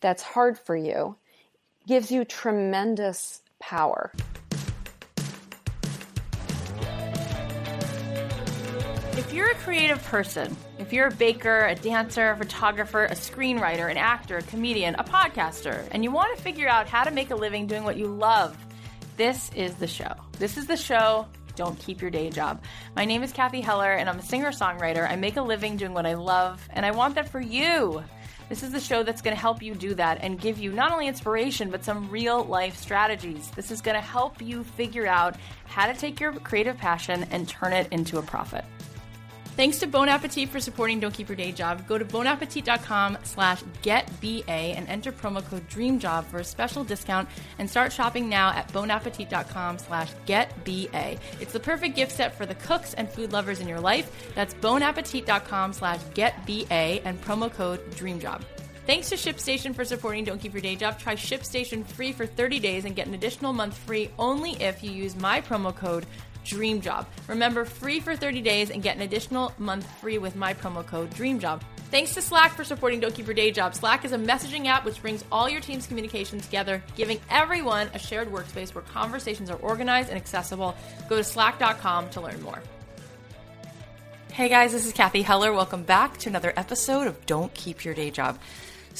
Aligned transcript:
that's 0.00 0.22
hard 0.22 0.58
for 0.58 0.76
you 0.76 1.16
gives 1.86 2.10
you 2.10 2.24
tremendous 2.24 3.42
power. 3.58 4.12
If 9.16 9.34
you're 9.34 9.50
a 9.50 9.54
creative 9.56 10.02
person, 10.04 10.56
if 10.78 10.92
you're 10.92 11.08
a 11.08 11.14
baker, 11.14 11.66
a 11.66 11.74
dancer, 11.74 12.30
a 12.30 12.36
photographer, 12.36 13.04
a 13.04 13.14
screenwriter, 13.14 13.90
an 13.90 13.96
actor, 13.96 14.38
a 14.38 14.42
comedian, 14.42 14.94
a 14.96 15.04
podcaster, 15.04 15.86
and 15.90 16.02
you 16.02 16.10
want 16.10 16.36
to 16.36 16.42
figure 16.42 16.68
out 16.68 16.88
how 16.88 17.04
to 17.04 17.10
make 17.10 17.30
a 17.30 17.36
living 17.36 17.66
doing 17.66 17.84
what 17.84 17.96
you 17.96 18.06
love, 18.06 18.56
this 19.16 19.50
is 19.54 19.74
the 19.74 19.86
show. 19.86 20.12
This 20.38 20.56
is 20.56 20.66
the 20.66 20.76
show. 20.76 21.26
Don't 21.54 21.78
keep 21.78 22.00
your 22.00 22.10
day 22.10 22.30
job. 22.30 22.62
My 22.96 23.04
name 23.04 23.22
is 23.22 23.32
Cathy 23.32 23.60
Heller, 23.60 23.92
and 23.92 24.08
I'm 24.08 24.18
a 24.18 24.22
singer 24.22 24.50
songwriter. 24.50 25.08
I 25.08 25.16
make 25.16 25.36
a 25.36 25.42
living 25.42 25.76
doing 25.76 25.92
what 25.92 26.06
I 26.06 26.14
love, 26.14 26.66
and 26.70 26.86
I 26.86 26.90
want 26.92 27.16
that 27.16 27.28
for 27.28 27.40
you. 27.40 28.02
This 28.50 28.64
is 28.64 28.72
the 28.72 28.80
show 28.80 29.04
that's 29.04 29.22
going 29.22 29.36
to 29.36 29.40
help 29.40 29.62
you 29.62 29.76
do 29.76 29.94
that 29.94 30.18
and 30.22 30.36
give 30.36 30.58
you 30.58 30.72
not 30.72 30.90
only 30.90 31.06
inspiration, 31.06 31.70
but 31.70 31.84
some 31.84 32.10
real 32.10 32.42
life 32.42 32.76
strategies. 32.76 33.48
This 33.52 33.70
is 33.70 33.80
going 33.80 33.94
to 33.94 34.00
help 34.00 34.42
you 34.42 34.64
figure 34.64 35.06
out 35.06 35.36
how 35.66 35.86
to 35.86 35.94
take 35.94 36.18
your 36.18 36.32
creative 36.32 36.76
passion 36.76 37.28
and 37.30 37.48
turn 37.48 37.72
it 37.72 37.86
into 37.92 38.18
a 38.18 38.22
profit. 38.22 38.64
Thanks 39.56 39.78
to 39.80 39.86
Bon 39.86 40.08
Appetit 40.08 40.48
for 40.48 40.58
supporting 40.58 41.00
Don't 41.00 41.12
Keep 41.12 41.28
Your 41.28 41.36
Day 41.36 41.52
Job. 41.52 41.86
Go 41.86 41.98
to 41.98 42.04
bonappetit.com 42.04 43.18
slash 43.24 43.62
getba 43.82 44.44
and 44.48 44.88
enter 44.88 45.12
promo 45.12 45.44
code 45.44 45.68
DREAMJOB 45.68 46.24
for 46.26 46.38
a 46.38 46.44
special 46.44 46.82
discount 46.82 47.28
and 47.58 47.68
start 47.68 47.92
shopping 47.92 48.28
now 48.28 48.50
at 48.50 48.72
bonappetit.com 48.72 49.78
slash 49.78 50.12
getba. 50.26 51.18
It's 51.40 51.52
the 51.52 51.60
perfect 51.60 51.94
gift 51.94 52.12
set 52.12 52.34
for 52.34 52.46
the 52.46 52.54
cooks 52.54 52.94
and 52.94 53.08
food 53.10 53.32
lovers 53.32 53.60
in 53.60 53.68
your 53.68 53.80
life. 53.80 54.32
That's 54.34 54.54
bonappetit.com 54.54 55.74
slash 55.74 56.00
getba 56.14 57.02
and 57.04 57.20
promo 57.22 57.52
code 57.52 57.90
DREAMJOB. 57.90 58.42
Thanks 58.86 59.10
to 59.10 59.16
ShipStation 59.16 59.74
for 59.74 59.84
supporting 59.84 60.24
Don't 60.24 60.40
Keep 60.40 60.54
Your 60.54 60.62
Day 60.62 60.74
Job. 60.74 60.98
Try 60.98 61.14
ShipStation 61.14 61.86
free 61.86 62.12
for 62.12 62.26
30 62.26 62.58
days 62.60 62.84
and 62.86 62.96
get 62.96 63.06
an 63.06 63.14
additional 63.14 63.52
month 63.52 63.76
free 63.76 64.10
only 64.18 64.52
if 64.52 64.82
you 64.82 64.90
use 64.90 65.14
my 65.16 65.40
promo 65.40 65.74
code 65.74 66.06
Dream 66.44 66.80
Job. 66.80 67.06
Remember, 67.28 67.64
free 67.64 68.00
for 68.00 68.16
30 68.16 68.40
days 68.40 68.70
and 68.70 68.82
get 68.82 68.96
an 68.96 69.02
additional 69.02 69.52
month 69.58 69.90
free 70.00 70.18
with 70.18 70.36
my 70.36 70.54
promo 70.54 70.86
code 70.86 71.10
DREAMJOB. 71.10 71.62
Thanks 71.90 72.14
to 72.14 72.22
Slack 72.22 72.52
for 72.52 72.62
supporting 72.62 73.00
Don't 73.00 73.12
Keep 73.12 73.26
Your 73.26 73.34
Day 73.34 73.50
Job. 73.50 73.74
Slack 73.74 74.04
is 74.04 74.12
a 74.12 74.18
messaging 74.18 74.66
app 74.66 74.84
which 74.84 75.02
brings 75.02 75.24
all 75.32 75.48
your 75.48 75.60
team's 75.60 75.86
communication 75.86 76.38
together, 76.38 76.82
giving 76.94 77.20
everyone 77.30 77.90
a 77.94 77.98
shared 77.98 78.28
workspace 78.30 78.74
where 78.74 78.84
conversations 78.84 79.50
are 79.50 79.58
organized 79.58 80.08
and 80.08 80.16
accessible. 80.16 80.76
Go 81.08 81.16
to 81.16 81.24
slack.com 81.24 82.10
to 82.10 82.20
learn 82.20 82.40
more. 82.42 82.62
Hey 84.32 84.48
guys, 84.48 84.70
this 84.70 84.86
is 84.86 84.92
Cathy 84.92 85.22
Heller. 85.22 85.52
Welcome 85.52 85.82
back 85.82 86.16
to 86.18 86.28
another 86.28 86.52
episode 86.56 87.08
of 87.08 87.26
Don't 87.26 87.52
Keep 87.54 87.84
Your 87.84 87.94
Day 87.94 88.12
Job. 88.12 88.38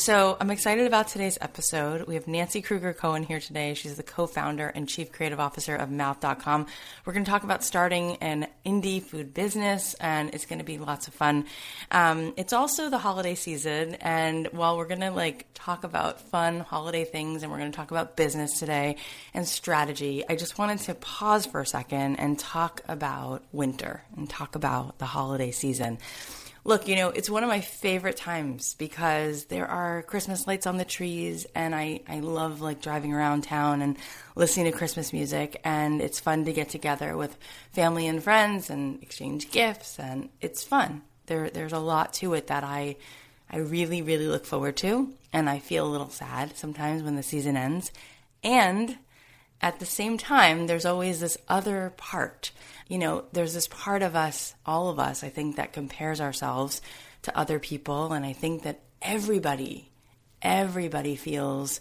So 0.00 0.38
I'm 0.40 0.50
excited 0.50 0.86
about 0.86 1.08
today's 1.08 1.36
episode. 1.42 2.06
We 2.08 2.14
have 2.14 2.26
Nancy 2.26 2.62
Kruger 2.62 2.94
Cohen 2.94 3.22
here 3.22 3.38
today. 3.38 3.74
She's 3.74 3.98
the 3.98 4.02
co-founder 4.02 4.68
and 4.68 4.88
chief 4.88 5.12
creative 5.12 5.38
officer 5.38 5.76
of 5.76 5.90
Mouth.com. 5.90 6.66
We're 7.04 7.12
going 7.12 7.26
to 7.26 7.30
talk 7.30 7.44
about 7.44 7.62
starting 7.62 8.16
an 8.16 8.46
indie 8.64 9.02
food 9.02 9.34
business, 9.34 9.92
and 10.00 10.34
it's 10.34 10.46
going 10.46 10.58
to 10.58 10.64
be 10.64 10.78
lots 10.78 11.06
of 11.06 11.12
fun. 11.12 11.44
Um, 11.90 12.32
it's 12.38 12.54
also 12.54 12.88
the 12.88 12.96
holiday 12.96 13.34
season, 13.34 13.96
and 13.96 14.46
while 14.52 14.78
we're 14.78 14.88
going 14.88 15.02
to 15.02 15.10
like 15.10 15.48
talk 15.52 15.84
about 15.84 16.22
fun 16.30 16.60
holiday 16.60 17.04
things, 17.04 17.42
and 17.42 17.52
we're 17.52 17.58
going 17.58 17.70
to 17.70 17.76
talk 17.76 17.90
about 17.90 18.16
business 18.16 18.58
today 18.58 18.96
and 19.34 19.46
strategy, 19.46 20.24
I 20.26 20.34
just 20.34 20.56
wanted 20.56 20.78
to 20.78 20.94
pause 20.94 21.44
for 21.44 21.60
a 21.60 21.66
second 21.66 22.16
and 22.16 22.38
talk 22.38 22.80
about 22.88 23.42
winter 23.52 24.02
and 24.16 24.30
talk 24.30 24.54
about 24.54 24.98
the 24.98 25.04
holiday 25.04 25.50
season. 25.50 25.98
Look, 26.62 26.88
you 26.88 26.96
know, 26.96 27.08
it's 27.08 27.30
one 27.30 27.42
of 27.42 27.48
my 27.48 27.60
favorite 27.60 28.18
times 28.18 28.74
because 28.74 29.46
there 29.46 29.66
are 29.66 30.02
Christmas 30.02 30.46
lights 30.46 30.66
on 30.66 30.76
the 30.76 30.84
trees 30.84 31.46
and 31.54 31.74
I, 31.74 32.00
I 32.06 32.20
love 32.20 32.60
like 32.60 32.82
driving 32.82 33.14
around 33.14 33.44
town 33.44 33.80
and 33.80 33.96
listening 34.36 34.70
to 34.70 34.76
Christmas 34.76 35.12
music 35.12 35.58
and 35.64 36.02
it's 36.02 36.20
fun 36.20 36.44
to 36.44 36.52
get 36.52 36.68
together 36.68 37.16
with 37.16 37.36
family 37.72 38.06
and 38.06 38.22
friends 38.22 38.68
and 38.68 39.02
exchange 39.02 39.50
gifts 39.50 39.98
and 39.98 40.28
it's 40.42 40.62
fun. 40.62 41.00
There 41.26 41.48
there's 41.48 41.72
a 41.72 41.78
lot 41.78 42.12
to 42.14 42.34
it 42.34 42.48
that 42.48 42.62
I 42.62 42.96
I 43.50 43.56
really, 43.58 44.02
really 44.02 44.28
look 44.28 44.44
forward 44.44 44.76
to 44.78 45.14
and 45.32 45.48
I 45.48 45.60
feel 45.60 45.86
a 45.86 45.88
little 45.88 46.10
sad 46.10 46.58
sometimes 46.58 47.02
when 47.02 47.16
the 47.16 47.22
season 47.22 47.56
ends. 47.56 47.90
And 48.44 48.98
at 49.62 49.78
the 49.78 49.86
same 49.86 50.18
time, 50.18 50.66
there's 50.66 50.86
always 50.86 51.20
this 51.20 51.38
other 51.48 51.92
part 51.96 52.50
you 52.90 52.98
know, 52.98 53.24
there's 53.32 53.54
this 53.54 53.68
part 53.68 54.02
of 54.02 54.16
us, 54.16 54.52
all 54.66 54.88
of 54.88 54.98
us, 54.98 55.22
I 55.22 55.28
think, 55.28 55.56
that 55.56 55.72
compares 55.72 56.20
ourselves 56.20 56.82
to 57.22 57.38
other 57.38 57.60
people. 57.60 58.12
And 58.12 58.26
I 58.26 58.32
think 58.32 58.64
that 58.64 58.80
everybody, 59.00 59.92
everybody 60.42 61.14
feels 61.14 61.80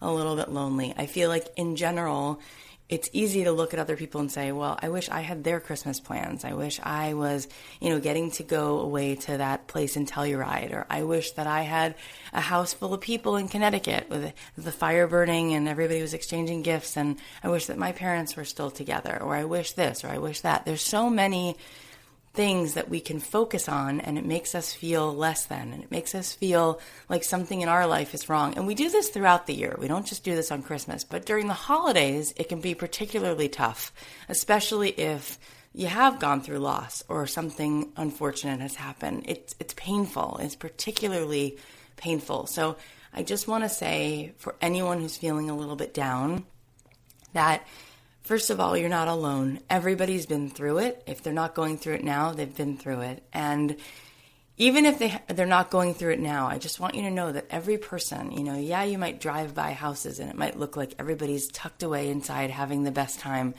a 0.00 0.10
little 0.10 0.34
bit 0.34 0.48
lonely. 0.48 0.94
I 0.96 1.04
feel 1.04 1.28
like 1.28 1.46
in 1.56 1.76
general, 1.76 2.40
it's 2.88 3.10
easy 3.12 3.44
to 3.44 3.52
look 3.52 3.74
at 3.74 3.80
other 3.80 3.96
people 3.96 4.20
and 4.20 4.30
say, 4.30 4.52
well, 4.52 4.78
I 4.80 4.90
wish 4.90 5.08
I 5.08 5.20
had 5.20 5.42
their 5.42 5.58
Christmas 5.58 5.98
plans. 5.98 6.44
I 6.44 6.52
wish 6.52 6.78
I 6.80 7.14
was, 7.14 7.48
you 7.80 7.90
know, 7.90 7.98
getting 7.98 8.30
to 8.32 8.44
go 8.44 8.78
away 8.78 9.16
to 9.16 9.38
that 9.38 9.66
place 9.66 9.96
in 9.96 10.06
Telluride. 10.06 10.72
Or 10.72 10.86
I 10.88 11.02
wish 11.02 11.32
that 11.32 11.48
I 11.48 11.62
had 11.62 11.96
a 12.32 12.40
house 12.40 12.74
full 12.74 12.94
of 12.94 13.00
people 13.00 13.36
in 13.36 13.48
Connecticut 13.48 14.08
with 14.08 14.32
the 14.56 14.70
fire 14.70 15.08
burning 15.08 15.52
and 15.54 15.66
everybody 15.66 16.00
was 16.00 16.14
exchanging 16.14 16.62
gifts. 16.62 16.96
And 16.96 17.18
I 17.42 17.48
wish 17.48 17.66
that 17.66 17.76
my 17.76 17.90
parents 17.90 18.36
were 18.36 18.44
still 18.44 18.70
together. 18.70 19.20
Or 19.20 19.34
I 19.34 19.44
wish 19.44 19.72
this 19.72 20.04
or 20.04 20.08
I 20.08 20.18
wish 20.18 20.42
that. 20.42 20.64
There's 20.64 20.82
so 20.82 21.10
many 21.10 21.56
things 22.36 22.74
that 22.74 22.90
we 22.90 23.00
can 23.00 23.18
focus 23.18 23.68
on 23.68 24.00
and 24.00 24.18
it 24.18 24.24
makes 24.24 24.54
us 24.54 24.72
feel 24.72 25.12
less 25.12 25.46
than 25.46 25.72
and 25.72 25.82
it 25.82 25.90
makes 25.90 26.14
us 26.14 26.34
feel 26.34 26.78
like 27.08 27.24
something 27.24 27.62
in 27.62 27.68
our 27.68 27.86
life 27.86 28.14
is 28.14 28.28
wrong. 28.28 28.54
And 28.56 28.66
we 28.66 28.74
do 28.74 28.90
this 28.90 29.08
throughout 29.08 29.46
the 29.46 29.54
year. 29.54 29.74
We 29.78 29.88
don't 29.88 30.06
just 30.06 30.22
do 30.22 30.36
this 30.36 30.52
on 30.52 30.62
Christmas, 30.62 31.02
but 31.02 31.24
during 31.24 31.48
the 31.48 31.54
holidays, 31.54 32.34
it 32.36 32.50
can 32.50 32.60
be 32.60 32.74
particularly 32.74 33.48
tough, 33.48 33.92
especially 34.28 34.90
if 34.90 35.38
you 35.72 35.86
have 35.86 36.20
gone 36.20 36.42
through 36.42 36.58
loss 36.58 37.02
or 37.08 37.26
something 37.26 37.90
unfortunate 37.96 38.60
has 38.60 38.76
happened. 38.76 39.24
It's 39.26 39.54
it's 39.58 39.74
painful. 39.74 40.38
It's 40.40 40.56
particularly 40.56 41.56
painful. 41.96 42.46
So 42.46 42.76
I 43.12 43.22
just 43.22 43.48
want 43.48 43.64
to 43.64 43.68
say 43.70 44.34
for 44.36 44.54
anyone 44.60 45.00
who's 45.00 45.16
feeling 45.16 45.48
a 45.48 45.56
little 45.56 45.76
bit 45.76 45.94
down 45.94 46.44
that 47.32 47.66
First 48.26 48.50
of 48.50 48.58
all, 48.58 48.76
you're 48.76 48.88
not 48.88 49.06
alone. 49.06 49.60
Everybody's 49.70 50.26
been 50.26 50.50
through 50.50 50.78
it. 50.78 51.00
If 51.06 51.22
they're 51.22 51.32
not 51.32 51.54
going 51.54 51.78
through 51.78 51.94
it 51.94 52.02
now, 52.02 52.32
they've 52.32 52.56
been 52.56 52.76
through 52.76 53.02
it. 53.02 53.22
And 53.32 53.76
even 54.56 54.84
if 54.84 54.98
they 54.98 55.16
they're 55.28 55.46
not 55.46 55.70
going 55.70 55.94
through 55.94 56.14
it 56.14 56.18
now, 56.18 56.48
I 56.48 56.58
just 56.58 56.80
want 56.80 56.96
you 56.96 57.02
to 57.02 57.10
know 57.12 57.30
that 57.30 57.46
every 57.50 57.78
person, 57.78 58.32
you 58.32 58.42
know, 58.42 58.56
yeah, 58.58 58.82
you 58.82 58.98
might 58.98 59.20
drive 59.20 59.54
by 59.54 59.74
houses 59.74 60.18
and 60.18 60.28
it 60.28 60.34
might 60.34 60.58
look 60.58 60.76
like 60.76 60.96
everybody's 60.98 61.46
tucked 61.46 61.84
away 61.84 62.10
inside 62.10 62.50
having 62.50 62.82
the 62.82 62.90
best 62.90 63.20
time. 63.20 63.54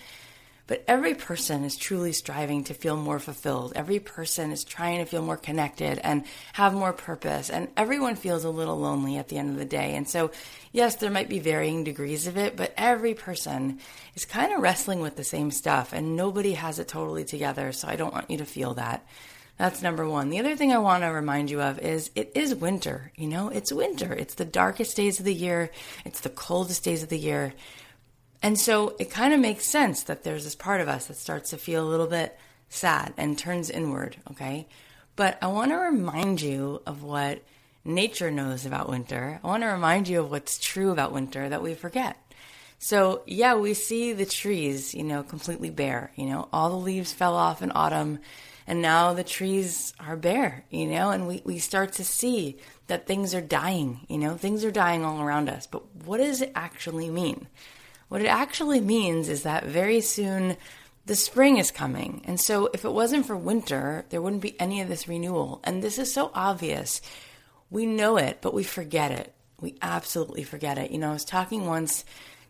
But 0.68 0.84
every 0.86 1.16
person 1.16 1.64
is 1.64 1.78
truly 1.78 2.12
striving 2.12 2.66
to 2.66 2.74
feel 2.74 2.98
more 2.98 3.20
fulfilled. 3.20 3.72
Every 3.76 4.00
person 4.00 4.52
is 4.52 4.66
trying 4.66 5.00
to 5.00 5.06
feel 5.06 5.22
more 5.22 5.38
connected 5.38 5.98
and 6.00 6.26
have 6.54 6.74
more 6.74 6.92
purpose. 6.92 7.50
And 7.50 7.70
everyone 7.78 8.16
feels 8.16 8.44
a 8.44 8.50
little 8.50 8.78
lonely 8.78 9.18
at 9.18 9.30
the 9.30 9.38
end 9.38 9.50
of 9.50 9.56
the 9.56 9.66
day. 9.66 9.96
And 9.96 10.10
so, 10.10 10.32
yes, 10.74 10.98
there 10.98 11.10
might 11.10 11.30
be 11.30 11.40
varying 11.40 11.86
degrees 11.86 12.28
of 12.28 12.38
it, 12.38 12.58
but 12.58 12.74
every 12.76 13.14
person 13.14 13.80
is 14.14 14.26
kind 14.26 14.52
of 14.52 14.62
wrestling 14.62 15.00
with 15.00 15.16
the 15.16 15.24
same 15.24 15.52
stuff 15.52 15.94
and 15.94 16.18
nobody 16.18 16.54
has 16.54 16.80
it 16.80 16.90
totally 16.90 17.24
together. 17.24 17.72
So 17.72 17.88
I 17.88 17.96
don't 17.96 18.14
want 18.14 18.30
you 18.30 18.38
to 18.40 18.46
feel 18.46 18.74
that. 18.74 19.06
That's 19.58 19.82
number 19.82 20.08
one. 20.08 20.30
The 20.30 20.40
other 20.40 20.56
thing 20.56 20.72
I 20.72 20.78
want 20.78 21.04
to 21.04 21.08
remind 21.08 21.50
you 21.50 21.62
of 21.62 21.80
is 21.80 22.12
it 22.14 22.34
is 22.36 22.54
winter. 22.54 23.12
You 23.16 23.28
know, 23.28 23.50
it's 23.50 23.72
winter. 23.72 24.14
It's 24.14 24.36
the 24.36 24.46
darkest 24.46 24.96
days 24.96 25.18
of 25.18 25.26
the 25.26 25.34
year. 25.34 25.72
It's 26.06 26.20
the 26.20 26.30
coldest 26.30 26.84
days 26.84 27.02
of 27.02 27.10
the 27.10 27.18
year. 27.18 27.54
And 28.42 28.60
so 28.60 28.96
it 29.00 29.10
kind 29.10 29.34
of 29.34 29.40
makes 29.40 29.66
sense 29.66 30.04
that 30.04 30.24
there's 30.24 30.44
this 30.44 30.56
part 30.56 30.82
of 30.82 30.88
us 30.88 31.08
that 31.08 31.18
starts 31.18 31.50
to 31.50 31.58
feel 31.58 31.86
a 31.86 31.90
little 31.90 32.08
bit 32.08 32.38
sad 32.70 33.14
and 33.18 33.38
turns 33.38 33.70
inward, 33.70 34.18
okay? 34.32 34.68
But 35.16 35.38
I 35.42 35.48
want 35.48 35.72
to 35.72 35.78
remind 35.78 36.42
you 36.42 36.82
of 36.86 37.02
what 37.02 37.42
nature 37.84 38.30
knows 38.30 38.66
about 38.66 38.90
winter. 38.90 39.40
I 39.44 39.48
want 39.48 39.64
to 39.64 39.68
remind 39.68 40.08
you 40.08 40.20
of 40.20 40.30
what's 40.30 40.60
true 40.60 40.92
about 40.92 41.14
winter 41.14 41.50
that 41.50 41.64
we 41.64 41.74
forget. 41.74 42.18
So, 42.80 43.24
yeah, 43.26 43.56
we 43.56 43.74
see 43.74 44.14
the 44.14 44.26
trees, 44.26 44.94
you 44.94 45.04
know, 45.04 45.24
completely 45.24 45.72
bare. 45.72 46.12
You 46.16 46.28
know, 46.28 46.48
all 46.54 46.70
the 46.70 46.76
leaves 46.76 47.12
fell 47.12 47.36
off 47.36 47.64
in 47.64 47.72
autumn, 47.74 48.20
and 48.68 48.82
now 48.82 49.14
the 49.14 49.24
trees 49.24 49.94
are 50.00 50.16
bare, 50.16 50.66
you 50.70 50.86
know, 50.86 51.10
and 51.10 51.28
we, 51.28 51.42
we 51.44 51.58
start 51.58 51.94
to 51.94 52.04
see 52.04 52.58
that 52.86 53.08
things 53.08 53.34
are 53.34 53.42
dying, 53.42 54.02
you 54.08 54.20
know, 54.20 54.36
things 54.36 54.64
are 54.64 54.72
dying 54.72 55.04
all 55.04 55.22
around 55.22 55.50
us. 55.50 55.66
But 55.66 55.84
what 56.06 56.18
does 56.18 56.42
it 56.42 56.52
actually 56.54 57.10
mean? 57.10 57.48
What 58.10 58.22
it 58.22 58.28
actually 58.28 58.80
means 58.80 59.30
is 59.30 59.44
that 59.44 59.66
very 59.66 60.02
soon 60.02 60.58
the 61.06 61.16
spring 61.16 61.58
is 61.58 61.72
coming. 61.72 62.22
And 62.26 62.40
so 62.40 62.70
if 62.74 62.84
it 62.84 62.92
wasn't 62.92 63.26
for 63.26 63.38
winter, 63.38 64.06
there 64.10 64.22
wouldn't 64.22 64.42
be 64.42 64.60
any 64.60 64.82
of 64.82 64.90
this 64.90 65.08
renewal. 65.08 65.62
And 65.64 65.82
this 65.82 65.98
is 65.98 66.14
so 66.14 66.32
obvious. 66.34 67.02
We 67.70 67.86
know 67.86 68.18
it, 68.18 68.40
but 68.42 68.54
we 68.54 68.64
forget 68.64 69.12
it. 69.12 69.34
We 69.60 69.76
absolutely 69.82 70.44
forget 70.44 70.78
it. 70.78 70.92
You 70.92 70.98
know, 70.98 71.10
I 71.10 71.14
was 71.14 71.26
talking 71.26 71.66
once 71.66 72.04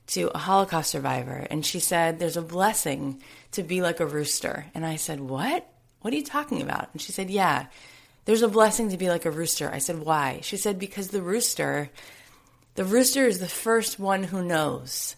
to 0.07 0.29
a 0.33 0.37
Holocaust 0.37 0.89
survivor, 0.89 1.45
and 1.49 1.65
she 1.65 1.79
said, 1.79 2.17
There's 2.17 2.37
a 2.37 2.41
blessing 2.41 3.21
to 3.51 3.63
be 3.63 3.81
like 3.81 3.99
a 3.99 4.05
rooster. 4.05 4.65
And 4.73 4.85
I 4.85 4.95
said, 4.95 5.19
What? 5.19 5.67
What 6.01 6.13
are 6.13 6.17
you 6.17 6.23
talking 6.23 6.61
about? 6.61 6.89
And 6.93 7.01
she 7.01 7.11
said, 7.11 7.29
Yeah, 7.29 7.67
there's 8.25 8.41
a 8.41 8.47
blessing 8.47 8.89
to 8.89 8.97
be 8.97 9.09
like 9.09 9.25
a 9.25 9.31
rooster. 9.31 9.69
I 9.71 9.79
said, 9.79 9.99
Why? 9.99 10.39
She 10.41 10.57
said, 10.57 10.79
Because 10.79 11.09
the 11.09 11.21
rooster, 11.21 11.89
the 12.75 12.85
rooster 12.85 13.27
is 13.27 13.39
the 13.39 13.47
first 13.47 13.99
one 13.99 14.23
who 14.23 14.43
knows 14.43 15.15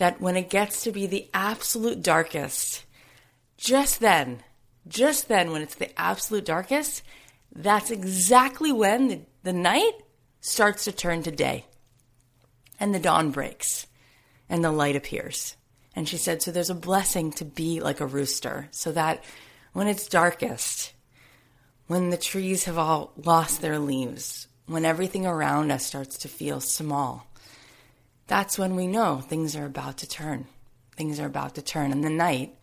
that 0.00 0.18
when 0.18 0.34
it 0.34 0.48
gets 0.48 0.82
to 0.82 0.92
be 0.92 1.06
the 1.06 1.28
absolute 1.34 2.02
darkest, 2.02 2.84
just 3.58 4.00
then, 4.00 4.42
just 4.88 5.28
then, 5.28 5.50
when 5.50 5.60
it's 5.60 5.74
the 5.74 6.00
absolute 6.00 6.46
darkest, 6.46 7.02
that's 7.54 7.90
exactly 7.90 8.72
when 8.72 9.08
the, 9.08 9.20
the 9.42 9.52
night 9.52 9.92
starts 10.40 10.84
to 10.84 10.92
turn 10.92 11.22
to 11.22 11.30
day 11.30 11.66
and 12.80 12.94
the 12.94 12.98
dawn 12.98 13.30
breaks 13.30 13.86
and 14.48 14.64
the 14.64 14.72
light 14.72 14.96
appears. 14.96 15.54
And 15.94 16.08
she 16.08 16.16
said, 16.16 16.40
So 16.40 16.50
there's 16.50 16.70
a 16.70 16.74
blessing 16.74 17.30
to 17.32 17.44
be 17.44 17.80
like 17.80 18.00
a 18.00 18.06
rooster, 18.06 18.68
so 18.70 18.92
that 18.92 19.22
when 19.74 19.86
it's 19.86 20.08
darkest, 20.08 20.94
when 21.88 22.08
the 22.08 22.16
trees 22.16 22.64
have 22.64 22.78
all 22.78 23.12
lost 23.22 23.60
their 23.60 23.78
leaves, 23.78 24.48
when 24.64 24.86
everything 24.86 25.26
around 25.26 25.70
us 25.70 25.84
starts 25.84 26.16
to 26.18 26.28
feel 26.28 26.62
small, 26.62 27.26
that's 28.30 28.56
when 28.56 28.76
we 28.76 28.86
know 28.86 29.18
things 29.18 29.56
are 29.56 29.66
about 29.66 29.98
to 29.98 30.08
turn. 30.08 30.46
Things 30.96 31.18
are 31.18 31.26
about 31.26 31.56
to 31.56 31.62
turn. 31.62 31.90
And 31.90 32.04
the 32.04 32.10
night, 32.10 32.54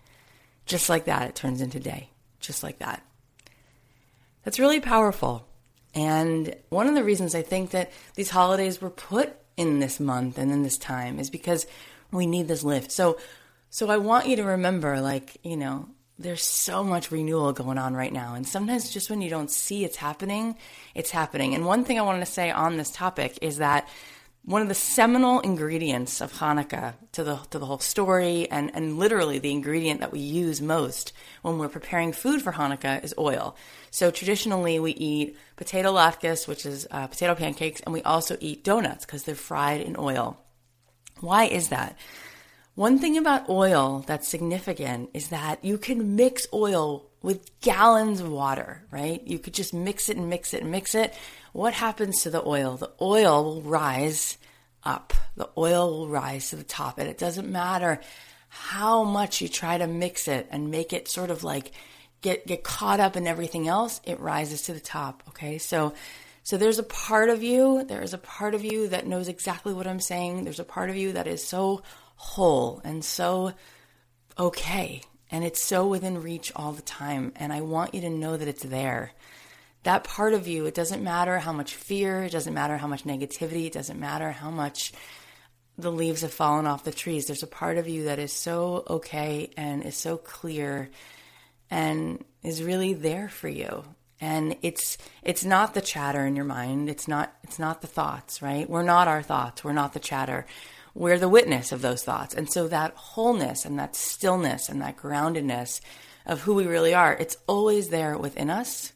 just 0.65 0.87
like 0.87 1.03
that, 1.05 1.27
it 1.27 1.35
turns 1.35 1.59
into 1.59 1.77
day. 1.77 2.09
Just 2.39 2.63
like 2.63 2.79
that. 2.79 3.03
That's 4.45 4.59
really 4.59 4.79
powerful. 4.79 5.45
And 5.93 6.55
one 6.69 6.87
of 6.87 6.95
the 6.95 7.03
reasons 7.03 7.35
I 7.35 7.41
think 7.41 7.71
that 7.71 7.91
these 8.15 8.29
holidays 8.29 8.81
were 8.81 8.89
put 8.89 9.35
in 9.57 9.79
this 9.79 9.99
month 9.99 10.37
and 10.37 10.51
in 10.51 10.63
this 10.63 10.77
time 10.77 11.19
is 11.19 11.29
because 11.29 11.67
we 12.13 12.27
need 12.27 12.47
this 12.47 12.63
lift. 12.63 12.89
So 12.89 13.17
so 13.69 13.89
I 13.89 13.97
want 13.97 14.27
you 14.27 14.37
to 14.37 14.43
remember 14.45 15.01
like, 15.01 15.35
you 15.43 15.57
know, 15.57 15.89
there's 16.17 16.43
so 16.43 16.81
much 16.81 17.11
renewal 17.11 17.51
going 17.51 17.77
on 17.77 17.93
right 17.93 18.13
now. 18.13 18.35
And 18.35 18.47
sometimes 18.47 18.89
just 18.89 19.09
when 19.09 19.21
you 19.21 19.29
don't 19.29 19.51
see 19.51 19.83
it's 19.83 19.97
happening, 19.97 20.55
it's 20.95 21.11
happening. 21.11 21.55
And 21.55 21.65
one 21.65 21.83
thing 21.83 21.99
I 21.99 22.03
wanted 22.03 22.21
to 22.21 22.31
say 22.31 22.51
on 22.51 22.77
this 22.77 22.89
topic 22.89 23.37
is 23.41 23.57
that 23.57 23.89
one 24.47 24.61
of 24.61 24.69
the 24.69 24.73
seminal 24.73 25.41
ingredients 25.41 26.22
of 26.22 26.31
Hanukkah 26.31 26.93
to 27.12 27.22
the 27.25 27.36
to 27.50 27.60
the 27.60 27.65
whole 27.65 27.79
story 27.79 28.50
and, 28.50 28.72
and 28.74 28.98
literally 28.98 29.39
the 29.39 29.51
ingredient 29.51 30.00
that 30.00 30.13
we 30.13 30.19
use 30.19 30.62
most 30.62 31.12
when 31.41 31.57
we're 31.57 31.67
preparing 31.67 32.13
food 32.13 32.41
for 32.41 32.53
Hanukkah 32.53 33.03
is 33.03 33.13
oil. 33.17 33.57
So 33.91 34.10
traditionally 34.10 34.79
we 34.79 34.91
eat 34.91 35.36
potato 35.57 35.93
latkes, 35.93 36.48
which 36.48 36.65
is 36.65 36.88
uh, 36.91 37.07
potato 37.07 37.36
pancakes, 37.36 37.81
and 37.81 37.91
we 37.91 38.01
also 38.03 38.38
eat 38.39 38.63
donuts 38.63 39.05
because 39.05 39.24
they're 39.24 39.36
fried 39.36 39.81
in 39.81 39.98
oil. 40.00 40.38
Why 41.19 41.43
is 41.43 41.67
that? 41.67 41.98
One 42.75 43.00
thing 43.00 43.17
about 43.17 43.50
oil 43.50 44.05
that's 44.07 44.29
significant 44.29 45.10
is 45.13 45.27
that 45.27 45.65
you 45.65 45.77
can 45.77 46.15
mix 46.15 46.48
oil 46.53 47.10
with 47.22 47.60
gallons 47.60 48.22
of 48.22 48.31
water, 48.31 48.86
right? 48.91 49.22
You 49.27 49.39
could 49.39 49.55
just 49.55 49.74
mix 49.74 50.07
it 50.07 50.15
and 50.15 50.29
mix 50.29 50.53
it 50.53 50.62
and 50.62 50.72
mix 50.72 50.95
it 50.95 51.13
what 51.57 51.73
happens 51.73 52.21
to 52.21 52.29
the 52.29 52.45
oil? 52.45 52.77
The 52.77 52.91
oil 53.01 53.43
will 53.43 53.61
rise 53.63 54.37
up. 54.83 55.11
The 55.35 55.49
oil 55.57 55.89
will 55.89 56.07
rise 56.07 56.51
to 56.51 56.55
the 56.55 56.63
top. 56.63 56.99
And 56.99 57.09
it 57.09 57.17
doesn't 57.17 57.51
matter 57.51 57.99
how 58.47 59.03
much 59.03 59.41
you 59.41 59.49
try 59.49 59.79
to 59.79 59.87
mix 59.87 60.27
it 60.27 60.47
and 60.51 60.69
make 60.69 60.93
it 60.93 61.07
sort 61.07 61.31
of 61.31 61.43
like 61.43 61.71
get, 62.21 62.45
get 62.45 62.63
caught 62.63 62.99
up 62.99 63.17
in 63.17 63.25
everything 63.25 63.67
else, 63.67 63.99
it 64.03 64.19
rises 64.19 64.61
to 64.63 64.73
the 64.73 64.79
top. 64.79 65.23
Okay. 65.29 65.57
So, 65.57 65.95
so 66.43 66.57
there's 66.57 66.77
a 66.77 66.83
part 66.83 67.29
of 67.29 67.41
you, 67.41 67.83
there 67.85 68.03
is 68.03 68.13
a 68.13 68.19
part 68.19 68.53
of 68.53 68.63
you 68.63 68.89
that 68.89 69.07
knows 69.07 69.27
exactly 69.27 69.73
what 69.73 69.87
I'm 69.87 69.99
saying. 69.99 70.43
There's 70.43 70.59
a 70.59 70.63
part 70.63 70.91
of 70.91 70.95
you 70.95 71.13
that 71.13 71.25
is 71.25 71.43
so 71.43 71.81
whole 72.17 72.81
and 72.83 73.03
so 73.03 73.53
okay. 74.37 75.01
And 75.31 75.43
it's 75.43 75.59
so 75.59 75.87
within 75.87 76.21
reach 76.21 76.51
all 76.55 76.73
the 76.73 76.83
time. 76.83 77.33
And 77.35 77.51
I 77.51 77.61
want 77.61 77.95
you 77.95 78.01
to 78.01 78.11
know 78.11 78.37
that 78.37 78.47
it's 78.47 78.61
there 78.61 79.11
that 79.88 80.03
part 80.03 80.34
of 80.34 80.50
you, 80.50 80.65
it 80.65 80.74
doesn't 80.74 81.01
matter 81.01 81.39
how 81.39 81.53
much 81.53 81.74
fear, 81.74 82.24
it 82.24 82.34
doesn't 82.34 82.53
matter 82.53 82.75
how 82.75 82.88
much 82.88 83.06
negativity, 83.06 83.67
it 83.67 83.72
doesn't 83.72 83.98
matter 83.98 84.32
how 84.32 84.51
much 84.51 84.91
the 85.77 85.89
leaves 85.89 86.24
have 86.24 86.34
fallen 86.34 86.67
off 86.67 86.84
the 86.84 86.91
trees. 86.91 87.25
There's 87.25 87.41
a 87.41 87.48
part 87.48 87.77
of 87.77 87.88
you 87.88 88.03
that 88.03 88.20
is 88.20 88.34
so 88.34 88.84
okay 88.89 89.50
and 89.56 89.86
is 89.86 89.96
so 89.96 90.17
clear 90.17 90.89
and 91.72 92.22
is 92.44 92.62
really 92.62 92.96
there 92.96 93.29
for 93.29 93.48
you. 93.48 93.86
And 94.20 94.58
it's 94.62 94.98
it's 95.24 95.46
not 95.46 95.74
the 95.74 95.79
chatter 95.79 96.25
in 96.25 96.36
your 96.36 96.44
mind. 96.44 96.89
It's 96.89 97.08
not 97.08 97.34
it's 97.46 97.58
not 97.58 97.79
the 97.79 97.88
thoughts, 97.88 98.41
right? 98.41 98.70
We're 98.70 98.84
not 98.84 99.08
our 99.08 99.22
thoughts. 99.22 99.63
We're 99.63 99.72
not 99.72 99.94
the 99.94 100.01
chatter. 100.01 100.46
We're 100.96 101.17
the 101.17 101.29
witness 101.29 101.72
of 101.72 101.82
those 101.82 102.03
thoughts. 102.03 102.36
And 102.36 102.51
so 102.51 102.67
that 102.67 102.91
wholeness 102.96 103.63
and 103.63 103.79
that 103.79 103.96
stillness 103.96 104.67
and 104.67 104.82
that 104.82 104.98
groundedness 104.98 105.79
of 106.25 106.41
who 106.41 106.56
we 106.56 106.67
really 106.67 106.94
are, 106.94 107.13
it's 107.13 107.38
always 107.48 107.88
there 107.88 108.17
within 108.17 108.50
us 108.50 108.91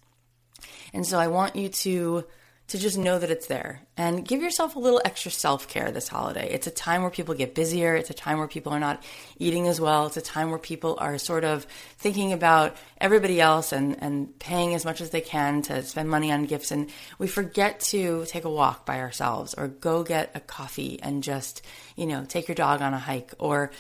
and 0.93 1.05
so 1.05 1.19
I 1.19 1.27
want 1.27 1.55
you 1.55 1.69
to 1.69 2.25
to 2.71 2.77
just 2.77 2.97
know 2.97 3.19
that 3.19 3.29
it's 3.29 3.47
there 3.47 3.81
and 3.97 4.25
give 4.25 4.41
yourself 4.41 4.77
a 4.77 4.79
little 4.79 5.01
extra 5.03 5.29
self 5.29 5.67
care 5.67 5.91
this 5.91 6.07
holiday. 6.07 6.49
It's 6.53 6.67
a 6.67 6.71
time 6.71 7.01
where 7.01 7.11
people 7.11 7.35
get 7.35 7.53
busier. 7.53 7.95
It's 7.95 8.09
a 8.09 8.13
time 8.13 8.37
where 8.37 8.47
people 8.47 8.71
are 8.71 8.79
not 8.79 9.03
eating 9.37 9.67
as 9.67 9.81
well. 9.81 10.05
It's 10.07 10.15
a 10.15 10.21
time 10.21 10.51
where 10.51 10.57
people 10.57 10.95
are 10.97 11.17
sort 11.17 11.43
of 11.43 11.65
thinking 11.97 12.31
about 12.31 12.77
everybody 13.01 13.41
else 13.41 13.73
and, 13.73 14.01
and 14.01 14.39
paying 14.39 14.73
as 14.73 14.85
much 14.85 15.01
as 15.01 15.09
they 15.09 15.19
can 15.19 15.61
to 15.63 15.83
spend 15.83 16.09
money 16.09 16.31
on 16.31 16.45
gifts. 16.45 16.71
And 16.71 16.89
we 17.19 17.27
forget 17.27 17.81
to 17.91 18.23
take 18.27 18.45
a 18.45 18.49
walk 18.49 18.85
by 18.85 19.01
ourselves 19.01 19.53
or 19.53 19.67
go 19.67 20.03
get 20.03 20.31
a 20.33 20.39
coffee 20.39 20.97
and 21.03 21.23
just, 21.23 21.63
you 21.97 22.05
know, 22.05 22.23
take 22.23 22.47
your 22.47 22.55
dog 22.55 22.81
on 22.81 22.93
a 22.93 22.99
hike 22.99 23.33
or 23.37 23.71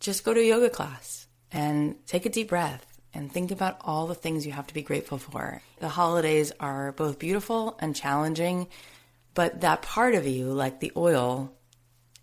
just 0.00 0.24
go 0.24 0.34
to 0.34 0.40
a 0.40 0.48
yoga 0.48 0.70
class 0.70 1.28
and 1.52 2.04
take 2.08 2.26
a 2.26 2.30
deep 2.30 2.48
breath 2.48 2.84
and 3.12 3.30
think 3.30 3.50
about 3.50 3.78
all 3.80 4.06
the 4.06 4.14
things 4.14 4.46
you 4.46 4.52
have 4.52 4.66
to 4.68 4.74
be 4.74 4.82
grateful 4.82 5.18
for. 5.18 5.62
The 5.80 5.88
holidays 5.88 6.52
are 6.60 6.92
both 6.92 7.18
beautiful 7.18 7.76
and 7.80 7.94
challenging, 7.94 8.68
but 9.34 9.62
that 9.62 9.82
part 9.82 10.14
of 10.14 10.26
you, 10.26 10.46
like 10.46 10.80
the 10.80 10.92
oil, 10.96 11.52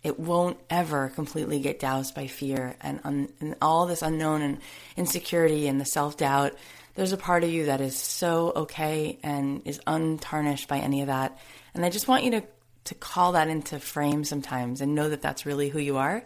it 0.02 0.18
won't 0.18 0.58
ever 0.70 1.10
completely 1.10 1.60
get 1.60 1.80
doused 1.80 2.14
by 2.14 2.26
fear 2.26 2.76
and, 2.80 3.00
un- 3.04 3.32
and 3.40 3.56
all 3.60 3.86
this 3.86 4.02
unknown 4.02 4.42
and 4.42 4.58
insecurity 4.96 5.66
and 5.66 5.80
the 5.80 5.84
self 5.84 6.16
doubt. 6.16 6.54
There's 6.94 7.12
a 7.12 7.16
part 7.18 7.44
of 7.44 7.50
you 7.50 7.66
that 7.66 7.80
is 7.80 7.96
so 7.96 8.52
okay 8.56 9.18
and 9.22 9.62
is 9.66 9.80
untarnished 9.86 10.68
by 10.68 10.78
any 10.78 11.02
of 11.02 11.08
that. 11.08 11.38
And 11.74 11.84
I 11.84 11.90
just 11.90 12.08
want 12.08 12.24
you 12.24 12.32
to, 12.32 12.42
to 12.84 12.94
call 12.94 13.32
that 13.32 13.48
into 13.48 13.78
frame 13.78 14.24
sometimes 14.24 14.80
and 14.80 14.94
know 14.94 15.08
that 15.08 15.22
that's 15.22 15.46
really 15.46 15.68
who 15.68 15.78
you 15.78 15.98
are 15.98 16.24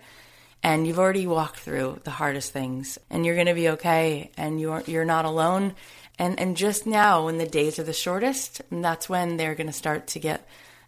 and 0.62 0.86
you've 0.86 0.98
already 0.98 1.26
walked 1.26 1.58
through 1.58 2.00
the 2.04 2.10
hardest 2.10 2.52
things 2.52 2.98
and 3.10 3.26
you're 3.26 3.34
going 3.34 3.48
to 3.48 3.54
be 3.54 3.70
okay 3.70 4.30
and 4.36 4.60
you're 4.60 4.82
you're 4.86 5.04
not 5.04 5.24
alone. 5.24 5.74
And 6.18 6.38
and 6.38 6.56
just 6.56 6.86
now 6.86 7.24
when 7.24 7.38
the 7.38 7.46
days 7.46 7.78
are 7.78 7.84
the 7.84 7.92
shortest 7.92 8.62
that's 8.70 9.08
when 9.08 9.36
they're 9.36 9.54
going 9.54 9.66
to 9.66 9.72
start 9.72 10.06
to 10.08 10.20
get 10.20 10.46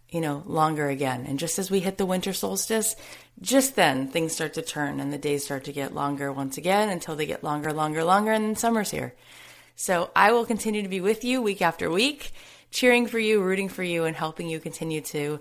you 0.09 0.21
know 0.21 0.43
longer 0.47 0.88
again. 0.88 1.25
And 1.26 1.38
just 1.38 1.59
as 1.59 1.71
we 1.71 1.81
hit 1.81 1.99
the 1.99 2.07
winter 2.07 2.33
solstice 2.33 2.95
just 3.40 3.75
then 3.75 4.07
things 4.09 4.33
start 4.33 4.54
to 4.54 4.62
turn 4.62 5.00
and 5.00 5.12
the 5.12 5.19
days 5.19 5.45
start 5.45 5.64
to 5.64 5.73
get 5.73 5.93
longer 5.93 6.33
once 6.33 6.57
again 6.57 6.88
until 6.88 7.16
they 7.16 7.26
get 7.26 7.43
longer 7.43 7.73
longer 7.73 8.04
longer 8.04 8.31
and 8.31 8.45
then 8.45 8.57
summer's 8.57 8.90
here. 8.90 9.14
So 9.75 10.11
i 10.14 10.31
will 10.31 10.47
continue 10.47 10.83
to 10.83 10.88
be 10.88 11.00
with 11.00 11.25
you 11.25 11.43
week 11.43 11.62
after 11.62 11.90
week 11.90 12.33
cheering 12.71 13.07
for 13.07 13.19
you 13.19 13.43
rooting 13.43 13.69
for 13.69 13.83
you 13.83 14.04
and 14.04 14.14
helping 14.14 14.49
you 14.49 14.61
continue 14.61 15.00
to 15.00 15.40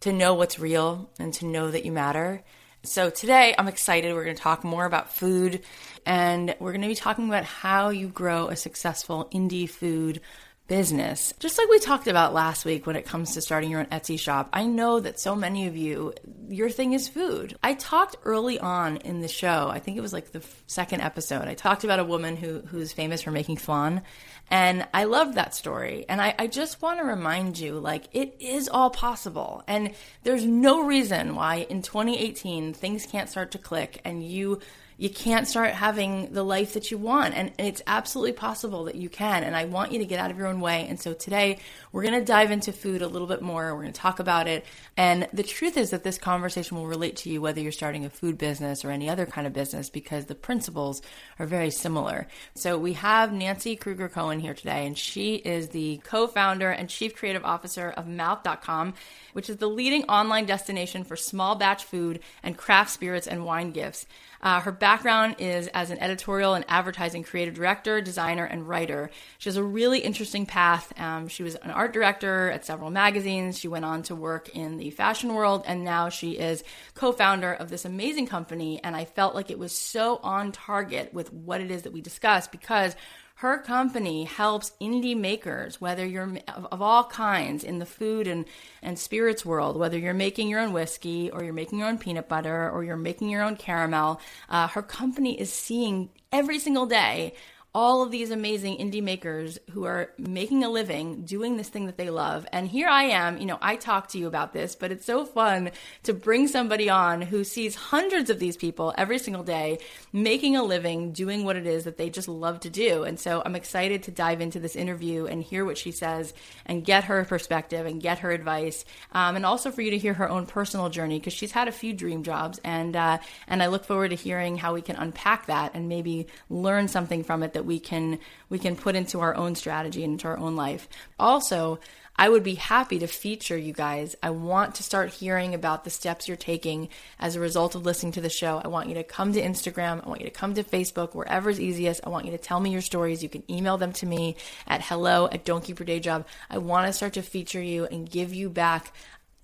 to 0.00 0.12
know 0.12 0.34
what's 0.34 0.58
real 0.58 1.08
and 1.18 1.32
to 1.32 1.46
know 1.46 1.70
that 1.70 1.84
you 1.84 1.92
matter 1.92 2.42
so 2.84 3.10
today 3.10 3.54
I'm 3.56 3.68
excited. 3.68 4.12
We're 4.12 4.24
going 4.24 4.36
to 4.36 4.42
talk 4.42 4.64
more 4.64 4.84
about 4.84 5.14
food 5.14 5.62
and 6.04 6.54
we're 6.58 6.72
going 6.72 6.82
to 6.82 6.88
be 6.88 6.94
talking 6.94 7.28
about 7.28 7.44
how 7.44 7.90
you 7.90 8.08
grow 8.08 8.48
a 8.48 8.56
successful 8.56 9.28
indie 9.32 9.70
food 9.70 10.20
business. 10.66 11.32
Just 11.38 11.58
like 11.58 11.68
we 11.68 11.78
talked 11.78 12.08
about 12.08 12.34
last 12.34 12.64
week 12.64 12.86
when 12.86 12.96
it 12.96 13.04
comes 13.04 13.34
to 13.34 13.40
starting 13.40 13.70
your 13.70 13.80
own 13.80 13.86
Etsy 13.86 14.18
shop, 14.18 14.48
I 14.52 14.64
know 14.66 14.98
that 14.98 15.20
so 15.20 15.36
many 15.36 15.66
of 15.66 15.76
you, 15.76 16.14
your 16.48 16.70
thing 16.70 16.92
is 16.92 17.08
food. 17.08 17.56
I 17.62 17.74
talked 17.74 18.16
early 18.24 18.58
on 18.58 18.96
in 18.98 19.20
the 19.20 19.28
show, 19.28 19.68
I 19.68 19.78
think 19.78 19.96
it 19.96 20.00
was 20.00 20.12
like 20.12 20.32
the 20.32 20.42
second 20.66 21.02
episode, 21.02 21.46
I 21.46 21.54
talked 21.54 21.84
about 21.84 22.00
a 22.00 22.04
woman 22.04 22.36
who, 22.36 22.60
who's 22.60 22.92
famous 22.92 23.22
for 23.22 23.30
making 23.30 23.58
flan. 23.58 24.02
And 24.52 24.86
I 24.92 25.04
love 25.04 25.36
that 25.36 25.54
story. 25.54 26.04
And 26.10 26.20
I, 26.20 26.34
I 26.38 26.46
just 26.46 26.82
want 26.82 26.98
to 26.98 27.06
remind 27.06 27.58
you 27.58 27.78
like, 27.78 28.04
it 28.12 28.36
is 28.38 28.68
all 28.68 28.90
possible. 28.90 29.64
And 29.66 29.92
there's 30.24 30.44
no 30.44 30.84
reason 30.84 31.34
why 31.34 31.66
in 31.70 31.80
2018 31.80 32.74
things 32.74 33.06
can't 33.06 33.30
start 33.30 33.50
to 33.52 33.58
click 33.58 34.02
and 34.04 34.22
you 34.22 34.60
you 35.02 35.10
can't 35.10 35.48
start 35.48 35.72
having 35.72 36.32
the 36.32 36.44
life 36.44 36.74
that 36.74 36.92
you 36.92 36.96
want. 36.96 37.34
And 37.34 37.50
it's 37.58 37.82
absolutely 37.88 38.34
possible 38.34 38.84
that 38.84 38.94
you 38.94 39.08
can. 39.08 39.42
And 39.42 39.56
I 39.56 39.64
want 39.64 39.90
you 39.90 39.98
to 39.98 40.04
get 40.04 40.20
out 40.20 40.30
of 40.30 40.38
your 40.38 40.46
own 40.46 40.60
way. 40.60 40.86
And 40.88 41.00
so 41.00 41.12
today 41.12 41.58
we're 41.90 42.04
going 42.04 42.20
to 42.20 42.24
dive 42.24 42.52
into 42.52 42.72
food 42.72 43.02
a 43.02 43.08
little 43.08 43.26
bit 43.26 43.42
more. 43.42 43.74
We're 43.74 43.80
going 43.80 43.92
to 43.92 44.00
talk 44.00 44.20
about 44.20 44.46
it. 44.46 44.64
And 44.96 45.26
the 45.32 45.42
truth 45.42 45.76
is 45.76 45.90
that 45.90 46.04
this 46.04 46.18
conversation 46.18 46.76
will 46.76 46.86
relate 46.86 47.16
to 47.16 47.30
you 47.30 47.40
whether 47.40 47.60
you're 47.60 47.72
starting 47.72 48.04
a 48.04 48.10
food 48.10 48.38
business 48.38 48.84
or 48.84 48.92
any 48.92 49.10
other 49.10 49.26
kind 49.26 49.44
of 49.44 49.52
business 49.52 49.90
because 49.90 50.26
the 50.26 50.36
principles 50.36 51.02
are 51.40 51.46
very 51.46 51.72
similar. 51.72 52.28
So 52.54 52.78
we 52.78 52.92
have 52.92 53.32
Nancy 53.32 53.74
Kruger 53.74 54.08
Cohen 54.08 54.38
here 54.38 54.54
today, 54.54 54.86
and 54.86 54.96
she 54.96 55.34
is 55.34 55.70
the 55.70 56.00
co 56.04 56.28
founder 56.28 56.70
and 56.70 56.88
chief 56.88 57.16
creative 57.16 57.44
officer 57.44 57.90
of 57.90 58.06
Mouth.com, 58.06 58.94
which 59.32 59.50
is 59.50 59.56
the 59.56 59.68
leading 59.68 60.04
online 60.04 60.46
destination 60.46 61.04
for 61.04 61.16
small 61.16 61.54
batch 61.54 61.84
food 61.84 62.20
and 62.42 62.56
craft 62.56 62.90
spirits 62.90 63.26
and 63.26 63.44
wine 63.44 63.70
gifts. 63.72 64.06
Uh, 64.42 64.60
her 64.60 64.72
background 64.72 65.36
is 65.38 65.68
as 65.68 65.90
an 65.90 65.98
editorial 66.00 66.54
and 66.54 66.64
advertising 66.66 67.22
creative 67.22 67.54
director, 67.54 68.00
designer, 68.00 68.44
and 68.44 68.68
writer. 68.68 69.08
She 69.38 69.48
has 69.48 69.56
a 69.56 69.62
really 69.62 70.00
interesting 70.00 70.46
path. 70.46 70.92
Um, 70.98 71.28
she 71.28 71.44
was 71.44 71.54
an 71.54 71.70
art 71.70 71.92
director 71.92 72.50
at 72.50 72.64
several 72.64 72.90
magazines. 72.90 73.58
She 73.58 73.68
went 73.68 73.84
on 73.84 74.02
to 74.04 74.16
work 74.16 74.48
in 74.48 74.78
the 74.78 74.90
fashion 74.90 75.34
world, 75.34 75.62
and 75.64 75.84
now 75.84 76.08
she 76.08 76.32
is 76.32 76.64
co 76.94 77.12
founder 77.12 77.52
of 77.52 77.70
this 77.70 77.84
amazing 77.84 78.26
company. 78.26 78.80
And 78.82 78.96
I 78.96 79.04
felt 79.04 79.36
like 79.36 79.50
it 79.50 79.60
was 79.60 79.76
so 79.76 80.18
on 80.24 80.50
target 80.50 81.14
with 81.14 81.32
what 81.32 81.60
it 81.60 81.70
is 81.70 81.82
that 81.82 81.92
we 81.92 82.00
discuss 82.00 82.48
because 82.48 82.96
her 83.42 83.58
company 83.58 84.22
helps 84.22 84.70
indie 84.80 85.16
makers, 85.16 85.80
whether 85.80 86.06
you're 86.06 86.38
of, 86.46 86.80
all 86.80 87.02
kinds 87.02 87.64
in 87.64 87.80
the 87.80 87.84
food 87.84 88.28
and, 88.28 88.44
and 88.82 88.96
spirits 88.96 89.44
world, 89.44 89.76
whether 89.76 89.98
you're 89.98 90.14
making 90.14 90.48
your 90.48 90.60
own 90.60 90.72
whiskey 90.72 91.28
or 91.28 91.42
you're 91.42 91.52
making 91.52 91.80
your 91.80 91.88
own 91.88 91.98
peanut 91.98 92.28
butter 92.28 92.70
or 92.70 92.84
you're 92.84 92.96
making 92.96 93.28
your 93.28 93.42
own 93.42 93.56
caramel. 93.56 94.20
Uh, 94.48 94.68
her 94.68 94.80
company 94.80 95.40
is 95.40 95.52
seeing 95.52 96.08
every 96.30 96.60
single 96.60 96.86
day 96.86 97.34
all 97.74 98.02
of 98.02 98.10
these 98.10 98.30
amazing 98.30 98.76
indie 98.76 99.02
makers 99.02 99.58
who 99.70 99.84
are 99.84 100.10
making 100.18 100.62
a 100.62 100.68
living 100.68 101.24
doing 101.24 101.56
this 101.56 101.70
thing 101.70 101.86
that 101.86 101.96
they 101.96 102.10
love. 102.10 102.46
And 102.52 102.68
here 102.68 102.86
I 102.86 103.04
am, 103.04 103.38
you 103.38 103.46
know, 103.46 103.56
I 103.62 103.76
talk 103.76 104.08
to 104.08 104.18
you 104.18 104.26
about 104.26 104.52
this, 104.52 104.74
but 104.74 104.92
it's 104.92 105.06
so 105.06 105.24
fun 105.24 105.70
to 106.02 106.12
bring 106.12 106.48
somebody 106.48 106.90
on 106.90 107.22
who 107.22 107.44
sees 107.44 107.74
hundreds 107.74 108.28
of 108.28 108.38
these 108.38 108.58
people 108.58 108.92
every 108.98 109.18
single 109.18 109.42
day 109.42 109.78
making 110.12 110.54
a 110.54 110.62
living 110.62 111.12
doing 111.12 111.44
what 111.44 111.56
it 111.56 111.66
is 111.66 111.84
that 111.84 111.96
they 111.96 112.10
just 112.10 112.28
love 112.28 112.60
to 112.60 112.70
do. 112.70 113.04
And 113.04 113.18
so 113.18 113.42
I'm 113.42 113.56
excited 113.56 114.02
to 114.02 114.10
dive 114.10 114.42
into 114.42 114.60
this 114.60 114.76
interview 114.76 115.24
and 115.24 115.42
hear 115.42 115.64
what 115.64 115.78
she 115.78 115.92
says 115.92 116.34
and 116.66 116.84
get 116.84 117.04
her 117.04 117.24
perspective 117.24 117.86
and 117.86 118.02
get 118.02 118.18
her 118.18 118.32
advice. 118.32 118.84
Um, 119.12 119.34
and 119.34 119.46
also 119.46 119.70
for 119.70 119.80
you 119.80 119.92
to 119.92 119.98
hear 119.98 120.12
her 120.14 120.28
own 120.28 120.44
personal 120.44 120.90
journey 120.90 121.18
because 121.18 121.32
she's 121.32 121.52
had 121.52 121.68
a 121.68 121.72
few 121.72 121.94
dream 121.94 122.22
jobs. 122.22 122.60
And, 122.64 122.94
uh, 122.94 123.18
and 123.48 123.62
I 123.62 123.68
look 123.68 123.86
forward 123.86 124.10
to 124.10 124.16
hearing 124.16 124.58
how 124.58 124.74
we 124.74 124.82
can 124.82 124.96
unpack 124.96 125.46
that 125.46 125.70
and 125.72 125.88
maybe 125.88 126.26
learn 126.50 126.88
something 126.88 127.24
from 127.24 127.42
it 127.42 127.54
that 127.54 127.61
that 127.62 127.66
we 127.66 127.78
can 127.78 128.18
we 128.48 128.58
can 128.58 128.74
put 128.74 128.96
into 128.96 129.20
our 129.20 129.34
own 129.36 129.54
strategy 129.54 130.02
and 130.02 130.14
into 130.14 130.26
our 130.26 130.36
own 130.36 130.56
life. 130.56 130.88
Also, 131.18 131.78
I 132.16 132.28
would 132.28 132.42
be 132.42 132.56
happy 132.56 132.98
to 132.98 133.06
feature 133.06 133.56
you 133.56 133.72
guys. 133.72 134.14
I 134.22 134.30
want 134.30 134.74
to 134.74 134.82
start 134.82 135.10
hearing 135.10 135.54
about 135.54 135.84
the 135.84 135.90
steps 135.90 136.28
you're 136.28 136.36
taking 136.36 136.88
as 137.18 137.36
a 137.36 137.40
result 137.40 137.74
of 137.74 137.86
listening 137.86 138.12
to 138.12 138.20
the 138.20 138.28
show. 138.28 138.60
I 138.62 138.68
want 138.68 138.88
you 138.88 138.94
to 138.96 139.04
come 139.04 139.32
to 139.32 139.40
Instagram. 139.40 140.04
I 140.04 140.08
want 140.08 140.20
you 140.20 140.26
to 140.26 140.32
come 140.32 140.54
to 140.54 140.64
Facebook, 140.64 141.14
wherever's 141.14 141.58
easiest. 141.58 142.02
I 142.04 142.10
want 142.10 142.26
you 142.26 142.32
to 142.32 142.38
tell 142.38 142.60
me 142.60 142.70
your 142.70 142.82
stories. 142.82 143.22
You 143.22 143.30
can 143.30 143.44
email 143.48 143.78
them 143.78 143.92
to 143.94 144.06
me 144.06 144.36
at 144.66 144.82
hello 144.82 145.28
at 145.32 145.44
don't 145.44 145.64
keep 145.64 145.78
your 145.78 145.86
day 145.86 146.00
job. 146.00 146.26
I 146.50 146.58
want 146.58 146.86
to 146.86 146.92
start 146.92 147.14
to 147.14 147.22
feature 147.22 147.62
you 147.62 147.86
and 147.86 148.10
give 148.10 148.34
you 148.34 148.50
back 148.50 148.92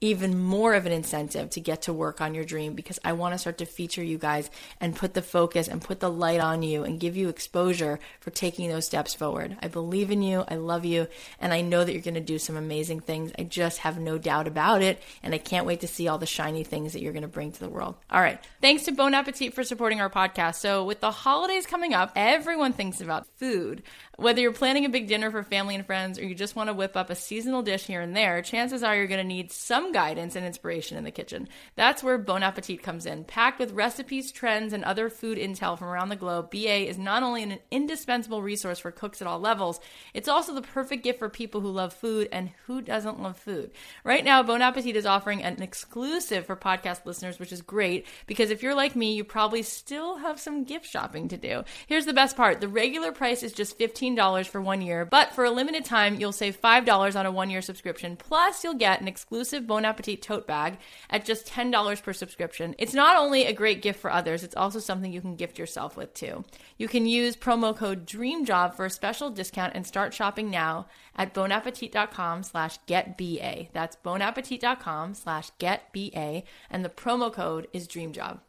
even 0.01 0.39
more 0.39 0.75
of 0.75 0.87
an 0.87 0.93
incentive 0.93 1.51
to 1.51 1.61
get 1.61 1.83
to 1.83 1.93
work 1.93 2.21
on 2.21 2.35
your 2.35 2.45
dream 2.45 2.75
because 2.75 2.99
I 3.05 3.13
want 3.13 3.35
to 3.35 3.39
start 3.39 3.59
to 3.59 3.67
feature 3.67 4.03
you 4.03 4.19
guys 4.19 4.51
and 4.81 4.95
put 4.95 5.15
the 5.15 5.23
focus 5.23 5.69
and 5.69 5.83
put 5.83 6.01
the 6.01 6.11
light 6.11 6.41
on 6.41 6.63
you 6.63 6.85
and 6.85 7.01
give 7.01 7.17
you 7.17 7.29
exposure 7.29 7.99
for 8.21 8.31
taking 8.31 8.69
those 8.69 8.87
steps 8.87 9.15
forward. 9.15 9.57
I 9.61 9.69
believe 9.69 10.11
in 10.11 10.23
you. 10.23 10.45
I 10.47 10.55
love 10.57 10.85
you. 10.85 11.09
And 11.41 11.53
I 11.53 11.63
know 11.63 11.85
that 11.85 11.93
you're 11.93 12.03
going 12.03 12.15
to 12.15 12.21
do 12.21 12.39
some 12.39 12.57
amazing 12.57 13.01
things. 13.01 13.33
I 13.39 13.43
just 13.43 13.79
have 13.79 13.99
no 13.99 14.19
doubt 14.19 14.47
about 14.47 14.83
it. 14.83 15.03
And 15.23 15.35
I 15.35 15.39
can't 15.39 15.67
wait 15.67 15.81
to 15.81 15.89
see 15.89 16.09
all 16.09 16.19
the 16.19 16.27
shiny 16.27 16.65
things 16.65 16.93
that 16.93 17.03
you're 17.03 17.13
going 17.13 17.23
to 17.23 17.29
bring 17.29 17.53
to 17.53 17.61
the 17.61 17.69
world. 17.69 17.97
All 18.11 18.21
right. 18.21 18.39
Thanks 18.61 18.85
to 18.85 18.93
Bon 18.93 19.15
Appetit 19.15 19.55
for 19.55 19.65
supporting 19.65 20.01
our 20.01 20.11
podcast. 20.11 20.57
So, 20.57 20.85
with 20.85 21.01
the 21.01 21.11
holidays 21.11 21.67
coming 21.67 21.95
up, 21.95 22.13
everyone 22.15 22.73
thinks 22.73 23.01
about 23.01 23.27
food. 23.37 23.83
Whether 24.21 24.41
you're 24.41 24.53
planning 24.53 24.85
a 24.85 24.89
big 24.89 25.07
dinner 25.07 25.31
for 25.31 25.45
family 25.45 25.77
and 25.77 25.87
friends 25.87 26.19
or 26.19 26.27
you 26.27 26.35
just 26.35 26.57
want 26.57 26.69
to 26.69 26.75
whip 26.75 26.97
up 26.97 27.09
a 27.09 27.15
seasonal 27.15 27.63
dish 27.63 27.87
here 27.87 28.01
and 28.01 28.17
there, 28.17 28.43
chances 28.43 28.83
are 28.83 28.97
you're 28.97 29.07
going 29.07 29.23
to 29.23 29.25
need 29.25 29.53
some 29.53 29.93
guidance 29.93 30.35
and 30.35 30.45
inspiration 30.45 30.99
in 30.99 31.05
the 31.05 31.13
kitchen. 31.13 31.49
That's 31.77 32.03
where 32.03 32.19
Bon 32.19 32.43
Appetit 32.43 32.83
comes 32.83 33.07
in. 33.07 33.23
Packed 33.23 33.61
with 33.61 33.71
recipes, 33.75 34.33
trends, 34.33 34.73
and 34.73 34.83
other 34.83 35.09
food 35.09 35.39
intel 35.39 35.79
from 35.79 35.87
around 35.87 36.09
the 36.09 36.17
globe, 36.17 36.51
BA 36.51 36.89
is 36.89 36.99
not 36.99 37.23
only 37.23 37.45
an 37.45 37.61
indispensable 37.71 38.43
resource 38.43 38.81
for 38.81 38.91
cooks 38.91 39.23
at 39.23 39.29
all 39.29 39.39
levels, 39.39 39.79
it's 40.13 40.27
also 40.27 40.53
the 40.53 40.63
perfect 40.63 41.05
gift 41.05 41.21
for 41.21 41.29
people 41.29 41.61
who 41.61 41.71
love 41.71 41.93
food 41.93 42.29
and 42.33 42.51
who 42.67 42.83
doesn't 42.83 43.23
love 43.23 43.37
food. 43.37 43.71
Right 44.03 44.25
now, 44.25 44.43
Bon 44.43 44.63
Appetit 44.63 44.97
is 44.97 45.07
offering 45.07 45.45
an 45.45 45.63
exclusive 45.63 46.45
for 46.45 46.57
podcast 46.57 47.07
listeners, 47.07 47.39
which 47.39 47.53
is 47.53 47.63
great 47.63 48.05
because 48.27 48.51
if 48.51 48.65
you're 48.65 48.75
like 48.75 48.97
me, 48.97 49.15
you 49.15 49.23
probably 49.23 49.63
still 49.63 50.17
have 50.17 50.41
some 50.41 50.65
gift 50.65 50.87
shopping 50.87 51.29
to 51.29 51.37
do. 51.37 51.63
Here's 51.87 52.07
the 52.07 52.13
best 52.13 52.37
part 52.37 52.61
the 52.61 52.67
regular 52.67 53.13
price 53.13 53.45
is 53.45 53.53
just 53.53 53.79
15 53.79 54.08
$15 54.17 54.47
for 54.47 54.61
one 54.61 54.81
year, 54.81 55.05
but 55.05 55.33
for 55.33 55.45
a 55.45 55.51
limited 55.51 55.85
time, 55.85 56.21
you'll 56.21 56.33
save 56.33 56.61
$5 56.61 57.19
on 57.19 57.27
a 57.27 57.33
one 57.33 57.51
year 57.51 57.63
subscription. 57.63 58.17
Plus, 58.17 58.65
you'll 58.65 58.75
get 58.75 59.01
an 59.01 59.09
exclusive 59.09 59.67
Bon 59.67 59.85
Appetit 59.85 60.23
tote 60.23 60.47
bag 60.47 60.79
at 61.11 61.25
just 61.25 61.47
$10 61.47 62.03
per 62.03 62.13
subscription. 62.13 62.75
It's 62.79 62.95
not 62.95 63.17
only 63.17 63.47
a 63.47 63.53
great 63.53 63.83
gift 63.83 64.01
for 64.01 64.13
others, 64.13 64.43
it's 64.43 64.57
also 64.57 64.79
something 64.79 65.13
you 65.13 65.21
can 65.21 65.37
gift 65.37 65.59
yourself 65.59 65.97
with 65.97 66.15
too. 66.15 66.45
You 66.77 66.89
can 66.89 67.07
use 67.07 67.37
promo 67.37 67.77
code 67.77 68.07
DREAMJOB 68.07 68.75
for 68.75 68.87
a 68.87 68.91
special 68.91 69.31
discount 69.31 69.73
and 69.75 69.87
start 69.87 70.15
shopping 70.15 70.51
now 70.51 70.87
at 71.17 71.35
bonappetit.com 71.35 72.43
slash 72.43 72.79
getba. 72.87 73.69
That's 73.73 73.97
bonappetit.com 73.97 75.15
slash 75.15 75.51
getba, 75.59 76.45
and 76.71 76.85
the 76.85 76.89
promo 76.89 77.33
code 77.33 77.69
is 77.73 77.89
DREAMJOB. 77.89 78.41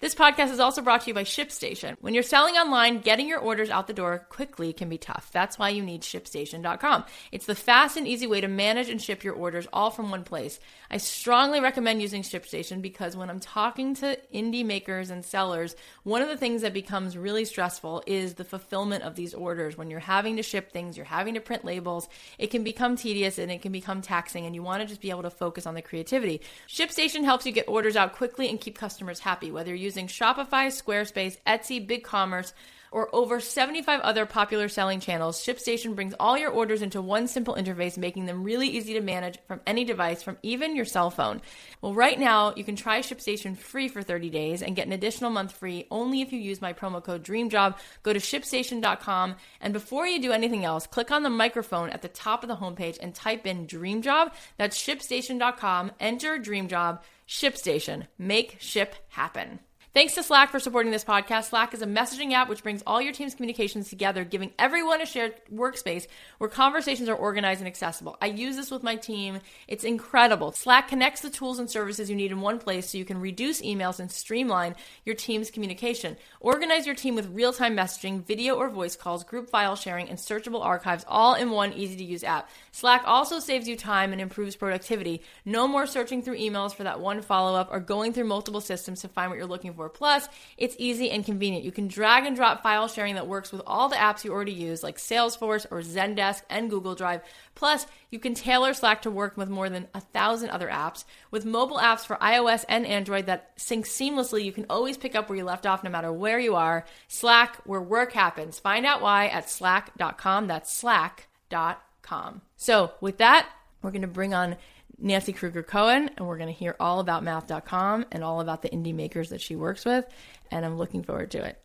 This 0.00 0.14
podcast 0.14 0.50
is 0.50 0.60
also 0.60 0.80
brought 0.80 1.02
to 1.02 1.08
you 1.08 1.14
by 1.14 1.24
ShipStation. 1.24 1.94
When 2.00 2.14
you're 2.14 2.22
selling 2.22 2.54
online, 2.54 3.00
getting 3.00 3.28
your 3.28 3.38
orders 3.38 3.68
out 3.68 3.86
the 3.86 3.92
door 3.92 4.26
quickly 4.30 4.72
can 4.72 4.88
be 4.88 4.96
tough. 4.96 5.28
That's 5.30 5.58
why 5.58 5.68
you 5.68 5.82
need 5.82 6.00
ShipStation.com. 6.00 7.04
It's 7.32 7.44
the 7.44 7.54
fast 7.54 7.98
and 7.98 8.08
easy 8.08 8.26
way 8.26 8.40
to 8.40 8.48
manage 8.48 8.88
and 8.88 9.00
ship 9.00 9.22
your 9.22 9.34
orders 9.34 9.68
all 9.74 9.90
from 9.90 10.10
one 10.10 10.24
place. 10.24 10.58
I 10.90 10.96
strongly 10.96 11.60
recommend 11.60 12.00
using 12.00 12.22
ShipStation 12.22 12.80
because 12.80 13.14
when 13.14 13.28
I'm 13.28 13.40
talking 13.40 13.94
to 13.96 14.18
indie 14.32 14.64
makers 14.64 15.10
and 15.10 15.22
sellers, 15.22 15.76
one 16.02 16.22
of 16.22 16.28
the 16.28 16.36
things 16.38 16.62
that 16.62 16.72
becomes 16.72 17.14
really 17.14 17.44
stressful 17.44 18.02
is 18.06 18.34
the 18.34 18.44
fulfillment 18.44 19.04
of 19.04 19.16
these 19.16 19.34
orders. 19.34 19.76
When 19.76 19.90
you're 19.90 20.00
having 20.00 20.36
to 20.36 20.42
ship 20.42 20.72
things, 20.72 20.96
you're 20.96 21.04
having 21.04 21.34
to 21.34 21.40
print 21.40 21.62
labels, 21.62 22.08
it 22.38 22.46
can 22.46 22.64
become 22.64 22.96
tedious 22.96 23.36
and 23.36 23.52
it 23.52 23.60
can 23.60 23.70
become 23.70 24.00
taxing, 24.00 24.46
and 24.46 24.54
you 24.54 24.62
want 24.62 24.80
to 24.80 24.88
just 24.88 25.02
be 25.02 25.10
able 25.10 25.24
to 25.24 25.30
focus 25.30 25.66
on 25.66 25.74
the 25.74 25.82
creativity. 25.82 26.40
ShipStation 26.66 27.24
helps 27.24 27.44
you 27.44 27.52
get 27.52 27.68
orders 27.68 27.96
out 27.96 28.14
quickly 28.14 28.48
and 28.48 28.58
keep 28.58 28.78
customers 28.78 29.20
happy, 29.20 29.50
whether 29.50 29.74
you're 29.74 29.89
using 29.90 30.06
Shopify, 30.06 30.68
Squarespace, 30.68 31.36
Etsy, 31.44 31.84
BigCommerce, 31.84 32.52
or 32.92 33.12
over 33.12 33.40
75 33.40 34.00
other 34.00 34.24
popular 34.24 34.68
selling 34.68 35.00
channels, 35.00 35.44
ShipStation 35.44 35.96
brings 35.96 36.14
all 36.20 36.38
your 36.38 36.50
orders 36.50 36.80
into 36.80 37.02
one 37.02 37.26
simple 37.26 37.54
interface, 37.54 37.98
making 37.98 38.26
them 38.26 38.44
really 38.44 38.68
easy 38.68 38.94
to 38.94 39.00
manage 39.00 39.38
from 39.48 39.60
any 39.66 39.84
device, 39.84 40.22
from 40.22 40.38
even 40.44 40.76
your 40.76 40.84
cell 40.84 41.10
phone. 41.10 41.40
Well, 41.80 41.94
right 41.94 42.18
now, 42.18 42.54
you 42.56 42.62
can 42.62 42.76
try 42.76 43.00
ShipStation 43.00 43.56
free 43.56 43.88
for 43.88 44.02
30 44.02 44.30
days 44.30 44.62
and 44.62 44.76
get 44.76 44.86
an 44.86 44.92
additional 44.92 45.30
month 45.30 45.52
free 45.52 45.86
only 45.90 46.20
if 46.20 46.32
you 46.32 46.38
use 46.38 46.60
my 46.60 46.72
promo 46.72 47.02
code 47.02 47.24
DREAMJOB. 47.24 47.76
Go 48.04 48.12
to 48.12 48.20
shipstation.com, 48.20 49.36
and 49.60 49.72
before 49.72 50.06
you 50.06 50.20
do 50.20 50.32
anything 50.32 50.64
else, 50.64 50.86
click 50.86 51.10
on 51.10 51.24
the 51.24 51.30
microphone 51.30 51.90
at 51.90 52.02
the 52.02 52.08
top 52.08 52.44
of 52.44 52.48
the 52.48 52.56
homepage 52.56 52.98
and 53.00 53.14
type 53.14 53.44
in 53.44 53.66
DREAMJOB. 53.66 54.32
That's 54.56 54.80
shipstation.com. 54.80 55.92
Enter 55.98 56.38
DREAMJOB. 56.38 57.00
ShipStation. 57.28 58.08
Make 58.18 58.56
ship 58.58 58.96
happen. 59.10 59.60
Thanks 59.92 60.14
to 60.14 60.22
Slack 60.22 60.52
for 60.52 60.60
supporting 60.60 60.92
this 60.92 61.02
podcast. 61.02 61.48
Slack 61.48 61.74
is 61.74 61.82
a 61.82 61.86
messaging 61.86 62.30
app 62.30 62.48
which 62.48 62.62
brings 62.62 62.80
all 62.86 63.02
your 63.02 63.12
team's 63.12 63.34
communications 63.34 63.88
together, 63.88 64.22
giving 64.22 64.52
everyone 64.56 65.00
a 65.00 65.06
shared 65.06 65.34
workspace 65.52 66.06
where 66.38 66.48
conversations 66.48 67.08
are 67.08 67.16
organized 67.16 67.60
and 67.60 67.66
accessible. 67.66 68.16
I 68.22 68.26
use 68.26 68.54
this 68.54 68.70
with 68.70 68.84
my 68.84 68.94
team. 68.94 69.40
It's 69.66 69.82
incredible. 69.82 70.52
Slack 70.52 70.86
connects 70.86 71.22
the 71.22 71.28
tools 71.28 71.58
and 71.58 71.68
services 71.68 72.08
you 72.08 72.14
need 72.14 72.30
in 72.30 72.40
one 72.40 72.60
place 72.60 72.88
so 72.88 72.98
you 72.98 73.04
can 73.04 73.20
reduce 73.20 73.62
emails 73.62 73.98
and 73.98 74.12
streamline 74.12 74.76
your 75.04 75.16
team's 75.16 75.50
communication. 75.50 76.16
Organize 76.38 76.86
your 76.86 76.94
team 76.94 77.16
with 77.16 77.34
real 77.34 77.52
time 77.52 77.76
messaging, 77.76 78.24
video 78.24 78.54
or 78.54 78.70
voice 78.70 78.94
calls, 78.94 79.24
group 79.24 79.50
file 79.50 79.74
sharing, 79.74 80.08
and 80.08 80.20
searchable 80.20 80.64
archives 80.64 81.04
all 81.08 81.34
in 81.34 81.50
one 81.50 81.72
easy 81.72 81.96
to 81.96 82.04
use 82.04 82.22
app. 82.22 82.48
Slack 82.70 83.02
also 83.06 83.40
saves 83.40 83.66
you 83.66 83.74
time 83.74 84.12
and 84.12 84.20
improves 84.20 84.54
productivity. 84.54 85.20
No 85.44 85.66
more 85.66 85.88
searching 85.88 86.22
through 86.22 86.38
emails 86.38 86.76
for 86.76 86.84
that 86.84 87.00
one 87.00 87.22
follow 87.22 87.58
up 87.58 87.70
or 87.72 87.80
going 87.80 88.12
through 88.12 88.26
multiple 88.26 88.60
systems 88.60 89.00
to 89.00 89.08
find 89.08 89.32
what 89.32 89.36
you're 89.36 89.48
looking 89.48 89.74
for 89.74 89.79
for. 89.80 89.88
Plus, 89.88 90.28
it's 90.58 90.76
easy 90.78 91.10
and 91.10 91.24
convenient. 91.24 91.64
You 91.64 91.72
can 91.72 91.88
drag 91.88 92.26
and 92.26 92.36
drop 92.36 92.62
file 92.62 92.86
sharing 92.86 93.14
that 93.14 93.26
works 93.26 93.50
with 93.50 93.62
all 93.66 93.88
the 93.88 93.96
apps 93.96 94.24
you 94.24 94.32
already 94.32 94.52
use, 94.52 94.82
like 94.82 94.98
Salesforce 94.98 95.66
or 95.70 95.80
Zendesk 95.80 96.42
and 96.50 96.68
Google 96.68 96.94
Drive. 96.94 97.22
Plus, 97.54 97.86
you 98.10 98.18
can 98.18 98.34
tailor 98.34 98.74
Slack 98.74 99.00
to 99.02 99.10
work 99.10 99.38
with 99.38 99.48
more 99.48 99.70
than 99.70 99.88
a 99.94 100.00
thousand 100.00 100.50
other 100.50 100.68
apps. 100.68 101.04
With 101.30 101.46
mobile 101.46 101.78
apps 101.78 102.04
for 102.04 102.16
iOS 102.16 102.66
and 102.68 102.84
Android 102.86 103.24
that 103.26 103.52
sync 103.56 103.86
seamlessly, 103.86 104.44
you 104.44 104.52
can 104.52 104.66
always 104.68 104.98
pick 104.98 105.14
up 105.14 105.30
where 105.30 105.38
you 105.38 105.44
left 105.44 105.64
off 105.64 105.82
no 105.82 105.90
matter 105.90 106.12
where 106.12 106.38
you 106.38 106.56
are. 106.56 106.84
Slack, 107.08 107.56
where 107.64 107.80
work 107.80 108.12
happens. 108.12 108.58
Find 108.58 108.84
out 108.84 109.00
why 109.00 109.28
at 109.28 109.48
slack.com. 109.48 110.46
That's 110.46 110.70
slack.com. 110.72 112.42
So, 112.56 112.92
with 113.00 113.16
that, 113.18 113.48
we're 113.80 113.92
going 113.92 114.02
to 114.02 114.08
bring 114.08 114.34
on 114.34 114.56
Nancy 115.00 115.32
Kruger 115.32 115.62
Cohen, 115.62 116.10
and 116.16 116.26
we're 116.26 116.36
going 116.36 116.52
to 116.52 116.58
hear 116.58 116.76
all 116.78 117.00
about 117.00 117.24
Mouth.com 117.24 118.06
and 118.12 118.22
all 118.22 118.40
about 118.40 118.62
the 118.62 118.68
indie 118.68 118.94
makers 118.94 119.30
that 119.30 119.40
she 119.40 119.56
works 119.56 119.84
with. 119.84 120.04
And 120.50 120.64
I'm 120.64 120.76
looking 120.76 121.02
forward 121.02 121.30
to 121.32 121.44
it. 121.44 121.60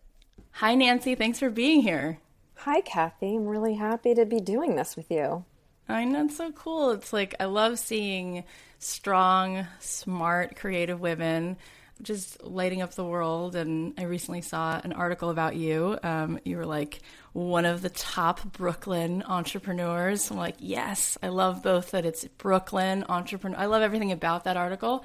Hi, 0.51 0.73
Nancy. 0.75 1.15
Thanks 1.15 1.39
for 1.39 1.49
being 1.49 1.81
here. 1.81 2.19
Hi, 2.59 2.81
Cathy. 2.81 3.35
I'm 3.35 3.45
really 3.45 3.75
happy 3.75 4.15
to 4.15 4.25
be 4.25 4.39
doing 4.39 4.75
this 4.75 4.95
with 4.95 5.11
you. 5.11 5.43
I 5.87 6.05
know 6.05 6.25
it's 6.25 6.37
so 6.37 6.51
cool. 6.51 6.91
It's 6.91 7.13
like 7.13 7.35
I 7.39 7.45
love 7.45 7.77
seeing 7.77 8.45
strong, 8.79 9.67
smart, 9.79 10.55
creative 10.55 10.99
women 10.99 11.57
just 12.01 12.43
lighting 12.43 12.81
up 12.81 12.93
the 12.93 13.05
world. 13.05 13.55
And 13.55 13.93
I 13.97 14.03
recently 14.03 14.41
saw 14.41 14.79
an 14.83 14.93
article 14.93 15.29
about 15.29 15.55
you. 15.55 15.97
Um, 16.03 16.39
you 16.43 16.57
were 16.57 16.65
like 16.65 17.01
one 17.33 17.65
of 17.65 17.81
the 17.81 17.89
top 17.89 18.43
Brooklyn 18.53 19.23
entrepreneurs. 19.23 20.29
I'm 20.29 20.37
like, 20.37 20.55
yes, 20.59 21.17
I 21.21 21.29
love 21.29 21.63
both 21.63 21.91
that 21.91 22.05
it's 22.05 22.25
Brooklyn 22.25 23.05
entrepreneur. 23.09 23.57
I 23.57 23.65
love 23.65 23.81
everything 23.81 24.11
about 24.11 24.43
that 24.45 24.57
article. 24.57 25.03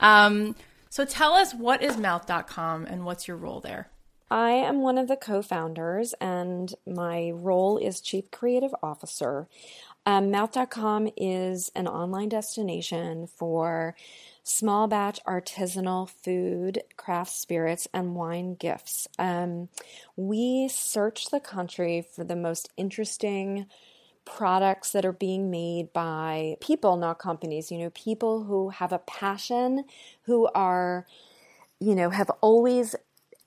Um, 0.00 0.56
so 0.90 1.04
tell 1.04 1.34
us 1.34 1.54
what 1.54 1.82
is 1.82 1.96
mouth.com 1.96 2.86
and 2.86 3.04
what's 3.04 3.26
your 3.26 3.36
role 3.36 3.60
there? 3.60 3.90
I 4.30 4.50
am 4.50 4.80
one 4.80 4.98
of 4.98 5.06
the 5.06 5.16
co 5.16 5.42
founders, 5.42 6.14
and 6.20 6.74
my 6.86 7.30
role 7.30 7.78
is 7.78 8.00
Chief 8.00 8.30
Creative 8.30 8.74
Officer. 8.82 9.48
Um, 10.06 10.30
Mouth.com 10.30 11.08
is 11.16 11.70
an 11.74 11.86
online 11.86 12.28
destination 12.28 13.26
for 13.26 13.94
small 14.44 14.86
batch 14.86 15.18
artisanal 15.26 16.08
food, 16.08 16.82
craft 16.96 17.32
spirits, 17.32 17.88
and 17.92 18.14
wine 18.14 18.54
gifts. 18.54 19.08
Um, 19.18 19.70
we 20.16 20.68
search 20.68 21.30
the 21.30 21.40
country 21.40 22.06
for 22.14 22.22
the 22.24 22.36
most 22.36 22.68
interesting 22.76 23.66
products 24.26 24.92
that 24.92 25.04
are 25.04 25.12
being 25.12 25.50
made 25.50 25.92
by 25.92 26.56
people, 26.60 26.96
not 26.96 27.18
companies, 27.18 27.70
you 27.70 27.78
know, 27.78 27.90
people 27.90 28.44
who 28.44 28.68
have 28.68 28.92
a 28.92 28.98
passion, 28.98 29.84
who 30.22 30.48
are, 30.54 31.06
you 31.80 31.94
know, 31.94 32.10
have 32.10 32.30
always 32.40 32.94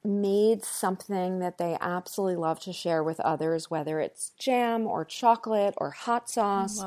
made 0.04 0.64
something 0.64 1.40
that 1.40 1.58
they 1.58 1.78
absolutely 1.82 2.36
love 2.36 2.60
to 2.62 2.74
share 2.74 3.04
with 3.04 3.20
others, 3.20 3.70
whether 3.70 4.00
it's 4.00 4.32
jam 4.40 4.88
or 4.88 5.04
chocolate 5.06 5.74
or 5.78 5.92
hot 5.92 6.30
sauce 6.30 6.82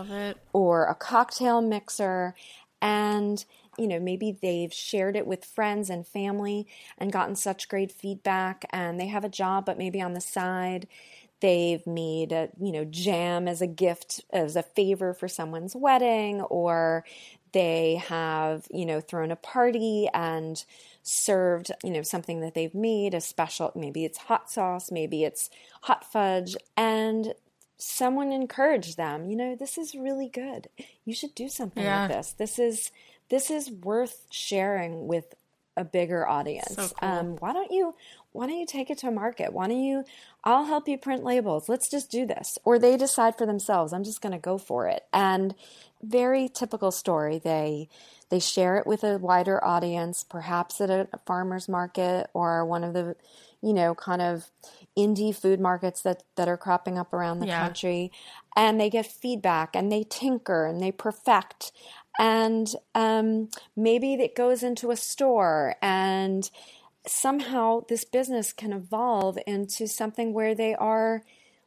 or 0.53 0.87
a 0.87 0.95
cocktail 0.95 1.61
mixer. 1.61 2.35
And 2.81 3.45
you 3.79 3.87
know, 3.87 4.01
maybe 4.01 4.37
they've 4.41 4.73
shared 4.73 5.17
it 5.17 5.27
with 5.27 5.45
friends 5.45 5.91
and 5.91 6.07
family 6.07 6.67
and 6.99 7.13
gotten 7.13 7.35
such 7.35 7.69
great 7.69 7.93
feedback 7.93 8.65
and 8.71 8.99
they 8.99 9.09
have 9.09 9.25
a 9.25 9.29
job, 9.29 9.67
but 9.67 9.79
maybe 9.79 10.01
on 10.01 10.15
the 10.15 10.21
side 10.21 10.87
they've 11.41 11.87
made 11.87 12.33
a, 12.33 12.51
you 12.61 12.73
know, 12.73 12.85
jam 12.85 13.49
as 13.49 13.63
a 13.63 13.67
gift, 13.67 14.21
as 14.31 14.57
a 14.57 14.63
favor 14.63 15.15
for 15.15 15.27
someone's 15.27 15.75
wedding, 15.75 16.43
or 16.43 17.05
they 17.53 17.97
have, 17.97 18.67
you 18.71 18.85
know, 18.85 19.01
thrown 19.01 19.31
a 19.31 19.37
party 19.37 20.09
and 20.13 20.65
served, 21.03 21.71
you 21.83 21.91
know, 21.91 22.03
something 22.03 22.41
that 22.41 22.55
they've 22.55 22.75
made, 22.75 23.15
a 23.15 23.21
special, 23.21 23.73
maybe 23.75 24.05
it's 24.05 24.19
hot 24.19 24.51
sauce, 24.51 24.91
maybe 24.91 25.25
it's 25.25 25.49
hot 25.83 26.05
fudge, 26.05 26.57
and 26.77 27.35
someone 27.79 28.31
encouraged 28.31 28.97
them, 28.97 29.25
you 29.25 29.35
know, 29.35 29.57
this 29.57 29.79
is 29.79 29.95
really 29.95 30.29
good. 30.29 30.69
You 31.05 31.15
should 31.15 31.35
do 31.35 31.49
something 31.49 31.83
yeah. 31.83 32.07
with 32.07 32.17
this. 32.17 32.33
This 32.33 32.59
is 32.59 32.91
this 33.31 33.51
is 33.51 33.71
worth 33.71 34.27
sharing 34.31 35.07
with 35.07 35.35
a 35.77 35.85
bigger 35.85 36.29
audience. 36.29 36.75
So 36.75 36.89
cool. 36.89 37.09
um, 37.09 37.37
why 37.37 37.53
don't 37.53 37.71
you 37.71 37.95
why 38.33 38.47
don't 38.47 38.59
you 38.59 38.67
take 38.67 38.91
it 38.91 38.99
to 38.99 39.11
market? 39.11 39.53
Why 39.53 39.69
don't 39.69 39.83
you 39.83 40.05
I'll 40.45 40.65
help 40.65 40.89
you 40.89 40.99
print 40.99 41.25
labels. 41.25 41.69
Let's 41.69 41.89
just 41.89 42.11
do 42.11 42.27
this. 42.27 42.59
Or 42.65 42.79
they 42.79 42.97
decide 42.97 43.39
for 43.39 43.47
themselves, 43.47 43.93
I'm 43.93 44.05
just 44.05 44.21
going 44.21 44.33
to 44.33 44.39
go 44.39 44.59
for 44.59 44.89
it. 44.89 45.05
And 45.13 45.55
very 46.03 46.49
typical 46.49 46.91
story. 46.91 47.39
They 47.39 47.89
they 48.31 48.41
share 48.41 48.77
it 48.77 48.87
with 48.87 49.03
a 49.03 49.19
wider 49.19 49.63
audience, 49.65 50.25
perhaps 50.25 50.81
at 50.81 50.91
a 50.91 51.09
farmer's 51.27 51.69
market 51.69 52.31
or 52.33 52.65
one 52.65 52.85
of 52.85 52.95
the, 52.95 53.17
you 53.61 53.73
know, 53.73 53.95
kind 53.95 54.23
of 54.23 54.51
indie 54.97 55.35
food 55.35 55.61
markets 55.61 56.03
that 56.03 56.23
that 56.37 56.49
are 56.49 56.57
cropping 56.57 56.99
up 56.99 57.13
around 57.13 57.41
the 57.41 57.47
yeah. 57.47 57.61
country 57.61 58.11
and 58.57 58.81
they 58.81 58.91
get 58.91 59.07
feedback 59.07 59.75
and 59.75 59.91
they 59.91 60.05
tinker 60.09 60.67
and 60.67 60.83
they 60.83 60.91
perfect 60.91 61.73
and 62.19 62.69
um, 62.95 63.49
maybe 63.77 64.15
it 64.15 64.35
goes 64.35 64.63
into 64.63 64.91
a 64.91 64.97
store 64.97 65.77
and 65.81 66.51
somehow 67.07 67.81
this 67.89 68.05
business 68.05 68.53
can 68.53 68.73
evolve 68.73 69.39
into 69.47 69.87
something 69.87 70.33
where 70.33 70.55
they 70.55 70.75
are 70.75 71.23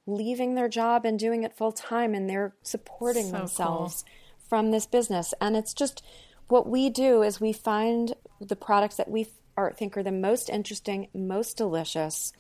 leaving 0.06 0.56
their 0.56 0.70
job 0.70 1.06
and 1.06 1.18
doing 1.18 1.44
it 1.44 1.56
full 1.56 1.72
time 1.72 2.14
and 2.14 2.30
they're 2.30 2.54
supporting 2.62 3.26
so 3.32 3.38
themselves 3.38 4.04
cool. 4.04 4.48
from 4.50 4.72
this 4.72 4.86
business 4.86 5.34
and 5.42 5.56
it's 5.56 5.74
just 5.74 6.04
what 6.50 6.68
we 6.68 6.90
do 6.90 7.24
is 7.24 7.40
we 7.40 7.54
find 7.54 8.14
the 8.40 8.56
products 8.56 8.98
that 8.98 9.10
we 9.10 9.28
are, 9.58 9.72
think 9.72 9.98
are 9.98 10.04
the 10.04 10.12
most 10.12 10.50
interesting 10.50 11.08
most 11.14 11.58
delicious 11.58 12.34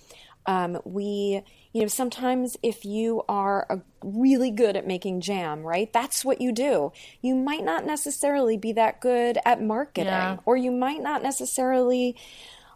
Um, 0.46 0.80
we, 0.84 1.42
you 1.74 1.82
know, 1.82 1.88
sometimes 1.88 2.56
if 2.62 2.86
you 2.86 3.24
are 3.28 3.66
a, 3.70 3.82
really 4.04 4.52
good 4.52 4.78
at 4.78 4.86
making 4.88 5.22
jam, 5.22 5.64
right? 5.64 5.92
That's 5.92 6.24
what 6.24 6.40
you 6.40 6.52
do. 6.52 6.92
You 7.22 7.36
might 7.36 7.64
not 7.64 7.86
necessarily 7.86 8.58
be 8.58 8.74
that 8.74 9.02
good 9.02 9.38
at 9.44 9.62
marketing, 9.62 10.06
Yeah. 10.06 10.38
or 10.46 10.56
you 10.56 10.72
might 10.72 11.02
not 11.02 11.24
necessarily 11.24 12.16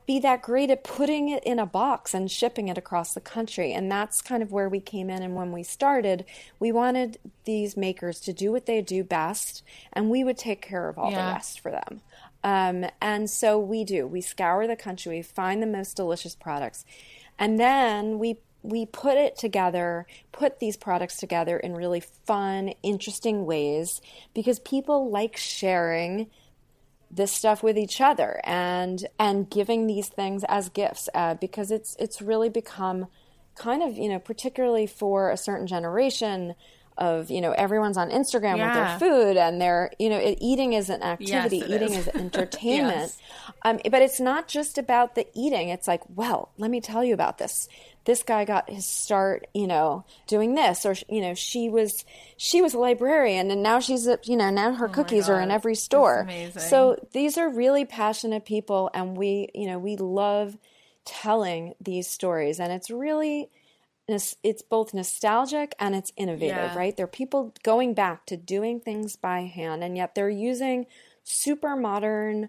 be 0.07 0.19
that 0.19 0.41
great 0.41 0.69
at 0.69 0.85
putting 0.85 1.27
it 1.29 1.43
in 1.43 1.59
a 1.59 1.65
box 1.65 2.13
and 2.13 2.31
shipping 2.31 2.69
it 2.69 2.77
across 2.77 3.13
the 3.13 3.19
country. 3.19 3.73
And 3.73 3.91
that's 3.91 4.21
kind 4.21 4.41
of 4.41 4.53
where 4.53 4.69
we 4.69 4.79
came 4.79 5.09
in. 5.09 5.21
And 5.21 5.35
when 5.35 5.51
we 5.51 5.63
started, 5.63 6.23
we 6.59 6.71
wanted 6.71 7.19
these 7.43 7.75
makers 7.75 8.21
to 8.21 8.31
do 8.33 8.51
what 8.53 8.65
they 8.67 8.81
do 8.81 9.03
best, 9.03 9.63
and 9.93 10.09
we 10.09 10.23
would 10.23 10.37
take 10.37 10.61
care 10.61 10.87
of 10.87 10.97
all 10.97 11.11
Yeah. 11.11 11.25
the 11.27 11.33
rest 11.33 11.59
for 11.59 11.71
them. 11.71 12.01
Um, 12.43 12.85
and 13.01 13.29
so 13.29 13.59
we 13.59 13.83
do. 13.83 14.07
We 14.07 14.21
scour 14.21 14.65
the 14.65 14.77
country, 14.77 15.17
we 15.17 15.21
find 15.21 15.61
the 15.61 15.67
most 15.67 15.97
delicious 15.97 16.35
products, 16.35 16.85
and 17.37 17.59
then 17.59 18.17
we 18.17 18.37
we 18.67 18.85
put 18.85 19.17
it 19.17 19.37
together, 19.37 20.05
put 20.31 20.59
these 20.59 20.75
products 20.77 21.17
together 21.17 21.57
in 21.57 21.73
really 21.73 22.01
fun, 22.25 22.73
interesting 22.83 23.45
ways 23.45 24.01
because 24.33 24.59
people 24.59 25.09
like 25.09 25.37
sharing 25.37 26.27
this 27.09 27.31
stuff 27.31 27.63
with 27.63 27.77
each 27.77 28.01
other 28.01 28.41
and 28.43 29.07
and 29.17 29.49
giving 29.49 29.87
these 29.87 30.09
things 30.09 30.43
as 30.49 30.67
gifts 30.69 31.07
uh, 31.13 31.33
because 31.35 31.71
it's 31.71 31.95
it's 31.99 32.21
really 32.21 32.49
become 32.49 33.07
kind 33.55 33.81
of 33.81 33.97
you 33.97 34.09
know 34.09 34.19
particularly 34.19 34.85
for 34.85 35.31
a 35.31 35.37
certain 35.37 35.65
generation 35.67 36.53
of 36.97 37.29
you 37.31 37.39
know 37.39 37.51
everyone's 37.51 37.95
on 37.97 38.09
Instagram 38.09 38.53
with 38.53 38.73
their 38.73 38.99
food 38.99 39.37
and 39.37 39.61
they're 39.61 39.91
you 39.99 40.09
know 40.09 40.17
it, 40.17 40.37
eating 40.41 40.73
is 40.73 40.89
an 40.89 41.01
activity 41.03 41.59
it 41.61 41.69
eating 41.69 41.93
is. 41.93 42.07
is 42.07 42.07
entertainment 42.15 42.97
Yes. 42.97 43.17
um, 43.63 43.79
but 43.89 44.01
it's 44.01 44.19
not 44.19 44.47
just 44.47 44.77
about 44.77 45.15
the 45.15 45.25
eating 45.33 45.69
it's 45.69 45.87
like 45.87 46.01
well 46.15 46.49
let 46.57 46.69
me 46.71 46.81
tell 46.81 47.03
you 47.03 47.13
about 47.13 47.37
this 47.37 47.69
this 48.07 48.23
guy 48.23 48.43
got 48.45 48.69
his 48.69 48.85
start 48.87 49.45
you 49.53 49.67
know 49.67 50.03
doing 50.27 50.55
this 50.55 50.85
or 50.85 50.95
you 51.09 51.21
know 51.21 51.35
she 51.35 51.69
was 51.69 52.03
she 52.37 52.61
was 52.61 52.73
a 52.73 52.79
librarian 52.79 53.51
and 53.51 53.61
now 53.61 53.79
she's 53.79 54.07
a 54.07 54.17
you 54.23 54.35
know 54.35 54.49
now 54.49 54.73
her 54.73 54.87
cookies 54.87 55.29
are 55.29 55.39
in 55.39 55.51
Oh 55.51 55.53
every 55.53 55.75
store 55.75 56.21
amazing. 56.21 56.61
so 56.61 56.97
these 57.13 57.37
are 57.37 57.49
really 57.49 57.85
passionate 57.85 58.45
people 58.45 58.89
and 58.93 59.15
we 59.15 59.49
you 59.53 59.67
know 59.67 59.77
we 59.77 59.97
love 59.97 60.57
telling 61.05 61.73
these 61.79 62.07
stories 62.07 62.59
and 62.59 62.71
it's 62.71 62.89
really 62.89 63.49
it's 64.09 64.61
both 64.61 64.93
nostalgic 64.93 65.75
and 65.79 65.93
it's 65.93 66.13
innovative 66.15 66.55
Yeah. 66.55 66.77
right 66.77 66.95
they're 66.95 67.07
people 67.07 67.53
going 67.63 67.93
back 67.93 68.25
to 68.27 68.37
doing 68.37 68.79
things 68.79 69.17
by 69.17 69.41
hand 69.41 69.83
and 69.83 69.97
yet 69.97 70.15
they're 70.15 70.29
using 70.29 70.85
super 71.23 71.75
modern 71.75 72.47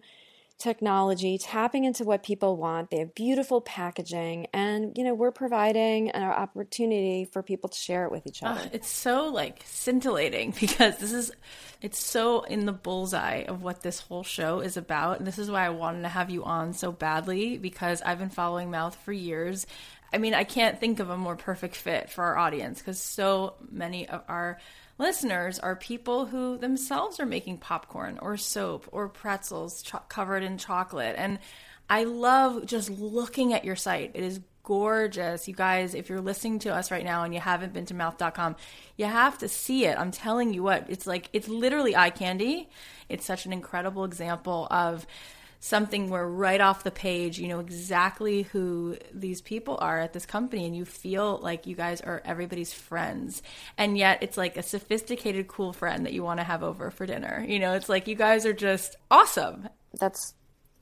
technology 0.59 1.39
tapping 1.39 1.85
into 1.85 2.05
what 2.05 2.23
people 2.23 2.57
want. 2.57 2.91
They 2.91 2.99
have 2.99 3.15
beautiful 3.15 3.61
packaging 3.61 4.49
and 4.53 4.97
you 4.99 5.05
know 5.05 5.15
we're 5.15 5.31
providing 5.31 6.11
an 6.11 6.23
opportunity 6.23 7.25
for 7.25 7.43
people 7.43 7.69
to 7.69 7.79
share 7.79 8.05
it 8.05 8.11
with 8.11 8.27
each 8.27 8.43
ah, 8.43 8.49
other. 8.49 8.61
Ugh, 8.63 8.71
it's 8.73 8.91
so 8.91 9.29
like 9.29 9.63
scintillating 9.65 10.53
because 10.61 10.99
this 10.99 11.13
is 11.13 11.31
it's 11.81 12.03
so 12.03 12.43
in 12.43 12.67
the 12.67 12.73
bullseye 12.73 13.43
of 13.43 13.63
what 13.63 13.83
this 13.83 14.01
whole 14.01 14.25
show 14.25 14.61
is 14.61 14.77
about. 14.77 15.19
And 15.19 15.27
this 15.27 15.39
is 15.39 15.51
why 15.51 15.65
i 15.65 15.71
wanted 15.71 16.03
to 16.03 16.09
have 16.09 16.29
you 16.29 16.45
on 16.45 16.73
so 16.73 16.91
badly 16.91 17.57
because 17.57 18.03
i've 18.03 18.19
been 18.19 18.31
following 18.31 18.71
mouth 18.71 18.97
for 19.05 19.13
years. 19.13 19.67
I 20.13 20.19
mean 20.19 20.35
i 20.35 20.45
can't 20.45 20.81
think 20.81 20.99
of 20.99 21.11
a 21.11 21.17
more 21.17 21.37
perfect 21.37 21.77
fit 21.77 22.11
for 22.11 22.25
our 22.25 22.37
audience 22.37 22.81
because 22.81 23.01
so 23.01 23.55
many 23.71 24.09
of 24.09 24.23
our 24.29 24.59
listeners 24.99 25.59
are 25.59 25.77
people 25.77 26.27
who 26.27 26.59
themselves 26.59 27.19
are 27.19 27.27
making 27.27 27.59
popcorn 27.59 28.19
or 28.21 28.37
soap 28.37 28.87
or 28.93 29.09
pretzels 29.09 29.83
cho- 29.83 30.03
covered 30.09 30.43
in 30.43 30.59
chocolate 30.59 31.15
and 31.17 31.39
i 31.89 32.05
love 32.05 32.67
just 32.67 32.91
looking 32.91 33.53
at 33.53 33.65
your 33.65 33.77
site 33.77 34.11
it 34.15 34.23
is 34.23 34.41
gorgeous. 34.69 35.49
You 35.49 35.55
guys, 35.55 35.95
if 35.95 36.11
you're 36.11 36.21
listening 36.21 36.59
to 36.61 36.75
us 36.75 36.91
right 36.91 37.03
now 37.03 37.25
and 37.25 37.33
you 37.33 37.41
haven't 37.41 37.73
been 37.73 37.87
to 37.87 37.95
mouth.com, 37.95 38.55
you 38.99 39.07
have 39.07 39.39
to 39.39 39.49
see 39.49 39.87
it. 39.87 39.99
I'm 39.99 40.11
telling 40.11 40.53
you 40.53 40.63
what, 40.63 40.85
it's 40.91 41.07
like, 41.07 41.31
it's 41.33 41.49
literally 41.49 41.97
eye 41.97 42.11
candy. 42.11 42.69
It's 43.09 43.25
such 43.25 43.47
an 43.47 43.55
incredible 43.55 44.05
example 44.05 44.69
of 44.71 45.07
something 45.61 46.09
where 46.09 46.27
right 46.27 46.61
off 46.61 46.85
the 46.85 46.91
page, 46.91 47.39
you 47.39 47.49
know 47.49 47.61
exactly 47.61 48.43
who 48.43 48.97
these 49.13 49.41
people 49.41 49.79
are 49.81 49.99
at 49.99 50.13
this 50.13 50.27
company 50.27 50.67
and 50.67 50.77
you 50.77 50.85
feel 50.85 51.39
like 51.39 51.67
you 51.67 51.75
guys 51.75 52.01
are 52.01 52.23
everybody's 52.25 52.73
friends. 52.73 53.43
And 53.77 53.99
yet 53.99 54.23
it's 54.23 54.37
like 54.37 54.57
a 54.57 54.63
sophisticated, 54.63 55.49
cool 55.49 55.73
friend 55.73 56.07
that 56.07 56.13
you 56.13 56.23
want 56.23 56.41
to 56.41 56.45
have 56.45 56.63
over 56.63 56.91
for 56.91 57.07
dinner. 57.07 57.45
You 57.47 57.59
know, 57.59 57.75
it's 57.75 57.89
like 57.89 58.07
you 58.07 58.15
guys 58.15 58.47
are 58.47 58.53
just 58.53 58.97
awesome. 59.11 59.69
that's 59.99 60.35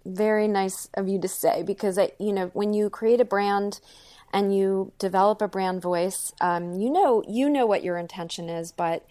very 0.04 0.46
nice 0.46 0.88
of 0.94 1.08
you 1.08 1.20
to 1.20 1.28
say 1.28 1.62
because 1.62 1.98
I, 1.98 2.12
you 2.18 2.32
know 2.32 2.46
when 2.52 2.72
you 2.72 2.88
create 2.90 3.20
a 3.20 3.24
brand 3.24 3.80
and 4.32 4.56
you 4.56 4.92
develop 4.98 5.42
a 5.42 5.48
brand 5.48 5.82
voice, 5.82 6.32
um, 6.40 6.74
you 6.74 6.90
know 6.90 7.22
you 7.28 7.48
know 7.48 7.66
what 7.66 7.82
your 7.82 7.96
intention 7.96 8.48
is, 8.48 8.72
but 8.72 9.04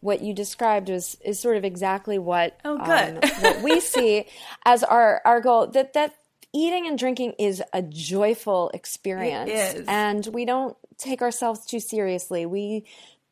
what 0.00 0.22
you 0.22 0.32
described 0.34 0.88
was 0.88 1.16
is 1.24 1.38
sort 1.38 1.56
of 1.56 1.64
exactly 1.64 2.18
what 2.18 2.58
Oh, 2.64 2.78
good. 2.78 3.24
um, 3.24 3.30
what 3.40 3.62
we 3.62 3.80
see 3.80 4.26
as 4.64 4.82
our 4.82 5.20
our 5.24 5.40
goal. 5.40 5.66
That 5.68 5.92
that 5.94 6.14
eating 6.52 6.86
and 6.86 6.98
drinking 6.98 7.34
is 7.38 7.62
a 7.72 7.82
joyful 7.82 8.70
experience. 8.74 9.50
Is. 9.50 9.84
and 9.86 10.26
we 10.32 10.44
don't 10.44 10.76
take 10.98 11.22
ourselves 11.22 11.64
too 11.66 11.80
seriously. 11.80 12.46
We 12.46 12.84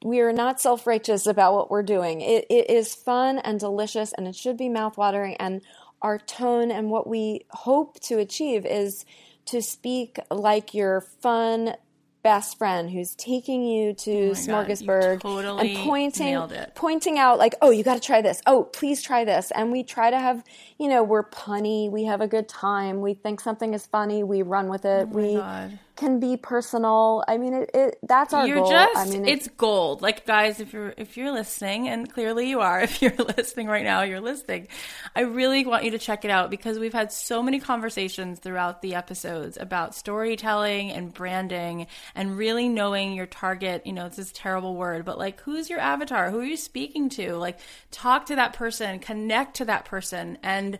we 0.05 0.21
are 0.21 0.33
not 0.33 0.61
self-righteous 0.61 1.27
about 1.27 1.55
what 1.55 1.71
we're 1.71 1.83
doing. 1.83 2.21
It, 2.21 2.47
it 2.49 2.71
is 2.71 2.95
fun 2.95 3.39
and 3.39 3.59
delicious 3.59 4.13
and 4.13 4.29
it 4.29 4.37
should 4.37 4.57
be 4.57 4.69
mouthwatering. 4.69 5.35
And 5.41 5.61
our 6.03 6.19
tone 6.19 6.71
and 6.71 6.89
what 6.91 7.09
we 7.09 7.47
hope 7.51 7.99
to 8.03 8.19
achieve 8.19 8.65
is 8.65 9.05
to 9.47 9.61
speak 9.61 10.21
like 10.31 10.73
your 10.73 11.01
fun 11.01 11.75
best 12.23 12.59
friend 12.59 12.91
who's 12.91 13.15
taking 13.15 13.63
you 13.63 13.93
to 13.95 14.11
Oh 14.11 14.29
God, 14.29 14.37
smorgasburg 14.37 15.21
totally 15.21 15.77
and 15.77 15.87
pointing 15.87 16.39
pointing 16.75 17.19
out 17.19 17.39
like 17.39 17.55
oh 17.63 17.71
you 17.71 17.83
got 17.85 17.95
to 17.95 18.01
try 18.01 18.21
this. 18.21 18.41
Oh 18.47 18.65
please 18.65 19.03
try 19.03 19.25
this. 19.25 19.51
And 19.53 19.71
we 19.73 19.83
try 19.83 20.11
to 20.11 20.19
have 20.19 20.45
you 20.79 20.89
know 20.89 21.03
we're 21.03 21.25
punny 21.25 21.91
we 21.91 22.05
have 22.05 22.21
a 22.21 22.29
good 22.29 22.49
time 22.49 23.01
we 23.01 23.15
think 23.15 23.41
something 23.41 23.75
is 23.75 23.87
funny 23.87 24.23
we 24.23 24.43
run 24.43 24.69
with 24.69 24.85
it 24.85 25.09
we 25.09 25.37
Oh 25.37 25.41
God. 25.41 25.79
Can 25.99 26.21
be 26.21 26.37
personal. 26.39 27.23
I 27.29 27.37
mean 27.37 27.53
it, 27.53 27.71
it 27.75 27.99
that's 28.03 28.33
our 28.33 28.47
you're 28.47 28.57
goal. 28.59 28.71
Just 28.71 28.97
i 28.97 29.05
mean 29.05 29.27
it- 29.29 29.33
it's 29.33 29.49
gold. 29.49 30.01
Like 30.01 30.25
guys 30.25 30.61
if 30.61 30.73
you're 30.73 30.95
if 30.97 31.17
you're 31.19 31.33
listening 31.33 31.89
and 31.89 32.11
clearly 32.11 32.49
you 32.49 32.61
are 32.61 32.81
if 32.89 33.03
you're 33.03 33.13
listening 33.37 33.67
right 33.67 33.85
now 33.85 34.03
you're 34.03 34.21
listening 34.21 34.69
i 35.17 35.21
really 35.23 35.67
want 35.67 35.85
you 35.85 35.91
to 35.91 35.99
check 35.99 36.25
it 36.25 36.31
out 36.31 36.51
because 36.51 36.79
we've 36.79 36.93
had 36.95 37.13
so 37.13 37.43
many 37.43 37.59
conversations 37.61 38.39
throughout 38.39 38.81
the 38.81 38.95
episodes 38.95 39.59
about 39.61 39.95
storytelling 39.95 40.91
and 40.93 41.13
branding 41.13 41.87
and 42.15 42.39
really 42.39 42.69
knowing 42.69 43.13
your 43.13 43.27
target. 43.27 43.85
You 43.85 43.93
know 43.93 44.07
it's 44.07 44.17
this 44.17 44.33
terrible 44.33 44.77
word 44.77 45.05
but 45.05 45.19
like 45.19 45.41
who's 45.43 45.69
your 45.69 45.81
avatar? 45.81 46.31
Who 46.31 46.39
are 46.41 46.45
you 46.45 46.57
speaking 46.57 47.09
to? 47.11 47.35
Like 47.35 47.59
talk 47.91 48.27
to 48.27 48.37
that 48.37 48.53
person 48.55 49.01
connect 49.01 49.57
to 49.57 49.65
that 49.67 49.85
person. 49.85 50.39
And 50.43 50.79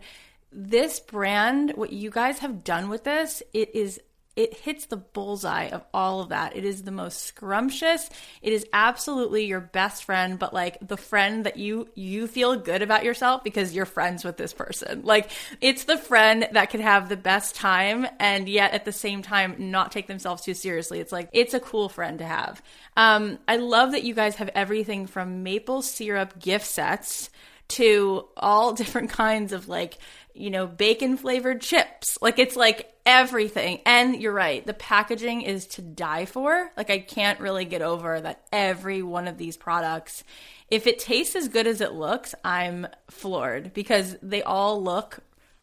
this 0.51 0.99
brand 0.99 1.73
what 1.75 1.91
you 1.93 2.09
guys 2.09 2.39
have 2.39 2.63
done 2.63 2.89
with 2.89 3.03
this 3.03 3.43
it 3.53 3.75
is 3.75 3.99
it 4.39 4.53
hits 4.53 4.85
the 4.85 4.95
bullseye 4.95 5.67
of 5.67 5.83
all 5.93 6.21
of 6.21 6.29
that. 6.29 6.55
It 6.55 6.63
is 6.63 6.83
the 6.83 6.91
most 6.91 7.23
scrumptious. 7.23 8.09
It 8.41 8.53
is 8.53 8.65
absolutely 8.71 9.43
your 9.43 9.59
best 9.59 10.05
friend, 10.05 10.39
but 10.39 10.53
like 10.53 10.77
the 10.79 10.95
friend 10.95 11.45
that 11.45 11.57
you 11.57 11.89
you 11.93 12.25
feel 12.25 12.55
good 12.55 12.81
about 12.81 13.03
yourself 13.03 13.43
because 13.43 13.75
you're 13.75 13.85
friends 13.85 14.23
with 14.23 14.37
this 14.37 14.53
person. 14.53 15.01
Like 15.03 15.29
it's 15.59 15.83
the 15.83 15.97
friend 15.97 16.47
that 16.53 16.69
could 16.69 16.79
have 16.79 17.09
the 17.09 17.17
best 17.17 17.53
time 17.53 18.07
and 18.17 18.47
yet 18.47 18.71
at 18.71 18.85
the 18.85 18.93
same 18.93 19.21
time 19.21 19.55
not 19.57 19.91
take 19.91 20.07
themselves 20.07 20.41
too 20.41 20.53
seriously. 20.53 21.01
It's 21.01 21.11
like 21.11 21.27
it's 21.33 21.53
a 21.53 21.59
cool 21.59 21.89
friend 21.89 22.19
to 22.19 22.25
have. 22.25 22.61
Um, 22.95 23.39
I 23.45 23.57
love 23.57 23.91
that 23.91 24.03
you 24.03 24.13
guys 24.13 24.35
have 24.35 24.51
everything 24.55 25.05
from 25.05 25.43
maple 25.43 25.81
syrup 25.81 26.39
gift 26.39 26.65
sets 26.65 27.29
to 27.67 28.25
all 28.37 28.71
different 28.81 29.09
kinds 29.09 29.51
of 29.51 29.67
like 29.67 29.97
you 30.33 30.49
know 30.49 30.65
bacon 30.65 31.17
flavored 31.17 31.59
chips 31.59 32.17
like 32.21 32.39
it's 32.39 32.55
like 32.55 32.93
everything. 33.09 33.81
And 33.85 34.21
you're 34.21 34.33
right 34.33 34.65
the 34.65 34.73
packaging 34.73 35.41
is 35.41 35.65
to 35.65 35.81
die 35.81 36.25
for. 36.25 36.71
Like 36.77 36.89
i 36.89 36.99
can't 36.99 37.39
really 37.39 37.65
get 37.65 37.81
over 37.81 38.21
that 38.21 38.45
every 38.51 39.01
one 39.01 39.27
of 39.27 39.37
these 39.37 39.57
products 39.57 40.23
if 40.69 40.85
it 40.85 40.99
tastes 40.99 41.35
as 41.35 41.47
good 41.47 41.65
as 41.67 41.81
it 41.81 41.93
looks 41.93 42.35
i'm 42.43 42.87
floored 43.09 43.73
because 43.73 44.15
they 44.21 44.43
all 44.43 44.81
look 44.81 45.19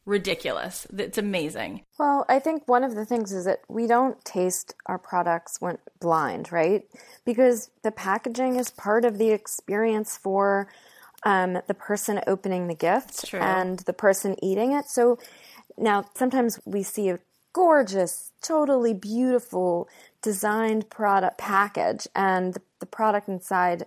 ridiculous. 0.07 0.87
It's 0.97 1.19
amazing. 1.19 1.83
Well, 1.99 2.25
I 2.29 2.39
think 2.39 2.63
one 2.67 2.85
of 2.85 2.95
the 2.95 3.05
things 3.05 3.33
is 3.33 3.45
that 3.45 3.61
we 3.69 3.87
don't 3.87 4.25
taste 4.25 4.73
our 4.87 4.99
products 4.99 5.61
when 5.61 5.79
blind, 6.01 6.53
right? 6.53 6.85
Because 7.25 7.71
the 7.83 7.91
packaging 7.91 8.57
is 8.57 8.71
part 8.71 9.05
of 9.05 9.19
the 9.19 9.31
experience 9.31 10.17
for 10.17 10.69
um, 11.25 11.59
the 11.67 11.75
person 11.75 12.21
opening 12.27 12.69
the 12.69 12.75
gift 12.75 13.35
and 13.35 13.81
the 13.81 13.93
person 13.93 14.37
eating 14.43 14.73
it. 14.73 14.89
So 14.89 15.19
now 15.77 16.05
sometimes 16.15 16.61
we 16.65 16.85
see 16.85 17.11
a 17.11 17.19
gorgeous, 17.57 18.33
totally 18.42 18.92
beautiful 18.92 19.88
designed 20.21 20.90
product 20.90 21.38
package, 21.38 22.07
and 22.14 22.53
the, 22.53 22.61
the 22.81 22.87
product 22.87 23.29
inside 23.29 23.87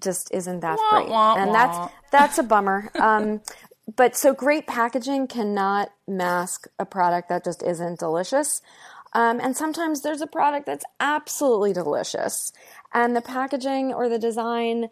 just 0.00 0.32
isn't 0.32 0.60
that 0.60 0.78
Wah, 0.78 0.90
great, 0.90 1.08
wah, 1.10 1.34
and 1.36 1.50
wah. 1.50 1.52
that's 1.52 1.94
that's 2.10 2.38
a 2.38 2.42
bummer. 2.42 2.90
Um, 2.98 3.42
but 3.94 4.16
so 4.16 4.32
great 4.32 4.66
packaging 4.66 5.26
cannot 5.26 5.90
mask 6.08 6.68
a 6.78 6.86
product 6.86 7.28
that 7.28 7.44
just 7.44 7.62
isn't 7.62 7.98
delicious. 7.98 8.62
Um, 9.12 9.40
and 9.40 9.54
sometimes 9.54 10.00
there's 10.00 10.22
a 10.22 10.26
product 10.26 10.64
that's 10.64 10.84
absolutely 10.98 11.74
delicious, 11.74 12.50
and 12.94 13.14
the 13.14 13.20
packaging 13.20 13.92
or 13.92 14.08
the 14.08 14.18
design 14.18 14.88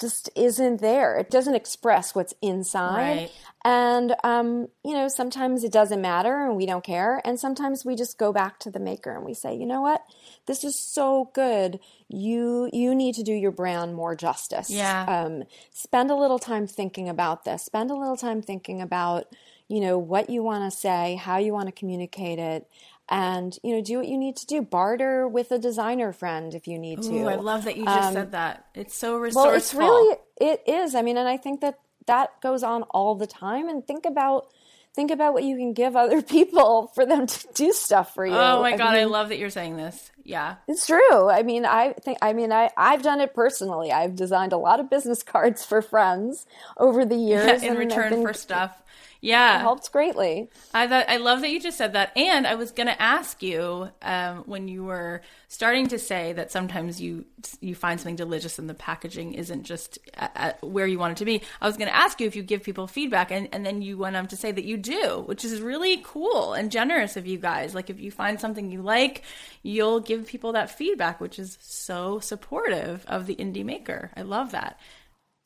just 0.00 0.30
isn't 0.34 0.80
there. 0.80 1.16
It 1.16 1.30
doesn't 1.30 1.54
express 1.54 2.14
what's 2.14 2.34
inside. 2.40 3.16
Right. 3.16 3.32
And, 3.64 4.14
um, 4.24 4.68
you 4.84 4.94
know, 4.94 5.08
sometimes 5.08 5.62
it 5.64 5.72
doesn't 5.72 6.00
matter 6.00 6.44
and 6.44 6.56
we 6.56 6.66
don't 6.66 6.82
care. 6.82 7.20
And 7.24 7.38
sometimes 7.38 7.84
we 7.84 7.94
just 7.94 8.18
go 8.18 8.32
back 8.32 8.58
to 8.60 8.70
the 8.70 8.80
maker 8.80 9.14
and 9.14 9.24
we 9.24 9.34
say, 9.34 9.54
you 9.54 9.66
know 9.66 9.80
what? 9.80 10.02
This 10.46 10.64
is 10.64 10.78
so 10.78 11.30
good. 11.32 11.78
You, 12.08 12.68
you 12.72 12.94
need 12.94 13.14
to 13.16 13.22
do 13.22 13.32
your 13.32 13.52
brand 13.52 13.94
more 13.94 14.16
justice. 14.16 14.70
Yeah. 14.70 15.04
Um, 15.04 15.44
spend 15.70 16.10
a 16.10 16.16
little 16.16 16.38
time 16.38 16.66
thinking 16.66 17.08
about 17.08 17.44
this. 17.44 17.62
Spend 17.64 17.90
a 17.90 17.96
little 17.96 18.16
time 18.16 18.42
thinking 18.42 18.80
about, 18.80 19.26
you 19.68 19.80
know, 19.80 19.96
what 19.96 20.28
you 20.28 20.42
want 20.42 20.70
to 20.70 20.76
say, 20.76 21.14
how 21.14 21.38
you 21.38 21.52
want 21.52 21.66
to 21.66 21.72
communicate 21.72 22.38
it. 22.38 22.68
And 23.08 23.56
you 23.62 23.74
know, 23.76 23.82
do 23.82 23.98
what 23.98 24.06
you 24.08 24.16
need 24.16 24.36
to 24.36 24.46
do. 24.46 24.62
Barter 24.62 25.28
with 25.28 25.50
a 25.50 25.58
designer 25.58 26.12
friend 26.12 26.54
if 26.54 26.66
you 26.66 26.78
need 26.78 27.02
to. 27.02 27.10
Ooh, 27.12 27.28
I 27.28 27.34
love 27.34 27.64
that 27.64 27.76
you 27.76 27.84
just 27.84 28.02
Um, 28.08 28.12
said 28.14 28.32
that. 28.32 28.66
It's 28.74 28.94
so 28.96 29.16
resourceful. 29.18 29.44
well, 29.50 29.56
it's 29.56 29.74
really 29.74 30.16
it 30.40 30.62
is. 30.66 30.94
I 30.94 31.02
mean, 31.02 31.16
and 31.18 31.28
I 31.28 31.36
think 31.36 31.60
that 31.60 31.78
that 32.06 32.40
goes 32.40 32.62
on 32.62 32.84
all 32.84 33.14
the 33.14 33.26
time. 33.26 33.68
And 33.68 33.86
think 33.86 34.06
about 34.06 34.46
think 34.94 35.10
about 35.10 35.32
what 35.34 35.42
you 35.42 35.56
can 35.56 35.72
give 35.74 35.96
other 35.96 36.22
people 36.36 36.90
for 36.94 37.04
them 37.04 37.26
to 37.26 37.48
do 37.54 37.72
stuff 37.72 38.14
for 38.14 38.24
you. 38.24 38.32
Oh 38.34 38.60
my 38.62 38.76
god, 38.76 38.94
I 38.94 39.04
love 39.04 39.28
that 39.30 39.38
you're 39.38 39.50
saying 39.50 39.76
this. 39.76 40.10
Yeah. 40.24 40.54
it's 40.68 40.86
true. 40.86 41.28
I 41.28 41.42
mean, 41.42 41.66
I 41.66 41.94
think. 41.94 42.18
I 42.22 42.32
mean, 42.32 42.52
I 42.52 42.70
I've 42.76 43.02
done 43.02 43.20
it 43.20 43.34
personally. 43.34 43.90
I've 43.92 44.14
designed 44.14 44.52
a 44.52 44.56
lot 44.58 44.78
of 44.80 44.88
business 44.88 45.22
cards 45.24 45.64
for 45.66 45.82
friends 45.82 46.46
over 46.78 47.04
the 47.04 47.16
years 47.30 47.62
In 47.62 47.70
and 47.70 47.78
return 47.78 48.10
been- 48.10 48.22
for 48.22 48.32
stuff. 48.32 48.78
Yeah. 49.22 49.58
It 49.58 49.60
helps 49.60 49.88
greatly. 49.88 50.50
I 50.74 50.88
thought 50.88 51.08
I 51.08 51.18
love 51.18 51.42
that 51.42 51.50
you 51.50 51.60
just 51.60 51.78
said 51.78 51.92
that, 51.92 52.10
and 52.16 52.44
I 52.44 52.56
was 52.56 52.72
going 52.72 52.88
to 52.88 53.00
ask 53.00 53.40
you 53.40 53.88
um, 54.02 54.38
when 54.46 54.66
you 54.66 54.82
were 54.82 55.22
starting 55.46 55.86
to 55.88 55.98
say 55.98 56.32
that 56.32 56.50
sometimes 56.50 57.00
you 57.00 57.24
you 57.60 57.76
find 57.76 58.00
something 58.00 58.16
delicious 58.16 58.58
and 58.58 58.68
the 58.68 58.74
packaging 58.74 59.34
isn't 59.34 59.62
just 59.62 60.00
at, 60.14 60.32
at 60.34 60.64
where 60.64 60.88
you 60.88 60.98
want 60.98 61.12
it 61.12 61.18
to 61.18 61.24
be. 61.24 61.40
I 61.60 61.68
was 61.68 61.76
going 61.76 61.88
to 61.88 61.94
ask 61.94 62.20
you 62.20 62.26
if 62.26 62.34
you 62.34 62.42
give 62.42 62.64
people 62.64 62.88
feedback, 62.88 63.30
and 63.30 63.48
and 63.52 63.64
then 63.64 63.80
you 63.80 63.96
went 63.96 64.16
on 64.16 64.26
to 64.26 64.36
say 64.36 64.50
that 64.50 64.64
you 64.64 64.76
do, 64.76 65.22
which 65.24 65.44
is 65.44 65.60
really 65.60 66.02
cool 66.04 66.54
and 66.54 66.72
generous 66.72 67.16
of 67.16 67.24
you 67.24 67.38
guys. 67.38 67.76
Like 67.76 67.90
if 67.90 68.00
you 68.00 68.10
find 68.10 68.40
something 68.40 68.72
you 68.72 68.82
like, 68.82 69.22
you'll 69.62 70.00
give 70.00 70.26
people 70.26 70.52
that 70.54 70.68
feedback, 70.76 71.20
which 71.20 71.38
is 71.38 71.58
so 71.60 72.18
supportive 72.18 73.04
of 73.06 73.26
the 73.28 73.36
indie 73.36 73.64
maker. 73.64 74.10
I 74.16 74.22
love 74.22 74.50
that. 74.50 74.80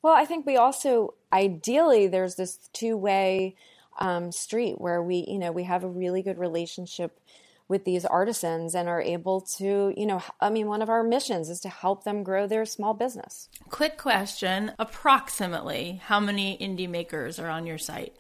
Well, 0.07 0.15
I 0.15 0.25
think 0.25 0.47
we 0.47 0.57
also 0.57 1.15
ideally 1.33 2.07
there's 2.07 2.37
this 2.37 2.59
two 2.73 2.97
way 2.97 3.57
um, 3.99 4.31
street 4.31 4.81
where 4.81 5.03
we 5.03 5.25
you 5.27 5.37
know 5.37 5.51
we 5.51 5.65
have 5.65 5.83
a 5.83 5.89
really 5.89 6.23
good 6.23 6.39
relationship 6.39 7.19
with 7.67 7.85
these 7.85 8.05
artisans 8.05 8.77
and 8.77 8.89
are 8.89 9.01
able 9.03 9.41
to 9.59 9.93
you 9.97 10.07
know 10.07 10.23
I 10.41 10.51
mean 10.51 10.69
one 10.69 10.81
of 10.81 10.89
our 10.89 11.03
missions 11.03 11.51
is 11.51 11.59
to 11.63 11.69
help 11.69 12.05
them 12.05 12.23
grow 12.23 12.47
their 12.47 12.65
small 12.65 12.95
business. 12.95 13.49
Quick 13.69 13.99
question: 13.99 14.71
Approximately, 14.79 16.01
how 16.05 16.21
many 16.21 16.57
indie 16.57 16.89
makers 16.89 17.41
are 17.41 17.49
on 17.49 17.67
your 17.67 17.79
site? 17.79 18.15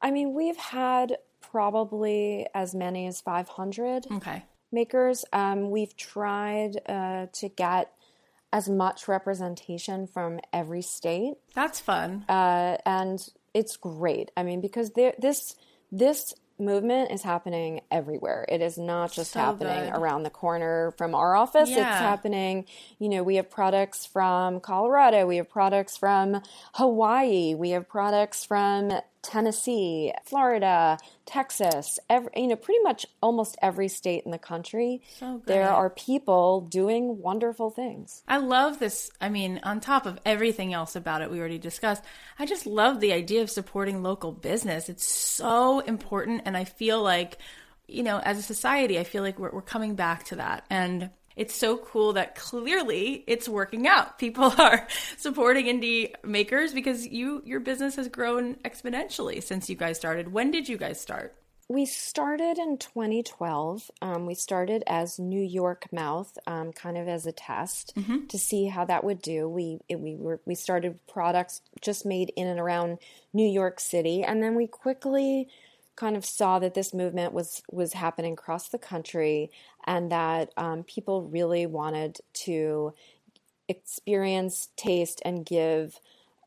I 0.00 0.10
mean 0.12 0.32
we've 0.32 0.56
had 0.56 1.18
probably 1.42 2.46
as 2.54 2.74
many 2.74 3.06
as 3.06 3.20
500 3.20 4.06
Okay. 4.10 4.42
makers. 4.72 5.26
Um, 5.34 5.70
we've 5.70 5.94
tried 5.98 6.80
uh, 6.88 7.26
to 7.34 7.48
get 7.50 7.92
as 8.52 8.68
much 8.68 9.06
representation 9.08 10.06
from 10.06 10.40
every 10.52 10.82
state. 10.82 11.34
That's 11.54 11.80
fun. 11.80 12.24
uh, 12.28 12.76
and 12.86 13.18
it's 13.54 13.76
great. 13.76 14.30
I 14.36 14.42
mean, 14.42 14.60
because 14.60 14.90
there, 14.90 15.14
this 15.18 15.54
this 15.92 16.34
movement 16.58 17.10
is 17.10 17.22
happening 17.22 17.80
everywhere. 17.90 18.44
It 18.48 18.60
is 18.60 18.76
not 18.76 19.12
just 19.12 19.32
So 19.32 19.40
happening 19.40 19.90
good. 19.90 19.98
around 19.98 20.24
the 20.24 20.30
corner 20.30 20.92
from 20.98 21.14
our 21.14 21.34
office. 21.34 21.70
It's 21.70 21.78
happening. 21.80 22.66
You 22.98 23.08
know, 23.08 23.22
we 23.22 23.36
have 23.36 23.48
products 23.50 24.04
from 24.04 24.60
Colorado. 24.60 25.26
We 25.26 25.36
have 25.38 25.48
products 25.48 25.96
from 25.96 26.42
Hawaii. 26.74 27.54
We 27.54 27.70
have 27.70 27.88
products 27.88 28.44
from 28.44 28.92
Tennessee, 29.22 30.12
Florida, 30.24 30.98
Texas. 31.26 31.98
Every, 32.08 32.30
you 32.36 32.48
know, 32.48 32.56
pretty 32.56 32.80
much 32.82 33.06
almost 33.22 33.56
every 33.60 33.88
state 33.88 34.24
in 34.24 34.30
the 34.30 34.38
country. 34.38 35.02
So 35.18 35.42
there 35.44 35.70
are 35.70 35.90
people 35.90 36.62
doing 36.62 37.20
wonderful 37.20 37.70
things. 37.70 38.22
I 38.26 38.38
love 38.38 38.78
this. 38.78 39.10
I 39.20 39.28
mean, 39.28 39.60
on 39.62 39.80
top 39.80 40.06
of 40.06 40.18
everything 40.24 40.72
else 40.72 40.96
about 40.96 41.22
it 41.22 41.30
we 41.30 41.38
already 41.38 41.58
discussed, 41.58 42.02
I 42.38 42.46
just 42.46 42.66
love 42.66 43.00
the 43.00 43.12
idea 43.12 43.42
of 43.42 43.50
supporting 43.50 44.02
local 44.02 44.32
business. 44.32 44.88
It's 44.88 45.06
so 45.06 45.80
important. 45.80 46.42
And 46.46 46.56
I 46.56 46.64
feel 46.64 47.02
like, 47.02 47.38
you 47.86 48.02
know, 48.02 48.18
as 48.18 48.38
a 48.38 48.42
society, 48.42 48.98
I 48.98 49.04
feel 49.04 49.22
like 49.22 49.38
we're, 49.38 49.50
we're 49.50 49.62
coming 49.62 49.94
back 49.96 50.24
to 50.26 50.36
that. 50.36 50.64
And 50.70 51.10
it's 51.36 51.54
so 51.54 51.76
cool 51.78 52.12
that 52.14 52.34
clearly 52.34 53.24
it's 53.26 53.48
working 53.48 53.86
out. 53.86 54.18
People 54.18 54.52
are 54.58 54.86
supporting 55.16 55.66
indie 55.66 56.12
makers 56.24 56.72
because 56.72 57.06
you 57.06 57.42
your 57.44 57.60
business 57.60 57.96
has 57.96 58.08
grown 58.08 58.56
exponentially 58.56 59.42
since 59.42 59.68
you 59.70 59.76
guys 59.76 59.96
started. 59.96 60.32
When 60.32 60.50
did 60.50 60.68
you 60.68 60.76
guys 60.76 61.00
start? 61.00 61.34
We 61.68 61.86
started 61.86 62.58
in 62.58 62.78
2012. 62.78 63.92
Um, 64.02 64.26
we 64.26 64.34
started 64.34 64.82
as 64.88 65.20
New 65.20 65.40
York 65.40 65.86
Mouth, 65.92 66.36
um, 66.48 66.72
kind 66.72 66.98
of 66.98 67.06
as 67.06 67.26
a 67.26 67.32
test 67.32 67.92
to 68.28 68.38
see 68.38 68.66
how 68.66 68.84
that 68.86 69.04
would 69.04 69.22
do. 69.22 69.48
We 69.48 69.78
it, 69.88 70.00
we 70.00 70.16
were 70.16 70.40
we 70.46 70.56
started 70.56 70.98
products 71.06 71.62
just 71.80 72.04
made 72.04 72.32
in 72.34 72.48
and 72.48 72.58
around 72.58 72.98
New 73.32 73.46
York 73.46 73.78
City, 73.78 74.24
and 74.24 74.42
then 74.42 74.56
we 74.56 74.66
quickly 74.66 75.46
kind 75.96 76.16
of 76.16 76.24
saw 76.24 76.58
that 76.58 76.74
this 76.74 76.94
movement 76.94 77.32
was 77.32 77.62
was 77.70 77.92
happening 77.92 78.34
across 78.34 78.68
the 78.68 78.78
country, 78.78 79.50
and 79.84 80.10
that 80.10 80.52
um, 80.56 80.82
people 80.84 81.22
really 81.22 81.66
wanted 81.66 82.18
to 82.44 82.94
experience, 83.68 84.68
taste, 84.76 85.22
and 85.24 85.46
give 85.46 86.00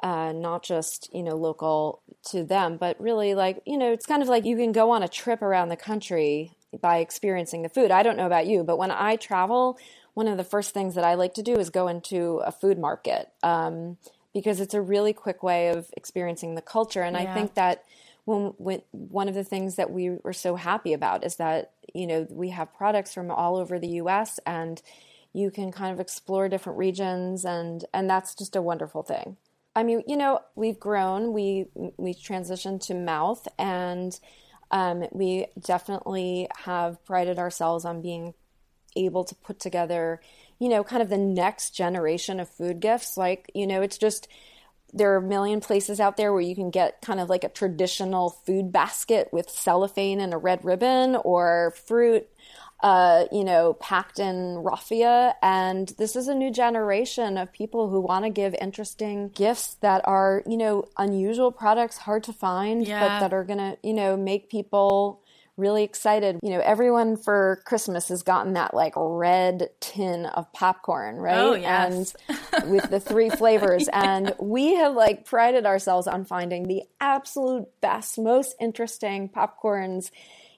uh, 0.03 0.33
not 0.33 0.63
just 0.63 1.09
you 1.13 1.23
know 1.23 1.35
local 1.35 2.01
to 2.29 2.43
them, 2.43 2.77
but 2.77 2.99
really 2.99 3.33
like 3.33 3.61
you 3.65 3.77
know 3.77 3.91
it's 3.91 4.05
kind 4.05 4.21
of 4.21 4.27
like 4.27 4.45
you 4.45 4.57
can 4.57 4.73
go 4.73 4.91
on 4.91 5.01
a 5.01 5.07
trip 5.07 5.41
around 5.41 5.69
the 5.69 5.77
country 5.77 6.51
by 6.81 6.97
experiencing 6.97 7.61
the 7.61 7.69
food. 7.69 7.89
I 7.89 8.03
don't 8.03 8.17
know 8.17 8.25
about 8.25 8.45
you, 8.45 8.63
but 8.63 8.77
when 8.77 8.91
I 8.91 9.15
travel, 9.15 9.77
one 10.13 10.27
of 10.27 10.37
the 10.37 10.43
first 10.43 10.73
things 10.73 10.95
that 10.95 11.05
I 11.05 11.13
like 11.13 11.35
to 11.35 11.43
do 11.43 11.55
is 11.55 11.69
go 11.69 11.87
into 11.87 12.37
a 12.39 12.51
food 12.51 12.77
market 12.77 13.29
um, 13.43 13.97
because 14.33 14.59
it's 14.59 14.73
a 14.73 14.81
really 14.81 15.13
quick 15.13 15.41
way 15.41 15.69
of 15.69 15.89
experiencing 15.95 16.55
the 16.55 16.61
culture, 16.61 17.01
and 17.01 17.15
I 17.15 17.33
think 17.33 17.55
that. 17.55 17.83
When, 18.25 18.53
when 18.57 18.81
one 18.91 19.27
of 19.27 19.35
the 19.35 19.43
things 19.43 19.75
that 19.75 19.91
we 19.91 20.11
were 20.23 20.33
so 20.33 20.55
happy 20.55 20.93
about 20.93 21.25
is 21.25 21.35
that 21.37 21.71
you 21.93 22.07
know 22.07 22.27
we 22.29 22.49
have 22.49 22.73
products 22.73 23.13
from 23.13 23.29
all 23.29 23.57
over 23.57 23.79
the 23.79 23.95
U.S. 23.99 24.39
and 24.45 24.81
you 25.33 25.51
can 25.51 25.71
kind 25.71 25.91
of 25.91 25.99
explore 25.99 26.47
different 26.47 26.77
regions 26.77 27.43
and 27.43 27.85
and 27.93 28.09
that's 28.09 28.35
just 28.35 28.55
a 28.55 28.61
wonderful 28.61 29.03
thing. 29.03 29.37
I 29.75 29.83
mean, 29.83 30.03
you 30.07 30.17
know, 30.17 30.39
we've 30.55 30.79
grown. 30.79 31.33
We 31.33 31.65
we 31.97 32.13
transitioned 32.13 32.85
to 32.87 32.93
mouth, 32.93 33.47
and 33.57 34.17
um, 34.71 35.05
we 35.11 35.47
definitely 35.59 36.47
have 36.65 37.03
prided 37.05 37.39
ourselves 37.39 37.85
on 37.85 38.01
being 38.01 38.33
able 38.95 39.23
to 39.23 39.35
put 39.35 39.59
together, 39.59 40.21
you 40.59 40.69
know, 40.69 40.83
kind 40.83 41.01
of 41.01 41.09
the 41.09 41.17
next 41.17 41.71
generation 41.71 42.39
of 42.39 42.49
food 42.49 42.79
gifts. 42.79 43.17
Like, 43.17 43.49
you 43.55 43.65
know, 43.65 43.81
it's 43.81 43.97
just 43.97 44.27
there 44.93 45.13
are 45.13 45.17
a 45.17 45.21
million 45.21 45.59
places 45.59 45.99
out 45.99 46.17
there 46.17 46.31
where 46.31 46.41
you 46.41 46.55
can 46.55 46.69
get 46.69 47.01
kind 47.01 47.19
of 47.19 47.29
like 47.29 47.43
a 47.43 47.49
traditional 47.49 48.29
food 48.45 48.71
basket 48.71 49.29
with 49.31 49.49
cellophane 49.49 50.21
and 50.21 50.33
a 50.33 50.37
red 50.37 50.63
ribbon 50.63 51.15
or 51.15 51.73
fruit 51.85 52.27
uh, 52.81 53.27
you 53.31 53.45
know, 53.45 53.73
packed 53.75 54.19
in 54.19 54.57
raffia. 54.57 55.33
And 55.41 55.87
this 55.97 56.17
is 56.17 56.27
a 56.27 56.35
new 56.35 56.51
generation 56.51 57.37
of 57.37 57.53
people 57.53 57.89
who 57.89 58.01
want 58.01 58.25
to 58.25 58.29
give 58.29 58.53
interesting 58.59 59.29
gifts 59.29 59.75
that 59.75 60.01
are, 60.05 60.43
you 60.45 60.57
know, 60.57 60.83
unusual 60.97 61.53
products, 61.53 61.97
hard 61.97 62.25
to 62.25 62.33
find, 62.33 62.85
Yeah. 62.85 62.99
but 62.99 63.19
that 63.21 63.33
are 63.33 63.45
going 63.45 63.59
to, 63.59 63.77
you 63.83 63.93
know, 63.93 64.17
make 64.17 64.49
people 64.49 65.22
really 65.57 65.83
excited. 65.83 66.39
You 66.41 66.51
know, 66.51 66.59
everyone 66.59 67.17
for 67.17 67.61
Christmas 67.65 68.09
has 68.09 68.23
gotten 68.23 68.53
that 68.53 68.73
like 68.73 68.93
red 68.95 69.69
tin 69.79 70.25
of 70.25 70.51
popcorn, 70.53 71.17
right? 71.17 71.37
Oh, 71.37 71.53
yes. 71.53 72.15
And 72.53 72.71
with 72.71 72.89
the 72.89 72.99
three 72.99 73.29
flavors. 73.29 73.87
And 73.91 74.33
we 74.39 74.75
have 74.75 74.95
like 74.95 75.25
prided 75.25 75.65
ourselves 75.65 76.07
on 76.07 76.25
finding 76.25 76.67
the 76.67 76.83
absolute 76.99 77.67
best, 77.81 78.17
most 78.17 78.55
interesting 78.59 79.29
popcorns 79.29 80.09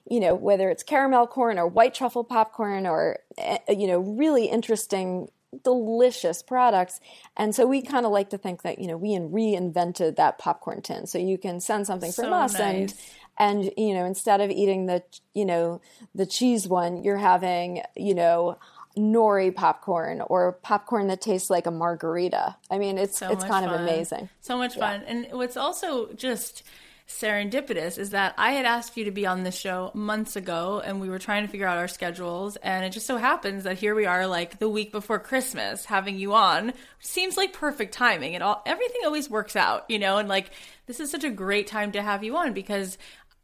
you 0.08 0.20
know, 0.20 0.34
whether 0.34 0.70
it's 0.70 0.82
caramel 0.82 1.26
corn 1.26 1.58
or 1.58 1.66
white 1.66 1.94
truffle 1.94 2.24
popcorn 2.24 2.86
or, 2.86 3.18
eh, 3.38 3.58
you 3.70 3.88
know, 3.88 3.98
really 3.98 4.46
interesting, 4.46 5.28
delicious 5.64 6.42
products. 6.42 7.00
And 7.36 7.54
so 7.54 7.66
we 7.66 7.82
kind 7.82 8.06
of 8.06 8.12
like 8.12 8.30
to 8.30 8.38
think 8.38 8.62
that, 8.62 8.78
you 8.78 8.86
know, 8.86 8.96
we 8.96 9.16
reinvented 9.16 10.16
that 10.16 10.38
popcorn 10.38 10.82
tin. 10.82 11.06
So 11.06 11.18
you 11.18 11.38
can 11.38 11.60
send 11.60 11.86
something 11.86 12.12
from 12.12 12.32
us 12.32 12.52
nice. 12.54 12.60
and, 12.62 12.94
and, 13.38 13.70
you 13.76 13.94
know, 13.94 14.04
instead 14.04 14.40
of 14.40 14.50
eating 14.50 14.86
the, 14.86 15.02
you 15.34 15.44
know, 15.44 15.80
the 16.14 16.26
cheese 16.26 16.66
one, 16.66 17.02
you're 17.02 17.16
having, 17.16 17.82
you 17.94 18.14
know, 18.14 18.58
nori 18.96 19.54
popcorn 19.54 20.22
or 20.22 20.52
popcorn 20.52 21.08
that 21.08 21.20
tastes 21.20 21.50
like 21.50 21.66
a 21.66 21.70
margarita. 21.70 22.56
I 22.70 22.78
mean, 22.78 22.96
it's, 22.98 23.18
So 23.18 23.30
it's 23.30 23.44
kind 23.44 23.66
of 23.66 23.72
amazing. 23.72 24.28
So 24.40 24.56
much 24.56 24.76
fun. 24.76 25.02
And 25.06 25.28
what's 25.32 25.56
also 25.56 26.12
just 26.14 26.62
serendipitous 27.08 27.98
is 27.98 28.10
that 28.10 28.34
I 28.36 28.52
had 28.52 28.66
asked 28.66 28.96
you 28.96 29.04
to 29.04 29.12
be 29.12 29.26
on 29.26 29.44
the 29.44 29.52
show 29.52 29.92
months 29.94 30.34
ago 30.34 30.82
and 30.84 31.00
we 31.00 31.08
were 31.08 31.20
trying 31.20 31.46
to 31.46 31.48
figure 31.48 31.66
out 31.66 31.78
our 31.78 31.86
schedules 31.86 32.56
and 32.56 32.84
it 32.84 32.90
just 32.90 33.06
so 33.06 33.16
happens 33.16 33.62
that 33.62 33.78
here 33.78 33.94
we 33.94 34.06
are 34.06 34.26
like 34.26 34.58
the 34.58 34.68
week 34.68 34.90
before 34.90 35.20
Christmas 35.20 35.84
having 35.84 36.18
you 36.18 36.34
on. 36.34 36.72
Seems 36.98 37.36
like 37.36 37.52
perfect 37.52 37.94
timing. 37.94 38.32
It 38.32 38.42
all 38.42 38.60
everything 38.66 39.02
always 39.04 39.30
works 39.30 39.54
out, 39.54 39.84
you 39.88 40.00
know, 40.00 40.18
and 40.18 40.28
like 40.28 40.50
this 40.86 40.98
is 40.98 41.10
such 41.10 41.22
a 41.22 41.30
great 41.30 41.68
time 41.68 41.92
to 41.92 42.02
have 42.02 42.24
you 42.24 42.36
on 42.36 42.52
because 42.52 42.98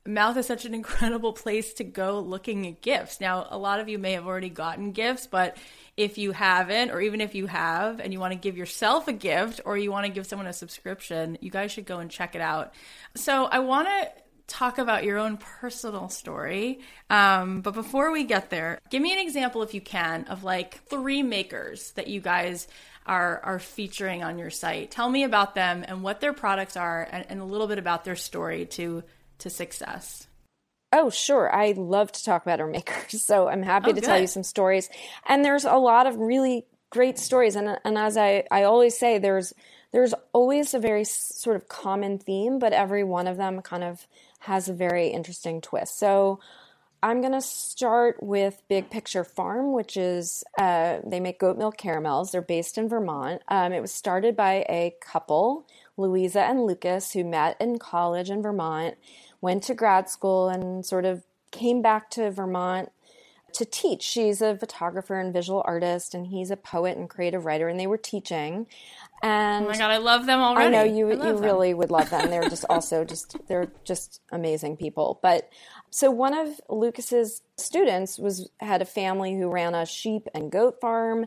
Mouth 0.07 0.37
is 0.37 0.47
such 0.47 0.65
an 0.65 0.75
incredible 0.75 1.33
place 1.33 1.75
to 1.75 1.85
go 1.85 2.21
looking 2.21 2.67
at 2.67 2.81
gifts. 2.81 3.21
Now, 3.21 3.47
a 3.51 3.59
lot 3.59 3.79
of 3.79 3.89
you 3.89 3.99
may 3.99 4.13
have 4.13 4.27
already 4.27 4.49
gotten 4.49 4.93
gifts, 4.93 5.27
but 5.27 5.57
if 5.97 6.19
you 6.19 6.33
haven't, 6.33 6.91
or 6.91 7.01
even 7.01 7.21
if 7.21 7.35
you 7.35 7.47
have 7.47 8.01
and 8.01 8.13
you 8.13 8.19
want 8.19 8.33
to 8.33 8.39
give 8.39 8.57
yourself 8.57 9.07
a 9.07 9.13
gift 9.13 9.61
or 9.65 9.79
you 9.79 9.93
want 9.93 10.07
to 10.07 10.13
give 10.13 10.27
someone 10.27 10.49
a 10.49 10.53
subscription, 10.53 11.39
you 11.41 11.51
guys 11.51 11.71
should 11.71 11.87
go 11.87 11.99
and 11.99 12.11
check 12.11 12.35
it 12.35 12.41
out. 12.41 12.75
So, 13.15 13.45
I 13.45 13.61
want 13.61 13.89
to 13.89 14.11
talk 14.49 14.79
about 14.79 15.05
your 15.05 15.19
own 15.19 15.37
personal 15.37 16.09
story. 16.09 16.81
Um, 17.09 17.61
but 17.61 17.73
before 17.73 18.11
we 18.11 18.25
get 18.25 18.51
there, 18.51 18.81
give 18.91 19.01
me 19.01 19.13
an 19.13 19.19
example, 19.19 19.63
if 19.63 19.73
you 19.73 19.81
can, 19.81 20.25
of 20.25 20.45
like 20.45 20.85
three 20.87 21.23
makers 21.23 21.93
that 21.93 22.09
you 22.09 22.21
guys 22.21 22.69
are 23.07 23.41
are 23.43 23.59
featuring 23.59 24.23
on 24.23 24.39
your 24.39 24.51
site. 24.51 24.91
Tell 24.91 25.09
me 25.09 25.25
about 25.25 25.55
them 25.55 25.85
and 25.87 26.03
what 26.03 26.21
their 26.21 26.33
products 26.33 26.77
are, 26.77 27.09
and, 27.11 27.27
and 27.29 27.41
a 27.41 27.45
little 27.45 27.67
bit 27.67 27.79
about 27.79 28.05
their 28.05 28.17
story 28.17 28.67
to 28.67 29.03
to 29.43 29.51
success. 29.51 30.27
Oh, 30.93 31.09
sure. 31.09 31.55
I 31.55 31.73
love 31.73 32.13
to 32.13 32.25
talk 32.25 32.43
about 32.43 32.61
our 32.61 32.67
makers. 32.67 33.23
So 33.23 33.49
I'm 33.49 33.63
happy 33.63 33.91
oh, 33.91 33.95
to 33.95 34.01
good. 34.01 34.07
tell 34.07 34.21
you 34.21 34.27
some 34.27 34.43
stories. 34.43 34.91
And 35.27 35.45
there's 35.45 35.65
a 35.65 35.77
lot 35.77 36.07
of 36.07 36.17
really 36.17 36.67
great 36.91 37.19
stories. 37.19 37.57
And, 37.57 37.79
and 37.85 37.97
as 37.97 38.17
I, 38.17 38.45
I 38.51 38.65
always 38.65 38.99
say, 38.99 39.19
there's, 39.19 39.55
there's 39.93 40.15
always 40.33 40.75
a 40.75 40.79
very 40.79 41.05
sort 41.05 41.57
of 41.57 41.69
common 41.69 42.19
theme, 42.19 42.59
but 42.59 42.73
every 42.73 43.05
one 43.05 43.27
of 43.27 43.37
them 43.37 43.63
kind 43.63 43.85
of 43.85 44.07
has 44.41 44.69
a 44.69 44.75
very 44.75 45.09
interesting 45.09 45.61
twist. 45.61 45.99
So 45.99 46.41
I'm 47.03 47.21
going 47.21 47.33
to 47.33 47.41
start 47.41 48.23
with 48.23 48.63
Big 48.69 48.91
Picture 48.91 49.25
Farm, 49.25 49.73
which 49.73 49.97
is, 49.97 50.45
uh, 50.59 50.99
they 51.07 51.21
make 51.21 51.41
goat 51.41 51.57
milk 51.57 51.77
caramels. 51.77 52.33
They're 52.33 52.43
based 52.43 52.77
in 52.77 52.89
Vermont. 52.89 53.43
Um, 53.49 53.73
it 53.73 53.81
was 53.81 53.93
started 53.93 54.37
by 54.37 54.67
a 54.69 54.95
couple, 55.01 55.67
Louisa 55.97 56.43
and 56.43 56.65
Lucas, 56.65 57.13
who 57.13 57.25
met 57.25 57.57
in 57.61 57.79
college 57.79 58.31
in 58.31 58.43
Vermont 58.43 58.97
went 59.43 59.63
to 59.65 59.75
grad 59.75 60.09
school 60.09 60.49
and 60.49 60.87
sort 60.87 61.05
of 61.05 61.25
came 61.51 61.83
back 61.83 62.09
to 62.11 62.31
Vermont 62.31 62.91
to 63.53 63.67
teach. 63.67 64.03
She's 64.03 64.41
a 64.41 64.57
photographer 64.57 65.21
and 65.21 65.33
visual 65.33 65.63
artist, 65.67 66.15
and 66.15 66.27
he's 66.29 66.51
a 66.51 66.57
poet 66.57 66.97
and 66.97 67.11
creative 67.11 67.45
writer, 67.45 67.69
and 67.69 67.79
they 67.79 67.87
were 67.87 67.99
teaching. 67.99 68.67
And 69.23 69.67
oh 69.67 69.69
my 69.69 69.77
god, 69.77 69.91
I 69.91 69.99
love 69.99 70.27
them 70.27 70.41
already. 70.41 70.67
I 70.67 70.71
know 70.71 70.85
you 70.85 71.11
you 71.11 71.17
them. 71.17 71.37
really 71.39 71.75
would 71.75 71.91
love 71.91 72.11
them. 72.11 72.31
They're 72.31 72.49
just 72.49 72.65
also 72.71 73.05
just 73.05 73.37
they're 73.49 73.71
just 73.85 74.21
amazing 74.31 74.79
people. 74.79 75.21
But 75.23 75.51
so 75.91 76.11
one 76.11 76.35
of 76.35 76.61
Lucas's 76.69 77.43
students 77.57 78.19
was 78.19 78.49
had 78.61 78.81
a 78.81 78.87
family 78.87 79.37
who 79.37 79.51
ran 79.51 79.75
a 79.75 79.85
sheep 79.85 80.29
and 80.35 80.51
goat 80.51 80.81
farm, 80.81 81.27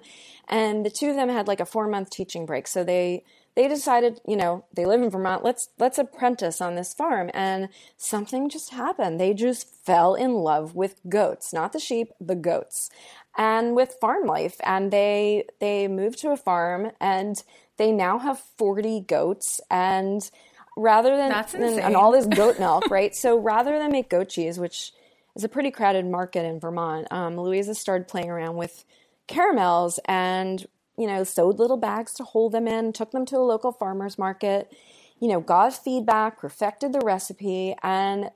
and 0.49 0.85
the 0.85 0.89
two 0.89 1.09
of 1.09 1.15
them 1.15 1.29
had 1.29 1.47
like 1.47 1.59
a 1.59 1.65
four 1.65 1.87
month 1.87 2.09
teaching 2.09 2.45
break. 2.45 2.67
So 2.67 2.83
they 2.83 3.23
they 3.55 3.69
decided, 3.69 4.19
you 4.27 4.35
know, 4.35 4.65
they 4.73 4.85
live 4.85 5.01
in 5.01 5.09
Vermont. 5.09 5.43
Let's 5.43 5.69
let's 5.79 5.97
apprentice 5.97 6.59
on 6.59 6.75
this 6.75 6.93
farm, 6.93 7.31
and 7.33 7.69
something 7.95 8.49
just 8.49 8.71
happened. 8.71 9.19
They 9.19 9.33
just 9.33 9.73
fell 9.85 10.13
in 10.13 10.33
love 10.33 10.75
with 10.75 10.99
goats, 11.07 11.53
not 11.53 11.71
the 11.71 11.79
sheep, 11.79 12.11
the 12.19 12.35
goats, 12.35 12.89
and 13.37 13.73
with 13.75 13.95
farm 14.01 14.27
life. 14.27 14.59
And 14.63 14.91
they 14.91 15.45
they 15.59 15.87
moved 15.87 16.19
to 16.19 16.31
a 16.31 16.37
farm, 16.37 16.91
and 16.99 17.41
they 17.77 17.93
now 17.93 18.19
have 18.19 18.39
forty 18.57 18.99
goats. 18.99 19.61
And 19.71 20.29
rather 20.75 21.15
than, 21.15 21.31
than 21.53 21.79
and 21.79 21.95
all 21.95 22.11
this 22.11 22.25
goat 22.35 22.59
milk, 22.59 22.89
right? 22.89 23.15
So 23.15 23.37
rather 23.37 23.79
than 23.79 23.91
make 23.91 24.09
goat 24.09 24.27
cheese, 24.27 24.59
which 24.59 24.91
is 25.33 25.45
a 25.45 25.49
pretty 25.49 25.71
crowded 25.71 26.05
market 26.05 26.43
in 26.43 26.59
Vermont, 26.59 27.07
um, 27.09 27.37
Louisa 27.37 27.73
started 27.73 28.09
playing 28.09 28.29
around 28.29 28.57
with 28.57 28.83
caramels 29.27 29.99
and 30.05 30.65
you 30.97 31.07
know, 31.07 31.23
sewed 31.23 31.59
little 31.59 31.77
bags 31.77 32.13
to 32.13 32.23
hold 32.23 32.51
them 32.51 32.67
in, 32.67 32.93
took 32.93 33.11
them 33.11 33.25
to 33.27 33.37
a 33.37 33.39
local 33.39 33.71
farmer's 33.71 34.17
market, 34.17 34.71
you 35.19 35.27
know, 35.27 35.39
got 35.39 35.73
feedback, 35.73 36.39
perfected 36.39 36.93
the 36.93 37.01
recipe, 37.03 37.75
and 37.83 38.29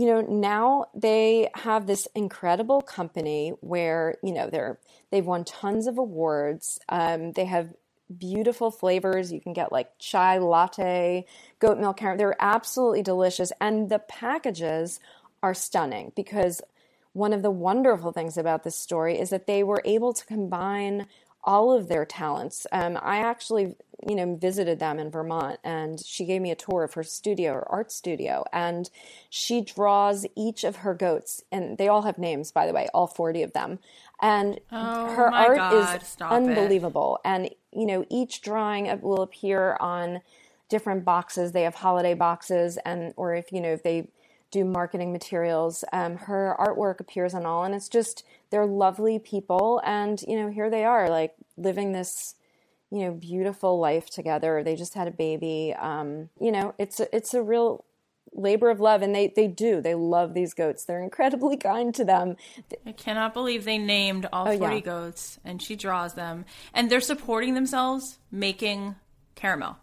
you 0.00 0.06
know, 0.06 0.22
now 0.22 0.86
they 0.94 1.50
have 1.54 1.86
this 1.86 2.08
incredible 2.14 2.80
company 2.80 3.50
where, 3.60 4.14
you 4.22 4.32
know, 4.32 4.48
they're 4.48 4.78
they've 5.10 5.26
won 5.26 5.44
tons 5.44 5.86
of 5.86 5.98
awards. 5.98 6.78
Um, 6.88 7.32
they 7.32 7.44
have 7.44 7.74
beautiful 8.16 8.70
flavors. 8.70 9.30
You 9.30 9.42
can 9.42 9.52
get 9.52 9.72
like 9.72 9.90
chai 9.98 10.38
latte, 10.38 11.26
goat 11.58 11.78
milk. 11.78 12.00
They're 12.00 12.34
absolutely 12.40 13.02
delicious. 13.02 13.52
And 13.60 13.90
the 13.90 13.98
packages 13.98 15.00
are 15.42 15.52
stunning 15.52 16.12
because 16.16 16.62
one 17.12 17.32
of 17.32 17.42
the 17.42 17.50
wonderful 17.50 18.12
things 18.12 18.38
about 18.38 18.62
this 18.62 18.76
story 18.76 19.18
is 19.18 19.30
that 19.30 19.46
they 19.46 19.62
were 19.62 19.82
able 19.84 20.12
to 20.14 20.24
combine 20.24 21.08
all 21.44 21.72
of 21.72 21.88
their 21.88 22.04
talents. 22.04 22.66
Um, 22.72 22.98
I 23.00 23.18
actually, 23.18 23.74
you 24.06 24.14
know, 24.14 24.36
visited 24.36 24.78
them 24.78 24.98
in 24.98 25.10
Vermont, 25.10 25.58
and 25.64 26.04
she 26.04 26.24
gave 26.24 26.42
me 26.42 26.50
a 26.50 26.56
tour 26.56 26.84
of 26.84 26.94
her 26.94 27.02
studio, 27.02 27.54
her 27.54 27.70
art 27.70 27.92
studio, 27.92 28.44
and 28.52 28.90
she 29.28 29.60
draws 29.60 30.26
each 30.36 30.64
of 30.64 30.76
her 30.76 30.94
goats, 30.94 31.42
and 31.50 31.78
they 31.78 31.88
all 31.88 32.02
have 32.02 32.18
names, 32.18 32.52
by 32.52 32.66
the 32.66 32.72
way, 32.72 32.88
all 32.92 33.06
forty 33.06 33.42
of 33.42 33.52
them, 33.52 33.78
and 34.20 34.60
oh, 34.70 35.14
her 35.14 35.32
art 35.32 35.56
God, 35.56 36.02
is 36.02 36.16
unbelievable. 36.20 37.18
It. 37.24 37.28
And 37.28 37.50
you 37.72 37.86
know, 37.86 38.04
each 38.10 38.42
drawing 38.42 39.00
will 39.00 39.22
appear 39.22 39.76
on 39.80 40.20
different 40.68 41.04
boxes. 41.04 41.52
They 41.52 41.62
have 41.62 41.76
holiday 41.76 42.14
boxes, 42.14 42.78
and 42.84 43.14
or 43.16 43.34
if 43.34 43.52
you 43.52 43.60
know, 43.60 43.72
if 43.72 43.82
they 43.82 44.08
do 44.50 44.64
marketing 44.64 45.12
materials. 45.12 45.84
Um, 45.92 46.16
her 46.16 46.56
artwork 46.58 47.00
appears 47.00 47.34
on 47.34 47.46
all, 47.46 47.64
and 47.64 47.74
it's 47.74 47.88
just 47.88 48.24
they're 48.50 48.66
lovely 48.66 49.18
people, 49.18 49.80
and 49.84 50.20
you 50.26 50.36
know 50.36 50.50
here 50.50 50.70
they 50.70 50.84
are 50.84 51.08
like 51.08 51.34
living 51.56 51.92
this 51.92 52.34
you 52.90 53.04
know 53.04 53.12
beautiful 53.12 53.78
life 53.78 54.10
together. 54.10 54.62
They 54.62 54.76
just 54.76 54.94
had 54.94 55.08
a 55.08 55.12
baby. 55.12 55.74
Um, 55.78 56.30
you 56.40 56.52
know 56.52 56.74
it's 56.78 57.00
a, 57.00 57.14
it's 57.14 57.34
a 57.34 57.42
real 57.42 57.84
labor 58.32 58.70
of 58.70 58.80
love, 58.80 59.02
and 59.02 59.14
they 59.14 59.28
they 59.28 59.46
do 59.46 59.80
they 59.80 59.94
love 59.94 60.34
these 60.34 60.54
goats. 60.54 60.84
They're 60.84 61.02
incredibly 61.02 61.56
kind 61.58 61.94
to 61.94 62.04
them. 62.04 62.36
I 62.84 62.92
cannot 62.92 63.34
believe 63.34 63.64
they 63.64 63.78
named 63.78 64.28
all 64.32 64.48
oh, 64.48 64.58
forty 64.58 64.76
yeah. 64.76 64.80
goats, 64.80 65.38
and 65.44 65.62
she 65.62 65.76
draws 65.76 66.14
them, 66.14 66.44
and 66.74 66.90
they're 66.90 67.00
supporting 67.00 67.54
themselves 67.54 68.18
making 68.30 68.96
caramel. 69.34 69.78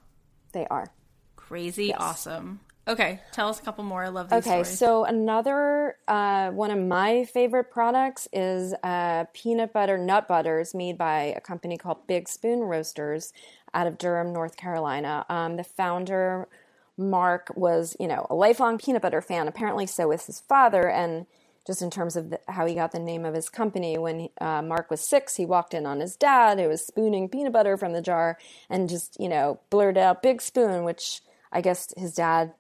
They 0.51 0.67
are 0.67 0.91
crazy 1.35 1.87
yes. 1.87 1.97
awesome. 1.99 2.59
Okay, 2.87 3.19
tell 3.33 3.49
us 3.49 3.59
a 3.59 3.63
couple 3.63 3.83
more. 3.83 4.03
I 4.03 4.07
love 4.07 4.29
these 4.29 4.45
Okay, 4.45 4.63
stories. 4.63 4.79
so 4.79 5.03
another 5.03 5.97
uh, 6.07 6.51
one 6.51 6.71
of 6.71 6.79
my 6.79 7.25
favorite 7.25 7.69
products 7.69 8.29
is 8.31 8.73
uh, 8.81 9.25
peanut 9.33 9.73
butter 9.73 9.97
nut 9.97 10.27
butters 10.27 10.73
made 10.73 10.97
by 10.97 11.33
a 11.35 11.41
company 11.41 11.77
called 11.77 12.07
Big 12.07 12.29
Spoon 12.29 12.61
Roasters 12.61 13.33
out 13.73 13.87
of 13.87 13.97
Durham, 13.97 14.31
North 14.31 14.55
Carolina. 14.55 15.25
Um, 15.27 15.57
the 15.57 15.65
founder, 15.65 16.47
Mark, 16.97 17.51
was 17.55 17.95
you 17.99 18.07
know 18.07 18.25
a 18.29 18.35
lifelong 18.35 18.77
peanut 18.77 19.01
butter 19.01 19.21
fan. 19.21 19.49
Apparently, 19.49 19.85
so 19.85 20.07
was 20.07 20.25
his 20.25 20.39
father, 20.39 20.89
and 20.89 21.25
just 21.65 21.81
in 21.81 21.91
terms 21.91 22.15
of 22.15 22.29
the, 22.29 22.39
how 22.47 22.65
he 22.65 22.73
got 22.73 22.93
the 22.93 22.99
name 22.99 23.25
of 23.25 23.33
his 23.33 23.49
company. 23.49 23.97
When 23.97 24.29
uh, 24.39 24.61
Mark 24.61 24.89
was 24.89 25.01
six, 25.01 25.35
he 25.35 25.45
walked 25.45 25.73
in 25.73 25.85
on 25.85 25.99
his 25.99 26.15
dad, 26.15 26.57
who 26.57 26.69
was 26.69 26.85
spooning 26.85 27.27
peanut 27.27 27.51
butter 27.51 27.75
from 27.75 27.91
the 27.91 28.01
jar, 28.01 28.37
and 28.69 28.87
just 28.87 29.19
you 29.19 29.27
know 29.27 29.59
blurted 29.69 29.97
out 29.97 30.23
"Big 30.23 30.41
Spoon," 30.41 30.85
which 30.85 31.19
I 31.51 31.59
guess 31.59 31.93
his 31.97 32.13
dad 32.15 32.53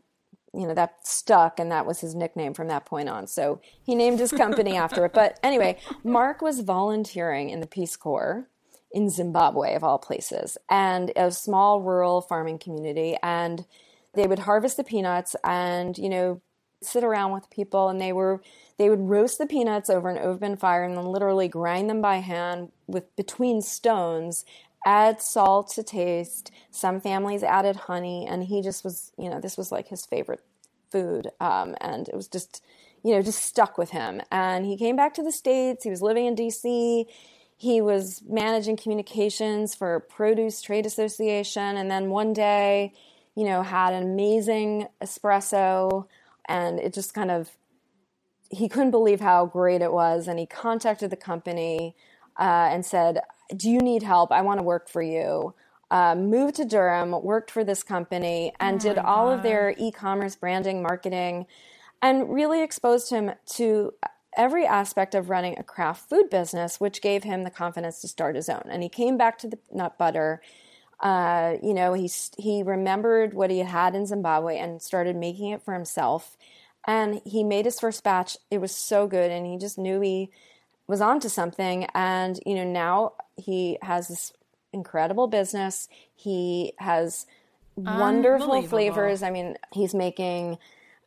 you 0.53 0.67
know 0.67 0.73
that 0.73 1.05
stuck 1.05 1.59
and 1.59 1.71
that 1.71 1.85
was 1.85 1.99
his 1.99 2.15
nickname 2.15 2.53
from 2.53 2.67
that 2.67 2.85
point 2.85 3.09
on. 3.09 3.27
So 3.27 3.61
he 3.83 3.95
named 3.95 4.19
his 4.19 4.31
company 4.31 4.75
after 4.77 5.05
it. 5.05 5.13
But 5.13 5.39
anyway 5.43 5.77
mark 6.03 6.41
was 6.41 6.61
volunteering 6.61 7.49
in 7.49 7.59
the 7.59 7.67
peace 7.67 7.95
corps 7.95 8.47
in 8.91 9.09
zimbabwe 9.09 9.75
of 9.75 9.83
all 9.83 9.99
places 9.99 10.57
and 10.69 11.11
a 11.15 11.31
small 11.31 11.81
rural 11.81 12.21
farming 12.21 12.59
community. 12.59 13.17
And 13.21 13.65
they 14.13 14.27
would 14.27 14.39
harvest 14.39 14.77
the 14.77 14.83
peanuts 14.83 15.35
and 15.43 15.97
you 15.97 16.09
know 16.09 16.41
sit 16.81 17.03
around 17.03 17.31
with 17.31 17.49
people 17.49 17.89
and 17.89 17.99
they 17.99 18.13
were 18.13 18.41
they 18.77 18.89
would 18.89 19.09
roast 19.09 19.37
the 19.39 19.45
peanuts 19.45 19.89
over 19.89 20.09
an 20.09 20.17
open 20.17 20.55
fire 20.55 20.83
and 20.83 20.95
then 20.95 21.05
literally 21.05 21.47
grind 21.47 21.89
them 21.89 22.01
by 22.01 22.17
hand 22.17 22.71
with 22.85 23.15
between 23.15 23.61
stones 23.61 24.45
add 24.87 25.21
salt 25.21 25.69
to 25.69 25.83
taste. 25.83 26.49
Some 26.71 27.01
families 27.01 27.43
added 27.43 27.75
honey, 27.75 28.25
and 28.25 28.45
he 28.45 28.61
just 28.61 28.85
was, 28.85 29.11
you 29.17 29.29
know, 29.29 29.41
this 29.41 29.57
was 29.57 29.69
like 29.69 29.89
his 29.89 30.05
favorite 30.05 30.39
food. 30.89 31.27
Um, 31.41 31.75
and 31.81 32.07
it 32.07 32.15
was 32.15 32.29
just, 32.29 32.63
you 33.03 33.13
know, 33.13 33.21
just 33.21 33.43
stuck 33.43 33.77
with 33.77 33.89
him. 33.89 34.21
And 34.31 34.65
he 34.65 34.77
came 34.77 34.95
back 34.95 35.13
to 35.15 35.23
the 35.23 35.31
States. 35.31 35.83
He 35.83 35.89
was 35.89 36.01
living 36.01 36.25
in 36.25 36.37
DC. 36.37 37.05
He 37.57 37.81
was 37.81 38.23
managing 38.29 38.77
communications 38.77 39.75
for 39.75 39.99
Produce 39.99 40.61
Trade 40.61 40.85
Association. 40.85 41.75
And 41.75 41.91
then 41.91 42.09
one 42.09 42.31
day, 42.31 42.93
you 43.35 43.43
know, 43.43 43.63
had 43.63 43.93
an 43.93 44.03
amazing 44.03 44.87
espresso. 45.03 46.07
And 46.47 46.79
it 46.79 46.93
just 46.93 47.13
kind 47.13 47.29
of, 47.29 47.49
he 48.49 48.69
couldn't 48.69 48.91
believe 48.91 49.19
how 49.19 49.47
great 49.47 49.81
it 49.81 49.91
was. 49.91 50.29
And 50.29 50.39
he 50.39 50.45
contacted 50.45 51.09
the 51.09 51.17
company 51.17 51.93
uh, 52.39 52.69
and 52.71 52.85
said, 52.85 53.19
do 53.55 53.69
you 53.69 53.79
need 53.79 54.03
help? 54.03 54.31
I 54.31 54.41
want 54.41 54.59
to 54.59 54.63
work 54.63 54.89
for 54.89 55.01
you. 55.01 55.53
uh, 55.89 56.15
moved 56.15 56.55
to 56.55 56.65
Durham, 56.65 57.11
worked 57.23 57.51
for 57.51 57.63
this 57.63 57.83
company, 57.83 58.53
and 58.59 58.75
oh 58.75 58.79
did 58.79 58.97
all 58.97 59.27
God. 59.27 59.37
of 59.37 59.43
their 59.43 59.73
e 59.77 59.91
commerce 59.91 60.35
branding, 60.35 60.81
marketing, 60.81 61.45
and 62.01 62.33
really 62.33 62.61
exposed 62.61 63.09
him 63.09 63.31
to 63.53 63.93
every 64.35 64.65
aspect 64.65 65.15
of 65.15 65.29
running 65.29 65.57
a 65.57 65.63
craft 65.63 66.09
food 66.09 66.29
business, 66.29 66.79
which 66.79 67.01
gave 67.01 67.23
him 67.23 67.43
the 67.43 67.49
confidence 67.49 68.01
to 68.01 68.07
start 68.07 68.35
his 68.35 68.49
own. 68.49 68.63
And 68.69 68.83
he 68.83 68.89
came 68.89 69.17
back 69.17 69.37
to 69.39 69.47
the 69.47 69.59
nut 69.71 69.97
butter. 69.97 70.41
Uh, 70.99 71.55
you 71.63 71.73
know, 71.73 71.93
he 71.93 72.09
he 72.37 72.63
remembered 72.63 73.33
what 73.33 73.49
he 73.51 73.59
had 73.59 73.95
in 73.95 74.05
Zimbabwe 74.05 74.57
and 74.57 74.81
started 74.81 75.15
making 75.15 75.51
it 75.51 75.63
for 75.63 75.73
himself. 75.73 76.37
And 76.85 77.21
he 77.25 77.43
made 77.43 77.65
his 77.65 77.79
first 77.79 78.03
batch. 78.03 78.37
It 78.51 78.59
was 78.59 78.73
so 78.73 79.07
good, 79.07 79.31
and 79.31 79.45
he 79.45 79.57
just 79.57 79.77
knew 79.77 80.01
he 80.01 80.31
was 80.87 81.01
onto 81.01 81.29
something. 81.29 81.85
And 81.93 82.39
you 82.45 82.55
know, 82.55 82.63
now 82.63 83.13
he 83.35 83.77
has 83.81 84.07
this 84.07 84.33
incredible 84.73 85.27
business. 85.27 85.87
He 86.15 86.73
has 86.79 87.25
wonderful 87.75 88.61
flavors. 88.63 89.23
I 89.23 89.29
mean, 89.29 89.57
he's 89.71 89.93
making 89.93 90.57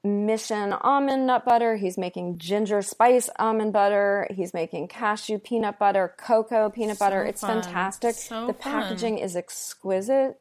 Mission 0.03 0.73
almond 0.73 1.27
nut 1.27 1.45
butter. 1.45 1.77
He's 1.77 1.99
making 1.99 2.39
ginger 2.39 2.81
spice 2.81 3.29
almond 3.39 3.75
butter. 3.75 4.27
He's 4.31 4.55
making 4.55 4.89
cashew 4.89 5.39
peanut 5.39 5.79
butter, 5.79 6.15
cocoa 6.17 6.71
peanut 6.71 6.97
so 6.97 7.05
butter. 7.05 7.23
It's 7.23 7.43
fun. 7.43 7.63
fantastic. 7.63 8.15
So 8.15 8.47
the 8.47 8.55
packaging 8.55 9.17
fun. 9.17 9.25
is 9.25 9.37
exquisite. 9.37 10.41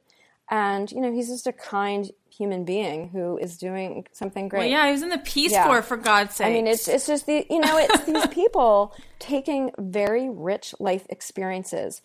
And, 0.50 0.90
you 0.92 1.02
know, 1.02 1.12
he's 1.12 1.28
just 1.28 1.46
a 1.46 1.52
kind 1.52 2.10
human 2.40 2.64
being 2.64 3.10
who 3.10 3.38
is 3.38 3.58
doing 3.58 4.08
something 4.14 4.48
great. 4.48 4.60
Well, 4.60 4.70
yeah, 4.70 4.86
he 4.86 4.94
was 4.94 5.04
in 5.04 5.10
the 5.10 5.20
Peace 5.20 5.52
yeah. 5.52 5.68
Corps 5.68 5.84
for 5.84 5.98
God's 5.98 6.36
sake. 6.36 6.48
I 6.48 6.52
mean, 6.52 6.66
it's 6.66 6.88
it's 6.88 7.06
just 7.06 7.28
the 7.28 7.46
you 7.50 7.60
know, 7.60 7.78
it's 7.78 8.06
these 8.06 8.28
people 8.28 8.96
taking 9.20 9.72
very 9.78 10.30
rich 10.30 10.74
life 10.80 11.06
experiences 11.10 12.02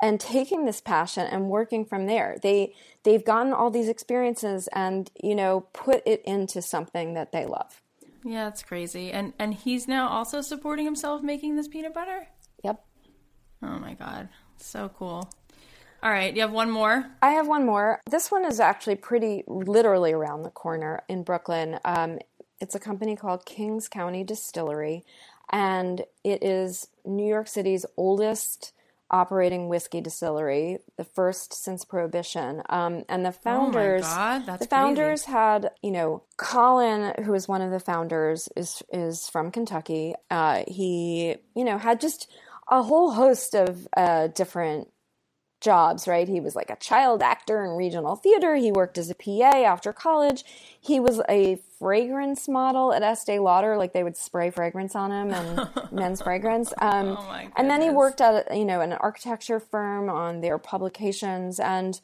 and 0.00 0.20
taking 0.20 0.66
this 0.66 0.80
passion 0.82 1.26
and 1.26 1.48
working 1.48 1.86
from 1.86 2.06
there. 2.06 2.36
They 2.42 2.74
they've 3.02 3.24
gotten 3.24 3.54
all 3.54 3.70
these 3.70 3.88
experiences 3.88 4.68
and 4.74 5.10
you 5.20 5.34
know 5.34 5.62
put 5.72 6.02
it 6.06 6.22
into 6.24 6.60
something 6.60 7.14
that 7.14 7.32
they 7.32 7.46
love. 7.46 7.82
Yeah 8.22 8.46
it's 8.48 8.62
crazy. 8.62 9.10
And 9.10 9.32
and 9.38 9.54
he's 9.54 9.88
now 9.88 10.08
also 10.08 10.42
supporting 10.42 10.84
himself 10.84 11.22
making 11.22 11.56
this 11.56 11.66
peanut 11.66 11.94
butter? 11.94 12.28
Yep. 12.62 12.84
Oh 13.62 13.78
my 13.78 13.94
god. 13.94 14.28
So 14.58 14.90
cool 14.90 15.30
all 16.02 16.10
right 16.10 16.34
you 16.34 16.40
have 16.40 16.52
one 16.52 16.70
more 16.70 17.06
i 17.22 17.30
have 17.30 17.46
one 17.46 17.64
more 17.64 18.00
this 18.10 18.30
one 18.30 18.44
is 18.44 18.60
actually 18.60 18.96
pretty 18.96 19.42
literally 19.46 20.12
around 20.12 20.42
the 20.42 20.50
corner 20.50 21.02
in 21.08 21.22
brooklyn 21.22 21.78
um, 21.84 22.18
it's 22.60 22.74
a 22.74 22.80
company 22.80 23.16
called 23.16 23.44
kings 23.44 23.88
county 23.88 24.24
distillery 24.24 25.04
and 25.50 26.02
it 26.24 26.42
is 26.42 26.88
new 27.04 27.26
york 27.26 27.48
city's 27.48 27.84
oldest 27.96 28.72
operating 29.10 29.68
whiskey 29.68 30.00
distillery, 30.00 30.78
the 30.96 31.04
first 31.04 31.52
since 31.52 31.84
Prohibition. 31.84 32.62
Um, 32.68 33.04
and 33.08 33.24
the 33.24 33.32
founders, 33.32 34.04
oh 34.06 34.42
the 34.58 34.66
founders 34.66 35.22
crazy. 35.22 35.32
had, 35.32 35.70
you 35.82 35.90
know, 35.90 36.22
Colin, 36.36 37.14
who 37.24 37.34
is 37.34 37.48
one 37.48 37.62
of 37.62 37.70
the 37.70 37.80
founders, 37.80 38.48
is 38.56 38.82
is 38.92 39.28
from 39.28 39.50
Kentucky. 39.50 40.14
Uh, 40.30 40.64
he, 40.68 41.36
you 41.54 41.64
know, 41.64 41.78
had 41.78 42.00
just 42.00 42.30
a 42.70 42.82
whole 42.82 43.12
host 43.12 43.54
of 43.54 43.88
uh, 43.96 44.28
different 44.28 44.88
jobs, 45.60 46.06
right? 46.06 46.28
He 46.28 46.40
was 46.40 46.54
like 46.54 46.70
a 46.70 46.76
child 46.76 47.22
actor 47.22 47.64
in 47.64 47.72
regional 47.72 48.16
theater. 48.16 48.54
He 48.56 48.70
worked 48.70 48.98
as 48.98 49.10
a 49.10 49.14
PA 49.14 49.64
after 49.64 49.92
college. 49.92 50.44
He 50.80 51.00
was 51.00 51.20
a 51.28 51.60
fragrance 51.78 52.48
model 52.48 52.92
at 52.92 53.02
Estee 53.02 53.38
Lauder, 53.38 53.76
like 53.76 53.92
they 53.92 54.04
would 54.04 54.16
spray 54.16 54.50
fragrance 54.50 54.94
on 54.94 55.10
him 55.10 55.32
and 55.32 55.68
men's 55.92 56.22
fragrance. 56.22 56.72
Um, 56.80 57.16
oh 57.18 57.48
and 57.56 57.68
then 57.68 57.82
he 57.82 57.90
worked 57.90 58.20
at 58.20 58.56
you 58.56 58.64
know 58.64 58.80
an 58.80 58.92
architecture 58.92 59.60
firm 59.60 60.08
on 60.08 60.40
their 60.40 60.58
publications, 60.58 61.58
and 61.58 62.00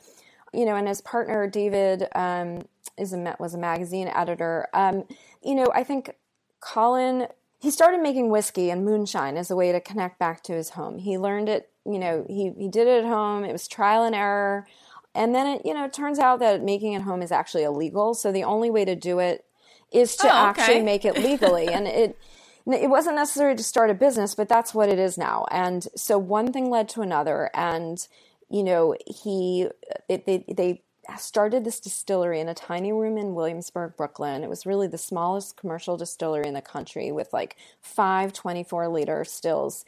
you 0.52 0.64
know, 0.64 0.76
and 0.76 0.88
his 0.88 1.00
partner 1.00 1.48
David 1.48 2.06
um, 2.14 2.62
is 2.98 3.12
a 3.12 3.36
was 3.38 3.54
a 3.54 3.58
magazine 3.58 4.08
editor. 4.08 4.68
Um, 4.74 5.04
you 5.42 5.54
know, 5.54 5.70
I 5.74 5.84
think 5.84 6.16
Colin 6.60 7.28
he 7.64 7.70
started 7.70 8.02
making 8.02 8.28
whiskey 8.28 8.68
and 8.68 8.84
moonshine 8.84 9.38
as 9.38 9.50
a 9.50 9.56
way 9.56 9.72
to 9.72 9.80
connect 9.80 10.18
back 10.18 10.42
to 10.42 10.52
his 10.52 10.70
home. 10.70 10.98
He 10.98 11.16
learned 11.16 11.48
it 11.48 11.70
you 11.86 11.98
know, 11.98 12.24
he, 12.28 12.52
he 12.58 12.68
did 12.68 12.86
it 12.86 13.04
at 13.04 13.08
home. 13.08 13.44
It 13.44 13.52
was 13.52 13.68
trial 13.68 14.04
and 14.04 14.14
error. 14.14 14.66
And 15.14 15.34
then 15.34 15.46
it, 15.46 15.62
you 15.64 15.74
know, 15.74 15.84
it 15.84 15.92
turns 15.92 16.18
out 16.18 16.40
that 16.40 16.62
making 16.62 16.92
it 16.92 17.02
home 17.02 17.22
is 17.22 17.30
actually 17.30 17.64
illegal. 17.64 18.14
So 18.14 18.32
the 18.32 18.44
only 18.44 18.70
way 18.70 18.84
to 18.84 18.96
do 18.96 19.20
it 19.20 19.44
is 19.92 20.16
to 20.16 20.26
oh, 20.26 20.50
okay. 20.50 20.62
actually 20.62 20.82
make 20.82 21.04
it 21.04 21.16
legally. 21.16 21.68
and 21.72 21.86
it, 21.86 22.18
it 22.66 22.88
wasn't 22.88 23.16
necessary 23.16 23.54
to 23.54 23.62
start 23.62 23.90
a 23.90 23.94
business, 23.94 24.34
but 24.34 24.48
that's 24.48 24.74
what 24.74 24.88
it 24.88 24.98
is 24.98 25.16
now. 25.16 25.46
And 25.50 25.86
so 25.94 26.18
one 26.18 26.52
thing 26.52 26.70
led 26.70 26.88
to 26.90 27.02
another. 27.02 27.50
And, 27.54 28.06
you 28.50 28.64
know, 28.64 28.96
he, 29.06 29.68
it, 30.08 30.26
they, 30.26 30.44
they 30.48 30.82
started 31.18 31.64
this 31.64 31.80
distillery 31.80 32.40
in 32.40 32.48
a 32.48 32.54
tiny 32.54 32.92
room 32.92 33.18
in 33.18 33.34
Williamsburg, 33.34 33.96
Brooklyn. 33.96 34.42
It 34.42 34.48
was 34.48 34.66
really 34.66 34.88
the 34.88 34.98
smallest 34.98 35.56
commercial 35.56 35.96
distillery 35.96 36.48
in 36.48 36.54
the 36.54 36.62
country 36.62 37.12
with 37.12 37.32
like 37.32 37.56
five 37.80 38.32
24 38.32 38.88
liter 38.88 39.24
stills 39.24 39.84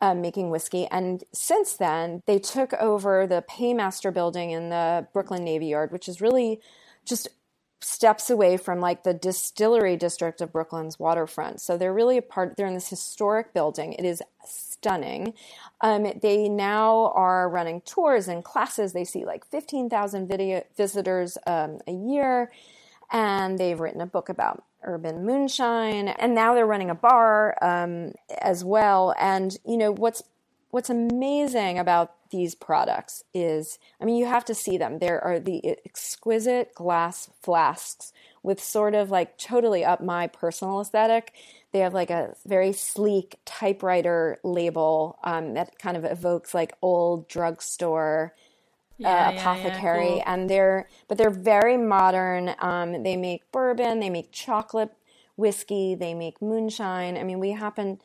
um, 0.00 0.20
making 0.20 0.50
whiskey. 0.50 0.86
And 0.86 1.24
since 1.32 1.74
then, 1.74 2.22
they 2.26 2.38
took 2.38 2.72
over 2.74 3.26
the 3.26 3.44
Paymaster 3.48 4.12
building 4.12 4.50
in 4.50 4.70
the 4.70 5.06
Brooklyn 5.12 5.44
Navy 5.44 5.66
Yard, 5.66 5.92
which 5.92 6.08
is 6.08 6.20
really 6.20 6.60
just 7.04 7.28
steps 7.82 8.28
away 8.28 8.56
from 8.56 8.80
like 8.80 9.04
the 9.04 9.14
distillery 9.14 9.96
district 9.96 10.40
of 10.40 10.52
Brooklyn's 10.52 10.98
waterfront. 10.98 11.60
So 11.60 11.76
they're 11.76 11.94
really 11.94 12.18
a 12.18 12.22
part, 12.22 12.56
they're 12.56 12.66
in 12.66 12.74
this 12.74 12.90
historic 12.90 13.54
building. 13.54 13.94
It 13.94 14.04
is 14.04 14.22
stunning. 14.44 15.34
Um, 15.80 16.06
they 16.20 16.48
now 16.48 17.12
are 17.14 17.48
running 17.48 17.80
tours 17.82 18.28
and 18.28 18.44
classes. 18.44 18.92
They 18.92 19.04
see 19.04 19.24
like 19.24 19.46
15,000 19.46 20.28
video 20.28 20.62
visitors 20.76 21.38
um, 21.46 21.78
a 21.86 21.92
year. 21.92 22.52
And 23.12 23.58
they've 23.58 23.80
written 23.80 24.00
a 24.00 24.06
book 24.06 24.28
about 24.28 24.64
urban 24.82 25.24
moonshine 25.24 26.08
and 26.08 26.34
now 26.34 26.54
they're 26.54 26.66
running 26.66 26.90
a 26.90 26.94
bar 26.94 27.56
um, 27.62 28.12
as 28.40 28.64
well. 28.64 29.14
And 29.18 29.56
you 29.66 29.76
know 29.76 29.92
what's 29.92 30.22
what's 30.70 30.90
amazing 30.90 31.78
about 31.78 32.14
these 32.30 32.54
products 32.54 33.24
is 33.34 33.80
i 34.00 34.04
mean 34.04 34.16
you 34.16 34.26
have 34.26 34.44
to 34.44 34.54
see 34.54 34.78
them. 34.78 34.98
There 34.98 35.22
are 35.22 35.40
the 35.40 35.76
exquisite 35.84 36.74
glass 36.74 37.28
flasks 37.42 38.12
with 38.42 38.62
sort 38.62 38.94
of 38.94 39.10
like 39.10 39.36
totally 39.36 39.84
up 39.84 40.00
my 40.00 40.26
personal 40.26 40.80
aesthetic. 40.80 41.34
They 41.72 41.80
have 41.80 41.94
like 41.94 42.10
a 42.10 42.34
very 42.46 42.72
sleek 42.72 43.38
typewriter 43.44 44.38
label 44.42 45.18
um, 45.22 45.54
that 45.54 45.78
kind 45.78 45.96
of 45.96 46.04
evokes 46.04 46.54
like 46.54 46.74
old 46.82 47.28
drugstore 47.28 48.34
yeah, 49.00 49.28
uh, 49.28 49.32
apothecary, 49.32 50.04
yeah, 50.04 50.14
yeah, 50.16 50.24
cool. 50.24 50.34
and 50.34 50.50
they're 50.50 50.88
but 51.08 51.18
they're 51.18 51.30
very 51.30 51.76
modern. 51.76 52.54
Um, 52.58 53.02
they 53.02 53.16
make 53.16 53.50
bourbon, 53.50 54.00
they 54.00 54.10
make 54.10 54.30
chocolate 54.30 54.92
whiskey, 55.36 55.94
they 55.94 56.14
make 56.14 56.40
moonshine. 56.42 57.16
I 57.16 57.22
mean, 57.22 57.40
we 57.40 57.52
happen 57.52 58.00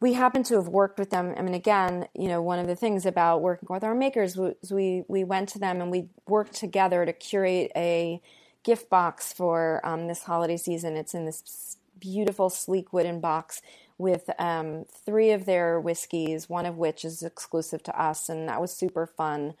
we 0.00 0.12
happen 0.12 0.42
to 0.44 0.56
have 0.56 0.68
worked 0.68 0.98
with 0.98 1.10
them. 1.10 1.34
I 1.36 1.42
mean, 1.42 1.54
again, 1.54 2.08
you 2.14 2.28
know, 2.28 2.42
one 2.42 2.58
of 2.58 2.66
the 2.66 2.76
things 2.76 3.06
about 3.06 3.40
working 3.40 3.68
with 3.70 3.84
our 3.84 3.94
makers 3.94 4.36
was 4.36 4.54
we 4.70 5.04
we 5.08 5.24
went 5.24 5.48
to 5.50 5.58
them 5.58 5.80
and 5.80 5.90
we 5.90 6.08
worked 6.28 6.54
together 6.54 7.06
to 7.06 7.12
curate 7.12 7.70
a 7.76 8.20
gift 8.64 8.90
box 8.90 9.32
for 9.32 9.80
um, 9.84 10.08
this 10.08 10.24
holiday 10.24 10.56
season. 10.56 10.96
It's 10.96 11.14
in 11.14 11.26
this 11.26 11.78
beautiful, 11.98 12.50
sleek 12.50 12.92
wooden 12.92 13.20
box 13.20 13.62
with 13.96 14.28
um, 14.38 14.84
three 15.06 15.30
of 15.30 15.46
their 15.46 15.80
whiskeys, 15.80 16.48
one 16.48 16.66
of 16.66 16.76
which 16.76 17.04
is 17.04 17.22
exclusive 17.22 17.82
to 17.84 18.00
us, 18.00 18.28
and 18.28 18.48
that 18.48 18.60
was 18.60 18.72
super 18.72 19.06
fun. 19.06 19.54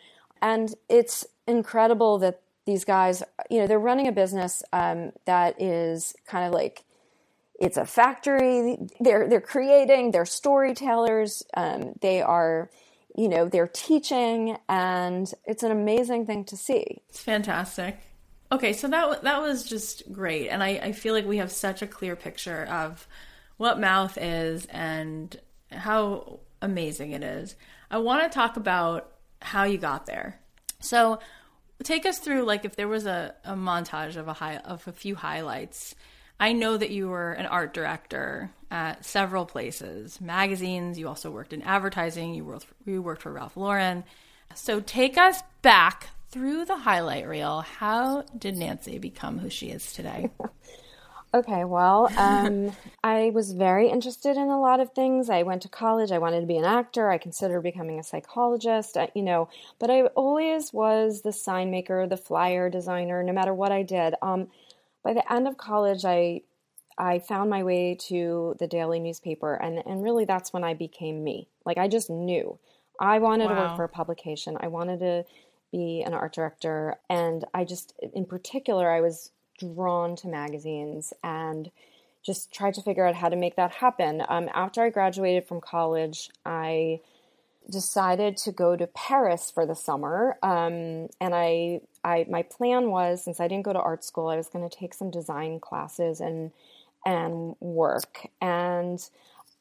And 0.44 0.74
it's 0.90 1.26
incredible 1.48 2.18
that 2.18 2.42
these 2.66 2.84
guys, 2.84 3.22
you 3.48 3.60
know, 3.60 3.66
they're 3.66 3.78
running 3.78 4.08
a 4.08 4.12
business 4.12 4.62
um, 4.74 5.12
that 5.24 5.60
is 5.60 6.14
kind 6.26 6.46
of 6.46 6.52
like 6.52 6.84
it's 7.58 7.78
a 7.78 7.86
factory. 7.86 8.76
They're 9.00 9.26
they're 9.26 9.40
creating. 9.40 10.10
They're 10.10 10.26
storytellers. 10.26 11.44
Um, 11.56 11.94
they 12.02 12.20
are, 12.20 12.70
you 13.16 13.28
know, 13.28 13.48
they're 13.48 13.68
teaching, 13.68 14.58
and 14.68 15.32
it's 15.46 15.62
an 15.62 15.70
amazing 15.70 16.26
thing 16.26 16.44
to 16.44 16.58
see. 16.58 17.00
It's 17.08 17.20
fantastic. 17.20 18.00
Okay, 18.52 18.74
so 18.74 18.86
that 18.88 19.22
that 19.22 19.40
was 19.40 19.64
just 19.64 20.12
great, 20.12 20.48
and 20.48 20.62
I, 20.62 20.68
I 20.68 20.92
feel 20.92 21.14
like 21.14 21.24
we 21.24 21.38
have 21.38 21.52
such 21.52 21.80
a 21.80 21.86
clear 21.86 22.16
picture 22.16 22.66
of 22.66 23.08
what 23.56 23.80
mouth 23.80 24.18
is 24.20 24.66
and 24.66 25.40
how 25.70 26.40
amazing 26.60 27.12
it 27.12 27.22
is. 27.22 27.54
I 27.90 27.96
want 27.96 28.30
to 28.30 28.34
talk 28.34 28.58
about 28.58 29.13
how 29.44 29.64
you 29.64 29.78
got 29.78 30.06
there. 30.06 30.40
So 30.80 31.20
take 31.82 32.06
us 32.06 32.18
through 32.18 32.44
like 32.44 32.64
if 32.64 32.76
there 32.76 32.88
was 32.88 33.06
a, 33.06 33.34
a 33.44 33.54
montage 33.54 34.16
of 34.16 34.26
a 34.26 34.32
high 34.32 34.56
of 34.56 34.86
a 34.88 34.92
few 34.92 35.14
highlights. 35.14 35.94
I 36.40 36.52
know 36.52 36.76
that 36.76 36.90
you 36.90 37.08
were 37.08 37.32
an 37.32 37.46
art 37.46 37.72
director 37.74 38.50
at 38.70 39.04
several 39.04 39.46
places, 39.46 40.20
magazines. 40.20 40.98
You 40.98 41.06
also 41.06 41.30
worked 41.30 41.52
in 41.52 41.62
advertising. 41.62 42.34
You 42.34 42.44
worked 42.44 42.66
you 42.86 43.02
worked 43.02 43.22
for 43.22 43.32
Ralph 43.32 43.56
Lauren. 43.56 44.04
So 44.54 44.80
take 44.80 45.18
us 45.18 45.42
back 45.62 46.08
through 46.30 46.64
the 46.64 46.76
highlight 46.76 47.28
reel. 47.28 47.60
How 47.60 48.22
did 48.36 48.56
Nancy 48.56 48.98
become 48.98 49.38
who 49.38 49.50
she 49.50 49.68
is 49.68 49.92
today? 49.92 50.30
Okay, 51.34 51.64
well, 51.64 52.08
um, 52.16 52.70
I 53.02 53.30
was 53.34 53.52
very 53.52 53.88
interested 53.88 54.36
in 54.36 54.48
a 54.48 54.60
lot 54.60 54.78
of 54.78 54.92
things. 54.92 55.28
I 55.28 55.42
went 55.42 55.62
to 55.62 55.68
college. 55.68 56.12
I 56.12 56.18
wanted 56.18 56.40
to 56.42 56.46
be 56.46 56.56
an 56.56 56.64
actor. 56.64 57.10
I 57.10 57.18
considered 57.18 57.62
becoming 57.62 57.98
a 57.98 58.04
psychologist, 58.04 58.96
uh, 58.96 59.08
you 59.14 59.22
know, 59.22 59.48
but 59.80 59.90
I 59.90 60.02
always 60.14 60.72
was 60.72 61.22
the 61.22 61.32
sign 61.32 61.72
maker, 61.72 62.06
the 62.06 62.16
flyer 62.16 62.70
designer, 62.70 63.24
no 63.24 63.32
matter 63.32 63.52
what 63.52 63.72
I 63.72 63.82
did. 63.82 64.14
Um, 64.22 64.46
by 65.02 65.12
the 65.12 65.30
end 65.30 65.48
of 65.48 65.58
college, 65.58 66.04
I 66.04 66.42
I 66.96 67.18
found 67.18 67.50
my 67.50 67.64
way 67.64 67.96
to 68.08 68.54
the 68.60 68.68
daily 68.68 69.00
newspaper, 69.00 69.54
and, 69.54 69.82
and 69.84 70.04
really 70.04 70.24
that's 70.24 70.52
when 70.52 70.62
I 70.62 70.74
became 70.74 71.24
me. 71.24 71.48
Like, 71.66 71.76
I 71.76 71.88
just 71.88 72.08
knew 72.08 72.56
I 73.00 73.18
wanted 73.18 73.46
wow. 73.46 73.54
to 73.54 73.60
work 73.60 73.76
for 73.76 73.84
a 73.84 73.88
publication. 73.88 74.56
I 74.60 74.68
wanted 74.68 75.00
to 75.00 75.24
be 75.72 76.04
an 76.06 76.14
art 76.14 76.32
director. 76.32 76.94
And 77.10 77.44
I 77.52 77.64
just, 77.64 77.94
in 78.12 78.26
particular, 78.26 78.88
I 78.92 79.00
was 79.00 79.32
drawn 79.58 80.16
to 80.16 80.28
magazines 80.28 81.12
and 81.22 81.70
just 82.22 82.52
tried 82.52 82.74
to 82.74 82.82
figure 82.82 83.06
out 83.06 83.14
how 83.14 83.28
to 83.28 83.36
make 83.36 83.56
that 83.56 83.70
happen. 83.70 84.22
Um, 84.28 84.48
after 84.54 84.82
I 84.82 84.90
graduated 84.90 85.46
from 85.46 85.60
college, 85.60 86.30
I 86.44 87.00
decided 87.70 88.36
to 88.38 88.52
go 88.52 88.76
to 88.76 88.86
Paris 88.86 89.50
for 89.50 89.66
the 89.66 89.74
summer. 89.74 90.36
Um, 90.42 91.08
and 91.20 91.34
I, 91.34 91.80
I, 92.02 92.26
my 92.28 92.42
plan 92.42 92.90
was, 92.90 93.24
since 93.24 93.40
I 93.40 93.48
didn't 93.48 93.64
go 93.64 93.72
to 93.72 93.80
art 93.80 94.04
school, 94.04 94.28
I 94.28 94.36
was 94.36 94.48
going 94.48 94.68
to 94.68 94.74
take 94.74 94.94
some 94.94 95.10
design 95.10 95.60
classes 95.60 96.20
and 96.20 96.50
and 97.06 97.54
work. 97.60 98.28
And 98.40 98.98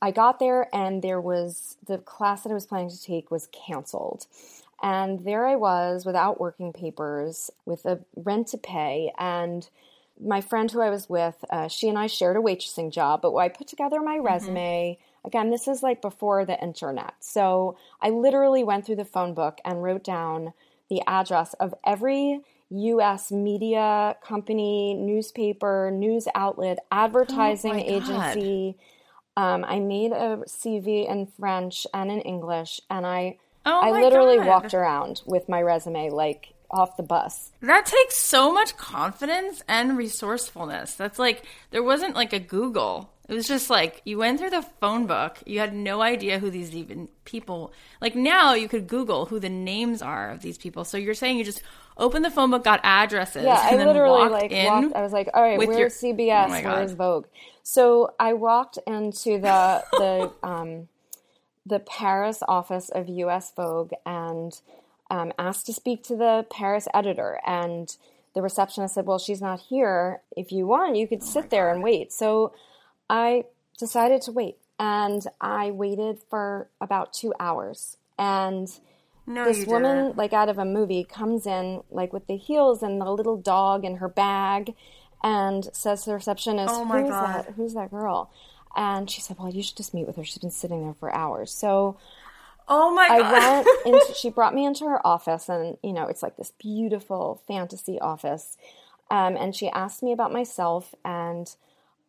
I 0.02 0.12
got 0.12 0.40
there, 0.40 0.74
and 0.76 1.02
there 1.02 1.22
was 1.22 1.78
the 1.86 1.98
class 1.98 2.44
that 2.44 2.52
I 2.52 2.54
was 2.54 2.66
planning 2.66 2.90
to 2.90 3.02
take 3.02 3.32
was 3.32 3.48
canceled. 3.48 4.28
And 4.84 5.24
there 5.24 5.48
I 5.48 5.56
was 5.56 6.06
without 6.06 6.42
working 6.42 6.74
papers, 6.74 7.50
with 7.66 7.86
a 7.86 8.02
rent 8.18 8.48
to 8.50 8.58
pay. 8.58 9.14
And 9.18 9.68
my 10.22 10.42
friend 10.42 10.70
who 10.70 10.82
I 10.82 10.90
was 10.90 11.10
with, 11.10 11.44
uh, 11.50 11.70
she 11.70 11.88
and 11.88 11.98
I 11.98 12.08
shared 12.08 12.36
a 12.36 12.42
waitressing 12.42 12.92
job. 12.92 13.22
But 13.22 13.34
I 13.36 13.48
put 13.48 13.68
together 13.68 14.02
my 14.02 14.18
mm-hmm. 14.18 14.26
resume, 14.26 15.00
again, 15.24 15.52
this 15.52 15.70
is 15.70 15.84
like 15.84 16.02
before 16.02 16.44
the 16.44 16.62
internet. 16.62 17.14
So 17.22 17.78
I 18.02 18.10
literally 18.10 18.66
went 18.66 18.86
through 18.86 18.98
the 18.98 19.06
phone 19.06 19.34
book 19.34 19.60
and 19.64 19.82
wrote 19.82 20.04
down 20.04 20.52
the 20.90 21.02
address 21.08 21.54
of 21.56 21.74
every 21.86 22.42
US 22.70 23.32
media 23.32 24.18
company, 24.22 24.96
newspaper, 24.96 25.92
news 25.94 26.28
outlet, 26.36 26.80
advertising 26.92 27.76
oh 27.76 27.96
agency. 27.96 28.76
Um, 29.38 29.64
I 29.66 29.80
made 29.80 30.12
a 30.12 30.44
CV 30.46 31.10
in 31.10 31.26
French 31.26 31.88
and 31.94 32.12
in 32.12 32.20
English, 32.22 32.82
and 32.90 33.06
I 33.06 33.38
Oh 33.66 33.82
I 33.82 33.92
literally 33.92 34.38
God. 34.38 34.48
walked 34.48 34.74
around 34.74 35.22
with 35.26 35.48
my 35.48 35.62
resume 35.62 36.10
like 36.10 36.54
off 36.70 36.98
the 36.98 37.04
bus. 37.04 37.52
That 37.62 37.86
takes 37.86 38.18
so 38.18 38.52
much 38.52 38.76
confidence 38.78 39.64
and 39.68 39.98
resourcefulness. 39.98 40.96
That's 40.96 41.20
like 41.20 41.44
there 41.72 41.84
wasn't 41.84 42.16
like 42.16 42.34
a 42.34 42.40
Google. 42.40 43.12
It 43.30 43.34
was 43.34 43.48
just 43.48 43.70
like 43.70 44.02
you 44.04 44.18
went 44.18 44.40
through 44.40 44.50
the 44.50 44.66
phone 44.82 45.06
book. 45.06 45.38
You 45.46 45.60
had 45.60 45.74
no 45.74 46.02
idea 46.02 46.40
who 46.40 46.50
these 46.50 46.76
even 46.76 47.08
people. 47.24 47.72
Like 48.02 48.16
now 48.16 48.54
you 48.54 48.68
could 48.68 48.88
Google 48.88 49.28
who 49.28 49.40
the 49.40 49.50
names 49.50 50.02
are 50.02 50.32
of 50.32 50.42
these 50.42 50.58
people. 50.58 50.84
So 50.84 50.98
you're 50.98 51.14
saying 51.14 51.38
you 51.38 51.46
just 51.46 51.62
opened 51.96 52.26
the 52.26 52.32
phone 52.32 52.52
book, 52.52 52.64
got 52.64 52.82
addresses. 52.84 53.44
Yeah, 53.44 53.60
I 53.62 53.76
literally 53.76 54.30
like 54.30 54.52
walked. 54.52 54.96
I 54.96 55.02
was 55.02 55.14
like, 55.14 55.30
all 55.34 55.42
right, 55.42 55.58
where's 55.58 55.78
your, 55.78 55.90
CBS? 55.90 56.66
Oh 56.66 56.76
where's 56.76 56.92
Vogue? 56.94 57.28
So 57.62 58.14
I 58.20 58.34
walked 58.34 58.78
into 58.86 59.40
the 59.40 59.84
the 59.92 60.34
um, 60.44 60.90
the 61.66 61.80
Paris 61.80 62.44
office 62.48 62.90
of 62.90 63.08
US 63.08 63.52
Vogue 63.56 63.94
and 64.06 64.60
um, 65.10 65.32
asked 65.38 65.66
to 65.68 65.74
speak 65.74 66.04
to 66.04 66.16
the 66.16 66.46
Paris 66.50 66.88
editor. 66.94 67.40
And 67.46 67.96
the 68.34 68.42
receptionist 68.42 68.96
said, 68.96 69.06
Well, 69.06 69.20
she's 69.20 69.42
not 69.42 69.62
here. 69.62 70.22
If 70.36 70.52
you 70.52 70.68
want, 70.68 70.96
you 70.96 71.08
could 71.08 71.22
oh 71.22 71.26
sit 71.26 71.50
there 71.50 71.72
and 71.72 71.84
wait. 71.84 72.12
So 72.12 72.54
I 73.10 73.46
decided 73.78 74.22
to 74.24 74.32
wait. 74.32 74.58
And 74.80 75.26
I 75.40 75.72
waited 75.72 76.20
for 76.30 76.68
about 76.82 77.14
two 77.14 77.34
hours. 77.40 77.98
And 78.18 78.68
no, 79.26 79.46
this 79.46 79.66
woman, 79.66 80.08
didn't. 80.08 80.18
like 80.18 80.34
out 80.34 80.50
of 80.50 80.58
a 80.58 80.66
movie, 80.66 81.04
comes 81.04 81.46
in 81.46 81.84
like 81.90 82.12
with 82.12 82.28
the 82.28 82.36
heels 82.36 82.84
and 82.84 83.00
the 83.00 83.12
little 83.12 83.38
dog 83.38 83.86
in 83.86 83.98
her 83.98 84.10
bag 84.10 84.74
and 85.24 85.70
says 85.74 86.04
to 86.04 86.10
the 86.10 86.16
receptionist, 86.16 86.74
oh 86.76 86.86
Who's 86.86 87.10
God. 87.10 87.46
that? 87.46 87.54
Who's 87.54 87.74
that 87.76 87.92
girl? 87.92 88.30
And 88.76 89.10
she 89.10 89.22
said, 89.22 89.38
Well, 89.40 89.54
you 89.54 89.64
should 89.64 89.78
just 89.78 89.94
meet 89.94 90.08
with 90.08 90.16
her. 90.16 90.24
She's 90.24 90.38
been 90.38 90.52
sitting 90.52 90.84
there 90.84 90.96
for 90.96 91.14
hours. 91.14 91.54
So 91.54 91.98
Oh 92.68 92.94
my 92.94 93.08
god. 93.08 93.34
I 93.34 93.62
went 93.62 93.68
into 93.86 94.14
she 94.16 94.30
brought 94.30 94.56
me 94.56 94.66
into 94.66 94.86
her 94.86 95.06
office 95.06 95.50
and 95.50 95.78
you 95.84 95.94
know, 95.94 96.08
it's 96.08 96.24
like 96.24 96.38
this 96.38 96.52
beautiful 96.58 97.42
fantasy 97.48 98.00
office. 98.00 98.58
Um, 99.12 99.36
and 99.36 99.56
she 99.56 99.70
asked 99.70 100.02
me 100.02 100.12
about 100.12 100.32
myself 100.32 100.96
and 101.04 101.54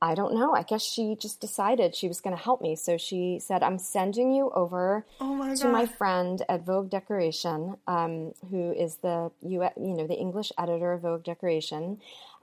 I 0.00 0.14
don't 0.14 0.34
know. 0.34 0.54
I 0.54 0.62
guess 0.62 0.82
she 0.82 1.16
just 1.18 1.40
decided 1.40 1.94
she 1.94 2.08
was 2.08 2.20
going 2.20 2.36
to 2.36 2.42
help 2.42 2.60
me. 2.60 2.76
So 2.76 2.98
she 2.98 3.38
said, 3.38 3.62
"I'm 3.62 3.78
sending 3.78 4.32
you 4.32 4.50
over 4.54 5.06
oh 5.18 5.34
my 5.34 5.54
to 5.54 5.68
my 5.68 5.86
friend 5.86 6.42
at 6.46 6.66
Vogue 6.66 6.90
Decoration, 6.90 7.76
um, 7.86 8.34
who 8.50 8.72
is 8.72 8.96
the 8.96 9.30
you 9.40 9.62
you 9.62 9.94
know 9.94 10.06
the 10.06 10.18
English 10.18 10.52
editor 10.58 10.92
of 10.92 11.02
Vogue 11.02 11.24
Decoration." 11.24 12.00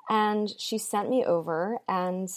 And 0.09 0.51
she 0.57 0.80
sent 0.80 1.09
me 1.09 1.24
over, 1.24 1.78
and 1.88 2.32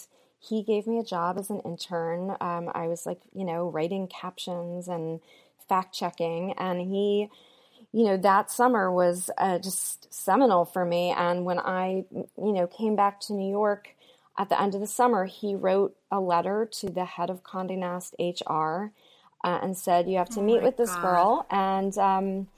he 0.49 0.63
gave 0.63 0.87
me 0.87 0.99
a 0.99 1.05
job 1.05 1.39
as 1.39 1.51
an 1.51 1.61
intern. 1.61 2.37
Um, 2.41 2.71
I 2.75 2.87
was 2.87 3.07
like, 3.07 3.21
you 3.33 3.45
know, 3.45 3.69
writing 3.69 4.07
captions 4.07 4.89
and 4.89 5.21
fact 5.69 5.95
checking, 5.95 6.53
and 6.59 6.81
he, 6.81 7.29
you 7.93 8.05
know, 8.05 8.17
that 8.17 8.51
summer 8.51 8.93
was 8.93 9.31
uh, 9.39 9.59
just 9.59 10.13
seminal 10.13 10.65
for 10.65 10.85
me. 10.85 11.11
And 11.11 11.45
when 11.45 11.59
I, 11.59 12.05
you 12.13 12.53
know, 12.53 12.67
came 12.67 12.97
back 12.97 13.21
to 13.21 13.33
New 13.33 13.51
York 13.51 13.95
at 14.37 14.49
the 14.49 14.61
end 14.61 14.75
of 14.75 14.81
the 14.81 14.87
summer, 14.87 15.27
he 15.27 15.55
wrote 15.55 15.97
a 16.11 16.21
letter 16.21 16.69
to 16.81 16.91
the 16.91 17.05
head 17.05 17.31
of 17.31 17.43
Condé 17.43 17.79
Nast 17.79 18.15
HR 18.19 18.93
uh, 19.45 19.61
and 19.63 19.77
said, 19.77 20.09
"You 20.09 20.19
have 20.19 20.31
to 20.31 20.41
oh 20.41 20.45
meet 20.45 20.63
with 20.63 20.77
this 20.77 20.95
God. 20.95 21.03
girl." 21.03 21.47
And 21.51 21.97
um, 21.99 22.49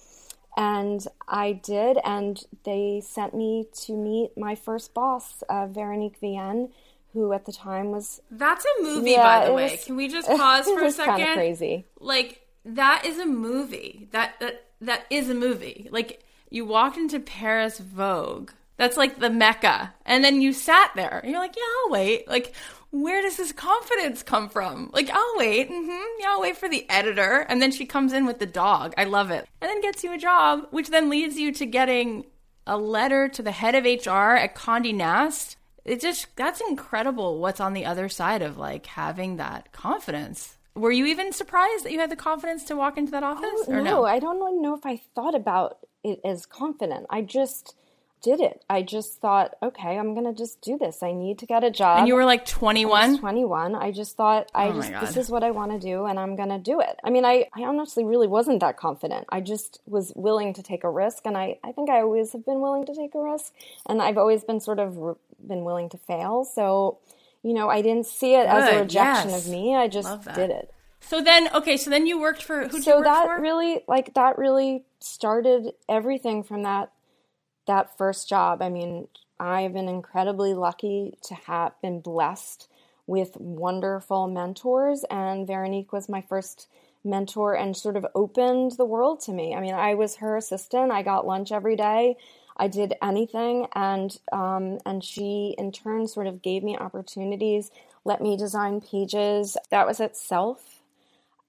and 0.56 1.06
I 1.28 1.52
did, 1.52 1.98
and 2.04 2.42
they 2.64 3.02
sent 3.04 3.34
me 3.34 3.66
to 3.84 3.92
meet 3.92 4.36
my 4.36 4.54
first 4.54 4.94
boss, 4.94 5.42
uh, 5.48 5.66
Veronique 5.66 6.18
Vienne 6.18 6.70
who 7.16 7.32
at 7.32 7.46
the 7.46 7.52
time 7.52 7.90
was 7.90 8.20
That's 8.30 8.64
a 8.64 8.82
movie 8.82 9.12
yeah, 9.12 9.40
by 9.40 9.46
the 9.46 9.52
way. 9.52 9.72
Was, 9.72 9.84
Can 9.84 9.96
we 9.96 10.08
just 10.08 10.28
pause 10.36 10.66
for 10.66 10.84
a 10.84 10.90
second? 10.90 11.14
Kind 11.14 11.28
of 11.30 11.34
crazy. 11.34 11.86
Like 11.98 12.46
that 12.64 13.04
is 13.04 13.18
a 13.18 13.26
movie. 13.26 14.08
That 14.12 14.38
that 14.40 14.66
that 14.82 15.06
is 15.10 15.30
a 15.30 15.34
movie. 15.34 15.88
Like 15.90 16.22
you 16.50 16.64
walked 16.64 16.96
into 16.96 17.18
Paris 17.18 17.78
Vogue. 17.78 18.50
That's 18.76 18.98
like 18.98 19.18
the 19.18 19.30
mecca. 19.30 19.94
And 20.04 20.22
then 20.22 20.42
you 20.42 20.52
sat 20.52 20.90
there. 20.94 21.20
And 21.22 21.30
you're 21.30 21.40
like, 21.40 21.56
"Yeah, 21.56 21.62
I'll 21.84 21.92
wait." 21.92 22.28
Like 22.28 22.54
where 22.90 23.20
does 23.20 23.36
this 23.36 23.52
confidence 23.52 24.22
come 24.22 24.48
from? 24.48 24.90
Like, 24.92 25.10
I'll 25.10 25.34
wait. 25.36 25.70
Mm-hmm. 25.70 26.20
Yeah, 26.20 26.28
I'll 26.28 26.40
wait 26.40 26.56
for 26.56 26.68
the 26.68 26.88
editor. 26.88 27.40
And 27.48 27.60
then 27.60 27.70
she 27.70 27.84
comes 27.84 28.12
in 28.12 28.26
with 28.26 28.38
the 28.38 28.46
dog. 28.46 28.94
I 28.96 29.04
love 29.04 29.30
it. 29.30 29.46
And 29.60 29.68
then 29.68 29.82
gets 29.82 30.02
you 30.02 30.14
a 30.14 30.18
job, 30.18 30.68
which 30.70 30.88
then 30.88 31.10
leads 31.10 31.36
you 31.36 31.52
to 31.52 31.66
getting 31.66 32.24
a 32.66 32.76
letter 32.76 33.28
to 33.28 33.42
the 33.42 33.52
head 33.52 33.74
of 33.74 33.84
HR 33.84 34.36
at 34.36 34.54
Condé 34.54 34.94
Nast 34.94 35.55
it 35.86 36.00
just 36.00 36.34
that's 36.36 36.60
incredible 36.60 37.38
what's 37.38 37.60
on 37.60 37.72
the 37.72 37.86
other 37.86 38.08
side 38.08 38.42
of 38.42 38.58
like 38.58 38.86
having 38.86 39.36
that 39.36 39.72
confidence. 39.72 40.56
Were 40.74 40.92
you 40.92 41.06
even 41.06 41.32
surprised 41.32 41.84
that 41.84 41.92
you 41.92 42.00
had 42.00 42.10
the 42.10 42.16
confidence 42.16 42.64
to 42.64 42.76
walk 42.76 42.98
into 42.98 43.12
that 43.12 43.22
office? 43.22 43.64
Oh, 43.66 43.72
no, 43.72 43.82
no, 43.82 44.04
I 44.04 44.18
don't 44.18 44.60
know 44.60 44.74
if 44.74 44.84
I 44.84 45.00
thought 45.14 45.34
about 45.34 45.78
it 46.04 46.20
as 46.22 46.44
confident. 46.44 47.06
I 47.08 47.22
just 47.22 47.74
did 48.22 48.40
it. 48.40 48.64
I 48.68 48.82
just 48.82 49.20
thought, 49.20 49.54
okay, 49.62 49.98
I'm 49.98 50.14
gonna 50.14 50.32
just 50.32 50.60
do 50.60 50.76
this. 50.76 51.02
I 51.02 51.12
need 51.12 51.38
to 51.38 51.46
get 51.46 51.62
a 51.62 51.70
job. 51.70 51.98
And 51.98 52.08
you 52.08 52.14
were 52.14 52.24
like 52.24 52.44
21. 52.46 53.18
21. 53.18 53.74
I 53.74 53.92
just 53.92 54.16
thought, 54.16 54.50
I 54.54 54.68
oh 54.68 54.72
just 54.74 54.92
this 55.00 55.16
is 55.16 55.30
what 55.30 55.44
I 55.44 55.50
want 55.50 55.72
to 55.72 55.78
do, 55.78 56.06
and 56.06 56.18
I'm 56.18 56.36
gonna 56.36 56.58
do 56.58 56.80
it. 56.80 56.98
I 57.04 57.10
mean, 57.10 57.24
I 57.24 57.46
I 57.54 57.62
honestly 57.62 58.04
really 58.04 58.26
wasn't 58.26 58.60
that 58.60 58.76
confident. 58.76 59.26
I 59.28 59.40
just 59.40 59.80
was 59.86 60.12
willing 60.16 60.54
to 60.54 60.62
take 60.62 60.84
a 60.84 60.90
risk, 60.90 61.26
and 61.26 61.36
I 61.36 61.58
I 61.62 61.72
think 61.72 61.90
I 61.90 62.00
always 62.00 62.32
have 62.32 62.44
been 62.44 62.60
willing 62.60 62.86
to 62.86 62.94
take 62.94 63.14
a 63.14 63.20
risk, 63.20 63.52
and 63.86 64.02
I've 64.02 64.18
always 64.18 64.44
been 64.44 64.60
sort 64.60 64.78
of 64.78 64.96
re- 64.96 65.14
been 65.46 65.64
willing 65.64 65.88
to 65.90 65.98
fail. 65.98 66.44
So, 66.44 66.98
you 67.42 67.52
know, 67.52 67.68
I 67.68 67.82
didn't 67.82 68.06
see 68.06 68.34
it 68.34 68.46
Good. 68.46 68.50
as 68.50 68.74
a 68.74 68.80
rejection 68.80 69.30
yes. 69.30 69.46
of 69.46 69.52
me. 69.52 69.76
I 69.76 69.88
just 69.88 70.24
did 70.34 70.50
it. 70.50 70.72
So 71.00 71.22
then, 71.22 71.48
okay, 71.54 71.76
so 71.76 71.88
then 71.88 72.06
you 72.06 72.18
worked 72.18 72.42
for 72.42 72.66
who? 72.66 72.82
So 72.82 73.00
that 73.02 73.26
for? 73.26 73.40
really, 73.40 73.82
like, 73.86 74.14
that 74.14 74.38
really 74.38 74.84
started 74.98 75.72
everything 75.88 76.42
from 76.42 76.64
that 76.64 76.90
that 77.66 77.96
first 77.96 78.28
job. 78.28 78.62
I 78.62 78.68
mean, 78.68 79.08
I've 79.38 79.72
been 79.72 79.88
incredibly 79.88 80.54
lucky 80.54 81.18
to 81.24 81.34
have 81.34 81.72
been 81.82 82.00
blessed 82.00 82.68
with 83.06 83.36
wonderful 83.36 84.26
mentors, 84.28 85.04
and 85.10 85.46
Veronique 85.46 85.92
was 85.92 86.08
my 86.08 86.22
first 86.22 86.68
mentor 87.04 87.54
and 87.54 87.76
sort 87.76 87.96
of 87.96 88.06
opened 88.14 88.72
the 88.72 88.84
world 88.84 89.20
to 89.20 89.32
me. 89.32 89.54
I 89.54 89.60
mean, 89.60 89.74
I 89.74 89.94
was 89.94 90.16
her 90.16 90.36
assistant. 90.36 90.90
I 90.90 91.02
got 91.02 91.26
lunch 91.26 91.52
every 91.52 91.76
day. 91.76 92.16
I 92.56 92.68
did 92.68 92.94
anything, 93.02 93.66
and 93.74 94.18
um, 94.32 94.78
and 94.86 95.04
she 95.04 95.54
in 95.58 95.72
turn 95.72 96.08
sort 96.08 96.26
of 96.26 96.42
gave 96.42 96.64
me 96.64 96.76
opportunities, 96.76 97.70
let 98.04 98.22
me 98.22 98.36
design 98.36 98.80
pages. 98.80 99.56
That 99.70 99.86
was 99.86 100.00
itself, 100.00 100.82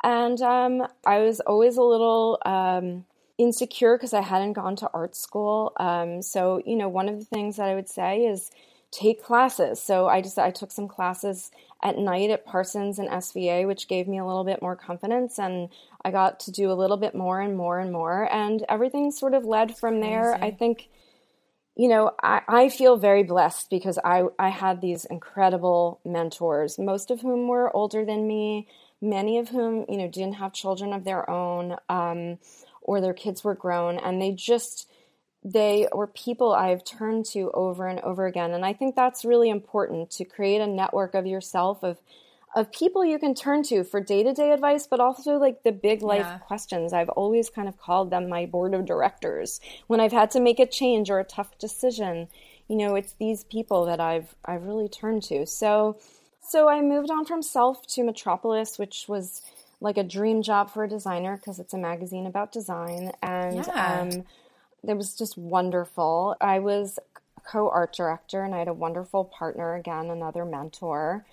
and 0.03 0.41
um, 0.41 0.85
I 1.05 1.19
was 1.19 1.39
always 1.39 1.77
a 1.77 1.81
little 1.81 2.39
um, 2.45 3.05
insecure 3.37 3.97
because 3.97 4.13
I 4.13 4.21
hadn't 4.21 4.53
gone 4.53 4.75
to 4.77 4.89
art 4.93 5.15
school. 5.15 5.73
Um, 5.77 6.21
so 6.21 6.61
you 6.65 6.75
know, 6.75 6.89
one 6.89 7.09
of 7.09 7.19
the 7.19 7.25
things 7.25 7.57
that 7.57 7.67
I 7.67 7.75
would 7.75 7.89
say 7.89 8.25
is 8.25 8.51
take 8.91 9.23
classes. 9.23 9.81
So 9.81 10.07
I 10.07 10.21
just 10.21 10.39
I 10.39 10.51
took 10.51 10.71
some 10.71 10.87
classes 10.87 11.51
at 11.83 11.97
night 11.97 12.29
at 12.29 12.45
Parsons 12.45 12.99
and 12.99 13.09
SVA, 13.09 13.67
which 13.67 13.87
gave 13.87 14.07
me 14.07 14.17
a 14.17 14.25
little 14.25 14.43
bit 14.43 14.61
more 14.61 14.75
confidence 14.75 15.37
and 15.37 15.69
I 16.03 16.11
got 16.11 16.39
to 16.41 16.51
do 16.51 16.71
a 16.71 16.73
little 16.73 16.97
bit 16.97 17.13
more 17.13 17.39
and 17.39 17.55
more 17.55 17.79
and 17.79 17.91
more 17.91 18.31
and 18.33 18.65
everything 18.69 19.11
sort 19.11 19.33
of 19.33 19.45
led 19.45 19.77
from 19.77 19.99
there. 19.99 20.35
I 20.41 20.51
think 20.51 20.89
you 21.77 21.87
know, 21.87 22.11
I, 22.23 22.41
I 22.47 22.69
feel 22.69 22.97
very 22.97 23.21
blessed 23.21 23.69
because 23.69 23.99
I, 24.03 24.23
I 24.39 24.49
had 24.49 24.81
these 24.81 25.05
incredible 25.05 25.99
mentors, 26.03 26.79
most 26.79 27.11
of 27.11 27.21
whom 27.21 27.47
were 27.47 27.75
older 27.75 28.03
than 28.03 28.27
me, 28.27 28.67
many 28.99 29.37
of 29.37 29.49
whom, 29.49 29.85
you 29.87 29.97
know, 29.97 30.07
didn't 30.07 30.35
have 30.35 30.53
children 30.53 30.91
of 30.91 31.03
their 31.03 31.29
own, 31.29 31.77
um, 31.87 32.39
or 32.87 32.99
their 32.99 33.13
kids 33.13 33.43
were 33.43 33.53
grown, 33.53 33.99
and 33.99 34.19
they 34.19 34.31
just 34.31 34.89
they 35.43 35.87
were 35.93 36.07
people 36.07 36.53
I've 36.53 36.83
turned 36.83 37.25
to 37.27 37.51
over 37.53 37.87
and 37.87 37.99
over 37.99 38.25
again. 38.25 38.53
And 38.53 38.65
I 38.65 38.73
think 38.73 38.95
that's 38.95 39.23
really 39.23 39.49
important 39.49 40.09
to 40.11 40.25
create 40.25 40.61
a 40.61 40.67
network 40.67 41.13
of 41.13 41.27
yourself 41.27 41.83
of 41.83 41.99
of 42.55 42.71
people 42.71 43.05
you 43.05 43.19
can 43.19 43.35
turn 43.35 43.61
to 43.61 43.83
for 43.83 43.99
day-to-day 43.99 44.51
advice 44.51 44.87
but 44.87 44.99
also 44.99 45.37
like 45.37 45.63
the 45.63 45.71
big 45.71 46.01
life 46.01 46.21
yeah. 46.21 46.37
questions 46.39 46.93
i've 46.93 47.09
always 47.09 47.49
kind 47.49 47.67
of 47.67 47.77
called 47.77 48.09
them 48.09 48.29
my 48.29 48.45
board 48.45 48.73
of 48.73 48.85
directors 48.85 49.59
when 49.87 49.99
i've 49.99 50.13
had 50.13 50.31
to 50.31 50.39
make 50.39 50.59
a 50.59 50.65
change 50.65 51.09
or 51.09 51.19
a 51.19 51.25
tough 51.25 51.57
decision 51.57 52.27
you 52.67 52.75
know 52.75 52.95
it's 52.95 53.13
these 53.19 53.43
people 53.43 53.85
that 53.85 53.99
i've 53.99 54.33
i've 54.45 54.63
really 54.63 54.87
turned 54.87 55.21
to 55.21 55.45
so 55.45 55.97
so 56.41 56.69
i 56.69 56.81
moved 56.81 57.11
on 57.11 57.25
from 57.25 57.43
self 57.43 57.85
to 57.85 58.01
metropolis 58.01 58.79
which 58.79 59.05
was 59.07 59.41
like 59.79 59.97
a 59.97 60.03
dream 60.03 60.41
job 60.41 60.71
for 60.71 60.83
a 60.83 60.89
designer 60.89 61.37
because 61.37 61.59
it's 61.59 61.73
a 61.73 61.77
magazine 61.77 62.25
about 62.25 62.51
design 62.51 63.11
and 63.21 63.55
yeah. 63.55 64.01
um 64.01 64.23
it 64.87 64.95
was 64.95 65.15
just 65.15 65.37
wonderful. 65.37 66.35
I 66.39 66.59
was 66.59 66.99
co 67.45 67.69
art 67.69 67.93
director 67.93 68.43
and 68.43 68.53
I 68.53 68.59
had 68.59 68.67
a 68.67 68.73
wonderful 68.73 69.25
partner, 69.25 69.75
again, 69.75 70.09
another 70.09 70.45
mentor. 70.45 71.25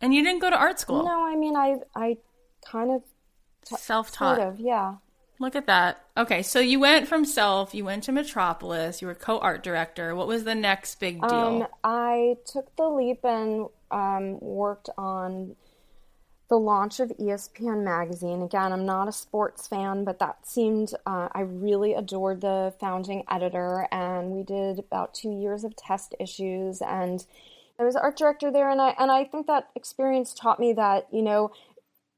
And 0.00 0.14
you 0.14 0.22
didn't 0.22 0.40
go 0.40 0.50
to 0.50 0.56
art 0.56 0.80
school? 0.80 1.04
No, 1.04 1.26
I 1.26 1.36
mean, 1.36 1.56
I, 1.56 1.76
I 1.94 2.16
kind 2.64 2.90
of 2.90 3.02
t- 3.64 3.76
self 3.76 4.10
taught. 4.10 4.36
Sort 4.36 4.48
of, 4.48 4.60
yeah. 4.60 4.96
Look 5.38 5.56
at 5.56 5.66
that. 5.66 6.04
Okay, 6.16 6.42
so 6.42 6.60
you 6.60 6.80
went 6.80 7.08
from 7.08 7.24
self, 7.24 7.74
you 7.74 7.84
went 7.84 8.04
to 8.04 8.12
Metropolis, 8.12 9.00
you 9.00 9.08
were 9.08 9.14
co 9.14 9.38
art 9.38 9.62
director. 9.62 10.14
What 10.14 10.26
was 10.26 10.44
the 10.44 10.54
next 10.54 11.00
big 11.00 11.20
deal? 11.20 11.30
Um, 11.30 11.66
I 11.82 12.36
took 12.44 12.74
the 12.76 12.88
leap 12.88 13.24
and 13.24 13.68
um, 13.90 14.38
worked 14.40 14.90
on 14.98 15.56
the 16.50 16.58
launch 16.58 16.98
of 16.98 17.10
ESPN 17.10 17.84
magazine. 17.84 18.42
Again, 18.42 18.72
I'm 18.72 18.84
not 18.84 19.06
a 19.06 19.12
sports 19.12 19.68
fan, 19.68 20.02
but 20.02 20.18
that 20.18 20.44
seemed, 20.44 20.92
uh, 21.06 21.28
I 21.32 21.42
really 21.42 21.94
adored 21.94 22.40
the 22.40 22.74
founding 22.80 23.22
editor, 23.30 23.86
and 23.92 24.32
we 24.32 24.42
did 24.42 24.80
about 24.80 25.14
two 25.14 25.30
years 25.30 25.62
of 25.62 25.76
test 25.76 26.12
issues. 26.18 26.82
And 26.82 27.24
I 27.78 27.84
was 27.84 27.94
art 27.94 28.18
director 28.18 28.50
there, 28.50 28.68
and 28.68 28.80
I, 28.80 28.96
and 28.98 29.12
I 29.12 29.24
think 29.24 29.46
that 29.46 29.68
experience 29.76 30.34
taught 30.34 30.58
me 30.58 30.72
that, 30.72 31.06
you 31.12 31.22
know, 31.22 31.52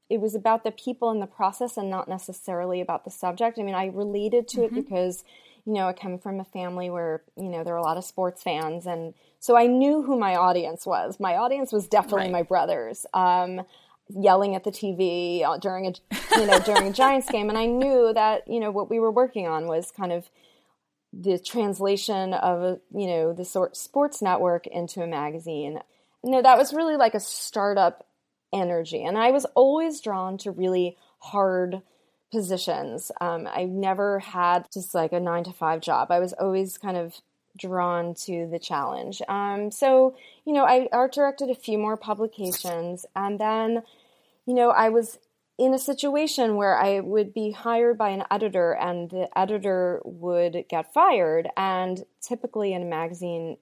it 0.09 0.19
was 0.19 0.33
about 0.33 0.63
the 0.63 0.71
people 0.71 1.11
in 1.11 1.19
the 1.19 1.27
process 1.27 1.77
and 1.77 1.91
not 1.91 2.09
necessarily 2.09 2.81
about 2.81 3.05
the 3.05 3.11
subject. 3.11 3.59
I 3.59 3.61
mean, 3.61 3.75
I 3.75 3.85
related 3.85 4.47
to 4.49 4.61
mm-hmm. 4.61 4.77
it 4.77 4.83
because, 4.83 5.23
you 5.63 5.73
know, 5.73 5.87
I 5.87 5.93
come 5.93 6.17
from 6.17 6.39
a 6.39 6.43
family 6.43 6.89
where, 6.89 7.21
you 7.37 7.49
know, 7.49 7.63
there 7.63 7.75
are 7.75 7.77
a 7.77 7.83
lot 7.83 7.97
of 7.97 8.03
sports 8.03 8.41
fans. 8.41 8.87
And 8.87 9.13
so 9.39 9.55
I 9.55 9.67
knew 9.67 10.01
who 10.01 10.17
my 10.17 10.35
audience 10.35 10.85
was. 10.85 11.19
My 11.19 11.37
audience 11.37 11.71
was 11.71 11.87
definitely 11.87 12.23
right. 12.23 12.31
my 12.31 12.43
brothers. 12.43 13.05
Um, 13.13 13.61
yelling 14.09 14.55
at 14.55 14.63
the 14.63 14.71
TV 14.71 15.43
uh, 15.43 15.57
during 15.57 15.87
a 15.87 15.93
you 16.37 16.45
know 16.45 16.59
during 16.59 16.87
a 16.87 16.93
Giants 16.93 17.29
game, 17.29 17.49
and 17.49 17.57
I 17.57 17.65
knew 17.65 18.11
that 18.13 18.47
you 18.47 18.59
know 18.59 18.71
what 18.71 18.89
we 18.89 18.99
were 18.99 19.11
working 19.11 19.47
on 19.47 19.67
was 19.67 19.91
kind 19.91 20.11
of 20.11 20.29
the 21.11 21.37
translation 21.37 22.33
of 22.33 22.61
a, 22.61 22.79
you 22.93 23.07
know 23.07 23.33
the 23.33 23.45
sort 23.45 23.77
sports 23.77 24.21
network 24.21 24.67
into 24.67 25.01
a 25.01 25.07
magazine. 25.07 25.79
You 26.23 26.31
know 26.31 26.41
that 26.41 26.57
was 26.57 26.73
really 26.73 26.97
like 26.97 27.15
a 27.15 27.19
startup 27.19 28.05
energy, 28.51 29.03
and 29.03 29.17
I 29.17 29.31
was 29.31 29.45
always 29.55 30.01
drawn 30.01 30.37
to 30.39 30.51
really 30.51 30.97
hard 31.19 31.81
positions. 32.31 33.11
Um, 33.21 33.47
I 33.49 33.65
never 33.65 34.19
had 34.19 34.65
just 34.73 34.95
like 34.95 35.13
a 35.13 35.19
nine 35.19 35.43
to 35.45 35.53
five 35.53 35.81
job. 35.81 36.11
I 36.11 36.19
was 36.19 36.33
always 36.33 36.77
kind 36.77 36.97
of 36.97 37.15
drawn 37.57 38.13
to 38.15 38.47
the 38.47 38.59
challenge. 38.59 39.21
Um, 39.27 39.71
so, 39.71 40.15
you 40.45 40.53
know, 40.53 40.65
I 40.65 40.87
art 40.91 41.13
directed 41.13 41.49
a 41.49 41.55
few 41.55 41.77
more 41.77 41.97
publications, 41.97 43.05
and 43.15 43.39
then, 43.39 43.83
you 44.45 44.53
know, 44.53 44.69
I 44.69 44.89
was 44.89 45.19
in 45.57 45.73
a 45.73 45.79
situation 45.79 46.55
where 46.55 46.77
I 46.77 46.99
would 46.99 47.33
be 47.33 47.51
hired 47.51 47.97
by 47.97 48.09
an 48.09 48.23
editor, 48.31 48.73
and 48.73 49.09
the 49.09 49.29
editor 49.37 50.01
would 50.03 50.65
get 50.67 50.93
fired. 50.93 51.47
And 51.55 52.05
typically 52.21 52.73
in 52.73 52.81
a 52.81 52.85
magazine, 52.85 53.57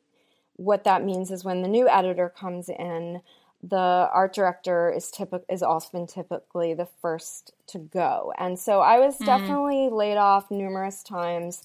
what 0.55 0.83
that 0.85 1.03
means 1.03 1.31
is 1.31 1.43
when 1.43 1.61
the 1.61 1.67
new 1.67 1.89
editor 1.89 2.29
comes 2.29 2.69
in, 2.69 3.21
the 3.63 3.77
art 3.77 4.33
director 4.33 4.91
is 4.91 5.11
typical 5.11 5.45
is 5.47 5.61
often 5.61 6.07
typically 6.07 6.73
the 6.73 6.87
first 7.01 7.53
to 7.67 7.77
go. 7.77 8.33
And 8.37 8.57
so 8.57 8.81
I 8.81 8.99
was 8.99 9.15
mm-hmm. 9.15 9.25
definitely 9.25 9.89
laid 9.89 10.17
off 10.17 10.49
numerous 10.49 11.03
times. 11.03 11.63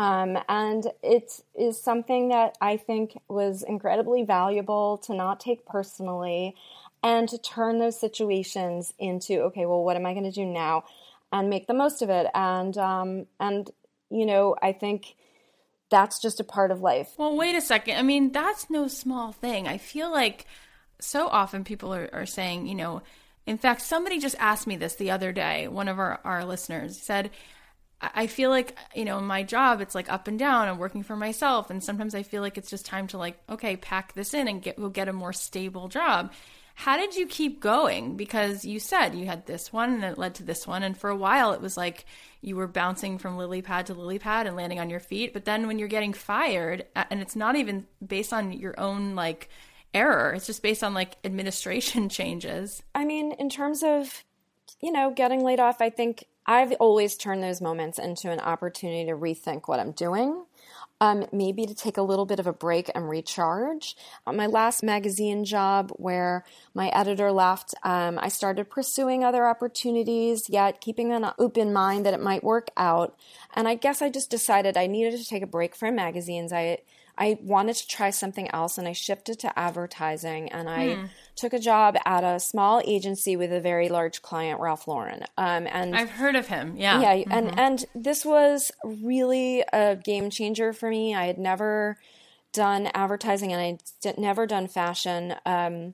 Um, 0.00 0.38
and 0.48 0.86
it 1.02 1.42
is 1.54 1.78
something 1.78 2.30
that 2.30 2.56
I 2.58 2.78
think 2.78 3.20
was 3.28 3.62
incredibly 3.62 4.22
valuable 4.22 4.96
to 5.04 5.14
not 5.14 5.40
take 5.40 5.66
personally 5.66 6.56
and 7.02 7.28
to 7.28 7.36
turn 7.36 7.78
those 7.78 8.00
situations 8.00 8.94
into, 8.98 9.42
okay, 9.42 9.66
well, 9.66 9.84
what 9.84 9.96
am 9.96 10.06
I 10.06 10.14
going 10.14 10.24
to 10.24 10.30
do 10.30 10.46
now? 10.46 10.84
And 11.30 11.50
make 11.50 11.66
the 11.66 11.74
most 11.74 12.00
of 12.00 12.08
it. 12.08 12.28
And, 12.32 12.78
um, 12.78 13.26
and, 13.38 13.70
you 14.08 14.24
know, 14.24 14.56
I 14.62 14.72
think 14.72 15.16
that's 15.90 16.18
just 16.18 16.40
a 16.40 16.44
part 16.44 16.70
of 16.70 16.80
life. 16.80 17.12
Well, 17.18 17.36
wait 17.36 17.54
a 17.54 17.60
second. 17.60 17.98
I 17.98 18.02
mean, 18.02 18.32
that's 18.32 18.70
no 18.70 18.88
small 18.88 19.32
thing. 19.32 19.68
I 19.68 19.76
feel 19.76 20.10
like 20.10 20.46
so 20.98 21.28
often 21.28 21.62
people 21.62 21.92
are, 21.92 22.08
are 22.10 22.24
saying, 22.24 22.66
you 22.68 22.74
know, 22.74 23.02
in 23.44 23.58
fact, 23.58 23.82
somebody 23.82 24.18
just 24.18 24.36
asked 24.38 24.66
me 24.66 24.76
this 24.76 24.94
the 24.94 25.10
other 25.10 25.30
day. 25.30 25.68
One 25.68 25.88
of 25.88 25.98
our, 25.98 26.20
our 26.24 26.46
listeners 26.46 26.98
said, 26.98 27.30
I 28.02 28.26
feel 28.26 28.50
like, 28.50 28.76
you 28.94 29.04
know, 29.04 29.20
my 29.20 29.42
job, 29.42 29.80
it's 29.80 29.94
like 29.94 30.10
up 30.10 30.26
and 30.26 30.38
down. 30.38 30.68
I'm 30.68 30.78
working 30.78 31.02
for 31.02 31.16
myself. 31.16 31.70
And 31.70 31.84
sometimes 31.84 32.14
I 32.14 32.22
feel 32.22 32.40
like 32.40 32.56
it's 32.56 32.70
just 32.70 32.86
time 32.86 33.06
to 33.08 33.18
like, 33.18 33.38
okay, 33.48 33.76
pack 33.76 34.14
this 34.14 34.32
in 34.32 34.48
and 34.48 34.62
get, 34.62 34.78
go 34.78 34.88
get 34.88 35.08
a 35.08 35.12
more 35.12 35.32
stable 35.32 35.88
job. 35.88 36.32
How 36.74 36.96
did 36.96 37.14
you 37.14 37.26
keep 37.26 37.60
going? 37.60 38.16
Because 38.16 38.64
you 38.64 38.80
said 38.80 39.14
you 39.14 39.26
had 39.26 39.44
this 39.44 39.70
one 39.70 39.92
and 39.92 40.04
it 40.04 40.16
led 40.16 40.36
to 40.36 40.42
this 40.42 40.66
one. 40.66 40.82
And 40.82 40.96
for 40.96 41.10
a 41.10 41.16
while, 41.16 41.52
it 41.52 41.60
was 41.60 41.76
like 41.76 42.06
you 42.40 42.56
were 42.56 42.66
bouncing 42.66 43.18
from 43.18 43.36
lily 43.36 43.60
pad 43.60 43.86
to 43.86 43.94
lily 43.94 44.18
pad 44.18 44.46
and 44.46 44.56
landing 44.56 44.80
on 44.80 44.88
your 44.88 45.00
feet. 45.00 45.34
But 45.34 45.44
then 45.44 45.66
when 45.66 45.78
you're 45.78 45.88
getting 45.88 46.14
fired, 46.14 46.86
and 46.96 47.20
it's 47.20 47.36
not 47.36 47.56
even 47.56 47.86
based 48.06 48.32
on 48.32 48.52
your 48.52 48.80
own 48.80 49.14
like 49.14 49.50
error, 49.92 50.32
it's 50.32 50.46
just 50.46 50.62
based 50.62 50.82
on 50.82 50.94
like 50.94 51.18
administration 51.22 52.08
changes. 52.08 52.82
I 52.94 53.04
mean, 53.04 53.32
in 53.32 53.50
terms 53.50 53.82
of, 53.82 54.24
you 54.80 54.90
know, 54.90 55.12
getting 55.14 55.44
laid 55.44 55.60
off, 55.60 55.82
I 55.82 55.90
think 55.90 56.24
I've 56.50 56.72
always 56.80 57.16
turned 57.16 57.44
those 57.44 57.60
moments 57.60 57.96
into 57.96 58.28
an 58.28 58.40
opportunity 58.40 59.04
to 59.04 59.12
rethink 59.12 59.68
what 59.68 59.78
I'm 59.78 59.92
doing. 59.92 60.46
Um, 61.00 61.26
maybe 61.32 61.64
to 61.64 61.76
take 61.76 61.96
a 61.96 62.02
little 62.02 62.26
bit 62.26 62.40
of 62.40 62.48
a 62.48 62.52
break 62.52 62.90
and 62.92 63.08
recharge. 63.08 63.96
On 64.26 64.36
my 64.36 64.46
last 64.46 64.82
magazine 64.82 65.44
job, 65.44 65.92
where 65.94 66.44
my 66.74 66.88
editor 66.88 67.30
left, 67.30 67.72
um, 67.84 68.18
I 68.20 68.28
started 68.28 68.68
pursuing 68.68 69.22
other 69.22 69.46
opportunities, 69.46 70.50
yet 70.50 70.80
keeping 70.80 71.12
an 71.12 71.30
open 71.38 71.72
mind 71.72 72.04
that 72.04 72.14
it 72.14 72.20
might 72.20 72.42
work 72.42 72.68
out. 72.76 73.16
And 73.54 73.68
I 73.68 73.76
guess 73.76 74.02
I 74.02 74.10
just 74.10 74.28
decided 74.28 74.76
I 74.76 74.88
needed 74.88 75.20
to 75.20 75.24
take 75.24 75.44
a 75.44 75.46
break 75.46 75.76
from 75.76 75.94
magazines. 75.94 76.52
I 76.52 76.78
I 77.20 77.38
wanted 77.42 77.76
to 77.76 77.86
try 77.86 78.08
something 78.08 78.50
else 78.50 78.78
and 78.78 78.88
I 78.88 78.92
shifted 78.92 79.38
to 79.40 79.58
advertising 79.58 80.50
and 80.50 80.70
I 80.70 80.94
hmm. 80.94 81.04
took 81.36 81.52
a 81.52 81.58
job 81.58 81.98
at 82.06 82.24
a 82.24 82.40
small 82.40 82.80
agency 82.86 83.36
with 83.36 83.52
a 83.52 83.60
very 83.60 83.90
large 83.90 84.22
client, 84.22 84.58
Ralph 84.58 84.88
Lauren. 84.88 85.24
Um, 85.36 85.66
and 85.70 85.94
I've 85.94 86.10
heard 86.10 86.34
of 86.34 86.46
him. 86.46 86.76
Yeah. 86.78 86.98
Yeah. 87.00 87.14
Mm-hmm. 87.16 87.32
And, 87.32 87.58
and 87.58 87.84
this 87.94 88.24
was 88.24 88.72
really 88.82 89.62
a 89.70 89.96
game 89.96 90.30
changer 90.30 90.72
for 90.72 90.88
me. 90.88 91.14
I 91.14 91.26
had 91.26 91.36
never 91.36 91.98
done 92.54 92.88
advertising 92.94 93.52
and 93.52 93.60
I 93.60 93.78
had 94.08 94.16
never 94.16 94.46
done 94.46 94.66
fashion. 94.66 95.34
Um, 95.44 95.92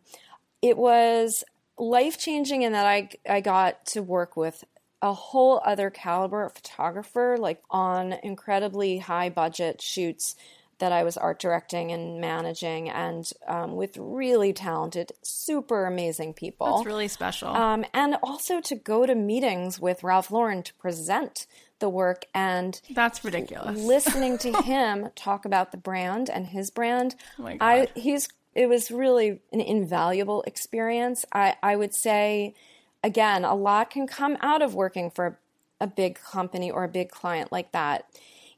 it 0.62 0.78
was 0.78 1.42
life 1.76 2.18
changing 2.18 2.62
in 2.62 2.70
that 2.70 2.86
I, 2.86 3.08
I 3.28 3.40
got 3.40 3.84
to 3.86 4.00
work 4.00 4.36
with 4.36 4.62
a 5.02 5.12
whole 5.12 5.60
other 5.64 5.90
caliber 5.90 6.44
of 6.44 6.54
photographer, 6.54 7.36
like 7.36 7.62
on 7.68 8.14
incredibly 8.22 8.98
high 8.98 9.28
budget 9.28 9.82
shoots 9.82 10.36
that 10.78 10.92
I 10.92 11.04
was 11.04 11.16
art 11.16 11.38
directing 11.38 11.90
and 11.90 12.20
managing, 12.20 12.90
and 12.90 13.30
um, 13.46 13.76
with 13.76 13.96
really 13.96 14.52
talented, 14.52 15.12
super 15.22 15.86
amazing 15.86 16.34
people. 16.34 16.76
That's 16.76 16.86
really 16.86 17.08
special. 17.08 17.48
Um, 17.48 17.84
and 17.94 18.16
also 18.22 18.60
to 18.60 18.74
go 18.74 19.06
to 19.06 19.14
meetings 19.14 19.80
with 19.80 20.02
Ralph 20.02 20.30
Lauren 20.30 20.62
to 20.62 20.74
present 20.74 21.46
the 21.78 21.88
work 21.88 22.24
and 22.34 22.80
that's 22.90 23.24
ridiculous. 23.24 23.78
Listening 23.78 24.38
to 24.38 24.52
him 24.62 25.10
talk 25.14 25.44
about 25.44 25.72
the 25.72 25.76
brand 25.76 26.30
and 26.30 26.46
his 26.46 26.70
brand, 26.70 27.14
oh 27.38 27.54
I 27.60 27.88
he's 27.94 28.28
it 28.54 28.68
was 28.68 28.90
really 28.90 29.40
an 29.52 29.60
invaluable 29.60 30.42
experience. 30.46 31.24
I 31.32 31.56
I 31.62 31.76
would 31.76 31.94
say 31.94 32.54
again, 33.02 33.44
a 33.44 33.54
lot 33.54 33.90
can 33.90 34.06
come 34.06 34.36
out 34.40 34.62
of 34.62 34.74
working 34.74 35.10
for 35.10 35.38
a 35.80 35.86
big 35.86 36.18
company 36.18 36.70
or 36.70 36.84
a 36.84 36.88
big 36.88 37.10
client 37.10 37.52
like 37.52 37.72
that 37.72 38.06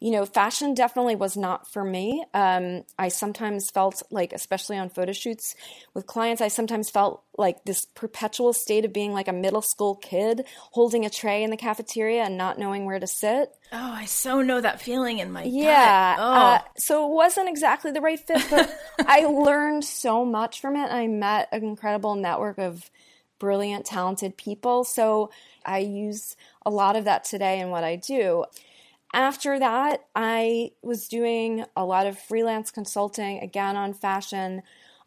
you 0.00 0.12
know, 0.12 0.24
fashion 0.24 0.74
definitely 0.74 1.16
was 1.16 1.36
not 1.36 1.70
for 1.70 1.82
me. 1.82 2.24
Um, 2.32 2.84
I 2.98 3.08
sometimes 3.08 3.68
felt 3.70 4.02
like, 4.10 4.32
especially 4.32 4.78
on 4.78 4.90
photo 4.90 5.12
shoots 5.12 5.56
with 5.92 6.06
clients, 6.06 6.40
I 6.40 6.48
sometimes 6.48 6.88
felt 6.88 7.24
like 7.36 7.64
this 7.64 7.84
perpetual 7.84 8.52
state 8.52 8.84
of 8.84 8.92
being 8.92 9.12
like 9.12 9.26
a 9.26 9.32
middle 9.32 9.62
school 9.62 9.96
kid 9.96 10.44
holding 10.70 11.04
a 11.04 11.10
tray 11.10 11.42
in 11.42 11.50
the 11.50 11.56
cafeteria 11.56 12.22
and 12.22 12.38
not 12.38 12.58
knowing 12.60 12.84
where 12.84 13.00
to 13.00 13.08
sit. 13.08 13.50
Oh, 13.72 13.92
I 13.92 14.04
so 14.04 14.40
know 14.40 14.60
that 14.60 14.80
feeling 14.80 15.18
in 15.18 15.32
my 15.32 15.42
yeah. 15.42 16.16
gut. 16.16 16.24
Oh. 16.24 16.32
Uh, 16.32 16.58
so 16.76 17.10
it 17.10 17.14
wasn't 17.14 17.48
exactly 17.48 17.90
the 17.90 18.00
right 18.00 18.20
fit, 18.20 18.46
but 18.50 18.72
I 19.00 19.26
learned 19.26 19.84
so 19.84 20.24
much 20.24 20.60
from 20.60 20.76
it. 20.76 20.92
I 20.92 21.08
met 21.08 21.48
an 21.50 21.64
incredible 21.64 22.14
network 22.14 22.58
of 22.58 22.88
brilliant, 23.40 23.84
talented 23.84 24.36
people. 24.36 24.84
So 24.84 25.30
I 25.64 25.78
use 25.78 26.36
a 26.64 26.70
lot 26.70 26.96
of 26.96 27.04
that 27.04 27.24
today 27.24 27.60
in 27.60 27.70
what 27.70 27.84
I 27.84 27.96
do. 27.96 28.44
After 29.12 29.58
that, 29.58 30.04
I 30.14 30.72
was 30.82 31.08
doing 31.08 31.64
a 31.76 31.84
lot 31.84 32.06
of 32.06 32.18
freelance 32.18 32.70
consulting 32.70 33.38
again 33.40 33.76
on 33.76 33.94
fashion. 33.94 34.62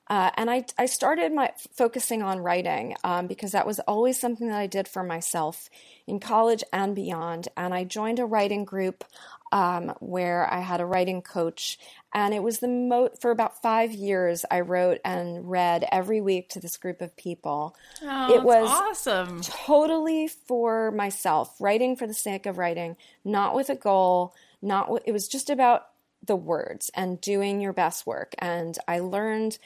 Uh, 0.10 0.32
and 0.36 0.50
I, 0.50 0.66
I 0.78 0.88
started 0.88 1.32
my 1.32 1.52
focusing 1.72 2.22
on 2.22 2.40
writing 2.40 2.96
um, 3.04 3.28
because 3.28 3.52
that 3.54 3.68
was 3.68 3.80
always 3.82 4.20
something 4.20 4.48
that 4.48 4.60
I 4.60 4.68
did 4.68 4.88
for 4.88 5.04
myself 5.04 5.70
in 6.08 6.20
college 6.20 6.64
and 6.74 6.96
beyond. 6.96 7.48
And 7.56 7.74
I 7.74 7.84
joined 7.86 8.20
a 8.20 8.26
writing 8.26 8.66
group 8.66 9.06
um, 9.52 9.94
where 10.00 10.52
I 10.52 10.60
had 10.60 10.82
a 10.82 10.86
writing 10.86 11.22
coach, 11.22 11.78
and 12.14 12.34
it 12.34 12.44
was 12.44 12.60
the 12.60 12.68
mo 12.68 13.10
for 13.20 13.32
about 13.32 13.62
five 13.62 13.92
years. 13.94 14.46
I 14.52 14.62
wrote 14.62 15.00
and 15.06 15.50
read 15.50 15.88
every 15.92 16.22
week 16.22 16.50
to 16.50 16.60
this 16.60 16.78
group 16.78 17.02
of 17.02 17.16
people. 17.16 17.76
Oh, 18.04 18.34
it 18.34 18.44
was 18.44 18.68
awesome. 18.70 19.42
Totally 19.42 20.28
for 20.28 20.92
myself, 20.92 21.56
writing 21.60 21.96
for 21.96 22.08
the 22.08 22.14
sake 22.14 22.46
of 22.46 22.58
writing, 22.58 22.98
not 23.24 23.56
with 23.56 23.70
a 23.70 23.76
goal. 23.76 24.34
Not 24.62 24.84
w- 24.88 25.04
it 25.06 25.12
was 25.12 25.28
just 25.28 25.50
about 25.50 25.88
the 26.24 26.36
words 26.36 26.92
and 26.94 27.20
doing 27.20 27.60
your 27.62 27.74
best 27.74 28.06
work. 28.06 28.36
And 28.38 28.78
I 28.88 29.00
learned 29.00 29.58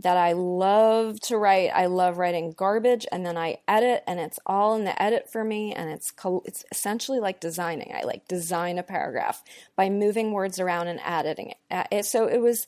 that 0.00 0.16
I 0.16 0.32
love 0.32 1.20
to 1.20 1.38
write. 1.38 1.68
I 1.68 1.86
love 1.86 2.18
writing 2.18 2.52
garbage 2.52 3.06
and 3.12 3.24
then 3.24 3.36
I 3.36 3.58
edit 3.68 4.02
and 4.06 4.18
it's 4.18 4.40
all 4.44 4.74
in 4.74 4.84
the 4.84 5.00
edit 5.00 5.30
for 5.30 5.44
me 5.44 5.72
and 5.72 5.88
it's 5.88 6.12
it's 6.44 6.64
essentially 6.72 7.20
like 7.20 7.40
designing. 7.40 7.92
I 7.94 8.02
like 8.02 8.26
design 8.26 8.78
a 8.78 8.82
paragraph 8.82 9.44
by 9.76 9.90
moving 9.90 10.32
words 10.32 10.58
around 10.58 10.88
and 10.88 11.00
editing 11.04 11.54
it. 11.70 12.06
So 12.06 12.26
it 12.26 12.38
was 12.38 12.66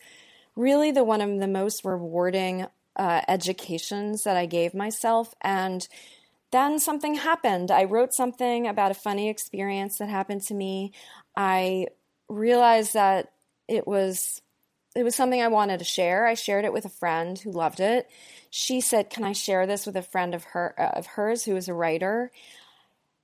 really 0.55 0.93
the 0.93 1.05
one 1.05 1.21
of 1.21 1.41
the 1.41 1.49
most 1.49 1.85
rewarding 1.85 2.67
uh, 2.95 3.21
educations 3.29 4.25
that 4.25 4.37
I 4.37 4.47
gave 4.47 4.73
myself 4.73 5.35
and 5.41 5.87
then 6.53 6.79
something 6.79 7.17
happened. 7.17 7.71
I 7.71 7.85
wrote 7.85 8.15
something 8.15 8.69
about 8.69 8.93
a 8.93 8.95
funny 8.95 9.29
experience 9.29 9.99
that 9.99 10.09
happened 10.09 10.43
to 10.43 10.55
me. 10.55 10.93
I 11.37 11.89
realized 12.29 12.95
that 12.95 13.33
it 13.69 13.87
was 13.87 14.41
it 14.97 15.03
was 15.03 15.15
something 15.15 15.43
I 15.43 15.49
wanted 15.49 15.79
to 15.79 15.85
share. 15.85 16.27
I 16.27 16.35
shared 16.35 16.65
it 16.65 16.73
with 16.73 16.85
a 16.85 16.91
friend 16.91 17.39
who 17.39 17.51
loved 17.51 17.81
it. 17.81 18.09
She 18.51 18.81
said, 18.81 19.11
"Can 19.11 19.25
I 19.25 19.33
share 19.33 19.67
this 19.67 19.87
with 19.87 19.97
a 19.97 20.03
friend 20.03 20.35
of 20.35 20.45
her 20.45 20.75
uh, 20.79 20.99
of 20.99 21.07
hers 21.07 21.45
who 21.45 21.57
is 21.57 21.69
a 21.69 21.75
writer?" 21.75 22.31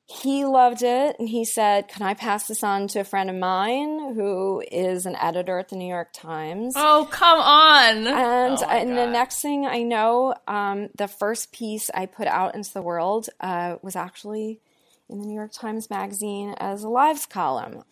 He 0.05 0.45
loved 0.45 0.83
it 0.83 1.17
and 1.19 1.29
he 1.29 1.45
said, 1.45 1.89
"Can 1.89 2.03
I 2.03 2.13
pass 2.13 2.47
this 2.47 2.63
on 2.63 2.89
to 2.89 3.01
a 3.01 3.05
friend 3.05 3.31
of 3.31 3.37
mine 3.37 4.15
who 4.15 4.63
is 4.71 5.07
an 5.07 5.17
editor 5.17 5.59
at 5.59 5.71
the 5.71 5.77
New 5.77 5.89
York 5.89 6.13
Times?" 6.13 6.75
Oh, 6.77 7.09
come 7.11 7.39
on! 7.39 8.07
And, 8.07 8.59
oh 8.59 8.69
and 8.69 8.91
the 8.91 9.07
next 9.07 9.41
thing 9.41 9.65
I 9.65 9.83
know, 9.83 10.35
um, 10.47 10.91
the 10.97 11.09
first 11.09 11.53
piece 11.53 11.91
I 11.95 12.07
put 12.07 12.27
out 12.27 12.55
into 12.55 12.73
the 12.73 12.83
world 12.83 13.31
uh, 13.41 13.77
was 13.81 13.97
actually 13.97 14.61
in 15.09 15.21
the 15.21 15.27
New 15.27 15.35
York 15.35 15.53
Times 15.53 15.89
Magazine 15.89 16.55
as 16.59 16.83
a 16.83 16.89
lives 16.89 17.25
column 17.25 17.85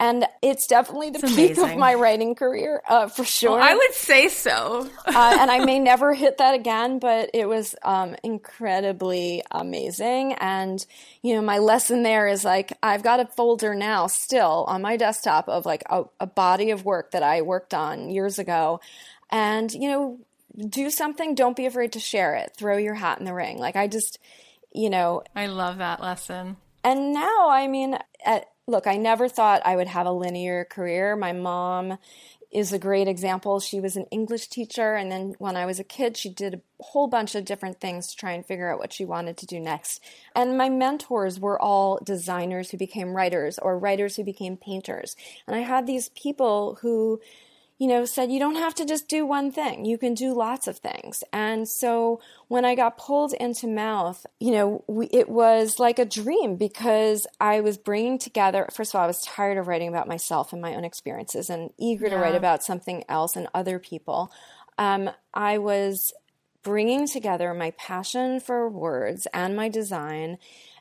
and 0.00 0.24
it's 0.42 0.66
definitely 0.66 1.10
the 1.10 1.18
it's 1.18 1.34
peak 1.34 1.56
amazing. 1.56 1.70
of 1.72 1.78
my 1.78 1.94
writing 1.94 2.34
career 2.34 2.80
uh, 2.88 3.08
for 3.08 3.24
sure. 3.24 3.52
Well, 3.52 3.68
I 3.68 3.74
would 3.74 3.94
say 3.94 4.28
so. 4.28 4.88
uh, 5.06 5.36
and 5.40 5.50
I 5.50 5.64
may 5.64 5.80
never 5.80 6.14
hit 6.14 6.38
that 6.38 6.54
again, 6.54 7.00
but 7.00 7.30
it 7.34 7.48
was 7.48 7.74
um, 7.82 8.14
incredibly 8.22 9.42
amazing. 9.50 10.34
And 10.34 10.84
you 11.22 11.34
know, 11.34 11.42
my 11.42 11.58
lesson 11.58 12.04
there 12.04 12.28
is 12.28 12.44
like 12.44 12.72
I've 12.82 13.02
got 13.02 13.20
a 13.20 13.26
folder 13.26 13.74
now, 13.74 14.06
still 14.06 14.64
on 14.68 14.82
my 14.82 14.96
desktop 14.96 15.48
of 15.48 15.66
like 15.66 15.82
a, 15.90 16.04
a 16.20 16.26
body 16.26 16.70
of 16.70 16.84
work 16.84 17.10
that 17.10 17.22
I 17.22 17.42
worked 17.42 17.74
on 17.74 18.08
years 18.08 18.38
ago, 18.38 18.80
and 19.30 19.72
you 19.72 19.90
know, 19.90 20.18
do 20.68 20.90
something. 20.90 21.34
Don't 21.34 21.56
be 21.56 21.66
afraid 21.66 21.92
to 21.92 22.00
share 22.00 22.36
it. 22.36 22.52
Throw 22.56 22.76
your 22.76 22.94
hat 22.94 23.18
in 23.18 23.24
the 23.24 23.34
ring. 23.34 23.58
Like 23.58 23.74
I 23.74 23.88
just, 23.88 24.20
you 24.72 24.90
know, 24.90 25.22
I 25.34 25.46
love 25.46 25.78
that 25.78 26.00
lesson. 26.00 26.56
And 26.84 27.12
now, 27.12 27.48
I 27.48 27.66
mean, 27.66 27.98
at, 28.24 28.48
look, 28.68 28.86
I 28.86 28.96
never 28.96 29.28
thought 29.28 29.62
I 29.64 29.74
would 29.74 29.88
have 29.88 30.06
a 30.06 30.12
linear 30.12 30.64
career. 30.64 31.16
My 31.16 31.32
mom 31.32 31.98
is 32.50 32.72
a 32.72 32.78
great 32.78 33.08
example. 33.08 33.60
She 33.60 33.80
was 33.80 33.96
an 33.96 34.06
English 34.10 34.48
teacher, 34.48 34.94
and 34.94 35.10
then 35.10 35.34
when 35.38 35.56
I 35.56 35.66
was 35.66 35.80
a 35.80 35.84
kid, 35.84 36.16
she 36.16 36.28
did 36.28 36.54
a 36.54 36.82
whole 36.82 37.06
bunch 37.06 37.34
of 37.34 37.44
different 37.44 37.80
things 37.80 38.06
to 38.08 38.16
try 38.16 38.32
and 38.32 38.44
figure 38.44 38.70
out 38.70 38.78
what 38.78 38.92
she 38.92 39.04
wanted 39.04 39.36
to 39.38 39.46
do 39.46 39.58
next. 39.58 40.02
And 40.34 40.56
my 40.56 40.68
mentors 40.68 41.40
were 41.40 41.60
all 41.60 41.98
designers 42.02 42.70
who 42.70 42.76
became 42.78 43.14
writers 43.14 43.58
or 43.58 43.78
writers 43.78 44.16
who 44.16 44.24
became 44.24 44.56
painters. 44.56 45.16
And 45.46 45.56
I 45.56 45.60
had 45.60 45.86
these 45.86 46.10
people 46.10 46.78
who 46.80 47.20
you 47.78 47.86
know, 47.86 48.04
said 48.04 48.32
you 48.32 48.40
don't 48.40 48.56
have 48.56 48.74
to 48.74 48.84
just 48.84 49.08
do 49.08 49.24
one 49.24 49.52
thing. 49.52 49.84
You 49.84 49.98
can 49.98 50.14
do 50.14 50.34
lots 50.34 50.66
of 50.66 50.78
things. 50.78 51.22
And 51.32 51.68
so 51.68 52.20
when 52.48 52.64
I 52.64 52.74
got 52.74 52.98
pulled 52.98 53.32
into 53.34 53.68
Mouth, 53.68 54.26
you 54.40 54.50
know, 54.50 54.84
we, 54.88 55.06
it 55.06 55.28
was 55.28 55.78
like 55.78 56.00
a 56.00 56.04
dream 56.04 56.56
because 56.56 57.26
I 57.40 57.60
was 57.60 57.78
bringing 57.78 58.18
together, 58.18 58.68
first 58.72 58.92
of 58.92 58.98
all, 58.98 59.04
I 59.04 59.06
was 59.06 59.22
tired 59.22 59.58
of 59.58 59.68
writing 59.68 59.88
about 59.88 60.08
myself 60.08 60.52
and 60.52 60.60
my 60.60 60.74
own 60.74 60.84
experiences 60.84 61.48
and 61.48 61.70
eager 61.78 62.06
yeah. 62.08 62.14
to 62.14 62.16
write 62.18 62.34
about 62.34 62.64
something 62.64 63.04
else 63.08 63.36
and 63.36 63.46
other 63.54 63.78
people. 63.78 64.32
Um, 64.76 65.10
I 65.32 65.58
was 65.58 66.12
bringing 66.64 67.06
together 67.06 67.54
my 67.54 67.70
passion 67.72 68.40
for 68.40 68.68
words 68.68 69.28
and 69.32 69.54
my 69.54 69.68
design 69.68 70.38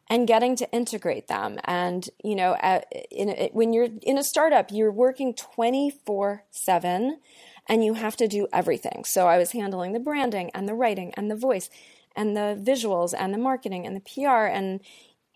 and 0.09 0.27
getting 0.27 0.55
to 0.55 0.71
integrate 0.71 1.27
them. 1.27 1.59
And, 1.65 2.07
you 2.23 2.35
know, 2.35 2.55
at, 2.59 2.91
in 3.11 3.29
when 3.51 3.73
you're 3.73 3.89
in 4.01 4.17
a 4.17 4.23
startup, 4.23 4.71
you're 4.71 4.91
working 4.91 5.33
24 5.33 6.43
7 6.49 7.19
and 7.67 7.83
you 7.83 7.95
have 7.95 8.15
to 8.17 8.27
do 8.27 8.47
everything. 8.53 9.03
So 9.05 9.27
I 9.27 9.37
was 9.37 9.51
handling 9.51 9.93
the 9.93 9.99
branding 9.99 10.51
and 10.53 10.67
the 10.67 10.73
writing 10.73 11.13
and 11.15 11.29
the 11.29 11.35
voice 11.35 11.69
and 12.15 12.35
the 12.35 12.59
visuals 12.61 13.13
and 13.17 13.33
the 13.33 13.37
marketing 13.37 13.85
and 13.85 13.95
the 13.95 14.01
PR 14.01 14.45
and 14.45 14.79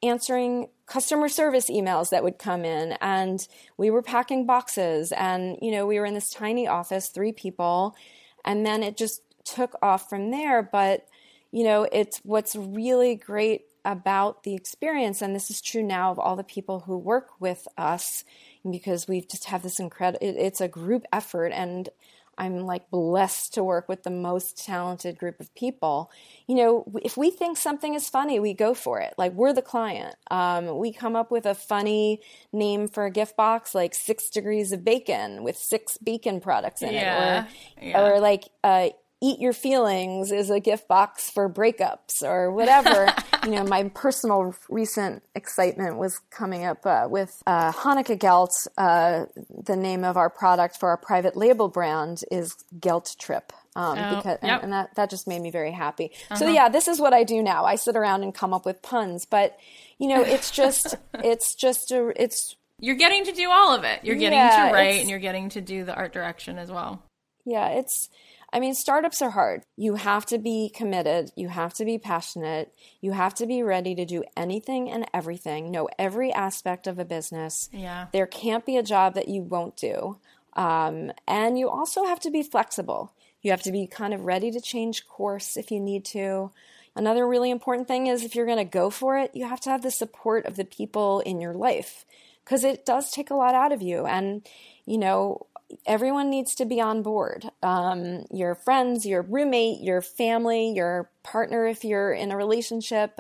answering 0.04 0.68
customer 0.88 1.30
service 1.30 1.70
emails 1.70 2.10
that 2.10 2.24
would 2.24 2.40
come 2.40 2.66
in 2.66 2.94
and 3.02 3.48
we 3.78 3.90
were 3.90 4.02
packing 4.02 4.46
boxes 4.46 5.12
and 5.12 5.58
you 5.62 5.72
know 5.72 5.86
we 5.86 6.00
were 6.00 6.06
in 6.06 6.16
this 6.16 6.32
tiny 6.32 6.68
office 6.68 7.10
three 7.10 7.32
people 7.32 7.96
and 8.44 8.66
then 8.66 8.82
it 8.82 8.98
just 8.98 9.22
took 9.46 9.76
off 9.82 10.10
from 10.10 10.32
there 10.32 10.64
but 10.64 11.06
you 11.52 11.64
know 11.64 11.88
it's 11.92 12.20
what's 12.24 12.56
really 12.56 13.16
great 13.16 13.66
about 13.84 14.44
the 14.44 14.54
experience 14.54 15.22
and 15.22 15.36
this 15.36 15.50
is 15.50 15.62
true 15.62 15.84
now 15.84 16.12
of 16.12 16.20
all 16.20 16.36
the 16.36 16.44
people 16.44 16.82
who 16.82 16.98
work 16.98 17.30
with 17.40 17.68
us 17.78 18.24
because 18.70 19.08
we 19.08 19.22
just 19.22 19.46
have 19.46 19.64
this 19.64 19.80
incredible 19.80 20.26
it, 20.26 20.36
it's 20.38 20.62
a 20.62 20.68
group 20.68 21.04
effort 21.12 21.48
and 21.48 21.90
i'm 22.38 22.60
like 22.60 22.90
blessed 22.92 23.54
to 23.56 23.64
work 23.64 23.90
with 23.90 24.04
the 24.04 24.12
most 24.12 24.64
talented 24.64 25.18
group 25.18 25.40
of 25.40 25.54
people 25.56 26.12
you 26.48 26.56
know 26.56 26.86
if 27.04 27.18
we 27.18 27.32
think 27.32 27.58
something 27.58 27.96
is 27.96 28.08
funny 28.08 28.40
we 28.40 28.54
go 28.54 28.74
for 28.74 29.00
it 29.00 29.14
like 29.18 29.34
we're 29.34 29.54
the 29.54 29.62
client 29.62 30.16
um, 30.30 30.78
we 30.78 30.94
come 30.94 31.16
up 31.16 31.32
with 31.32 31.46
a 31.46 31.56
funny 31.56 32.22
name 32.54 32.88
for 32.88 33.06
a 33.06 33.12
gift 33.12 33.36
box 33.36 33.74
like 33.74 33.96
six 33.96 34.30
degrees 34.30 34.72
of 34.72 34.86
bacon 34.86 35.44
with 35.44 35.58
six 35.58 35.98
bacon 35.98 36.40
products 36.40 36.82
in 36.84 36.94
yeah. 36.94 37.46
it 37.46 37.48
or, 37.78 37.88
yeah. 37.88 38.02
or 38.02 38.20
like 38.20 38.50
uh, 38.64 38.90
eat 39.22 39.40
your 39.40 39.54
feelings 39.54 40.32
is 40.32 40.50
a 40.50 40.60
gift 40.60 40.88
box 40.88 41.30
for 41.30 41.48
breakups 41.48 42.24
or 42.24 42.52
whatever. 42.52 43.14
you 43.44 43.52
know, 43.52 43.64
my 43.64 43.84
personal 43.94 44.56
recent 44.68 45.24
excitement 45.36 45.98
was 45.98 46.20
coming 46.32 46.66
up 46.66 46.86
uh, 46.86 47.08
with 47.10 47.42
uh, 47.46 47.72
Hanukkah 47.72 48.18
Gelt. 48.18 48.52
Uh, 48.78 49.26
the 49.64 49.76
name 49.76 50.04
of 50.04 50.18
our 50.18 50.30
product 50.30 50.80
for 50.80 50.90
our 50.90 50.98
private 50.98 51.38
label 51.38 51.70
brand 51.70 52.24
is 52.32 52.56
Gelt 52.80 53.16
Trip. 53.20 53.54
Um, 53.76 53.98
Oh, 53.98 54.16
because 54.18 54.38
and, 54.42 54.50
yep. 54.50 54.64
and 54.64 54.74
that 54.74 54.96
that 54.96 55.10
just 55.10 55.28
made 55.30 55.42
me 55.42 55.50
very 55.50 55.72
happy. 55.72 56.12
So 56.36 56.50
yeah, 56.50 56.68
this 56.68 56.90
is 56.90 57.00
what 57.00 57.14
I 57.14 57.24
do 57.24 57.42
now. 57.42 57.64
I 57.64 57.76
sit 57.76 57.96
around 57.96 58.24
and 58.24 58.34
come 58.36 58.54
up 58.54 58.66
with 58.66 58.82
puns, 58.82 59.26
but 59.26 59.58
you 59.98 60.10
know, 60.10 60.22
it's 60.22 60.52
just 60.52 60.96
it's 61.14 61.56
just 61.56 61.90
a 61.92 62.12
it's 62.22 62.58
You're 62.80 62.96
getting 62.96 63.24
to 63.26 63.32
do 63.32 63.50
all 63.50 63.74
of 63.74 63.86
it. 63.86 64.04
You're 64.04 64.18
getting 64.18 64.40
Yeah, 64.40 64.68
to 64.68 64.74
write 64.74 65.00
and 65.00 65.10
you're 65.10 65.20
getting 65.20 65.48
to 65.50 65.62
do 65.62 65.86
the 65.86 65.96
art 65.96 66.12
direction 66.12 66.58
as 66.58 66.70
well. 66.70 67.02
Yeah, 67.46 67.70
it's, 67.70 68.10
I 68.54 68.60
mean, 68.60 68.74
startups 68.74 69.22
are 69.22 69.30
hard. 69.30 69.64
You 69.78 69.96
have 69.96 70.26
to 70.28 70.38
be 70.38 70.72
committed. 70.76 71.32
You 71.36 71.48
have 71.48 71.74
to 71.76 71.86
be 71.86 71.98
passionate. 71.98 72.74
You 73.00 73.14
have 73.14 73.34
to 73.36 73.46
be 73.46 73.64
ready 73.64 73.96
to 73.96 74.06
do 74.06 74.24
anything 74.36 74.92
and 74.92 75.06
everything, 75.14 75.72
know 75.72 75.88
every 75.98 76.34
aspect 76.34 76.86
of 76.86 77.00
a 77.00 77.06
business. 77.06 77.70
Yeah. 77.72 78.08
There 78.12 78.28
can't 78.28 78.66
be 78.66 78.76
a 78.76 78.84
job 78.84 79.14
that 79.16 79.30
you 79.30 79.42
won't 79.42 79.78
do. 79.78 80.18
Um, 80.54 81.14
and 81.28 81.58
you 81.58 81.70
also 81.70 82.04
have 82.06 82.20
to 82.22 82.32
be 82.32 82.44
flexible. 82.44 83.14
You 83.42 83.52
have 83.52 83.64
to 83.64 83.72
be 83.72 83.88
kind 83.88 84.14
of 84.14 84.26
ready 84.26 84.52
to 84.52 84.60
change 84.60 85.08
course 85.08 85.56
if 85.56 85.72
you 85.72 85.80
need 85.80 86.04
to. 86.06 86.52
Another 86.96 87.26
really 87.26 87.52
important 87.52 87.88
thing 87.88 88.08
is 88.08 88.24
if 88.24 88.36
you're 88.36 88.46
going 88.46 88.58
to 88.58 88.66
go 88.66 88.90
for 88.90 89.18
it, 89.18 89.32
you 89.34 89.48
have 89.48 89.62
to 89.62 89.70
have 89.70 89.82
the 89.82 89.92
support 89.92 90.46
of 90.46 90.58
the 90.58 90.66
people 90.66 91.22
in 91.22 91.40
your 91.40 91.54
life 91.54 92.06
because 92.44 92.64
it 92.66 92.86
does 92.86 93.12
take 93.12 93.30
a 93.30 93.36
lot 93.36 93.56
out 93.56 93.72
of 93.72 93.82
you. 93.82 94.06
And, 94.06 94.46
you 94.86 94.98
know, 94.98 95.48
everyone 95.86 96.30
needs 96.30 96.56
to 96.56 96.66
be 96.66 96.82
on 96.82 97.02
board. 97.02 97.50
Um, 97.62 98.26
your 98.32 98.56
friends, 98.56 99.06
your 99.06 99.22
roommate, 99.22 99.82
your 99.82 100.02
family, 100.02 100.72
your 100.74 101.10
partner, 101.24 101.68
if 101.68 101.84
you're 101.84 102.14
in 102.14 102.32
a 102.32 102.38
relationship. 102.38 103.20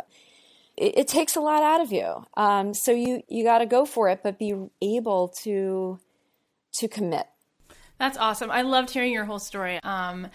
It, 0.78 1.00
it 1.00 1.08
takes 1.08 1.36
a 1.36 1.42
lot 1.42 1.64
out 1.64 1.82
of 1.82 1.92
you. 1.92 2.26
Um, 2.36 2.74
so 2.74 2.92
you, 2.92 3.24
you 3.28 3.44
got 3.44 3.60
to 3.60 3.66
go 3.66 3.86
for 3.86 4.10
it, 4.10 4.22
but 4.24 4.40
be 4.40 4.56
able 4.82 5.30
to, 5.44 6.00
to 6.74 6.88
commit. 6.88 7.28
That's 7.98 8.18
awesome. 8.18 8.50
I 8.50 8.64
loved 8.64 8.90
hearing 8.90 9.14
your 9.14 9.26
whole 9.26 9.40
story. 9.40 9.80
Um, 9.84 10.28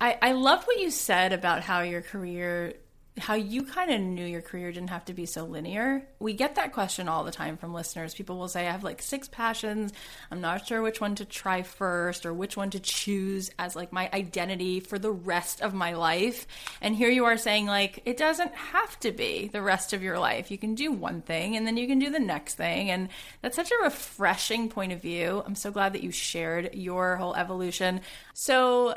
I, 0.00 0.16
I 0.22 0.32
loved 0.32 0.66
what 0.66 0.80
you 0.80 0.90
said 0.90 1.32
about 1.32 1.62
how 1.62 1.82
your 1.82 2.02
career 2.02 2.74
how 3.18 3.34
you 3.34 3.62
kind 3.62 3.90
of 3.90 4.00
knew 4.00 4.24
your 4.24 4.42
career 4.42 4.72
didn't 4.72 4.90
have 4.90 5.04
to 5.06 5.14
be 5.14 5.26
so 5.26 5.44
linear. 5.44 6.06
We 6.18 6.32
get 6.32 6.54
that 6.56 6.72
question 6.72 7.08
all 7.08 7.24
the 7.24 7.30
time 7.30 7.56
from 7.56 7.74
listeners. 7.74 8.14
People 8.14 8.38
will 8.38 8.48
say, 8.48 8.66
I 8.66 8.72
have 8.72 8.84
like 8.84 9.02
six 9.02 9.28
passions. 9.28 9.92
I'm 10.30 10.40
not 10.40 10.66
sure 10.66 10.82
which 10.82 11.00
one 11.00 11.14
to 11.16 11.24
try 11.24 11.62
first 11.62 12.26
or 12.26 12.32
which 12.32 12.56
one 12.56 12.70
to 12.70 12.80
choose 12.80 13.50
as 13.58 13.76
like 13.76 13.92
my 13.92 14.10
identity 14.12 14.80
for 14.80 14.98
the 14.98 15.10
rest 15.10 15.60
of 15.60 15.74
my 15.74 15.94
life. 15.94 16.46
And 16.80 16.94
here 16.94 17.10
you 17.10 17.24
are 17.24 17.36
saying, 17.36 17.66
like, 17.66 18.02
it 18.04 18.16
doesn't 18.16 18.54
have 18.54 18.98
to 19.00 19.12
be 19.12 19.48
the 19.48 19.62
rest 19.62 19.92
of 19.92 20.02
your 20.02 20.18
life. 20.18 20.50
You 20.50 20.58
can 20.58 20.74
do 20.74 20.92
one 20.92 21.22
thing 21.22 21.56
and 21.56 21.66
then 21.66 21.76
you 21.76 21.86
can 21.86 21.98
do 21.98 22.10
the 22.10 22.18
next 22.18 22.54
thing. 22.54 22.90
And 22.90 23.08
that's 23.42 23.56
such 23.56 23.70
a 23.70 23.82
refreshing 23.84 24.68
point 24.68 24.92
of 24.92 25.02
view. 25.02 25.42
I'm 25.46 25.54
so 25.54 25.70
glad 25.70 25.92
that 25.94 26.02
you 26.02 26.10
shared 26.10 26.74
your 26.74 27.16
whole 27.16 27.34
evolution. 27.34 28.00
So, 28.34 28.94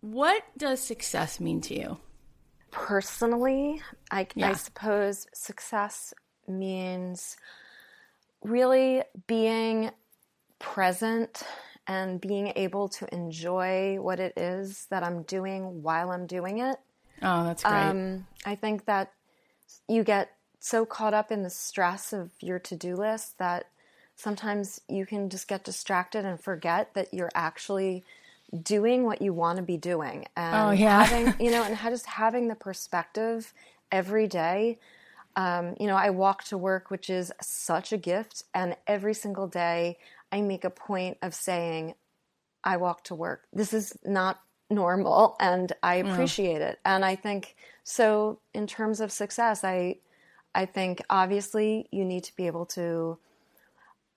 what 0.00 0.42
does 0.58 0.80
success 0.80 1.38
mean 1.38 1.60
to 1.62 1.78
you? 1.78 1.98
Personally, 2.72 3.80
I, 4.10 4.26
yeah. 4.34 4.50
I 4.50 4.52
suppose 4.54 5.28
success 5.32 6.12
means 6.48 7.36
really 8.42 9.02
being 9.28 9.92
present 10.58 11.44
and 11.86 12.20
being 12.20 12.52
able 12.56 12.88
to 12.88 13.14
enjoy 13.14 14.00
what 14.00 14.18
it 14.18 14.36
is 14.36 14.86
that 14.90 15.04
I'm 15.04 15.22
doing 15.22 15.82
while 15.82 16.10
I'm 16.10 16.26
doing 16.26 16.58
it. 16.58 16.76
Oh, 17.22 17.44
that's 17.44 17.62
great. 17.62 17.72
Um, 17.72 18.26
I 18.44 18.56
think 18.56 18.86
that 18.86 19.12
you 19.88 20.02
get 20.02 20.32
so 20.58 20.84
caught 20.84 21.14
up 21.14 21.30
in 21.30 21.42
the 21.42 21.50
stress 21.50 22.12
of 22.12 22.30
your 22.40 22.58
to 22.60 22.76
do 22.76 22.96
list 22.96 23.38
that 23.38 23.66
sometimes 24.16 24.80
you 24.88 25.06
can 25.06 25.28
just 25.28 25.48
get 25.48 25.64
distracted 25.64 26.24
and 26.24 26.40
forget 26.40 26.94
that 26.94 27.12
you're 27.12 27.30
actually 27.34 28.04
doing 28.60 29.04
what 29.04 29.22
you 29.22 29.32
want 29.32 29.56
to 29.56 29.62
be 29.62 29.76
doing. 29.76 30.26
And 30.36 30.56
oh, 30.56 30.70
yeah. 30.70 31.04
having 31.04 31.34
you 31.44 31.50
know 31.50 31.62
and 31.62 31.76
just 31.78 32.06
having 32.06 32.48
the 32.48 32.54
perspective 32.54 33.52
every 33.90 34.26
day. 34.26 34.78
Um, 35.34 35.76
you 35.80 35.86
know 35.86 35.96
i 35.96 36.10
walk 36.10 36.44
to 36.44 36.58
work 36.58 36.90
which 36.90 37.08
is 37.08 37.32
such 37.40 37.90
a 37.90 37.96
gift 37.96 38.44
and 38.52 38.76
every 38.86 39.14
single 39.14 39.46
day 39.46 39.96
i 40.30 40.42
make 40.42 40.62
a 40.62 40.68
point 40.68 41.16
of 41.22 41.34
saying 41.34 41.94
i 42.62 42.76
walk 42.76 43.04
to 43.04 43.14
work. 43.14 43.44
This 43.50 43.72
is 43.72 43.96
not 44.04 44.42
normal 44.68 45.36
and 45.40 45.72
i 45.82 45.94
appreciate 45.96 46.60
it. 46.60 46.80
And 46.84 47.02
i 47.02 47.16
think 47.16 47.56
so 47.82 48.40
in 48.52 48.66
terms 48.66 49.00
of 49.00 49.10
success 49.10 49.64
i 49.64 49.96
i 50.54 50.66
think 50.66 51.02
obviously 51.08 51.88
you 51.90 52.04
need 52.04 52.24
to 52.24 52.36
be 52.36 52.46
able 52.46 52.66
to 52.66 53.18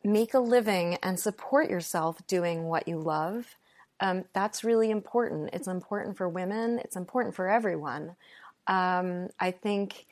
make 0.03 0.33
a 0.33 0.39
living 0.39 0.97
and 1.01 1.19
support 1.19 1.69
yourself 1.69 2.25
doing 2.27 2.65
what 2.65 2.87
you 2.87 2.97
love 2.97 3.55
um, 3.99 4.25
that's 4.33 4.63
really 4.63 4.91
important. 4.91 5.51
It's 5.53 5.67
important 5.67 6.17
for 6.17 6.27
women, 6.27 6.79
it's 6.79 6.95
important 6.95 7.35
for 7.35 7.47
everyone. 7.47 8.15
Um, 8.67 9.29
I 9.39 9.51
think 9.51 10.05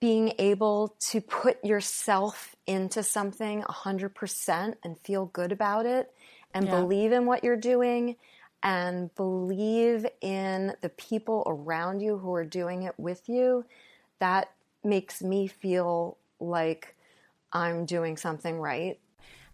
being 0.00 0.32
able 0.38 0.96
to 0.98 1.20
put 1.20 1.64
yourself 1.64 2.56
into 2.66 3.02
something 3.02 3.62
100% 3.62 4.74
and 4.82 4.98
feel 4.98 5.26
good 5.26 5.52
about 5.52 5.86
it 5.86 6.12
and 6.54 6.66
yeah. 6.66 6.80
believe 6.80 7.12
in 7.12 7.24
what 7.24 7.44
you're 7.44 7.56
doing 7.56 8.16
and 8.62 9.14
believe 9.14 10.06
in 10.20 10.74
the 10.80 10.88
people 10.88 11.44
around 11.46 12.00
you 12.00 12.18
who 12.18 12.34
are 12.34 12.44
doing 12.44 12.82
it 12.82 12.94
with 12.98 13.28
you, 13.28 13.64
that 14.18 14.50
makes 14.82 15.22
me 15.22 15.46
feel 15.46 16.16
like 16.40 16.96
I'm 17.52 17.84
doing 17.84 18.16
something 18.16 18.58
right. 18.58 18.98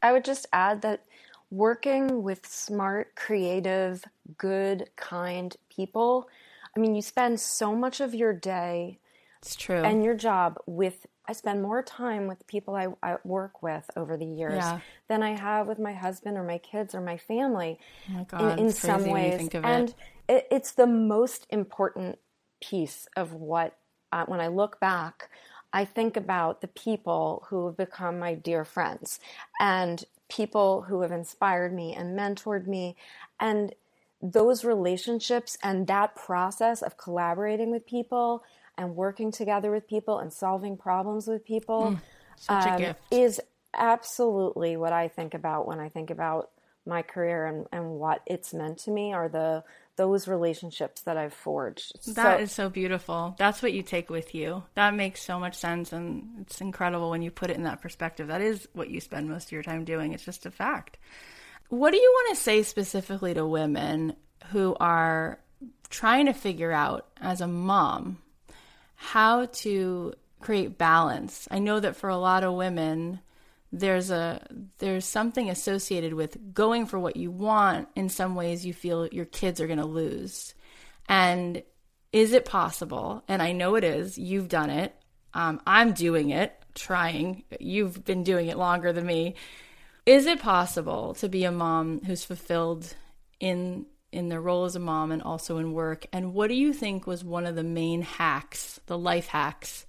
I 0.03 0.13
would 0.13 0.25
just 0.25 0.47
add 0.53 0.83
that 0.83 1.03
working 1.51 2.23
with 2.23 2.47
smart, 2.47 3.15
creative, 3.15 4.05
good, 4.37 4.91
kind 4.97 5.57
people. 5.71 6.29
I 6.77 6.81
mean, 6.81 6.95
you 6.95 7.03
spend 7.03 7.41
so 7.41 7.75
much 7.75 8.01
of 8.01 8.15
your 8.15 8.33
day 8.33 8.99
it's 9.43 9.57
true. 9.57 9.83
And 9.83 10.05
your 10.05 10.15
job 10.15 10.59
with 10.67 11.07
I 11.27 11.33
spend 11.33 11.63
more 11.63 11.83
time 11.83 12.27
with 12.27 12.47
people 12.47 12.75
I, 12.75 12.89
I 13.03 13.17
work 13.23 13.63
with 13.63 13.89
over 13.97 14.17
the 14.17 14.25
years 14.25 14.57
yeah. 14.57 14.81
than 15.09 15.23
I 15.23 15.37
have 15.37 15.67
with 15.67 15.79
my 15.79 15.93
husband 15.93 16.39
or 16.39 16.43
my 16.43 16.59
kids 16.59 16.95
or 16.95 17.01
my 17.01 17.19
family. 17.19 17.79
Oh 18.09 18.13
my 18.13 18.25
God, 18.25 18.59
in, 18.59 18.67
in 18.67 18.73
some 18.73 19.07
ways, 19.07 19.49
and 19.55 19.95
it. 20.29 20.49
it's 20.51 20.73
the 20.73 20.87
most 20.87 21.47
important 21.51 22.19
piece 22.61 23.07
of 23.17 23.33
what. 23.33 23.77
Uh, 24.11 24.25
when 24.25 24.41
I 24.41 24.49
look 24.49 24.81
back, 24.81 25.29
I 25.71 25.85
think 25.85 26.17
about 26.17 26.63
the 26.63 26.69
people 26.69 27.47
who 27.51 27.67
have 27.67 27.77
become 27.77 28.19
my 28.19 28.33
dear 28.33 28.65
friends, 28.65 29.21
and 29.61 30.03
people 30.29 30.83
who 30.83 31.03
have 31.03 31.12
inspired 31.12 31.72
me 31.72 31.95
and 31.95 32.18
mentored 32.18 32.66
me. 32.66 32.97
And 33.41 33.74
those 34.20 34.64
relationships 34.64 35.57
and 35.62 35.87
that 35.87 36.14
process 36.14 36.83
of 36.83 36.97
collaborating 36.97 37.70
with 37.70 37.87
people 37.87 38.43
and 38.76 38.97
working 38.97 39.31
together 39.31 39.70
with 39.70 39.89
people 39.89 40.18
and 40.18 40.33
solving 40.33 40.76
problems 40.76 41.26
with 41.26 41.45
people 41.45 41.99
mm, 42.49 42.87
um, 42.89 42.95
is 43.11 43.41
absolutely 43.74 44.76
what 44.76 44.93
I 44.93 45.09
think 45.09 45.35
about 45.35 45.66
when 45.66 45.81
I 45.81 45.89
think 45.89 46.11
about 46.11 46.51
my 46.87 47.03
career 47.03 47.47
and, 47.47 47.66
and 47.72 47.91
what 47.91 48.22
it's 48.26 48.55
meant 48.55 48.79
to 48.79 48.91
me 48.91 49.12
are 49.12 49.29
the 49.29 49.62
those 49.99 50.29
relationships 50.29 51.03
that 51.03 51.17
I've 51.17 51.35
forged. 51.35 52.15
That 52.15 52.39
so, 52.39 52.43
is 52.43 52.53
so 52.53 52.71
beautiful. 52.71 53.35
That's 53.37 53.61
what 53.61 53.73
you 53.73 53.83
take 53.83 54.09
with 54.09 54.33
you. 54.33 54.63
That 54.75 54.95
makes 54.95 55.21
so 55.21 55.41
much 55.41 55.57
sense 55.57 55.93
and 55.93 56.37
it's 56.41 56.61
incredible 56.61 57.11
when 57.11 57.21
you 57.21 57.33
put 57.33 57.51
it 57.51 57.57
in 57.57 57.65
that 57.65 57.83
perspective. 57.83 58.29
That 58.29 58.41
is 58.41 58.67
what 58.73 58.89
you 58.89 59.01
spend 59.01 59.29
most 59.29 59.49
of 59.49 59.53
your 59.53 59.65
time 59.65 59.85
doing. 59.85 60.15
It's 60.15 60.25
just 60.25 60.47
a 60.47 60.53
fact. 60.53 60.99
What 61.69 61.91
do 61.91 61.99
you 61.99 62.11
want 62.11 62.37
to 62.37 62.43
say 62.43 62.63
specifically 62.63 63.35
to 63.35 63.45
women 63.45 64.15
who 64.53 64.77
are 64.79 65.41
trying 65.91 66.27
to 66.27 66.33
figure 66.33 66.73
out 66.73 67.09
as 67.21 67.41
a 67.41 67.49
mom 67.49 68.19
how 68.95 69.47
to 69.47 70.15
create 70.41 70.79
balance? 70.79 71.49
I 71.51 71.59
know 71.59 71.81
that 71.81 71.97
for 71.97 72.09
a 72.09 72.17
lot 72.17 72.45
of 72.45 72.55
women 72.55 73.19
there's 73.73 74.11
a 74.11 74.47
there's 74.79 75.05
something 75.05 75.51
associated 75.51 76.14
with 76.14 76.55
going 76.55 76.87
for 76.87 76.99
what 76.99 77.16
you 77.16 77.31
want. 77.31 77.89
In 77.95 78.09
some 78.09 78.35
ways 78.35 78.64
you 78.64 78.73
feel 78.73 79.07
your 79.09 79.27
kids 79.27 79.61
are 79.61 79.66
going 79.66 79.79
to 79.79 79.87
lose. 79.87 80.55
And 81.09 81.62
is 82.11 82.33
it 82.33 82.47
possible 82.47 83.23
and 83.29 83.43
i 83.43 83.53
know 83.53 83.75
it 83.75 83.85
is 83.85 84.16
you've 84.16 84.49
done 84.49 84.71
it 84.71 84.95
um, 85.35 85.61
i'm 85.66 85.93
doing 85.93 86.31
it 86.31 86.59
trying 86.79 87.45
you've 87.61 88.05
been 88.05 88.23
doing 88.23 88.49
it 88.49 88.57
longer 88.57 88.93
than 88.93 89.05
me. 89.05 89.35
Is 90.07 90.27
it 90.27 90.41
possible 90.41 91.14
to 91.14 91.29
be 91.29 91.45
a 91.45 91.53
mom 91.53 92.01
who's 92.05 92.25
fulfilled 92.25 92.95
in 93.41 93.87
in 94.11 94.31
their 94.31 94.41
role 94.41 94.64
as 94.64 94.75
a 94.75 94.81
mom 94.81 95.12
and 95.12 95.23
also 95.23 95.59
in 95.59 95.73
work? 95.73 96.07
And 96.12 96.33
what 96.33 96.49
do 96.49 96.55
you 96.55 96.73
think 96.73 97.07
was 97.07 97.23
one 97.23 97.45
of 97.45 97.57
the 97.57 97.64
main 97.64 98.03
hacks 98.03 98.81
the 98.87 98.97
life 98.97 99.27
hacks 99.27 99.85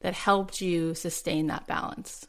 that 0.00 0.14
helped 0.14 0.60
you 0.60 0.94
sustain 0.94 1.46
that 1.46 1.66
balance 1.66 2.26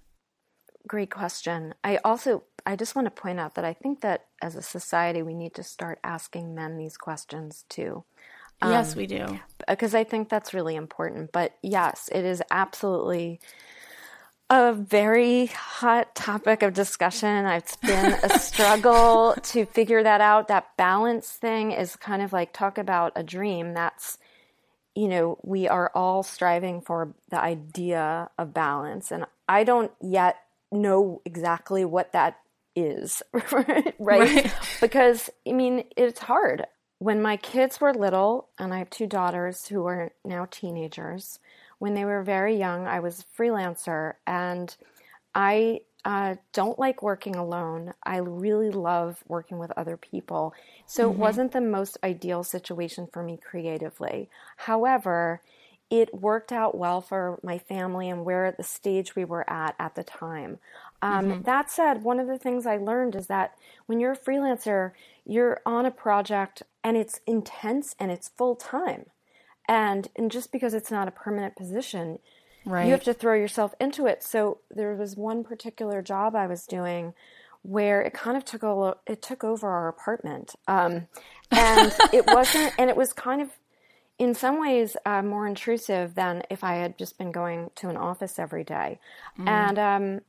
great 0.88 1.12
question. 1.12 1.74
I 1.84 1.98
also 2.04 2.44
I 2.66 2.76
just 2.76 2.96
want 2.96 3.06
to 3.06 3.22
point 3.22 3.40
out 3.40 3.56
that 3.56 3.66
I 3.66 3.74
think 3.74 4.02
that 4.02 4.26
as 4.42 4.56
a 4.56 4.62
society 4.62 5.22
we 5.22 5.34
need 5.34 5.54
to 5.56 5.64
start 5.64 6.00
asking 6.04 6.56
men 6.56 6.78
these 6.78 6.98
questions 6.98 7.66
too. 7.70 8.04
Um, 8.62 8.72
yes, 8.72 8.96
we 8.96 9.08
do. 9.08 9.40
Because 9.68 9.94
I 9.94 10.04
think 10.04 10.30
that's 10.30 10.54
really 10.54 10.76
important. 10.76 11.32
But 11.32 11.58
yes, 11.62 12.10
it 12.12 12.24
is 12.24 12.42
absolutely 12.52 13.40
a 14.50 14.74
very 14.74 15.48
hot 15.48 16.16
topic 16.16 16.62
of 16.62 16.74
discussion. 16.74 17.46
It's 17.46 17.76
been 17.78 18.14
a 18.24 18.40
struggle 18.40 19.36
to 19.42 19.66
figure 19.66 20.04
that 20.04 20.22
out. 20.22 20.48
That 20.48 20.78
balance 20.78 21.30
thing 21.32 21.72
is 21.72 21.96
kind 21.96 22.22
of 22.22 22.32
like 22.32 22.54
talk 22.54 22.78
about 22.78 23.14
a 23.16 23.24
dream. 23.24 23.74
That's 23.74 24.18
you 24.96 25.08
know, 25.08 25.40
we 25.44 25.68
are 25.68 25.92
all 25.96 26.22
striving 26.22 26.82
for 26.82 27.16
the 27.30 27.42
idea 27.42 28.30
of 28.38 28.54
balance. 28.54 29.12
And 29.12 29.26
I 29.50 29.64
don't 29.64 29.92
yet 30.02 30.38
know 30.74 31.22
exactly 31.26 31.86
what 31.86 32.14
that 32.14 32.38
is, 32.76 33.22
right? 33.52 33.96
right? 34.00 34.54
Because, 34.82 35.30
I 35.48 35.52
mean, 35.54 35.86
it's 35.96 36.20
hard. 36.20 36.66
When 37.00 37.22
my 37.22 37.38
kids 37.38 37.82
were 37.82 37.94
little, 37.94 38.50
and 38.58 38.74
I 38.74 38.80
have 38.80 38.90
two 38.90 39.08
daughters 39.08 39.68
who 39.68 39.86
are 39.88 40.12
now 40.24 40.48
teenagers, 40.50 41.40
when 41.80 41.96
they 41.96 42.06
were 42.06 42.24
very 42.24 42.56
young, 42.56 42.88
I 42.88 43.02
was 43.02 43.20
a 43.20 43.42
freelancer 43.42 44.14
and 44.26 44.76
I 45.36 45.82
uh, 46.06 46.36
don't 46.52 46.80
like 46.80 47.02
working 47.02 47.36
alone. 47.36 47.94
I 48.04 48.18
really 48.18 48.72
love 48.72 49.24
working 49.28 49.58
with 49.58 49.72
other 49.78 49.98
people. 49.98 50.54
So 50.86 51.04
mm-hmm. 51.04 51.14
it 51.14 51.20
wasn't 51.20 51.52
the 51.52 51.62
most 51.62 51.98
ideal 52.04 52.44
situation 52.44 53.08
for 53.12 53.24
me 53.24 53.38
creatively. 53.38 54.30
However, 54.58 55.42
it 55.90 56.14
worked 56.14 56.52
out 56.52 56.76
well 56.76 57.02
for 57.02 57.40
my 57.44 57.58
family 57.58 58.10
and 58.10 58.26
where 58.26 58.52
the 58.52 58.64
stage 58.64 59.16
we 59.16 59.26
were 59.26 59.48
at 59.50 59.76
at 59.80 59.96
the 59.96 60.04
time. 60.04 60.60
Um, 61.02 61.26
mm-hmm. 61.26 61.42
That 61.44 61.70
said, 61.70 62.04
one 62.04 62.20
of 62.20 62.28
the 62.28 62.38
things 62.38 62.66
I 62.66 62.78
learned 62.78 63.16
is 63.16 63.28
that 63.28 63.56
when 63.86 64.00
you're 64.00 64.14
a 64.14 64.18
freelancer, 64.18 64.92
you're 65.26 65.60
on 65.66 65.86
a 65.86 65.92
project 65.92 66.64
and 66.84 66.98
it's 66.98 67.20
intense 67.28 67.96
and 68.00 68.12
it's 68.12 68.30
full 68.30 68.56
time. 68.56 69.08
And, 69.68 70.08
and 70.16 70.32
just 70.32 70.52
because 70.52 70.74
it's 70.74 70.92
not 70.92 71.08
a 71.08 71.12
permanent 71.12 71.56
position, 71.56 72.20
right. 72.66 72.86
you 72.86 72.92
have 72.92 73.04
to 73.04 73.14
throw 73.14 73.34
yourself 73.34 73.74
into 73.80 74.08
it. 74.08 74.24
So 74.24 74.60
there 74.72 74.96
was 74.96 75.16
one 75.16 75.44
particular 75.44 76.02
job 76.02 76.36
I 76.36 76.48
was 76.48 76.66
doing 76.66 77.14
where 77.64 78.02
it 78.02 78.14
kind 78.14 78.36
of 78.36 78.44
took 78.44 78.62
a 78.62 78.96
it 79.08 79.22
took 79.22 79.44
over 79.44 79.70
our 79.70 79.88
apartment, 79.88 80.54
um, 80.68 81.08
and 81.50 81.94
it 82.12 82.26
wasn't, 82.28 82.74
and 82.78 82.90
it 82.90 82.98
was 82.98 83.14
kind 83.14 83.42
of 83.42 83.50
in 84.20 84.34
some 84.34 84.60
ways 84.60 84.96
uh, 85.06 85.22
more 85.22 85.48
intrusive 85.48 86.16
than 86.16 86.44
if 86.50 86.64
I 86.64 86.76
had 86.76 86.98
just 86.98 87.18
been 87.18 87.32
going 87.32 87.72
to 87.76 87.90
an 87.90 87.98
office 87.98 88.40
every 88.40 88.64
day. 88.64 89.00
Mm. 89.40 89.48
And 89.48 89.80
um, 89.80 90.22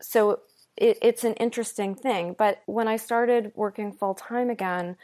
so 0.00 0.40
it, 0.76 0.98
it's 1.02 1.24
an 1.24 1.34
interesting 1.34 1.94
thing. 1.94 2.34
But 2.38 2.62
when 2.66 2.88
I 2.88 2.96
started 2.96 3.52
working 3.54 3.92
full 3.92 4.14
time 4.14 4.50
again, 4.50 4.96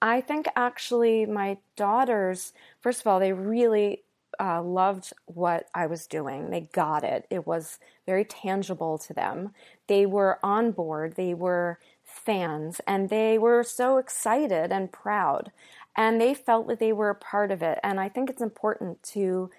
I 0.00 0.20
think 0.20 0.46
actually 0.54 1.26
my 1.26 1.58
daughters, 1.76 2.52
first 2.80 3.00
of 3.00 3.06
all, 3.08 3.18
they 3.18 3.32
really 3.32 4.04
uh, 4.38 4.62
loved 4.62 5.12
what 5.26 5.68
I 5.74 5.86
was 5.86 6.06
doing. 6.06 6.50
They 6.50 6.68
got 6.72 7.02
it. 7.02 7.26
It 7.30 7.46
was 7.46 7.78
very 8.06 8.24
tangible 8.24 8.98
to 8.98 9.12
them. 9.12 9.50
They 9.88 10.06
were 10.06 10.38
on 10.42 10.70
board. 10.70 11.16
They 11.16 11.34
were 11.34 11.80
fans 12.04 12.80
and 12.86 13.10
they 13.10 13.38
were 13.38 13.62
so 13.62 13.98
excited 13.98 14.72
and 14.72 14.90
proud 14.90 15.52
and 15.98 16.20
they 16.20 16.32
felt 16.32 16.68
that 16.68 16.78
they 16.78 16.92
were 16.92 17.10
a 17.10 17.14
part 17.14 17.50
of 17.50 17.60
it. 17.60 17.78
And 17.82 17.98
I 17.98 18.08
think 18.08 18.30
it's 18.30 18.40
important 18.40 19.02
to 19.14 19.50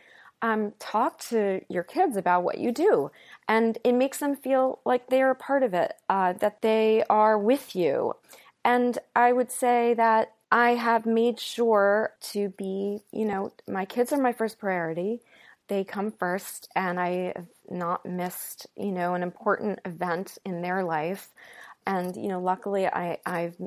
um, 0.41 0.71
talk 0.79 1.19
to 1.27 1.59
your 1.67 1.83
kids 1.83 2.15
about 2.15 2.43
what 2.43 2.57
you 2.57 2.71
do, 2.71 3.11
and 3.49 3.77
it 3.83 3.91
makes 3.91 4.19
them 4.19 4.37
feel 4.37 4.79
like 4.85 5.09
they 5.09 5.21
are 5.21 5.31
a 5.31 5.35
part 5.35 5.63
of 5.63 5.73
it, 5.73 5.93
uh, 6.07 6.33
that 6.33 6.61
they 6.61 7.03
are 7.09 7.37
with 7.37 7.75
you. 7.75 8.13
And 8.63 8.97
I 9.15 9.33
would 9.33 9.51
say 9.51 9.93
that 9.95 10.33
I 10.49 10.71
have 10.71 11.05
made 11.05 11.41
sure 11.41 12.13
to 12.31 12.49
be, 12.57 13.01
you 13.11 13.25
know, 13.25 13.51
my 13.67 13.83
kids 13.83 14.13
are 14.13 14.17
my 14.17 14.31
first 14.31 14.59
priority. 14.59 15.19
They 15.67 15.83
come 15.83 16.11
first, 16.11 16.69
and 16.73 16.99
I 16.99 17.33
have 17.35 17.47
not 17.69 18.05
missed, 18.05 18.65
you 18.77 18.91
know, 18.91 19.13
an 19.13 19.23
important 19.23 19.79
event 19.83 20.37
in 20.45 20.61
their 20.61 20.85
life 20.85 21.29
and 21.89 22.15
you 22.15 22.27
know 22.27 22.39
luckily 22.39 22.85
I 22.85 23.17
I've 23.25 23.57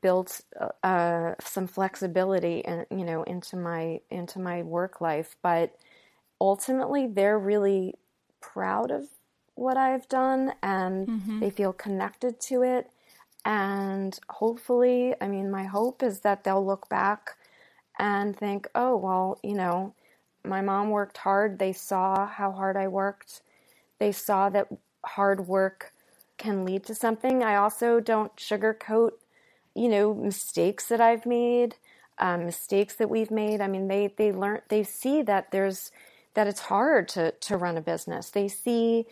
built 0.00 0.40
uh, 0.84 1.34
some 1.40 1.66
flexibility 1.66 2.64
and 2.64 2.86
you 2.90 3.04
know 3.04 3.24
into 3.24 3.56
my 3.56 4.00
into 4.08 4.38
my 4.38 4.62
work 4.62 5.00
life. 5.00 5.36
But 5.42 5.74
ultimately 6.40 7.08
they're 7.08 7.38
really 7.38 7.94
proud 8.40 8.92
of 8.92 9.08
what 9.54 9.76
I've 9.76 10.08
done 10.08 10.54
and 10.62 11.08
mm-hmm. 11.08 11.40
they 11.40 11.50
feel 11.50 11.72
connected 11.72 12.40
to 12.42 12.62
it. 12.62 12.88
And 13.44 14.18
hopefully 14.28 15.14
I 15.20 15.26
mean 15.26 15.50
my 15.50 15.64
hope 15.64 16.04
is 16.04 16.20
that 16.20 16.44
they'll 16.44 16.64
look 16.64 16.88
back 16.88 17.36
and 17.98 18.36
think 18.36 18.68
oh 18.76 18.96
well 18.96 19.40
you 19.42 19.54
know 19.54 19.92
my 20.44 20.60
mom 20.60 20.90
worked 20.90 21.18
hard. 21.18 21.58
They 21.58 21.72
saw 21.72 22.26
how 22.26 22.52
hard 22.52 22.76
I 22.76 22.86
worked. 22.86 23.42
They 23.98 24.12
saw 24.12 24.50
that 24.50 24.68
hard 25.04 25.48
work 25.48 25.91
can 26.42 26.64
lead 26.64 26.84
to 26.84 26.94
something. 26.94 27.42
I 27.42 27.54
also 27.54 28.00
don't 28.00 28.34
sugarcoat, 28.36 29.12
you 29.74 29.88
know, 29.88 30.12
mistakes 30.12 30.86
that 30.86 31.00
I've 31.00 31.24
made, 31.24 31.76
um, 32.18 32.44
mistakes 32.44 32.96
that 32.96 33.08
we've 33.08 33.30
made. 33.30 33.60
I 33.60 33.68
mean, 33.68 33.86
they 33.86 34.12
they 34.16 34.32
learn, 34.32 34.60
they 34.68 34.82
see 34.82 35.22
that 35.22 35.52
there's 35.52 35.92
that 36.34 36.48
it's 36.48 36.60
hard 36.60 37.08
to 37.10 37.30
to 37.30 37.56
run 37.56 37.76
a 37.76 37.80
business. 37.80 38.30
They 38.30 38.48
see 38.48 39.06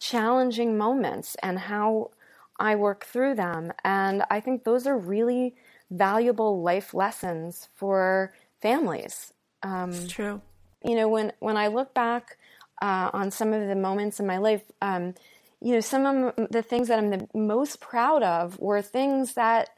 challenging 0.00 0.76
moments 0.76 1.36
and 1.42 1.58
how 1.60 2.10
I 2.58 2.74
work 2.74 3.04
through 3.04 3.36
them, 3.36 3.72
and 3.84 4.24
I 4.28 4.40
think 4.40 4.64
those 4.64 4.86
are 4.86 4.98
really 4.98 5.54
valuable 5.90 6.62
life 6.62 6.92
lessons 6.94 7.68
for 7.76 8.34
families. 8.60 9.32
Um, 9.62 9.90
it's 9.90 10.12
true. 10.12 10.40
You 10.84 10.96
know, 10.96 11.08
when 11.08 11.32
when 11.38 11.56
I 11.56 11.68
look 11.68 11.94
back 11.94 12.38
uh, 12.82 13.10
on 13.12 13.30
some 13.30 13.52
of 13.52 13.68
the 13.68 13.76
moments 13.76 14.18
in 14.18 14.26
my 14.26 14.38
life. 14.38 14.64
Um, 14.82 15.14
you 15.62 15.74
know, 15.74 15.80
some 15.80 16.06
of 16.06 16.48
the 16.50 16.62
things 16.62 16.88
that 16.88 16.98
I'm 16.98 17.10
the 17.10 17.28
most 17.34 17.80
proud 17.80 18.22
of 18.22 18.58
were 18.58 18.82
things 18.82 19.34
that 19.34 19.70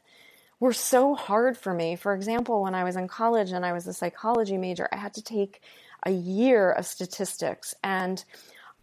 were 0.59 0.73
so 0.73 1.13
hard 1.13 1.57
for 1.57 1.73
me. 1.73 1.95
For 1.95 2.13
example, 2.13 2.63
when 2.63 2.73
I 2.73 2.83
was 2.83 2.95
in 2.95 3.07
college 3.07 3.51
and 3.51 3.65
I 3.65 3.71
was 3.71 3.85
a 3.85 3.93
psychology 3.93 4.57
major, 4.57 4.89
I 4.91 4.97
had 4.97 5.13
to 5.13 5.21
take 5.21 5.61
a 6.03 6.11
year 6.11 6.71
of 6.71 6.87
statistics, 6.87 7.75
and 7.83 8.23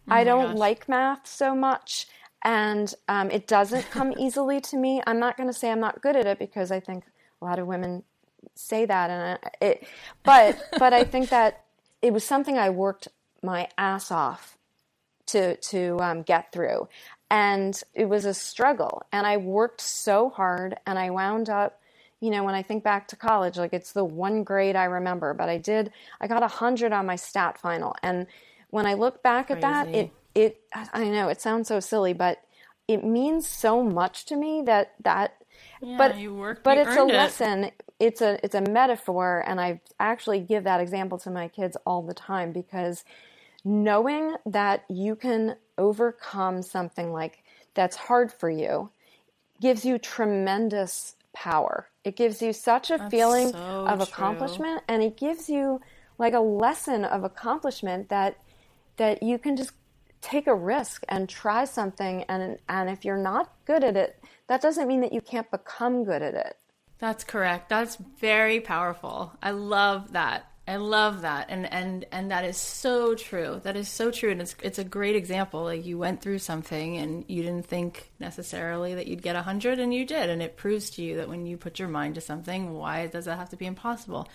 oh 0.08 0.14
I 0.14 0.24
don't 0.24 0.52
gosh. 0.52 0.58
like 0.58 0.88
math 0.88 1.26
so 1.26 1.54
much, 1.56 2.06
and 2.44 2.92
um, 3.08 3.30
it 3.30 3.48
doesn't 3.48 3.90
come 3.90 4.14
easily 4.18 4.60
to 4.60 4.76
me. 4.76 5.02
I'm 5.06 5.18
not 5.18 5.36
going 5.36 5.48
to 5.48 5.52
say 5.52 5.72
I'm 5.72 5.80
not 5.80 6.02
good 6.02 6.14
at 6.14 6.26
it 6.26 6.38
because 6.38 6.70
I 6.70 6.78
think 6.78 7.04
a 7.40 7.44
lot 7.44 7.58
of 7.58 7.66
women 7.66 8.04
say 8.54 8.86
that, 8.86 9.10
and 9.10 9.38
it, 9.60 9.86
but 10.22 10.62
but 10.78 10.92
I 10.92 11.02
think 11.02 11.30
that 11.30 11.64
it 12.00 12.12
was 12.12 12.22
something 12.22 12.58
I 12.58 12.70
worked 12.70 13.08
my 13.42 13.68
ass 13.76 14.12
off 14.12 14.56
to 15.32 15.56
to 15.56 15.98
um, 16.00 16.22
get 16.22 16.52
through, 16.52 16.88
and 17.30 17.80
it 17.94 18.08
was 18.08 18.24
a 18.24 18.34
struggle. 18.34 19.02
And 19.12 19.26
I 19.26 19.36
worked 19.36 19.80
so 19.80 20.30
hard, 20.30 20.76
and 20.86 20.98
I 20.98 21.10
wound 21.10 21.50
up, 21.50 21.80
you 22.20 22.30
know, 22.30 22.44
when 22.44 22.54
I 22.54 22.62
think 22.62 22.84
back 22.84 23.08
to 23.08 23.16
college, 23.16 23.58
like 23.58 23.72
it's 23.72 23.92
the 23.92 24.04
one 24.04 24.44
grade 24.44 24.76
I 24.76 24.84
remember, 24.84 25.34
but 25.34 25.48
I 25.48 25.58
did 25.58 25.92
I 26.20 26.26
got 26.26 26.42
a 26.42 26.48
hundred 26.48 26.92
on 26.92 27.06
my 27.06 27.16
stat 27.16 27.58
final, 27.58 27.94
and 28.02 28.26
when 28.70 28.86
I 28.86 28.94
look 28.94 29.22
back 29.22 29.50
Crazy. 29.50 29.52
at 29.52 29.60
that, 29.62 29.94
it 29.94 30.12
it 30.34 30.60
I 30.92 31.04
know 31.04 31.28
it 31.28 31.40
sounds 31.40 31.68
so 31.68 31.80
silly, 31.80 32.12
but 32.12 32.42
it 32.88 33.04
means 33.04 33.46
so 33.46 33.82
much 33.82 34.24
to 34.26 34.36
me 34.36 34.62
that 34.66 34.94
that 35.02 35.36
yeah, 35.82 35.96
but 35.96 36.16
worked, 36.32 36.64
but 36.64 36.78
it's 36.78 36.96
a 36.96 37.02
it. 37.02 37.14
lesson 37.14 37.70
it's 37.98 38.20
a 38.20 38.44
it's 38.44 38.54
a 38.54 38.60
metaphor 38.60 39.44
and 39.46 39.60
i 39.60 39.80
actually 40.00 40.40
give 40.40 40.64
that 40.64 40.80
example 40.80 41.18
to 41.18 41.30
my 41.30 41.46
kids 41.46 41.76
all 41.86 42.02
the 42.02 42.14
time 42.14 42.52
because 42.52 43.04
knowing 43.64 44.36
that 44.46 44.84
you 44.88 45.16
can 45.16 45.56
overcome 45.78 46.62
something 46.62 47.12
like 47.12 47.44
that's 47.74 47.96
hard 47.96 48.32
for 48.32 48.50
you 48.50 48.90
gives 49.60 49.84
you 49.84 49.98
tremendous 49.98 51.14
power. 51.32 51.88
It 52.04 52.16
gives 52.16 52.42
you 52.42 52.52
such 52.52 52.90
a 52.90 52.98
that's 52.98 53.10
feeling 53.10 53.52
so 53.52 53.86
of 53.86 54.00
accomplishment 54.00 54.78
true. 54.78 54.94
and 54.94 55.02
it 55.02 55.16
gives 55.16 55.48
you 55.48 55.80
like 56.18 56.34
a 56.34 56.40
lesson 56.40 57.04
of 57.04 57.24
accomplishment 57.24 58.08
that 58.08 58.36
that 58.96 59.22
you 59.22 59.38
can 59.38 59.56
just 59.56 59.72
take 60.20 60.46
a 60.46 60.54
risk 60.54 61.02
and 61.08 61.28
try 61.28 61.64
something 61.64 62.24
and 62.24 62.58
and 62.68 62.90
if 62.90 63.04
you're 63.04 63.16
not 63.16 63.52
good 63.64 63.82
at 63.84 63.96
it, 63.96 64.22
that 64.48 64.60
doesn't 64.60 64.88
mean 64.88 65.00
that 65.00 65.12
you 65.12 65.20
can't 65.20 65.50
become 65.50 66.04
good 66.04 66.22
at 66.22 66.34
it. 66.34 66.56
That's 66.98 67.24
correct. 67.24 67.68
That's 67.68 67.96
very 67.96 68.60
powerful. 68.60 69.32
I 69.42 69.50
love 69.50 70.12
that. 70.12 70.51
I 70.66 70.76
love 70.76 71.22
that, 71.22 71.46
and 71.48 71.70
and 71.72 72.04
and 72.12 72.30
that 72.30 72.44
is 72.44 72.56
so 72.56 73.16
true. 73.16 73.60
That 73.64 73.76
is 73.76 73.88
so 73.88 74.12
true, 74.12 74.30
and 74.30 74.40
it's 74.40 74.54
it's 74.62 74.78
a 74.78 74.84
great 74.84 75.16
example. 75.16 75.64
Like 75.64 75.84
you 75.84 75.98
went 75.98 76.22
through 76.22 76.38
something, 76.38 76.98
and 76.98 77.24
you 77.26 77.42
didn't 77.42 77.66
think 77.66 78.12
necessarily 78.20 78.94
that 78.94 79.08
you'd 79.08 79.22
get 79.22 79.34
a 79.34 79.42
hundred, 79.42 79.80
and 79.80 79.92
you 79.92 80.04
did, 80.04 80.30
and 80.30 80.40
it 80.40 80.56
proves 80.56 80.90
to 80.90 81.02
you 81.02 81.16
that 81.16 81.28
when 81.28 81.46
you 81.46 81.56
put 81.56 81.80
your 81.80 81.88
mind 81.88 82.14
to 82.14 82.20
something, 82.20 82.74
why 82.74 83.08
does 83.08 83.24
that 83.24 83.38
have 83.38 83.50
to 83.50 83.56
be 83.56 83.66
impossible? 83.66 84.28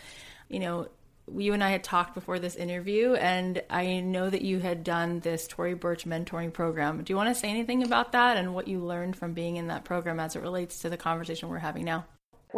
You 0.49 0.59
know, 0.59 0.89
you 1.34 1.53
and 1.53 1.63
I 1.63 1.69
had 1.69 1.84
talked 1.86 2.13
before 2.13 2.39
this 2.39 2.55
interview, 2.55 3.13
and 3.13 3.63
I 3.69 4.01
know 4.01 4.30
that 4.30 4.41
you 4.41 4.59
had 4.59 4.84
done 4.84 5.21
this 5.21 5.47
Tory 5.47 5.75
Burch 5.75 6.05
mentoring 6.05 6.51
program. 6.51 7.03
Do 7.03 7.13
you 7.13 7.17
want 7.17 7.30
to 7.30 7.39
say 7.39 7.49
anything 7.49 7.84
about 7.84 8.11
that 8.11 8.36
and 8.36 8.53
what 8.53 8.67
you 8.67 8.80
learned 8.80 9.15
from 9.15 9.34
being 9.34 9.55
in 9.55 9.67
that 9.67 9.86
program 9.86 10.19
as 10.19 10.36
it 10.36 10.41
relates 10.41 10.80
to 10.80 10.89
the 10.89 10.97
conversation 10.97 11.47
we're 11.47 11.59
having 11.59 11.86
now? 11.86 12.05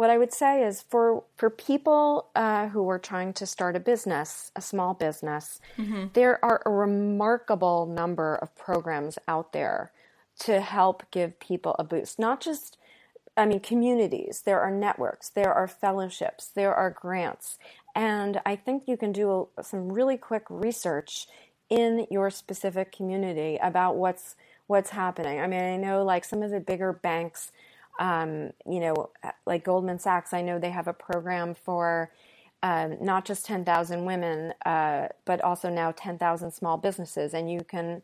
What 0.00 0.08
I 0.08 0.16
would 0.16 0.32
say 0.32 0.64
is 0.64 0.80
for 0.80 1.24
for 1.36 1.50
people 1.50 2.30
uh, 2.34 2.68
who 2.68 2.88
are 2.88 2.98
trying 2.98 3.34
to 3.34 3.44
start 3.44 3.76
a 3.76 3.80
business, 3.80 4.50
a 4.56 4.62
small 4.62 4.94
business, 4.94 5.60
mm-hmm. 5.76 6.06
there 6.14 6.42
are 6.42 6.62
a 6.64 6.70
remarkable 6.70 7.84
number 7.84 8.36
of 8.36 8.56
programs 8.56 9.18
out 9.28 9.52
there 9.52 9.92
to 10.38 10.62
help 10.62 11.02
give 11.10 11.38
people 11.38 11.76
a 11.78 11.84
boost. 11.84 12.18
Not 12.18 12.40
just, 12.40 12.78
I 13.36 13.44
mean, 13.44 13.60
communities. 13.60 14.40
There 14.46 14.62
are 14.62 14.70
networks. 14.70 15.28
There 15.28 15.52
are 15.52 15.68
fellowships. 15.68 16.46
There 16.46 16.74
are 16.74 16.88
grants, 16.88 17.58
and 17.94 18.40
I 18.46 18.56
think 18.56 18.84
you 18.86 18.96
can 18.96 19.12
do 19.12 19.48
a, 19.58 19.62
some 19.62 19.92
really 19.92 20.16
quick 20.16 20.46
research 20.48 21.26
in 21.68 22.06
your 22.10 22.30
specific 22.30 22.90
community 22.90 23.58
about 23.60 23.96
what's 23.96 24.34
what's 24.66 24.90
happening. 24.90 25.40
I 25.40 25.46
mean, 25.46 25.62
I 25.62 25.76
know 25.76 26.02
like 26.04 26.24
some 26.24 26.42
of 26.42 26.50
the 26.50 26.60
bigger 26.60 26.90
banks 26.90 27.52
um, 28.00 28.52
you 28.66 28.80
know, 28.80 29.10
like 29.46 29.64
Goldman 29.64 30.00
Sachs, 30.00 30.32
I 30.34 30.42
know 30.42 30.58
they 30.58 30.70
have 30.70 30.88
a 30.88 30.94
program 30.94 31.54
for 31.54 32.10
um, 32.62 32.96
not 33.00 33.24
just 33.26 33.46
10,000 33.46 34.04
women, 34.04 34.54
uh, 34.66 35.08
but 35.26 35.40
also 35.42 35.70
now 35.70 35.92
10,000 35.92 36.50
small 36.50 36.78
businesses. 36.78 37.34
And 37.34 37.52
you 37.52 37.60
can, 37.62 38.02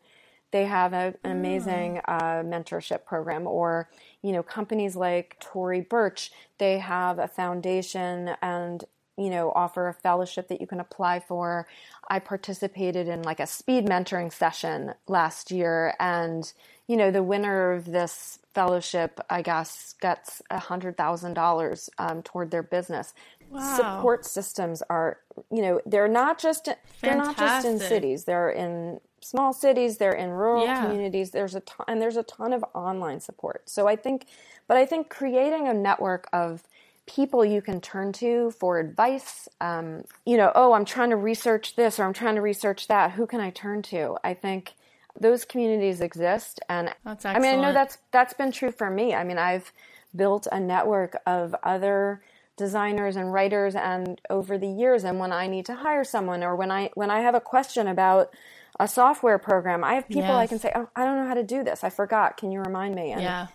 they 0.51 0.65
have 0.65 0.93
a, 0.93 1.15
an 1.23 1.31
amazing 1.31 1.99
uh, 2.07 2.43
mentorship 2.45 3.05
program. 3.05 3.47
Or, 3.47 3.89
you 4.21 4.31
know, 4.31 4.43
companies 4.43 4.95
like 4.95 5.37
Tory 5.39 5.81
Burch, 5.81 6.31
they 6.59 6.79
have 6.79 7.19
a 7.19 7.27
foundation 7.27 8.35
and 8.41 8.85
you 9.19 9.31
know, 9.31 9.51
offer 9.55 9.87
a 9.87 9.93
fellowship 9.95 10.47
that 10.47 10.61
you 10.61 10.67
can 10.67 10.79
apply 10.79 11.19
for. 11.19 11.67
I 12.07 12.19
participated 12.19 13.07
in 13.07 13.23
like 13.23 13.39
a 13.39 13.47
speed 13.47 13.87
mentoring 13.87 14.31
session 14.31 14.93
last 15.07 15.49
year, 15.51 15.95
and 15.99 16.53
you 16.87 16.95
know, 16.97 17.11
the 17.11 17.23
winner 17.23 17.71
of 17.73 17.85
this 17.85 18.39
fellowship, 18.57 19.19
I 19.29 19.43
guess, 19.43 19.93
gets 20.01 20.41
a 20.49 20.57
hundred 20.57 20.97
thousand 20.97 21.29
um, 21.29 21.33
dollars 21.35 21.91
toward 22.23 22.49
their 22.49 22.63
business. 22.63 23.13
Wow. 23.51 23.75
Support 23.77 24.25
systems 24.25 24.81
are, 24.89 25.19
you 25.51 25.61
know, 25.61 25.79
they're 25.85 26.07
not 26.07 26.39
just 26.39 26.65
Fantastic. 26.65 27.01
they're 27.01 27.17
not 27.17 27.37
just 27.37 27.67
in 27.67 27.77
cities. 27.77 28.23
They're 28.23 28.49
in 28.49 28.99
small 29.21 29.53
cities. 29.53 29.97
They're 29.99 30.19
in 30.25 30.31
rural 30.31 30.65
yeah. 30.65 30.81
communities. 30.81 31.29
There's 31.29 31.53
a 31.53 31.59
ton, 31.59 31.85
and 31.87 32.01
there's 32.01 32.17
a 32.17 32.23
ton 32.23 32.51
of 32.51 32.65
online 32.73 33.19
support. 33.19 33.69
So 33.69 33.87
I 33.87 33.95
think, 33.95 34.25
but 34.67 34.75
I 34.75 34.87
think 34.87 35.09
creating 35.09 35.67
a 35.67 35.73
network 35.75 36.27
of 36.33 36.63
people 37.05 37.45
you 37.45 37.61
can 37.61 37.79
turn 37.79 38.11
to 38.13 38.49
for 38.51 38.79
advice. 38.79 39.47
Um, 39.61 40.03
you 40.25 40.35
know, 40.35 40.51
oh, 40.55 40.73
I'm 40.73 40.83
trying 40.83 41.11
to 41.11 41.15
research 41.15 41.75
this 41.75 41.99
or 41.99 42.05
I'm 42.05 42.13
trying 42.13 42.35
to 42.35 42.41
research 42.41 42.87
that. 42.87 43.11
Who 43.11 43.27
can 43.27 43.39
I 43.39 43.51
turn 43.51 43.83
to? 43.83 44.17
I 44.23 44.33
think 44.33 44.73
those 45.19 45.45
communities 45.45 46.01
exist, 46.01 46.59
and 46.69 46.93
I 47.05 47.39
mean, 47.39 47.59
I 47.59 47.61
know 47.61 47.73
that's 47.73 47.97
that's 48.11 48.33
been 48.33 48.51
true 48.51 48.71
for 48.71 48.89
me. 48.89 49.13
I 49.13 49.23
mean, 49.23 49.37
I've 49.37 49.71
built 50.15 50.47
a 50.51 50.59
network 50.59 51.17
of 51.25 51.55
other 51.63 52.21
designers 52.57 53.15
and 53.15 53.31
writers 53.31 53.75
and 53.75 54.19
over 54.31 54.57
the 54.57 54.67
years 54.67 55.03
and 55.03 55.19
when 55.19 55.31
I 55.31 55.45
need 55.45 55.63
to 55.67 55.75
hire 55.75 56.03
someone 56.03 56.43
or 56.43 56.55
when 56.55 56.71
I 56.71 56.89
when 56.95 57.11
I 57.11 57.19
have 57.19 57.35
a 57.35 57.39
question 57.39 57.87
about 57.87 58.33
a 58.79 58.87
software 58.87 59.37
program 59.37 59.83
I 59.83 59.93
have 59.93 60.07
people 60.07 60.23
yes. 60.23 60.31
I 60.31 60.47
can 60.47 60.57
say 60.57 60.71
oh 60.73 60.89
I 60.95 61.05
don't 61.05 61.17
know 61.17 61.27
how 61.27 61.35
to 61.35 61.43
do 61.43 61.63
this 61.63 61.83
I 61.83 61.91
forgot 61.91 62.35
can 62.35 62.51
you 62.51 62.59
remind 62.61 62.95
me 62.95 63.11
and 63.11 63.21
yeah 63.21 63.47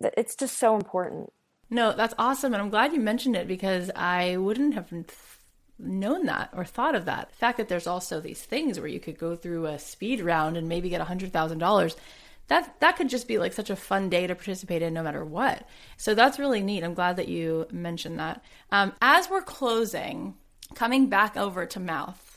it's 0.00 0.36
just 0.36 0.58
so 0.58 0.76
important 0.76 1.32
no, 1.70 1.92
that's 1.92 2.14
awesome. 2.18 2.52
And 2.52 2.60
I'm 2.60 2.68
glad 2.68 2.92
you 2.92 3.00
mentioned 3.00 3.36
it 3.36 3.46
because 3.46 3.90
I 3.94 4.36
wouldn't 4.36 4.74
have 4.74 4.90
known 5.82 6.26
that 6.26 6.50
or 6.54 6.64
thought 6.64 6.94
of 6.94 7.06
that. 7.06 7.30
The 7.30 7.36
fact 7.36 7.58
that 7.58 7.68
there's 7.68 7.86
also 7.86 8.20
these 8.20 8.42
things 8.42 8.78
where 8.78 8.88
you 8.88 9.00
could 9.00 9.18
go 9.18 9.36
through 9.36 9.66
a 9.66 9.78
speed 9.78 10.20
round 10.20 10.56
and 10.56 10.68
maybe 10.68 10.88
get 10.88 11.06
$100,000. 11.06 11.96
That, 12.48 12.80
that 12.80 12.96
could 12.96 13.08
just 13.08 13.28
be 13.28 13.38
like 13.38 13.52
such 13.52 13.70
a 13.70 13.76
fun 13.76 14.08
day 14.08 14.26
to 14.26 14.34
participate 14.34 14.82
in 14.82 14.92
no 14.92 15.02
matter 15.02 15.24
what. 15.24 15.66
So 15.96 16.14
that's 16.14 16.38
really 16.38 16.62
neat. 16.62 16.82
I'm 16.82 16.94
glad 16.94 17.16
that 17.16 17.28
you 17.28 17.66
mentioned 17.70 18.18
that. 18.18 18.42
Um, 18.72 18.92
as 19.00 19.30
we're 19.30 19.42
closing, 19.42 20.34
coming 20.74 21.08
back 21.08 21.36
over 21.36 21.66
to 21.66 21.80
mouth, 21.80 22.30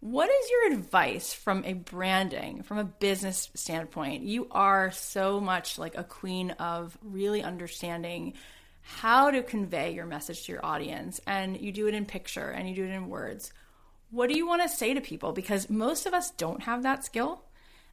what 0.00 0.30
is 0.30 0.50
your 0.50 0.72
advice 0.72 1.32
from 1.32 1.64
a 1.64 1.72
branding, 1.72 2.62
from 2.62 2.78
a 2.78 2.84
business 2.84 3.50
standpoint? 3.54 4.22
You 4.22 4.46
are 4.50 4.92
so 4.92 5.40
much 5.40 5.76
like 5.76 5.98
a 5.98 6.04
queen 6.04 6.52
of 6.52 6.96
really 7.02 7.42
understanding 7.42 8.34
how 8.88 9.30
to 9.30 9.42
convey 9.42 9.92
your 9.92 10.06
message 10.06 10.44
to 10.44 10.52
your 10.52 10.64
audience, 10.64 11.20
and 11.26 11.60
you 11.60 11.72
do 11.72 11.88
it 11.88 11.94
in 11.94 12.06
picture 12.06 12.48
and 12.48 12.66
you 12.66 12.74
do 12.74 12.84
it 12.84 12.90
in 12.90 13.10
words. 13.10 13.52
What 14.10 14.30
do 14.30 14.36
you 14.36 14.46
want 14.46 14.62
to 14.62 14.68
say 14.68 14.94
to 14.94 15.00
people? 15.02 15.32
Because 15.32 15.68
most 15.68 16.06
of 16.06 16.14
us 16.14 16.30
don't 16.30 16.62
have 16.62 16.82
that 16.84 17.04
skill. 17.04 17.44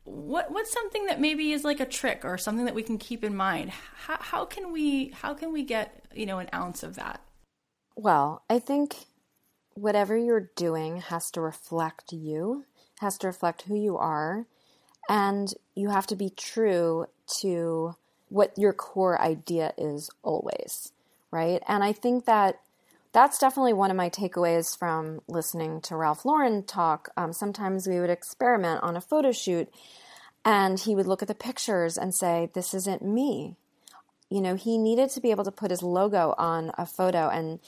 What 0.06 0.52
what's 0.52 0.72
something 0.72 1.08
that 1.08 1.20
maybe 1.20 1.52
is 1.52 1.66
like 1.66 1.82
a 1.82 1.86
trick 1.86 2.24
or 2.24 2.38
something 2.38 2.64
that 2.64 2.76
we 2.76 2.82
can 2.82 2.98
keep 2.98 3.26
in 3.26 3.36
mind? 3.36 3.72
How, 4.06 4.18
how 4.20 4.46
can 4.46 4.72
we 4.72 5.10
how 5.10 5.34
can 5.34 5.52
we 5.52 5.64
get 5.64 6.06
you 6.16 6.26
know 6.26 6.40
an 6.40 6.50
ounce 6.54 6.82
of 6.82 6.96
that? 6.96 7.20
Well, 7.98 8.44
I 8.50 8.60
think 8.60 8.96
whatever 9.74 10.16
you're 10.16 10.52
doing 10.56 11.02
has 11.02 11.30
to 11.32 11.42
reflect 11.42 12.14
you, 12.14 12.64
has 13.02 13.18
to 13.18 13.28
reflect 13.28 13.64
who 13.64 13.76
you 13.76 13.98
are, 13.98 14.46
and 15.10 15.54
you 15.76 15.90
have 15.90 16.08
to 16.08 16.16
be 16.16 16.30
true 16.30 17.08
to 17.42 17.96
what 18.30 18.58
your 18.58 18.74
core 18.74 19.20
idea 19.22 19.74
is 19.78 20.10
always, 20.24 20.92
right? 21.32 21.62
And 21.68 21.84
I 21.84 21.94
think 21.94 22.26
that 22.26 22.60
that's 23.14 23.40
definitely 23.40 23.74
one 23.74 23.92
of 23.92 23.98
my 23.98 24.10
takeaways 24.10 24.78
from 24.78 25.22
listening 25.28 25.80
to 25.82 25.96
Ralph 25.96 26.26
Lauren 26.26 26.64
talk. 26.64 27.10
Um, 27.16 27.32
sometimes 27.32 27.88
we 27.88 28.00
would 28.00 28.10
experiment 28.10 28.84
on 28.84 28.98
a 28.98 29.02
photo 29.02 29.32
shoot, 29.32 29.74
and 30.44 30.80
he 30.80 30.96
would 30.96 31.08
look 31.08 31.22
at 31.22 31.28
the 31.28 31.36
pictures 31.36 31.98
and 31.98 32.14
say, 32.14 32.50
This 32.54 32.74
isn't 32.74 33.02
me. 33.02 33.56
You 34.30 34.42
know, 34.42 34.56
he 34.56 34.78
needed 34.78 35.12
to 35.12 35.22
be 35.22 35.32
able 35.32 35.46
to 35.46 35.52
put 35.52 35.72
his 35.72 35.82
logo 35.82 36.34
on 36.38 36.72
a 36.78 36.86
photo 36.86 37.30
and 37.30 37.60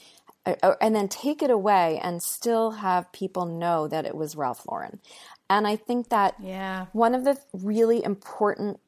and 0.80 0.94
then 0.94 1.08
take 1.08 1.42
it 1.42 1.50
away 1.50 2.00
and 2.02 2.22
still 2.22 2.70
have 2.70 3.12
people 3.12 3.44
know 3.44 3.86
that 3.88 4.06
it 4.06 4.16
was 4.16 4.36
Ralph 4.36 4.66
Lauren. 4.70 5.00
And 5.50 5.66
I 5.66 5.76
think 5.76 6.08
that 6.10 6.34
yeah. 6.40 6.86
one 6.92 7.14
of 7.14 7.24
the 7.24 7.38
really 7.52 8.02
important 8.02 8.80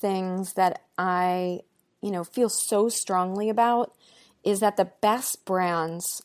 things 0.00 0.54
that 0.54 0.82
I, 0.98 1.60
you 2.02 2.10
know, 2.10 2.24
feel 2.24 2.48
so 2.48 2.88
strongly 2.88 3.48
about 3.48 3.94
is 4.42 4.60
that 4.60 4.76
the 4.76 4.90
best 5.00 5.44
brands 5.44 6.22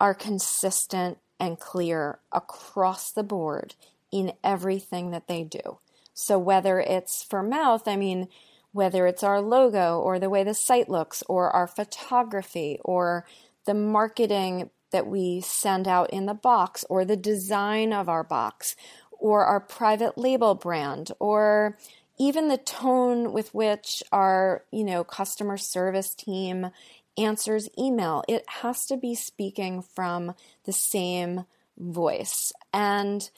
are 0.00 0.14
consistent 0.14 1.18
and 1.38 1.58
clear 1.58 2.18
across 2.32 3.12
the 3.12 3.22
board 3.22 3.74
in 4.10 4.32
everything 4.44 5.10
that 5.10 5.28
they 5.28 5.44
do. 5.44 5.78
So 6.14 6.38
whether 6.38 6.80
it's 6.80 7.22
for 7.22 7.42
mouth, 7.42 7.88
I 7.88 7.96
mean, 7.96 8.28
whether 8.72 9.06
it's 9.06 9.22
our 9.22 9.40
logo 9.40 9.98
or 9.98 10.18
the 10.18 10.30
way 10.30 10.44
the 10.44 10.54
site 10.54 10.88
looks 10.88 11.22
or 11.28 11.50
our 11.50 11.66
photography 11.66 12.78
or 12.84 13.26
the 13.64 13.74
marketing 13.74 14.70
that 14.90 15.06
we 15.06 15.40
send 15.40 15.88
out 15.88 16.10
in 16.10 16.26
the 16.26 16.34
box 16.34 16.84
or 16.88 17.04
the 17.04 17.16
design 17.16 17.92
of 17.92 18.08
our 18.08 18.24
box 18.24 18.76
or 19.10 19.44
our 19.44 19.60
private 19.60 20.18
label 20.18 20.54
brand 20.54 21.12
or 21.18 21.78
even 22.22 22.48
the 22.48 22.58
tone 22.58 23.32
with 23.32 23.52
which 23.52 24.02
our 24.12 24.64
you 24.70 24.84
know 24.84 25.02
customer 25.02 25.56
service 25.56 26.14
team 26.14 26.70
answers 27.18 27.68
email 27.78 28.22
it 28.28 28.44
has 28.48 28.86
to 28.86 28.96
be 28.96 29.14
speaking 29.14 29.82
from 29.82 30.34
the 30.64 30.72
same 30.72 31.44
voice 31.78 32.52
and 32.72 33.30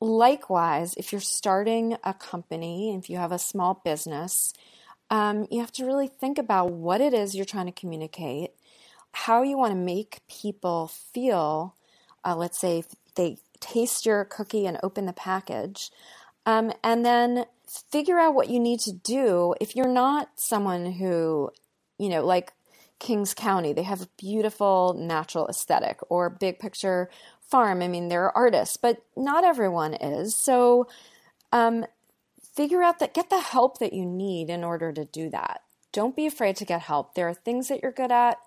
likewise 0.00 0.94
if 0.96 1.12
you're 1.12 1.20
starting 1.20 1.96
a 2.04 2.12
company 2.12 2.94
if 2.94 3.08
you 3.08 3.16
have 3.16 3.32
a 3.32 3.38
small 3.38 3.80
business 3.84 4.52
um, 5.10 5.46
you 5.50 5.60
have 5.60 5.72
to 5.72 5.86
really 5.86 6.08
think 6.08 6.38
about 6.38 6.70
what 6.70 7.00
it 7.00 7.14
is 7.14 7.34
you're 7.34 7.44
trying 7.44 7.66
to 7.66 7.72
communicate 7.72 8.50
how 9.12 9.42
you 9.42 9.56
want 9.56 9.72
to 9.72 9.78
make 9.78 10.20
people 10.28 10.88
feel. 10.88 11.74
Uh, 12.24 12.36
let's 12.36 12.58
say 12.58 12.84
they 13.14 13.38
taste 13.60 14.06
your 14.06 14.24
cookie 14.24 14.66
and 14.66 14.78
open 14.82 15.06
the 15.06 15.12
package, 15.12 15.90
um, 16.46 16.72
and 16.84 17.04
then 17.04 17.44
figure 17.90 18.18
out 18.18 18.34
what 18.34 18.48
you 18.48 18.60
need 18.60 18.80
to 18.80 18.92
do 18.92 19.54
if 19.60 19.76
you're 19.76 19.88
not 19.88 20.30
someone 20.36 20.92
who, 20.92 21.50
you 21.98 22.08
know, 22.08 22.24
like 22.24 22.52
Kings 22.98 23.34
County, 23.34 23.72
they 23.72 23.82
have 23.82 24.02
a 24.02 24.08
beautiful 24.18 24.94
natural 24.98 25.46
aesthetic, 25.48 26.00
or 26.08 26.30
Big 26.30 26.58
Picture 26.58 27.10
Farm. 27.40 27.82
I 27.82 27.88
mean, 27.88 28.08
they're 28.08 28.36
artists, 28.36 28.76
but 28.76 29.02
not 29.16 29.44
everyone 29.44 29.94
is. 29.94 30.36
So, 30.36 30.88
um, 31.52 31.86
figure 32.54 32.82
out 32.82 32.98
that, 32.98 33.14
get 33.14 33.30
the 33.30 33.40
help 33.40 33.78
that 33.78 33.92
you 33.92 34.04
need 34.04 34.50
in 34.50 34.64
order 34.64 34.92
to 34.92 35.04
do 35.04 35.30
that. 35.30 35.62
Don't 35.92 36.16
be 36.16 36.26
afraid 36.26 36.56
to 36.56 36.64
get 36.64 36.82
help. 36.82 37.14
There 37.14 37.28
are 37.28 37.34
things 37.34 37.68
that 37.68 37.82
you're 37.82 37.92
good 37.92 38.10
at 38.10 38.38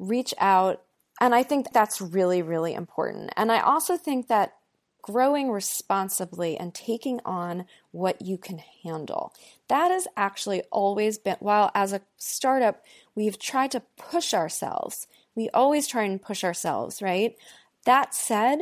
reach 0.00 0.34
out. 0.38 0.82
And 1.20 1.34
I 1.34 1.44
think 1.44 1.72
that's 1.72 2.00
really, 2.00 2.42
really 2.42 2.74
important. 2.74 3.30
And 3.36 3.52
I 3.52 3.60
also 3.60 3.96
think 3.96 4.26
that 4.28 4.54
growing 5.02 5.50
responsibly 5.50 6.56
and 6.56 6.74
taking 6.74 7.20
on 7.24 7.66
what 7.90 8.22
you 8.22 8.38
can 8.38 8.58
handle. 8.82 9.32
That 9.68 9.90
has 9.90 10.06
actually 10.16 10.62
always 10.70 11.18
been, 11.18 11.36
while 11.40 11.70
as 11.74 11.92
a 11.92 12.02
startup, 12.16 12.84
we've 13.14 13.38
tried 13.38 13.70
to 13.72 13.82
push 13.96 14.34
ourselves. 14.34 15.06
We 15.34 15.48
always 15.50 15.86
try 15.86 16.04
and 16.04 16.20
push 16.20 16.44
ourselves, 16.44 17.00
right? 17.00 17.36
That 17.84 18.14
said, 18.14 18.58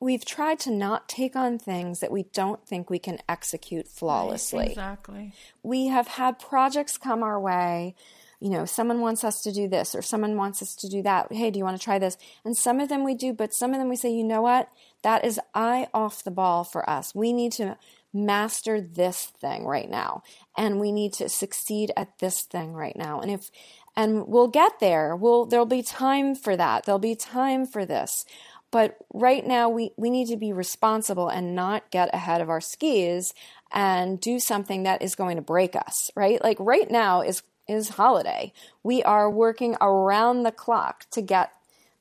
we've 0.00 0.24
tried 0.24 0.60
to 0.60 0.70
not 0.70 1.08
take 1.08 1.36
on 1.36 1.58
things 1.58 2.00
that 2.00 2.10
we 2.10 2.24
don't 2.32 2.66
think 2.66 2.90
we 2.90 2.98
can 2.98 3.18
execute 3.28 3.88
flawlessly. 3.88 4.58
Right, 4.58 4.68
exactly. 4.70 5.32
We 5.62 5.86
have 5.86 6.08
had 6.08 6.38
projects 6.38 6.98
come 6.98 7.22
our 7.22 7.40
way 7.40 7.94
you 8.40 8.50
know, 8.50 8.64
someone 8.64 9.00
wants 9.00 9.24
us 9.24 9.42
to 9.42 9.52
do 9.52 9.68
this 9.68 9.94
or 9.94 10.02
someone 10.02 10.36
wants 10.36 10.62
us 10.62 10.74
to 10.76 10.88
do 10.88 11.02
that. 11.02 11.32
Hey, 11.32 11.50
do 11.50 11.58
you 11.58 11.64
want 11.64 11.76
to 11.76 11.82
try 11.82 11.98
this? 11.98 12.16
And 12.44 12.56
some 12.56 12.78
of 12.78 12.88
them 12.88 13.02
we 13.02 13.14
do, 13.14 13.32
but 13.32 13.52
some 13.52 13.72
of 13.72 13.78
them 13.78 13.88
we 13.88 13.96
say, 13.96 14.12
you 14.12 14.22
know 14.22 14.42
what? 14.42 14.68
That 15.02 15.24
is 15.24 15.40
eye 15.54 15.88
off 15.94 16.24
the 16.24 16.30
ball 16.30 16.64
for 16.64 16.88
us. 16.88 17.14
We 17.14 17.32
need 17.32 17.52
to 17.52 17.78
master 18.12 18.80
this 18.80 19.26
thing 19.26 19.64
right 19.64 19.88
now 19.88 20.22
and 20.56 20.80
we 20.80 20.90
need 20.90 21.12
to 21.12 21.28
succeed 21.28 21.92
at 21.96 22.18
this 22.18 22.42
thing 22.42 22.72
right 22.72 22.96
now. 22.96 23.20
And 23.20 23.30
if 23.30 23.50
and 23.98 24.28
we'll 24.28 24.48
get 24.48 24.78
there. 24.78 25.16
We'll 25.16 25.44
there'll 25.44 25.66
be 25.66 25.82
time 25.82 26.36
for 26.36 26.56
that. 26.56 26.84
There'll 26.84 27.00
be 27.00 27.16
time 27.16 27.66
for 27.66 27.84
this. 27.84 28.24
But 28.70 28.96
right 29.12 29.44
now 29.46 29.68
we, 29.68 29.92
we 29.96 30.08
need 30.10 30.28
to 30.28 30.36
be 30.36 30.52
responsible 30.52 31.28
and 31.28 31.54
not 31.54 31.90
get 31.90 32.14
ahead 32.14 32.40
of 32.40 32.50
our 32.50 32.60
skis 32.60 33.34
and 33.72 34.20
do 34.20 34.38
something 34.38 34.82
that 34.82 35.02
is 35.02 35.14
going 35.14 35.36
to 35.36 35.42
break 35.42 35.74
us, 35.74 36.10
right? 36.14 36.42
Like 36.42 36.58
right 36.60 36.90
now 36.90 37.22
is 37.22 37.42
is 37.68 37.90
holiday. 37.90 38.52
We 38.82 39.02
are 39.02 39.30
working 39.30 39.76
around 39.80 40.42
the 40.42 40.52
clock 40.52 41.04
to 41.10 41.20
get 41.20 41.52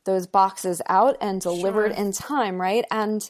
those 0.07 0.25
boxes 0.25 0.81
out 0.87 1.15
and 1.21 1.39
delivered 1.39 1.93
sure. 1.93 2.03
in 2.03 2.11
time, 2.11 2.59
right? 2.59 2.83
And 2.89 3.29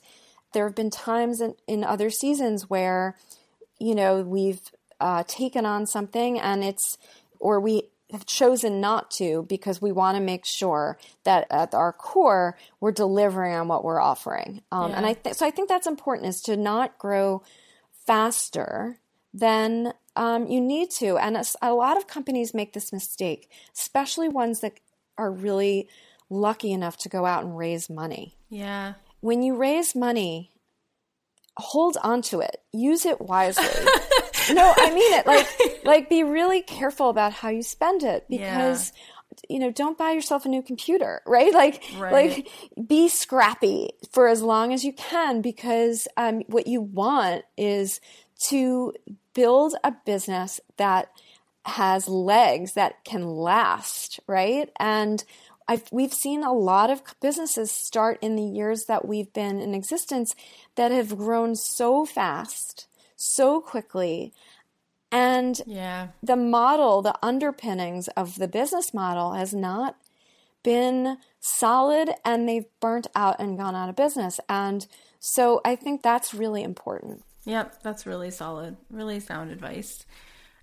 there 0.53 0.65
have 0.65 0.75
been 0.75 0.89
times 0.89 1.41
in, 1.41 1.55
in 1.67 1.83
other 1.83 2.09
seasons 2.09 2.69
where, 2.69 3.17
you 3.79 3.93
know, 3.93 4.21
we've 4.21 4.61
uh, 5.01 5.23
taken 5.27 5.65
on 5.65 5.85
something 5.85 6.39
and 6.39 6.63
it's, 6.63 6.97
or 7.39 7.59
we 7.59 7.89
have 8.11 8.25
chosen 8.25 8.79
not 8.79 9.11
to 9.11 9.45
because 9.49 9.81
we 9.81 9.91
want 9.91 10.15
to 10.15 10.23
make 10.23 10.45
sure 10.45 10.97
that 11.25 11.45
at 11.49 11.73
our 11.73 11.91
core 11.91 12.57
we're 12.79 12.93
delivering 12.93 13.53
on 13.53 13.67
what 13.67 13.83
we're 13.83 13.99
offering. 13.99 14.61
Um, 14.71 14.91
yeah. 14.91 14.97
And 14.97 15.05
I 15.05 15.13
th- 15.13 15.35
so 15.35 15.45
I 15.45 15.51
think 15.51 15.67
that's 15.67 15.87
important 15.87 16.27
is 16.27 16.41
to 16.43 16.55
not 16.55 16.97
grow 16.97 17.43
faster 18.05 18.97
than 19.33 19.93
um, 20.15 20.47
you 20.47 20.61
need 20.61 20.89
to. 20.91 21.17
And 21.17 21.35
a, 21.35 21.43
a 21.61 21.73
lot 21.73 21.97
of 21.97 22.07
companies 22.07 22.53
make 22.53 22.71
this 22.71 22.93
mistake, 22.93 23.51
especially 23.77 24.29
ones 24.29 24.61
that 24.61 24.79
are 25.17 25.31
really 25.31 25.89
lucky 26.29 26.71
enough 26.71 26.97
to 26.97 27.09
go 27.09 27.25
out 27.25 27.43
and 27.43 27.57
raise 27.57 27.89
money. 27.89 28.37
Yeah. 28.49 28.93
When 29.21 29.41
you 29.41 29.55
raise 29.55 29.95
money, 29.95 30.51
hold 31.57 31.97
on 32.03 32.21
to 32.23 32.41
it. 32.41 32.57
Use 32.71 33.05
it 33.05 33.19
wisely. 33.21 33.65
no, 34.53 34.73
I 34.75 34.93
mean 34.93 35.13
it. 35.13 35.27
Like 35.27 35.47
like 35.85 36.09
be 36.09 36.23
really 36.23 36.61
careful 36.61 37.09
about 37.09 37.33
how 37.33 37.49
you 37.49 37.63
spend 37.63 38.03
it 38.03 38.25
because 38.29 38.91
yeah 38.95 39.01
you 39.49 39.59
know 39.59 39.71
don't 39.71 39.97
buy 39.97 40.11
yourself 40.11 40.45
a 40.45 40.49
new 40.49 40.61
computer 40.61 41.21
right 41.27 41.53
like 41.53 41.83
right. 41.97 42.13
like 42.13 42.47
be 42.87 43.07
scrappy 43.07 43.89
for 44.11 44.27
as 44.27 44.41
long 44.41 44.73
as 44.73 44.83
you 44.83 44.93
can 44.93 45.41
because 45.41 46.07
um, 46.17 46.41
what 46.47 46.67
you 46.67 46.81
want 46.81 47.43
is 47.57 47.99
to 48.39 48.93
build 49.33 49.75
a 49.83 49.93
business 50.05 50.59
that 50.77 51.09
has 51.65 52.07
legs 52.07 52.73
that 52.73 53.03
can 53.03 53.25
last 53.27 54.19
right 54.27 54.69
and 54.79 55.23
I've, 55.67 55.83
we've 55.91 56.13
seen 56.13 56.43
a 56.43 56.53
lot 56.53 56.89
of 56.89 57.01
businesses 57.21 57.71
start 57.71 58.19
in 58.21 58.35
the 58.35 58.43
years 58.43 58.85
that 58.85 59.07
we've 59.07 59.31
been 59.33 59.59
in 59.59 59.73
existence 59.73 60.35
that 60.75 60.91
have 60.91 61.17
grown 61.17 61.55
so 61.55 62.05
fast, 62.05 62.87
so 63.15 63.59
quickly. 63.59 64.33
And 65.11 65.61
yeah. 65.65 66.09
the 66.21 66.35
model, 66.35 67.01
the 67.01 67.15
underpinnings 67.21 68.07
of 68.09 68.35
the 68.35 68.47
business 68.47 68.93
model 68.93 69.33
has 69.33 69.53
not 69.53 69.97
been 70.63 71.17
solid 71.39 72.11
and 72.25 72.47
they've 72.47 72.65
burnt 72.81 73.07
out 73.15 73.39
and 73.39 73.57
gone 73.57 73.75
out 73.75 73.89
of 73.89 73.95
business. 73.95 74.39
And 74.49 74.85
so 75.19 75.61
I 75.63 75.75
think 75.75 76.03
that's 76.03 76.33
really 76.33 76.63
important. 76.63 77.23
Yep, 77.45 77.81
that's 77.83 78.05
really 78.05 78.31
solid, 78.31 78.75
really 78.89 79.21
sound 79.21 79.51
advice. 79.51 80.05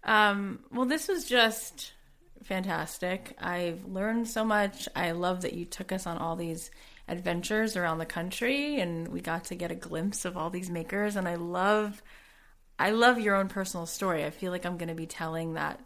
Um, 0.05 0.61
well, 0.71 0.85
this 0.85 1.09
was 1.09 1.25
just 1.25 1.93
fantastic. 2.45 3.37
I've 3.39 3.85
learned 3.85 4.29
so 4.29 4.45
much. 4.45 4.89
I 4.95 5.13
love 5.13 5.43
that 5.43 5.55
you 5.55 5.65
took 5.65 5.93
us 5.93 6.07
on 6.07 6.19
all 6.19 6.37
these 6.37 6.71
adventures 7.09 7.77
around 7.77 7.99
the 7.99 8.07
country 8.07 8.81
and 8.81 9.09
we 9.09 9.21
got 9.21 9.45
to 9.45 9.55
get 9.55 9.71
a 9.71 9.75
glimpse 9.75 10.25
of 10.25 10.37
all 10.37 10.51
these 10.51 10.71
makers 10.71 11.17
and 11.17 11.29
I 11.29 11.35
love 11.35 12.03
I 12.79 12.91
love 12.91 13.21
your 13.21 13.37
own 13.37 13.49
personal 13.49 13.87
story. 13.87 14.25
I 14.25 14.31
feel 14.31 14.51
like 14.51 14.67
I'm 14.67 14.79
going 14.79 14.89
to 14.89 14.95
be 14.95 15.07
telling 15.07 15.55
that 15.55 15.81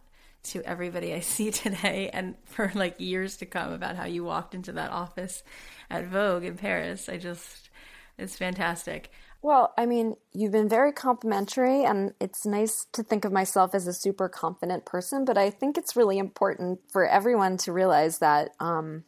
to 0.45 0.63
everybody 0.63 1.13
I 1.13 1.21
see 1.35 1.51
today 1.51 2.11
and 2.13 2.35
for 2.45 2.71
like 2.75 3.01
years 3.01 3.39
to 3.39 3.47
come 3.47 3.73
about 3.73 3.97
how 3.97 4.05
you 4.05 4.25
walked 4.25 4.55
into 4.55 4.73
that 4.73 4.91
office 4.91 5.43
at 5.91 6.07
Vogue 6.07 6.45
in 6.45 6.57
Paris. 6.57 7.09
I 7.09 7.19
just 7.19 7.71
it's 8.17 8.37
fantastic. 8.37 9.11
Well, 9.41 9.73
I 9.79 9.87
mean, 9.87 10.17
you've 10.33 10.53
been 10.53 10.69
very 10.69 10.93
complimentary, 10.93 11.85
and 11.85 12.13
it's 12.21 12.45
nice 12.45 12.87
to 12.93 13.05
think 13.05 13.25
of 13.25 13.33
myself 13.33 13.75
as 13.75 13.87
a 13.87 13.93
super 13.93 14.29
confident 14.29 14.85
person, 14.85 15.25
but 15.25 15.39
I 15.39 15.51
think 15.51 15.79
it's 15.79 15.95
really 15.95 16.19
important 16.19 16.81
for 16.93 17.07
everyone 17.07 17.57
to 17.59 17.73
realize 17.73 18.19
that 18.19 18.51
um, 18.59 19.05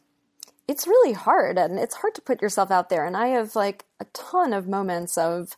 it's 0.69 0.87
really 0.87 1.11
hard, 1.11 1.57
and 1.57 1.77
it's 1.77 1.95
hard 1.95 2.15
to 2.15 2.21
put 2.21 2.41
yourself 2.41 2.71
out 2.71 2.89
there. 2.89 3.05
And 3.05 3.17
I 3.17 3.27
have 3.27 3.55
like 3.57 3.85
a 3.99 4.05
ton 4.13 4.53
of 4.53 4.69
moments 4.69 5.17
of 5.17 5.57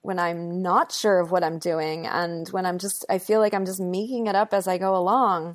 when 0.00 0.18
I'm 0.18 0.62
not 0.62 0.90
sure 0.90 1.20
of 1.20 1.30
what 1.30 1.44
I'm 1.44 1.58
doing, 1.58 2.06
and 2.06 2.48
when 2.48 2.64
I'm 2.64 2.78
just, 2.78 3.04
I 3.10 3.18
feel 3.18 3.40
like 3.40 3.52
I'm 3.52 3.66
just 3.66 3.80
making 3.80 4.26
it 4.26 4.34
up 4.34 4.54
as 4.54 4.66
I 4.66 4.78
go 4.78 4.96
along. 4.96 5.54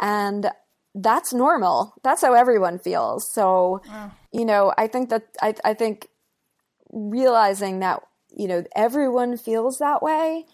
And 0.00 0.50
that's 0.94 1.32
normal. 1.32 1.94
That's 2.02 2.22
how 2.22 2.34
everyone 2.34 2.80
feels. 2.80 3.30
So, 3.30 3.80
wow. 3.86 4.10
you 4.32 4.44
know, 4.44 4.72
I 4.76 4.88
think 4.88 5.10
that, 5.10 5.24
I, 5.40 5.54
I 5.64 5.74
think 5.74 6.08
realizing 6.90 7.80
that 7.80 8.02
you 8.38 8.48
know 8.48 8.64
everyone 8.74 9.36
feels 9.36 9.78
that 9.78 10.02
way 10.02 10.46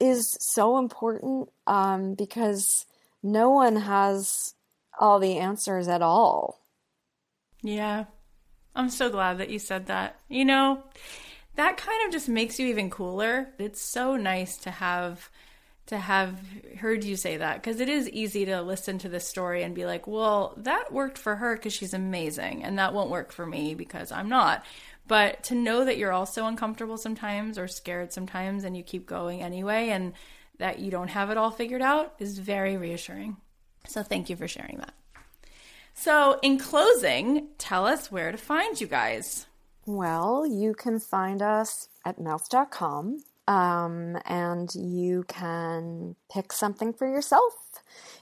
is 0.00 0.36
so 0.40 0.78
important 0.78 1.50
um, 1.66 2.14
because 2.14 2.86
no 3.22 3.50
one 3.50 3.76
has 3.76 4.54
all 4.98 5.18
the 5.18 5.38
answers 5.38 5.88
at 5.88 6.02
all. 6.02 6.60
Yeah. 7.62 8.04
I'm 8.74 8.90
so 8.90 9.08
glad 9.08 9.38
that 9.38 9.50
you 9.50 9.58
said 9.58 9.86
that. 9.86 10.20
You 10.28 10.44
know, 10.44 10.82
that 11.56 11.76
kind 11.78 12.06
of 12.06 12.12
just 12.12 12.28
makes 12.28 12.58
you 12.58 12.66
even 12.66 12.90
cooler. 12.90 13.48
It's 13.58 13.80
so 13.80 14.16
nice 14.16 14.58
to 14.58 14.70
have 14.70 15.30
to 15.86 15.98
have 15.98 16.40
heard 16.78 17.04
you 17.04 17.16
say 17.16 17.36
that 17.36 17.62
because 17.62 17.80
it 17.80 17.88
is 17.88 18.10
easy 18.10 18.44
to 18.44 18.60
listen 18.60 18.98
to 18.98 19.08
this 19.08 19.26
story 19.26 19.62
and 19.62 19.74
be 19.74 19.86
like, 19.86 20.06
well, 20.06 20.52
that 20.56 20.92
worked 20.92 21.16
for 21.16 21.36
her 21.36 21.54
because 21.54 21.72
she's 21.72 21.94
amazing, 21.94 22.64
and 22.64 22.78
that 22.78 22.92
won't 22.92 23.10
work 23.10 23.32
for 23.32 23.46
me 23.46 23.74
because 23.74 24.12
I'm 24.12 24.28
not. 24.28 24.64
But 25.08 25.42
to 25.44 25.54
know 25.54 25.84
that 25.84 25.98
you're 25.98 26.12
also 26.12 26.46
uncomfortable 26.46 26.98
sometimes 26.98 27.58
or 27.58 27.68
scared 27.68 28.12
sometimes 28.12 28.64
and 28.64 28.76
you 28.76 28.82
keep 28.82 29.06
going 29.06 29.42
anyway 29.42 29.90
and 29.90 30.14
that 30.58 30.78
you 30.78 30.90
don't 30.90 31.08
have 31.08 31.30
it 31.30 31.36
all 31.36 31.50
figured 31.50 31.82
out 31.82 32.14
is 32.18 32.38
very 32.38 32.76
reassuring. 32.76 33.36
So 33.86 34.02
thank 34.02 34.28
you 34.28 34.36
for 34.36 34.48
sharing 34.48 34.78
that. 34.78 34.94
So, 35.98 36.38
in 36.42 36.58
closing, 36.58 37.48
tell 37.56 37.86
us 37.86 38.12
where 38.12 38.30
to 38.30 38.36
find 38.36 38.78
you 38.78 38.86
guys. 38.86 39.46
Well, 39.86 40.46
you 40.46 40.74
can 40.74 41.00
find 41.00 41.40
us 41.40 41.88
at 42.04 42.20
mouth.com 42.20 43.22
um, 43.48 44.18
and 44.26 44.74
you 44.74 45.24
can 45.28 46.16
pick 46.30 46.52
something 46.52 46.92
for 46.92 47.08
yourself. 47.08 47.54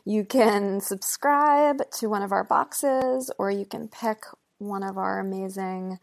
You 0.05 0.24
can 0.24 0.81
subscribe 0.81 1.90
to 1.98 2.09
one 2.09 2.23
of 2.23 2.31
our 2.31 2.44
boxes 2.44 3.31
or 3.39 3.51
you 3.51 3.65
can 3.65 3.89
pick 3.89 4.24
one 4.59 4.82
of 4.82 4.97
our 4.97 5.19
amazing 5.19 5.98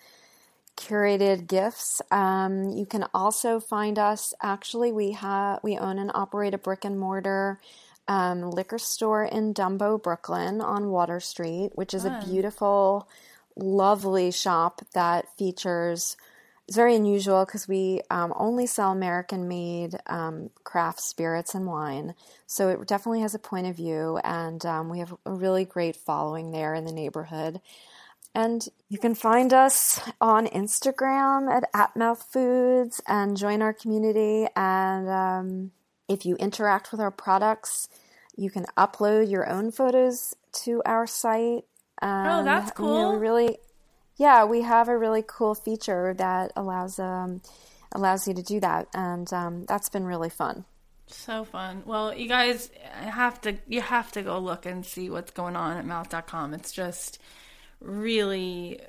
curated 0.81 1.47
gifts. 1.47 2.01
Um, 2.11 2.69
you 2.69 2.85
can 2.85 3.05
also 3.13 3.59
find 3.59 3.99
us. 3.99 4.33
Actually, 4.41 4.91
we 4.91 5.11
have 5.11 5.59
we 5.63 5.77
own 5.77 5.99
and 5.99 6.11
operate 6.13 6.53
a 6.53 6.57
brick 6.57 6.83
and 6.83 6.99
mortar 6.99 7.59
um, 8.07 8.49
liquor 8.51 8.79
store 8.79 9.23
in 9.23 9.53
Dumbo, 9.53 10.01
Brooklyn, 10.01 10.59
on 10.59 10.89
Water 10.89 11.19
Street, 11.19 11.71
which 11.75 11.93
is 11.93 12.03
Fun. 12.03 12.21
a 12.21 12.25
beautiful, 12.25 13.07
lovely 13.55 14.31
shop 14.31 14.81
that 14.93 15.27
features. 15.37 16.17
It's 16.67 16.75
very 16.75 16.95
unusual 16.95 17.45
because 17.45 17.67
we 17.67 18.01
um, 18.09 18.33
only 18.35 18.65
sell 18.65 18.91
American 18.91 19.47
made 19.47 19.97
um, 20.07 20.49
craft 20.63 21.01
spirits 21.01 21.53
and 21.53 21.67
wine. 21.67 22.15
So 22.47 22.69
it 22.69 22.87
definitely 22.87 23.21
has 23.21 23.35
a 23.35 23.39
point 23.39 23.67
of 23.67 23.75
view, 23.75 24.19
and 24.23 24.65
um, 24.65 24.89
we 24.89 24.99
have 24.99 25.13
a 25.25 25.31
really 25.31 25.65
great 25.65 25.95
following 25.95 26.51
there 26.51 26.73
in 26.73 26.85
the 26.85 26.93
neighborhood. 26.93 27.61
And 28.33 28.67
you 28.87 28.97
can 28.97 29.13
find 29.13 29.53
us 29.53 29.99
on 30.21 30.47
Instagram 30.47 31.51
at 31.51 31.71
atmouthfoods 31.73 33.01
and 33.07 33.35
join 33.35 33.61
our 33.61 33.73
community. 33.73 34.47
And 34.55 35.09
um, 35.09 35.71
if 36.07 36.25
you 36.25 36.37
interact 36.37 36.91
with 36.91 37.01
our 37.01 37.11
products, 37.11 37.89
you 38.37 38.49
can 38.49 38.65
upload 38.77 39.29
your 39.29 39.49
own 39.49 39.71
photos 39.71 40.35
to 40.63 40.81
our 40.85 41.05
site. 41.05 41.65
oh, 42.01 42.43
that's 42.43 42.71
cool. 42.71 42.87
You 42.87 43.01
know, 43.01 43.15
really, 43.15 43.57
yeah, 44.17 44.45
we 44.45 44.61
have 44.61 44.87
a 44.87 44.97
really 44.97 45.23
cool 45.25 45.53
feature 45.53 46.13
that 46.17 46.51
allows 46.55 46.99
um, 46.99 47.41
allows 47.91 48.27
you 48.27 48.33
to 48.33 48.41
do 48.41 48.59
that, 48.61 48.87
and 48.93 49.31
um, 49.33 49.65
that's 49.65 49.89
been 49.89 50.05
really 50.05 50.29
fun. 50.29 50.65
So 51.07 51.43
fun. 51.43 51.83
Well, 51.85 52.15
you 52.15 52.27
guys 52.27 52.69
have 52.93 53.41
to 53.41 53.57
you 53.67 53.81
have 53.81 54.11
to 54.13 54.21
go 54.21 54.39
look 54.39 54.65
and 54.65 54.85
see 54.85 55.09
what's 55.09 55.31
going 55.31 55.55
on 55.55 55.77
at 55.77 55.85
mouth.com. 55.85 56.53
It's 56.53 56.71
just 56.71 57.19
really 57.81 58.79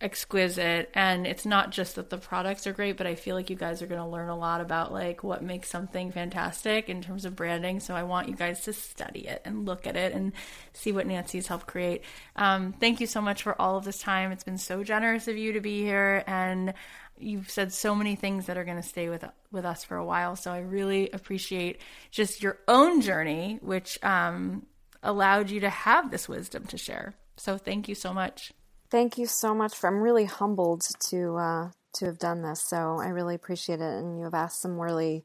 exquisite. 0.00 0.90
And 0.94 1.26
it's 1.26 1.44
not 1.44 1.70
just 1.70 1.96
that 1.96 2.10
the 2.10 2.16
products 2.16 2.66
are 2.66 2.72
great 2.72 2.96
but 2.96 3.06
i 3.06 3.14
feel 3.14 3.36
like 3.36 3.50
you 3.50 3.56
guys 3.56 3.82
are 3.82 3.86
going 3.86 4.00
to 4.00 4.06
learn 4.06 4.30
a 4.30 4.36
lot 4.36 4.60
about 4.60 4.92
like 4.92 5.22
what 5.22 5.42
makes 5.42 5.68
something 5.68 6.10
fantastic 6.10 6.88
in 6.88 7.02
terms 7.02 7.24
of 7.24 7.36
branding. 7.36 7.80
So 7.80 7.94
i 7.94 8.02
want 8.02 8.28
you 8.28 8.34
guys 8.34 8.62
to 8.62 8.72
study 8.72 9.28
it 9.28 9.42
and 9.44 9.66
look 9.66 9.86
at 9.86 9.96
it 9.96 10.12
and 10.14 10.32
see 10.72 10.92
what 10.92 11.06
nancy's 11.06 11.46
helped 11.46 11.66
create. 11.66 12.02
Um, 12.36 12.72
thank 12.72 13.00
you 13.00 13.06
so 13.06 13.20
much 13.20 13.42
for 13.42 13.60
all 13.60 13.76
of 13.76 13.84
this 13.84 13.98
time. 13.98 14.32
It's 14.32 14.44
been 14.44 14.58
so 14.58 14.82
generous 14.82 15.28
of 15.28 15.36
you 15.36 15.52
to 15.52 15.60
be 15.60 15.82
here. 15.82 16.24
And 16.26 16.72
you've 17.18 17.50
said 17.50 17.70
so 17.72 17.94
many 17.94 18.16
things 18.16 18.46
that 18.46 18.56
are 18.56 18.64
going 18.64 18.80
to 18.80 18.82
stay 18.82 19.10
with 19.10 19.24
with 19.52 19.66
us 19.66 19.84
for 19.84 19.98
a 19.98 20.04
while. 20.04 20.34
So 20.34 20.50
i 20.50 20.60
really 20.60 21.10
appreciate 21.10 21.80
just 22.10 22.42
your 22.42 22.58
own 22.66 23.02
journey 23.02 23.58
which 23.60 24.02
um, 24.02 24.64
allowed 25.02 25.50
you 25.50 25.60
to 25.60 25.70
have 25.70 26.10
this 26.10 26.26
wisdom 26.26 26.64
to 26.68 26.78
share 26.78 27.14
so 27.40 27.56
thank 27.56 27.88
you 27.88 27.94
so 27.94 28.12
much. 28.12 28.52
Thank 28.90 29.16
you 29.18 29.26
so 29.26 29.54
much. 29.54 29.74
For, 29.74 29.88
I'm 29.88 30.00
really 30.00 30.26
humbled 30.26 30.82
to 31.08 31.36
uh, 31.36 31.70
to 31.94 32.06
have 32.06 32.18
done 32.18 32.42
this. 32.42 32.62
So 32.62 32.98
I 33.00 33.08
really 33.08 33.34
appreciate 33.34 33.80
it, 33.80 33.94
and 33.98 34.18
you 34.18 34.24
have 34.24 34.34
asked 34.34 34.60
some 34.60 34.78
really 34.78 35.24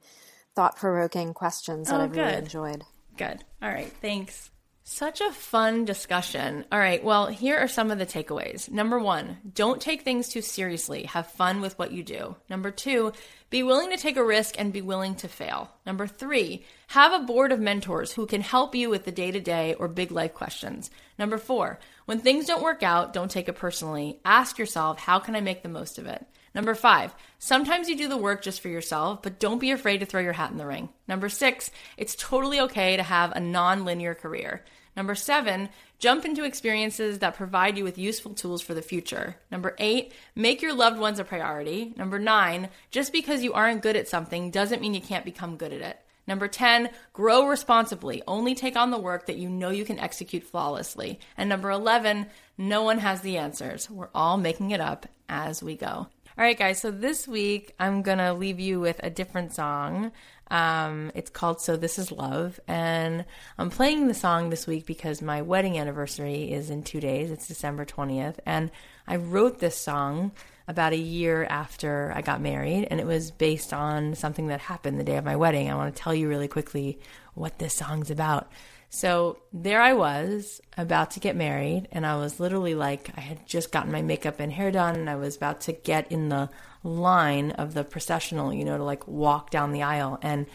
thought 0.55 0.77
provoking 0.77 1.33
questions 1.33 1.89
that 1.89 1.99
oh, 1.99 2.03
I've 2.03 2.13
good. 2.13 2.21
really 2.21 2.37
enjoyed. 2.37 2.83
Good. 3.17 3.43
All 3.61 3.69
right. 3.69 3.91
Thanks. 4.01 4.49
Such 4.87 5.19
a 5.19 5.31
fun 5.31 5.85
discussion. 5.85 6.63
All 6.71 6.77
right, 6.77 7.03
well, 7.03 7.25
here 7.25 7.57
are 7.57 7.67
some 7.67 7.89
of 7.89 7.97
the 7.97 8.05
takeaways. 8.05 8.69
Number 8.69 8.99
one, 8.99 9.39
don't 9.51 9.81
take 9.81 10.03
things 10.03 10.29
too 10.29 10.43
seriously. 10.43 11.05
Have 11.05 11.25
fun 11.31 11.59
with 11.59 11.77
what 11.79 11.91
you 11.91 12.03
do. 12.03 12.35
Number 12.51 12.69
two, 12.69 13.11
be 13.55 13.63
willing 13.63 13.89
to 13.89 13.95
take 13.95 14.17
a 14.17 14.25
risk 14.25 14.59
and 14.59 14.73
be 14.73 14.81
willing 14.81 15.15
to 15.15 15.29
fail. 15.29 15.71
Number 15.85 16.07
three, 16.07 16.65
have 16.87 17.13
a 17.13 17.25
board 17.25 17.53
of 17.53 17.59
mentors 17.61 18.11
who 18.11 18.25
can 18.25 18.41
help 18.41 18.75
you 18.75 18.89
with 18.89 19.05
the 19.05 19.13
day 19.13 19.31
to 19.31 19.39
day 19.39 19.75
or 19.75 19.87
big 19.87 20.11
life 20.11 20.33
questions. 20.33 20.91
Number 21.17 21.37
four, 21.37 21.79
when 22.03 22.19
things 22.19 22.47
don't 22.47 22.61
work 22.61 22.83
out, 22.83 23.13
don't 23.13 23.31
take 23.31 23.47
it 23.47 23.55
personally. 23.55 24.19
Ask 24.25 24.57
yourself, 24.57 24.99
how 24.99 25.19
can 25.19 25.37
I 25.37 25.39
make 25.39 25.63
the 25.63 25.69
most 25.69 25.97
of 25.97 26.05
it? 26.05 26.27
Number 26.53 26.75
five, 26.75 27.15
sometimes 27.39 27.87
you 27.87 27.95
do 27.95 28.09
the 28.09 28.17
work 28.17 28.41
just 28.41 28.59
for 28.59 28.67
yourself, 28.67 29.21
but 29.23 29.39
don't 29.39 29.59
be 29.59 29.71
afraid 29.71 30.01
to 30.01 30.05
throw 30.05 30.19
your 30.19 30.33
hat 30.33 30.51
in 30.51 30.57
the 30.57 30.65
ring. 30.65 30.89
Number 31.07 31.29
six, 31.29 31.71
it's 31.95 32.13
totally 32.13 32.59
okay 32.59 32.97
to 32.97 33.03
have 33.03 33.31
a 33.31 33.39
non 33.39 33.85
linear 33.85 34.15
career. 34.15 34.65
Number 34.97 35.15
seven, 35.15 35.69
jump 35.99 36.25
into 36.25 36.43
experiences 36.43 37.19
that 37.19 37.35
provide 37.35 37.77
you 37.77 37.83
with 37.83 37.97
useful 37.97 38.33
tools 38.33 38.61
for 38.61 38.73
the 38.73 38.81
future. 38.81 39.37
Number 39.51 39.75
eight, 39.79 40.13
make 40.35 40.61
your 40.61 40.73
loved 40.73 40.99
ones 40.99 41.19
a 41.19 41.23
priority. 41.23 41.93
Number 41.97 42.19
nine, 42.19 42.69
just 42.91 43.11
because 43.11 43.43
you 43.43 43.53
aren't 43.53 43.81
good 43.81 43.95
at 43.95 44.07
something 44.07 44.51
doesn't 44.51 44.81
mean 44.81 44.93
you 44.93 45.01
can't 45.01 45.25
become 45.25 45.57
good 45.57 45.73
at 45.73 45.81
it. 45.81 45.99
Number 46.27 46.47
10, 46.47 46.89
grow 47.13 47.47
responsibly. 47.47 48.23
Only 48.27 48.55
take 48.55 48.75
on 48.75 48.89
the 48.89 48.97
work 48.97 49.27
that 49.27 49.37
you 49.37 49.47
know 49.47 49.69
you 49.69 49.85
can 49.85 49.99
execute 49.99 50.43
flawlessly. 50.43 51.19
And 51.37 51.47
number 51.49 51.69
11, 51.69 52.25
no 52.57 52.81
one 52.81 52.97
has 52.99 53.21
the 53.21 53.37
answers. 53.37 53.89
We're 53.89 54.09
all 54.15 54.37
making 54.37 54.71
it 54.71 54.81
up 54.81 55.05
as 55.29 55.61
we 55.61 55.75
go. 55.75 56.07
All 56.37 56.43
right, 56.43 56.57
guys. 56.57 56.81
So 56.81 56.91
this 56.91 57.29
week 57.29 57.73
I'm 57.79 58.01
gonna 58.01 58.33
leave 58.33 58.59
you 58.59 58.81
with 58.81 58.99
a 59.01 59.09
different 59.09 59.53
song. 59.53 60.11
Um, 60.51 61.11
it's 61.15 61.29
called 61.29 61.61
"So 61.61 61.75
This 61.75 61.97
Is 61.97 62.11
Love," 62.11 62.59
and 62.67 63.25
I'm 63.57 63.69
playing 63.69 64.07
the 64.07 64.13
song 64.13 64.49
this 64.49 64.67
week 64.67 64.85
because 64.85 65.21
my 65.21 65.41
wedding 65.41 65.77
anniversary 65.77 66.51
is 66.51 66.69
in 66.69 66.83
two 66.83 66.99
days. 66.99 67.31
It's 67.31 67.47
December 67.47 67.85
20th, 67.85 68.35
and 68.45 68.71
I 69.07 69.15
wrote 69.15 69.59
this 69.59 69.77
song 69.77 70.31
about 70.67 70.93
a 70.93 70.97
year 70.97 71.45
after 71.45 72.11
I 72.15 72.21
got 72.21 72.41
married, 72.41 72.87
and 72.89 72.99
it 72.99 73.05
was 73.05 73.31
based 73.31 73.73
on 73.73 74.15
something 74.15 74.47
that 74.47 74.59
happened 74.59 74.99
the 74.99 75.03
day 75.03 75.17
of 75.17 75.25
my 75.25 75.35
wedding. 75.35 75.69
I 75.69 75.75
want 75.75 75.95
to 75.95 76.01
tell 76.01 76.13
you 76.13 76.27
really 76.27 76.47
quickly 76.47 76.99
what 77.33 77.59
this 77.59 77.73
song's 77.73 78.09
about. 78.09 78.51
So 78.95 79.39
there 79.51 79.81
I 79.81 79.91
was 79.91 80.61
about 80.77 81.11
to 81.11 81.19
get 81.19 81.35
married, 81.35 81.89
and 81.91 82.05
I 82.05 82.15
was 82.15 82.39
literally 82.39 82.75
like, 82.75 83.09
I 83.17 83.19
had 83.19 83.45
just 83.45 83.69
gotten 83.69 83.91
my 83.91 84.01
makeup 84.01 84.39
and 84.39 84.49
hair 84.49 84.71
done, 84.71 84.95
and 84.95 85.09
I 85.09 85.17
was 85.17 85.35
about 85.35 85.59
to 85.61 85.73
get 85.73 86.09
in 86.13 86.29
the 86.29 86.49
line 86.81 87.51
of 87.51 87.73
the 87.73 87.83
processional, 87.83 88.53
you 88.53 88.63
know, 88.63 88.77
to 88.77 88.83
like 88.85 89.05
walk 89.05 89.49
down 89.49 89.73
the 89.73 89.83
aisle. 89.83 90.17
And 90.21 90.45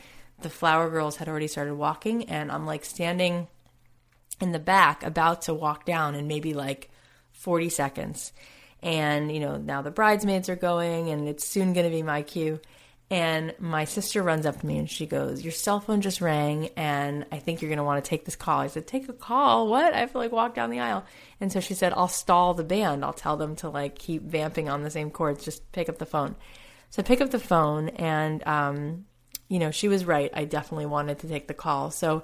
the 0.41 0.49
flower 0.49 0.89
girls 0.89 1.17
had 1.17 1.29
already 1.29 1.49
started 1.49 1.75
walking, 1.75 2.31
and 2.31 2.51
I'm 2.51 2.65
like 2.65 2.87
standing 2.87 3.49
in 4.41 4.53
the 4.53 4.59
back 4.59 5.03
about 5.03 5.43
to 5.43 5.53
walk 5.53 5.85
down 5.85 6.15
in 6.15 6.27
maybe 6.27 6.55
like 6.55 6.91
40 7.33 7.69
seconds. 7.69 8.33
And, 8.83 9.31
you 9.31 9.41
know, 9.41 9.59
now 9.59 9.83
the 9.83 9.91
bridesmaids 9.91 10.49
are 10.49 10.57
going, 10.57 11.11
and 11.11 11.29
it's 11.29 11.47
soon 11.47 11.75
going 11.75 11.85
to 11.85 11.95
be 11.95 12.03
my 12.03 12.23
cue. 12.23 12.59
And 13.11 13.55
my 13.59 13.87
sister 13.87 14.23
runs 14.23 14.47
up 14.47 14.61
to 14.61 14.66
me 14.66 14.78
and 14.78 14.89
she 14.89 15.05
goes, 15.05 15.43
Your 15.43 15.53
cell 15.53 15.81
phone 15.81 16.01
just 16.01 16.20
rang, 16.20 16.69
and 16.77 17.27
I 17.32 17.41
think 17.41 17.61
you're 17.61 17.69
going 17.69 17.78
to 17.78 17.85
want 17.85 18.03
to 18.05 18.09
take 18.09 18.24
this 18.24 18.37
call. 18.37 18.61
I 18.61 18.69
said, 18.69 18.87
Take 18.87 19.09
a 19.09 19.12
call? 19.12 19.66
What? 19.66 19.93
I 19.93 19.99
have 19.99 20.12
to 20.12 20.19
like 20.19 20.31
walk 20.31 20.55
down 20.55 20.70
the 20.70 20.78
aisle. 20.78 21.05
And 21.41 21.51
so 21.51 21.59
she 21.59 21.74
said, 21.74 21.93
I'll 21.93 22.07
stall 22.07 22.55
the 22.55 22.62
band. 22.62 23.05
I'll 23.05 23.12
tell 23.12 23.37
them 23.37 23.57
to 23.57 23.69
like 23.69 23.99
keep 23.99 24.23
vamping 24.23 24.69
on 24.69 24.85
the 24.85 24.91
same 24.91 25.11
chords. 25.11 25.45
Just 25.45 25.73
pick 25.73 25.89
up 25.89 25.99
the 25.99 26.07
phone. 26.07 26.37
So 26.91 27.03
I 27.03 27.05
pick 27.05 27.20
up 27.20 27.31
the 27.31 27.41
phone, 27.41 27.89
and, 27.91 28.47
um, 28.47 29.07
you 29.49 29.59
know, 29.59 29.73
she 29.73 29.89
was 29.89 30.05
right. 30.05 30.31
I 30.32 30.45
definitely 30.45 30.87
wanted 30.87 31.19
to 31.20 31.28
take 31.28 31.49
the 31.49 31.55
call. 31.55 31.91
So 31.91 32.23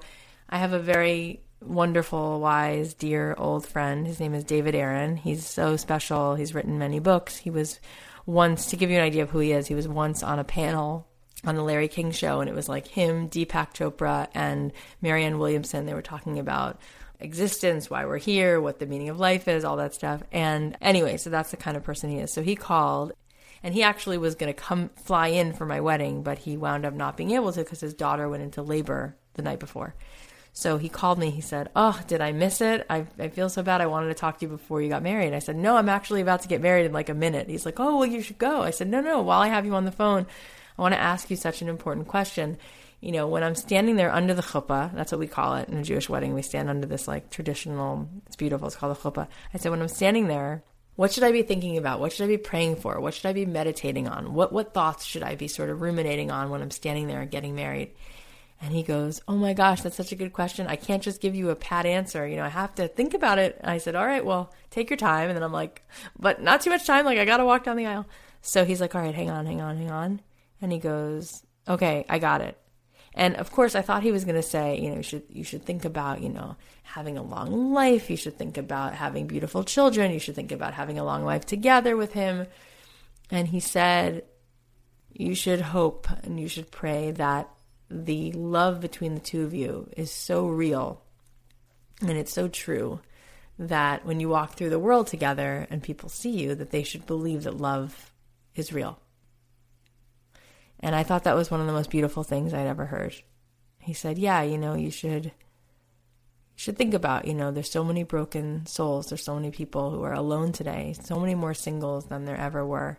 I 0.49 0.59
have 0.59 0.73
a 0.73 0.79
very 0.79 1.41
wonderful, 1.61 2.41
wise, 2.41 2.95
dear 2.95 3.35
old 3.39 3.67
friend. 3.67 4.07
His 4.07 4.21
name 4.21 4.35
is 4.35 4.45
David 4.45 4.77
Aaron. 4.77 5.17
He's 5.17 5.45
so 5.45 5.77
special. 5.77 6.37
He's 6.37 6.55
written 6.55 6.79
many 6.79 7.01
books. 7.01 7.37
He 7.37 7.51
was 7.51 7.81
once, 8.27 8.67
to 8.67 8.77
give 8.77 8.91
you 8.91 8.97
an 8.97 9.05
idea 9.05 9.23
of 9.23 9.31
who 9.31 9.39
he 9.39 9.53
is, 9.53 9.69
he 9.69 9.75
was 9.75 9.89
once 9.89 10.23
on 10.23 10.39
a 10.39 10.45
panel 10.45 11.07
on 11.45 11.55
the 11.55 11.63
Larry 11.63 11.89
King 11.89 12.11
show, 12.11 12.41
and 12.41 12.51
it 12.51 12.55
was 12.57 12.69
like 12.69 12.89
him, 12.89 13.29
Deepak 13.29 13.73
Chopra, 13.73 14.29
and 14.35 14.73
Marianne 15.01 15.39
Williamson. 15.39 15.87
They 15.87 15.95
were 15.95 16.03
talking 16.03 16.39
about 16.39 16.81
existence, 17.21 17.89
why 17.89 18.05
we're 18.05 18.19
here, 18.19 18.61
what 18.61 18.79
the 18.79 18.87
meaning 18.87 19.09
of 19.09 19.19
life 19.19 19.49
is, 19.49 19.65
all 19.65 19.77
that 19.77 19.95
stuff. 19.95 20.23
And 20.33 20.77
anyway, 20.81 21.17
so 21.17 21.31
that's 21.31 21.51
the 21.51 21.57
kind 21.57 21.77
of 21.77 21.85
person 21.85 22.11
he 22.11 22.19
is. 22.19 22.33
So 22.33 22.43
he 22.43 22.57
called 22.57 23.13
and 23.63 23.75
he 23.75 23.83
actually 23.83 24.19
was 24.19 24.35
going 24.35 24.53
to 24.53 24.61
come 24.61 24.91
fly 24.91 25.29
in 25.29 25.53
for 25.53 25.67
my 25.67 25.81
wedding, 25.81 26.23
but 26.23 26.39
he 26.39 26.57
wound 26.57 26.85
up 26.85 26.95
not 26.95 27.17
being 27.17 27.33
able 27.33 27.53
to 27.53 27.61
because 27.61 27.81
his 27.81 27.95
daughter 27.95 28.29
went 28.29 28.43
into 28.43 28.63
labor 28.63 29.17
the 29.35 29.43
night 29.43 29.59
before. 29.59 29.95
So 30.57 30.79
he 30.79 30.89
called 30.89 31.19
me. 31.19 31.29
He 31.29 31.43
said, 31.43 31.69
Oh, 31.77 32.01
did 32.07 32.23
I 32.23 32.33
miss 32.33 32.63
it? 32.63 32.87
I, 32.89 33.07
I 33.19 33.29
feel 33.29 33.51
so 33.51 33.63
bad. 33.63 33.83
I 33.83 33.87
wanted 33.89 34.09
to 34.09 34.15
talk 34.15 34.39
to 34.39 34.47
you 34.47 34.49
before 34.49 34.81
you 34.81 34.89
got 34.89 35.03
married. 35.03 35.35
I 35.35 35.39
said, 35.39 35.55
No, 35.55 35.77
I'm 35.77 35.91
actually 35.91 36.23
about 36.23 36.41
to 36.43 36.49
get 36.49 36.63
married 36.63 36.87
in 36.87 36.95
like 36.95 37.11
a 37.11 37.15
minute. 37.15 37.51
He's 37.51 37.67
like, 37.67 37.79
Oh, 37.79 37.99
well, 37.99 38.07
you 38.07 38.23
should 38.23 38.39
go. 38.39 38.63
I 38.63 38.71
said, 38.71 38.89
No, 38.89 39.03
no. 39.03 39.21
While 39.21 39.43
I 39.43 39.49
have 39.49 39.67
you 39.67 39.75
on 39.75 39.85
the 39.85 39.93
phone, 39.93 40.27
I 40.79 40.81
want 40.81 40.95
to 40.95 40.99
ask 40.99 41.29
you 41.29 41.37
such 41.37 41.61
an 41.61 41.69
important 41.69 42.09
question. 42.09 42.57
You 43.03 43.13
know, 43.13 43.29
when 43.29 43.43
I'm 43.43 43.55
standing 43.55 43.97
there 43.97 44.11
under 44.11 44.33
the 44.33 44.41
chuppah, 44.41 44.95
that's 44.95 45.13
what 45.13 45.19
we 45.19 45.27
call 45.27 45.57
it 45.57 45.69
in 45.69 45.77
a 45.77 45.83
Jewish 45.83 46.09
wedding. 46.09 46.33
We 46.33 46.41
stand 46.41 46.71
under 46.71 46.87
this 46.87 47.07
like 47.07 47.29
traditional, 47.29 48.09
it's 48.27 48.37
beautiful. 48.37 48.67
It's 48.67 48.77
called 48.77 48.97
a 48.97 49.01
chuppah. 49.01 49.29
I 49.53 49.59
said, 49.59 49.69
When 49.71 49.83
I'm 49.83 49.89
standing 49.89 50.27
there, 50.27 50.63
what 50.95 51.13
should 51.13 51.25
I 51.25 51.33
be 51.33 51.43
thinking 51.43 51.77
about? 51.77 52.01
What 52.01 52.15
should 52.15 52.25
I 52.25 52.29
be 52.29 52.39
praying 52.39 52.77
for? 52.77 52.99
What 52.99 53.13
should 53.13 53.27
I 53.27 53.35
be 53.35 53.45
meditating 53.45 54.09
on? 54.09 54.33
What 54.33 54.55
what 54.55 54.73
thoughts 54.73 55.05
should 55.05 55.23
I 55.23 55.35
be 55.35 55.49
sort 55.49 55.69
of 55.69 55.83
ruminating 55.83 56.31
on 56.31 56.49
when 56.49 56.63
I'm 56.63 56.71
standing 56.71 57.09
there 57.09 57.27
getting 57.27 57.55
married? 57.55 57.91
And 58.61 58.73
he 58.73 58.83
goes, 58.83 59.21
Oh 59.29 59.37
my 59.37 59.53
gosh, 59.53 59.83
that's 59.83 59.97
such 59.97 60.13
a 60.13 60.17
good 60.17 60.33
question. 60.33 60.67
I 60.67 60.77
can't 60.77 61.03
just 61.03 61.21
give 61.21 61.35
you 61.35 61.51
a 61.51 61.57
pat 61.57 61.87
answer. 61.87 62.27
You 62.27 62.37
know, 62.37 62.45
I 62.45 62.49
have 62.49 62.75
to 62.77 62.89
think 62.89 63.15
about 63.15 63.39
it. 63.39 63.59
And 63.61 63.71
I 63.71 63.79
said, 63.79 63.95
All 63.95 64.07
right, 64.07 64.25
well, 64.25 64.53
take 64.71 64.91
your 64.91 64.97
time. 64.97 65.29
And 65.29 65.37
then 65.37 65.43
I'm 65.43 65.53
like, 65.53 65.83
But 66.19 66.43
not 66.43 66.61
too 66.63 66.71
much 66.71 66.87
time. 66.87 67.05
Like, 67.05 67.19
I 67.19 67.25
got 67.25 67.37
to 67.39 67.45
walk 67.45 67.65
down 67.65 67.77
the 67.77 67.87
aisle. 67.87 68.07
So 68.41 68.65
he's 68.65 68.81
like, 68.81 68.95
All 68.95 69.03
right, 69.03 69.15
hang 69.15 69.31
on, 69.31 69.47
hang 69.47 69.61
on, 69.61 69.77
hang 69.77 69.91
on. 69.91 70.21
And 70.63 70.73
he 70.73 70.79
goes, 70.79 71.45
Okay, 71.69 72.05
I 72.09 72.19
got 72.19 72.41
it. 72.41 72.59
And 73.17 73.37
of 73.37 73.51
course, 73.51 73.75
I 73.75 73.83
thought 73.83 74.03
he 74.03 74.13
was 74.13 74.25
going 74.25 74.37
to 74.37 74.43
say, 74.43 74.79
you 74.79 74.91
know, 74.91 74.97
you 74.97 75.03
should 75.03 75.23
you 75.31 75.43
should 75.43 75.65
think 75.65 75.87
about, 75.87 76.21
you 76.21 76.29
know, 76.29 76.57
having 76.83 77.17
a 77.17 77.23
long 77.23 77.73
life. 77.73 78.11
You 78.11 78.17
should 78.17 78.37
think 78.37 78.59
about 78.59 78.93
having 78.93 79.27
beautiful 79.27 79.65
children. 79.65 80.13
You 80.13 80.19
should 80.19 80.35
think 80.35 80.53
about 80.53 80.75
having 80.75 80.99
a 80.99 81.05
long 81.05 81.25
life 81.25 81.47
together 81.47 81.97
with 81.97 82.13
him. 82.13 82.47
And 83.31 83.49
he 83.49 83.59
said, 83.59 84.25
you 85.19 85.35
should 85.35 85.63
hope 85.63 86.09
and 86.25 86.39
you 86.39 86.47
should 86.47 86.71
pray 86.71 87.11
that 87.13 87.49
the 87.91 88.33
love 88.33 88.81
between 88.81 89.15
the 89.15 89.21
two 89.21 89.45
of 89.45 89.55
you 89.55 89.89
is 89.97 90.11
so 90.11 90.47
real 90.47 91.03
and 92.01 92.11
it's 92.11 92.33
so 92.33 92.49
true 92.49 93.01
that 93.59 94.05
when 94.05 94.21
you 94.21 94.29
walk 94.29 94.55
through 94.55 94.71
the 94.71 94.79
world 94.79 95.07
together 95.07 95.67
and 95.71 95.83
people 95.83 96.09
see 96.09 96.31
you 96.31 96.55
that 96.55 96.71
they 96.71 96.83
should 96.83 97.07
believe 97.07 97.45
that 97.45 97.57
love 97.57 98.13
is 98.55 98.73
real. 98.73 98.99
And 100.81 100.95
i 100.95 101.03
thought 101.03 101.25
that 101.25 101.37
was 101.37 101.51
one 101.51 101.61
of 101.61 101.67
the 101.67 101.73
most 101.73 101.91
beautiful 101.91 102.23
things 102.23 102.53
i'd 102.53 102.67
ever 102.67 102.87
heard. 102.87 103.15
He 103.79 103.95
said 103.95 104.19
yeah 104.19 104.43
you 104.43 104.59
know 104.59 104.75
you 104.75 104.91
should 104.91 105.33
should 106.55 106.77
think 106.77 106.93
about 106.93 107.27
you 107.27 107.35
know 107.35 107.51
there's 107.51 107.71
so 107.71 107.85
many 107.85 108.03
broken 108.03 108.67
souls. 108.67 109.09
There's 109.09 109.25
so 109.25 109.37
many 109.37 109.51
people 109.51 109.91
who 109.91 110.03
are 110.03 110.15
alone 110.15 110.53
today. 110.53 110.95
So 111.03 111.19
many 111.19 111.35
more 111.35 111.55
singles 111.55 112.07
than 112.07 112.25
there 112.25 112.39
ever 112.39 112.65
were. 112.67 112.99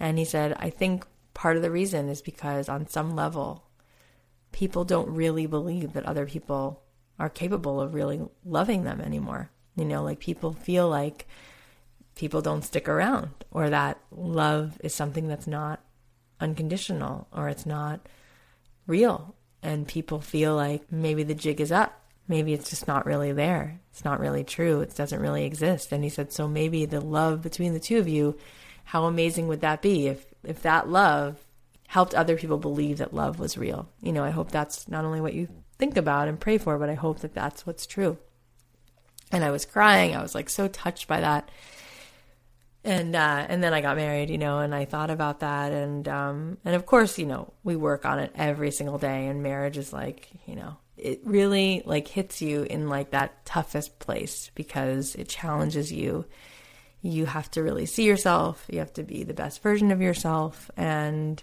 And 0.00 0.18
he 0.18 0.24
said 0.24 0.56
i 0.58 0.70
think 0.70 1.06
part 1.32 1.56
of 1.56 1.62
the 1.62 1.70
reason 1.70 2.08
is 2.08 2.22
because 2.22 2.68
on 2.68 2.88
some 2.88 3.14
level 3.14 3.65
people 4.56 4.86
don't 4.86 5.10
really 5.10 5.44
believe 5.44 5.92
that 5.92 6.06
other 6.06 6.24
people 6.24 6.82
are 7.18 7.28
capable 7.28 7.78
of 7.78 7.92
really 7.92 8.26
loving 8.42 8.84
them 8.84 9.02
anymore. 9.02 9.50
You 9.76 9.84
know, 9.84 10.02
like 10.02 10.18
people 10.18 10.54
feel 10.54 10.88
like 10.88 11.26
people 12.14 12.40
don't 12.40 12.64
stick 12.64 12.88
around 12.88 13.28
or 13.50 13.68
that 13.68 14.00
love 14.10 14.80
is 14.82 14.94
something 14.94 15.28
that's 15.28 15.46
not 15.46 15.84
unconditional 16.40 17.28
or 17.32 17.50
it's 17.50 17.66
not 17.66 18.08
real. 18.86 19.34
And 19.62 19.86
people 19.86 20.22
feel 20.22 20.56
like 20.56 20.90
maybe 20.90 21.22
the 21.22 21.34
jig 21.34 21.60
is 21.60 21.70
up. 21.70 22.06
Maybe 22.26 22.54
it's 22.54 22.70
just 22.70 22.88
not 22.88 23.04
really 23.04 23.32
there. 23.32 23.78
It's 23.90 24.06
not 24.06 24.20
really 24.20 24.42
true. 24.42 24.80
It 24.80 24.96
doesn't 24.96 25.20
really 25.20 25.44
exist. 25.44 25.92
And 25.92 26.02
he 26.02 26.08
said, 26.08 26.32
so 26.32 26.48
maybe 26.48 26.86
the 26.86 27.02
love 27.02 27.42
between 27.42 27.74
the 27.74 27.80
two 27.80 27.98
of 27.98 28.08
you, 28.08 28.38
how 28.84 29.04
amazing 29.04 29.48
would 29.48 29.60
that 29.60 29.82
be 29.82 30.06
if 30.06 30.24
if 30.42 30.62
that 30.62 30.88
love 30.88 31.45
helped 31.86 32.14
other 32.14 32.36
people 32.36 32.58
believe 32.58 32.98
that 32.98 33.14
love 33.14 33.38
was 33.38 33.58
real. 33.58 33.88
You 34.00 34.12
know, 34.12 34.24
I 34.24 34.30
hope 34.30 34.50
that's 34.50 34.88
not 34.88 35.04
only 35.04 35.20
what 35.20 35.34
you 35.34 35.48
think 35.78 35.96
about 35.96 36.28
and 36.28 36.40
pray 36.40 36.58
for, 36.58 36.78
but 36.78 36.88
I 36.88 36.94
hope 36.94 37.20
that 37.20 37.34
that's 37.34 37.66
what's 37.66 37.86
true. 37.86 38.18
And 39.32 39.44
I 39.44 39.50
was 39.50 39.64
crying. 39.64 40.14
I 40.14 40.22
was 40.22 40.34
like 40.34 40.48
so 40.48 40.68
touched 40.68 41.08
by 41.08 41.20
that. 41.20 41.50
And 42.84 43.16
uh, 43.16 43.46
and 43.48 43.64
then 43.64 43.74
I 43.74 43.80
got 43.80 43.96
married, 43.96 44.30
you 44.30 44.38
know, 44.38 44.60
and 44.60 44.72
I 44.72 44.84
thought 44.84 45.10
about 45.10 45.40
that, 45.40 45.72
and 45.72 46.06
um, 46.06 46.58
and 46.64 46.76
of 46.76 46.86
course, 46.86 47.18
you 47.18 47.26
know, 47.26 47.52
we 47.64 47.74
work 47.74 48.06
on 48.06 48.20
it 48.20 48.30
every 48.36 48.70
single 48.70 48.96
day, 48.96 49.26
and 49.26 49.42
marriage 49.42 49.76
is 49.76 49.92
like, 49.92 50.28
you 50.46 50.54
know, 50.54 50.76
it 50.96 51.20
really 51.24 51.82
like 51.84 52.06
hits 52.06 52.40
you 52.40 52.62
in 52.62 52.88
like 52.88 53.10
that 53.10 53.44
toughest 53.44 53.98
place 53.98 54.52
because 54.54 55.16
it 55.16 55.28
challenges 55.28 55.90
you. 55.90 56.26
You 57.02 57.26
have 57.26 57.50
to 57.52 57.62
really 57.62 57.86
see 57.86 58.04
yourself. 58.04 58.64
You 58.70 58.78
have 58.78 58.92
to 58.92 59.02
be 59.02 59.24
the 59.24 59.34
best 59.34 59.64
version 59.64 59.90
of 59.90 60.00
yourself, 60.00 60.70
and 60.76 61.42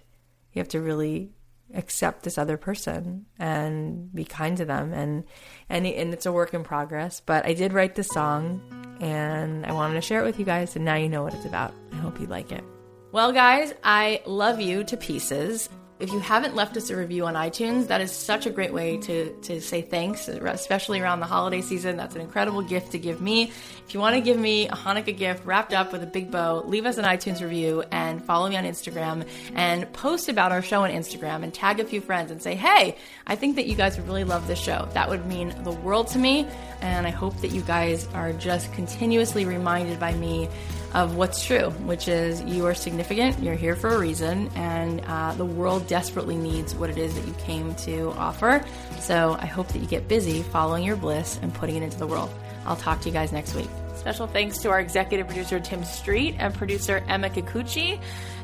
you 0.54 0.60
have 0.60 0.70
to 0.70 0.82
really 0.82 1.32
accept 1.74 2.24
this 2.24 2.38
other 2.38 2.56
person 2.56 3.26
and 3.40 4.14
be 4.14 4.24
kind 4.24 4.58
to 4.58 4.66
them 4.66 4.94
and 4.94 5.24
and 5.70 5.88
and 5.88 6.14
it's 6.14 6.26
a 6.28 6.32
work 6.32 6.54
in 6.54 6.64
progress 6.64 7.20
but 7.20 7.46
I 7.46 7.54
did 7.54 7.74
write 7.74 7.96
this 7.96 8.10
song 8.10 8.62
and 9.00 9.66
I 9.66 9.72
wanted 9.74 9.96
to 9.96 10.02
share 10.02 10.22
it 10.22 10.26
with 10.26 10.40
you 10.40 10.46
guys 10.46 10.76
and 10.76 10.86
now 10.86 10.96
you 10.96 11.10
know 11.10 11.24
what 11.24 11.34
it's 11.34 11.46
about. 11.46 11.74
I 11.92 11.98
hope 11.98 12.20
you 12.20 12.28
like 12.28 12.52
it. 12.52 12.64
Well, 13.12 13.32
guys, 13.32 13.74
I 13.84 14.22
love 14.26 14.60
you 14.60 14.84
to 14.86 14.98
pieces. 14.98 15.70
If 16.04 16.12
you 16.12 16.20
haven't 16.20 16.54
left 16.54 16.76
us 16.76 16.90
a 16.90 16.98
review 16.98 17.26
on 17.28 17.36
iTunes, 17.36 17.88
that 17.88 18.02
is 18.02 18.12
such 18.12 18.46
a 18.46 18.50
great 18.50 18.74
way 18.74 18.98
to, 18.98 19.32
to 19.44 19.62
say 19.62 19.82
thanks, 19.82 20.28
especially 20.28 21.00
around 21.00 21.22
the 21.22 21.26
holiday 21.26 21.62
season. 21.62 21.96
That's 21.96 22.14
an 22.14 22.20
incredible 22.20 22.62
gift 22.62 22.92
to 22.92 23.00
give 23.00 23.22
me. 23.22 23.44
If 23.88 23.94
you 23.94 24.02
want 24.02 24.16
to 24.16 24.20
give 24.20 24.38
me 24.38 24.68
a 24.68 24.74
Hanukkah 24.74 25.16
gift 25.16 25.46
wrapped 25.46 25.72
up 25.72 25.94
with 25.94 26.04
a 26.04 26.06
big 26.06 26.30
bow, 26.30 26.62
leave 26.66 26.86
us 26.86 26.98
an 26.98 27.06
iTunes 27.06 27.42
review 27.42 27.86
and 27.90 28.22
follow 28.22 28.50
me 28.50 28.58
on 28.58 28.66
Instagram 28.66 29.26
and 29.56 29.94
post 29.94 30.28
about 30.28 30.52
our 30.52 30.62
show 30.62 30.84
on 30.84 30.92
Instagram 30.92 31.42
and 31.42 31.54
tag 31.54 31.80
a 31.80 31.86
few 31.86 32.02
friends 32.02 32.32
and 32.32 32.44
say, 32.44 32.54
hey, 32.54 32.98
I 33.26 33.38
think 33.38 33.56
that 33.56 33.68
you 33.68 33.76
guys 33.76 33.96
would 33.96 34.06
really 34.06 34.26
love 34.26 34.46
this 34.46 34.60
show. 34.60 34.90
That 34.92 35.08
would 35.08 35.26
mean 35.26 35.56
the 35.64 35.72
world 35.72 36.08
to 36.10 36.20
me. 36.20 36.46
And 36.82 37.08
I 37.08 37.12
hope 37.12 37.40
that 37.40 37.52
you 37.52 37.62
guys 37.62 38.10
are 38.14 38.34
just 38.34 38.74
continuously 38.74 39.46
reminded 39.46 40.02
by 40.02 40.14
me 40.16 40.50
of 40.94 41.16
what's 41.16 41.44
true, 41.44 41.70
which 41.86 42.08
is 42.08 42.42
you 42.44 42.66
are 42.66 42.76
significant, 42.76 43.40
you're 43.40 43.56
here 43.56 43.76
for 43.76 43.90
a 43.90 44.00
reason, 44.00 44.50
and 44.56 45.02
uh, 45.08 45.34
the 45.34 45.46
world 45.46 45.88
desperately 45.88 46.36
needs 46.36 46.76
what 46.76 46.90
it 46.90 46.98
is 46.98 47.16
that 47.16 47.26
you 47.28 47.34
came 47.40 47.74
to 47.76 48.12
offer. 48.12 48.64
So 49.00 49.36
I 49.40 49.46
hope 49.46 49.68
that 49.70 49.80
you 49.80 49.88
get 49.88 50.08
busy 50.08 50.44
following 50.44 50.84
your 50.84 50.96
bliss 50.96 51.40
and 51.42 51.54
putting 51.54 51.76
it 51.76 51.84
into 51.84 51.98
the 51.98 52.08
world. 52.08 52.30
I'll 52.66 52.76
talk 52.76 53.02
to 53.02 53.10
you 53.10 53.14
guys 53.14 53.32
next 53.32 53.56
week. 53.56 53.70
Special 53.96 54.28
thanks 54.28 54.58
to 54.60 54.70
our 54.70 54.80
executive 54.80 55.28
producer, 55.28 55.60
Tim 55.60 55.84
Street, 55.84 56.36
and 56.40 56.54
producer, 56.54 57.04
Emma 57.08 57.30
Kikuchi. 57.30 58.00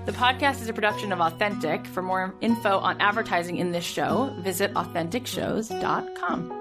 The 0.05 0.11
podcast 0.11 0.61
is 0.61 0.69
a 0.69 0.73
production 0.73 1.11
of 1.11 1.19
Authentic. 1.19 1.85
For 1.85 2.01
more 2.01 2.34
info 2.41 2.77
on 2.80 2.99
advertising 3.01 3.57
in 3.57 3.71
this 3.71 3.85
show, 3.85 4.34
visit 4.39 4.73
AuthenticShows.com. 4.73 6.59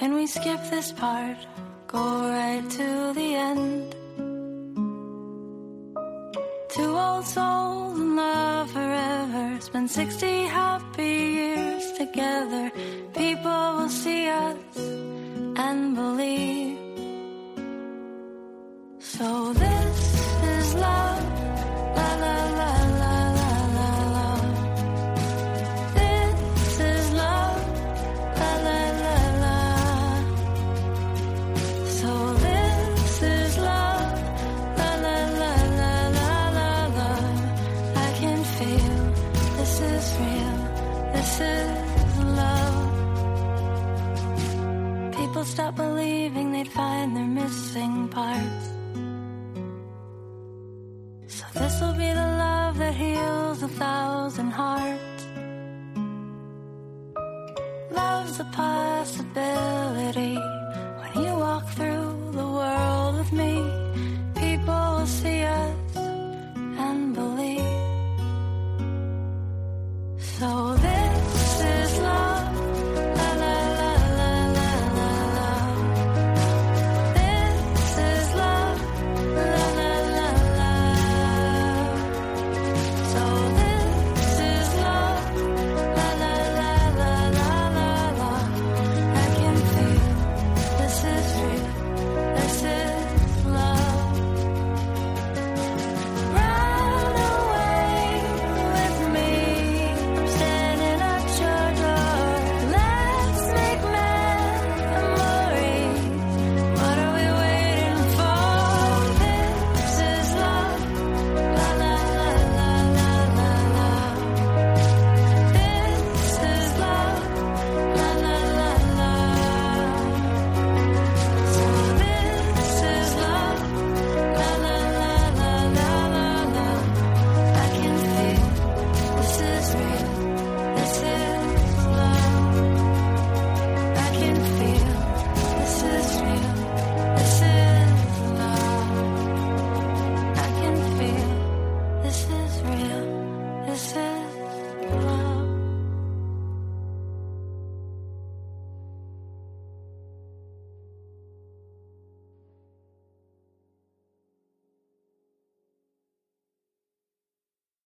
Can 0.00 0.14
we 0.14 0.26
skip 0.26 0.60
this 0.70 0.92
part? 0.92 1.36
Go 1.86 2.04
right 2.30 2.64
to 2.78 3.12
the 3.12 3.34
end. 3.48 3.94
Two 6.70 6.92
old 7.06 7.26
souls 7.26 7.98
in 7.98 8.16
love 8.16 8.70
forever. 8.70 9.60
Spend 9.60 9.90
60 9.90 10.44
happy 10.44 11.16
years 11.40 11.92
together. 11.92 12.72
People 13.14 13.60
will 13.76 13.88
see 13.88 14.26
us 14.28 14.76
and 15.66 15.94
believe. 15.94 16.78
So 19.00 19.52
this 19.52 19.79
missing 47.50 48.08
parts. 48.08 48.66
So 51.26 51.44
this 51.54 51.80
will 51.80 51.94
be 51.94 52.10
the 52.20 52.28
love 52.44 52.78
that 52.78 52.94
heals 52.94 53.62
a 53.62 53.68
thousand 53.68 54.50
hearts. 54.50 55.22
Love's 57.90 58.38
a 58.40 58.44
possibility. 58.52 60.38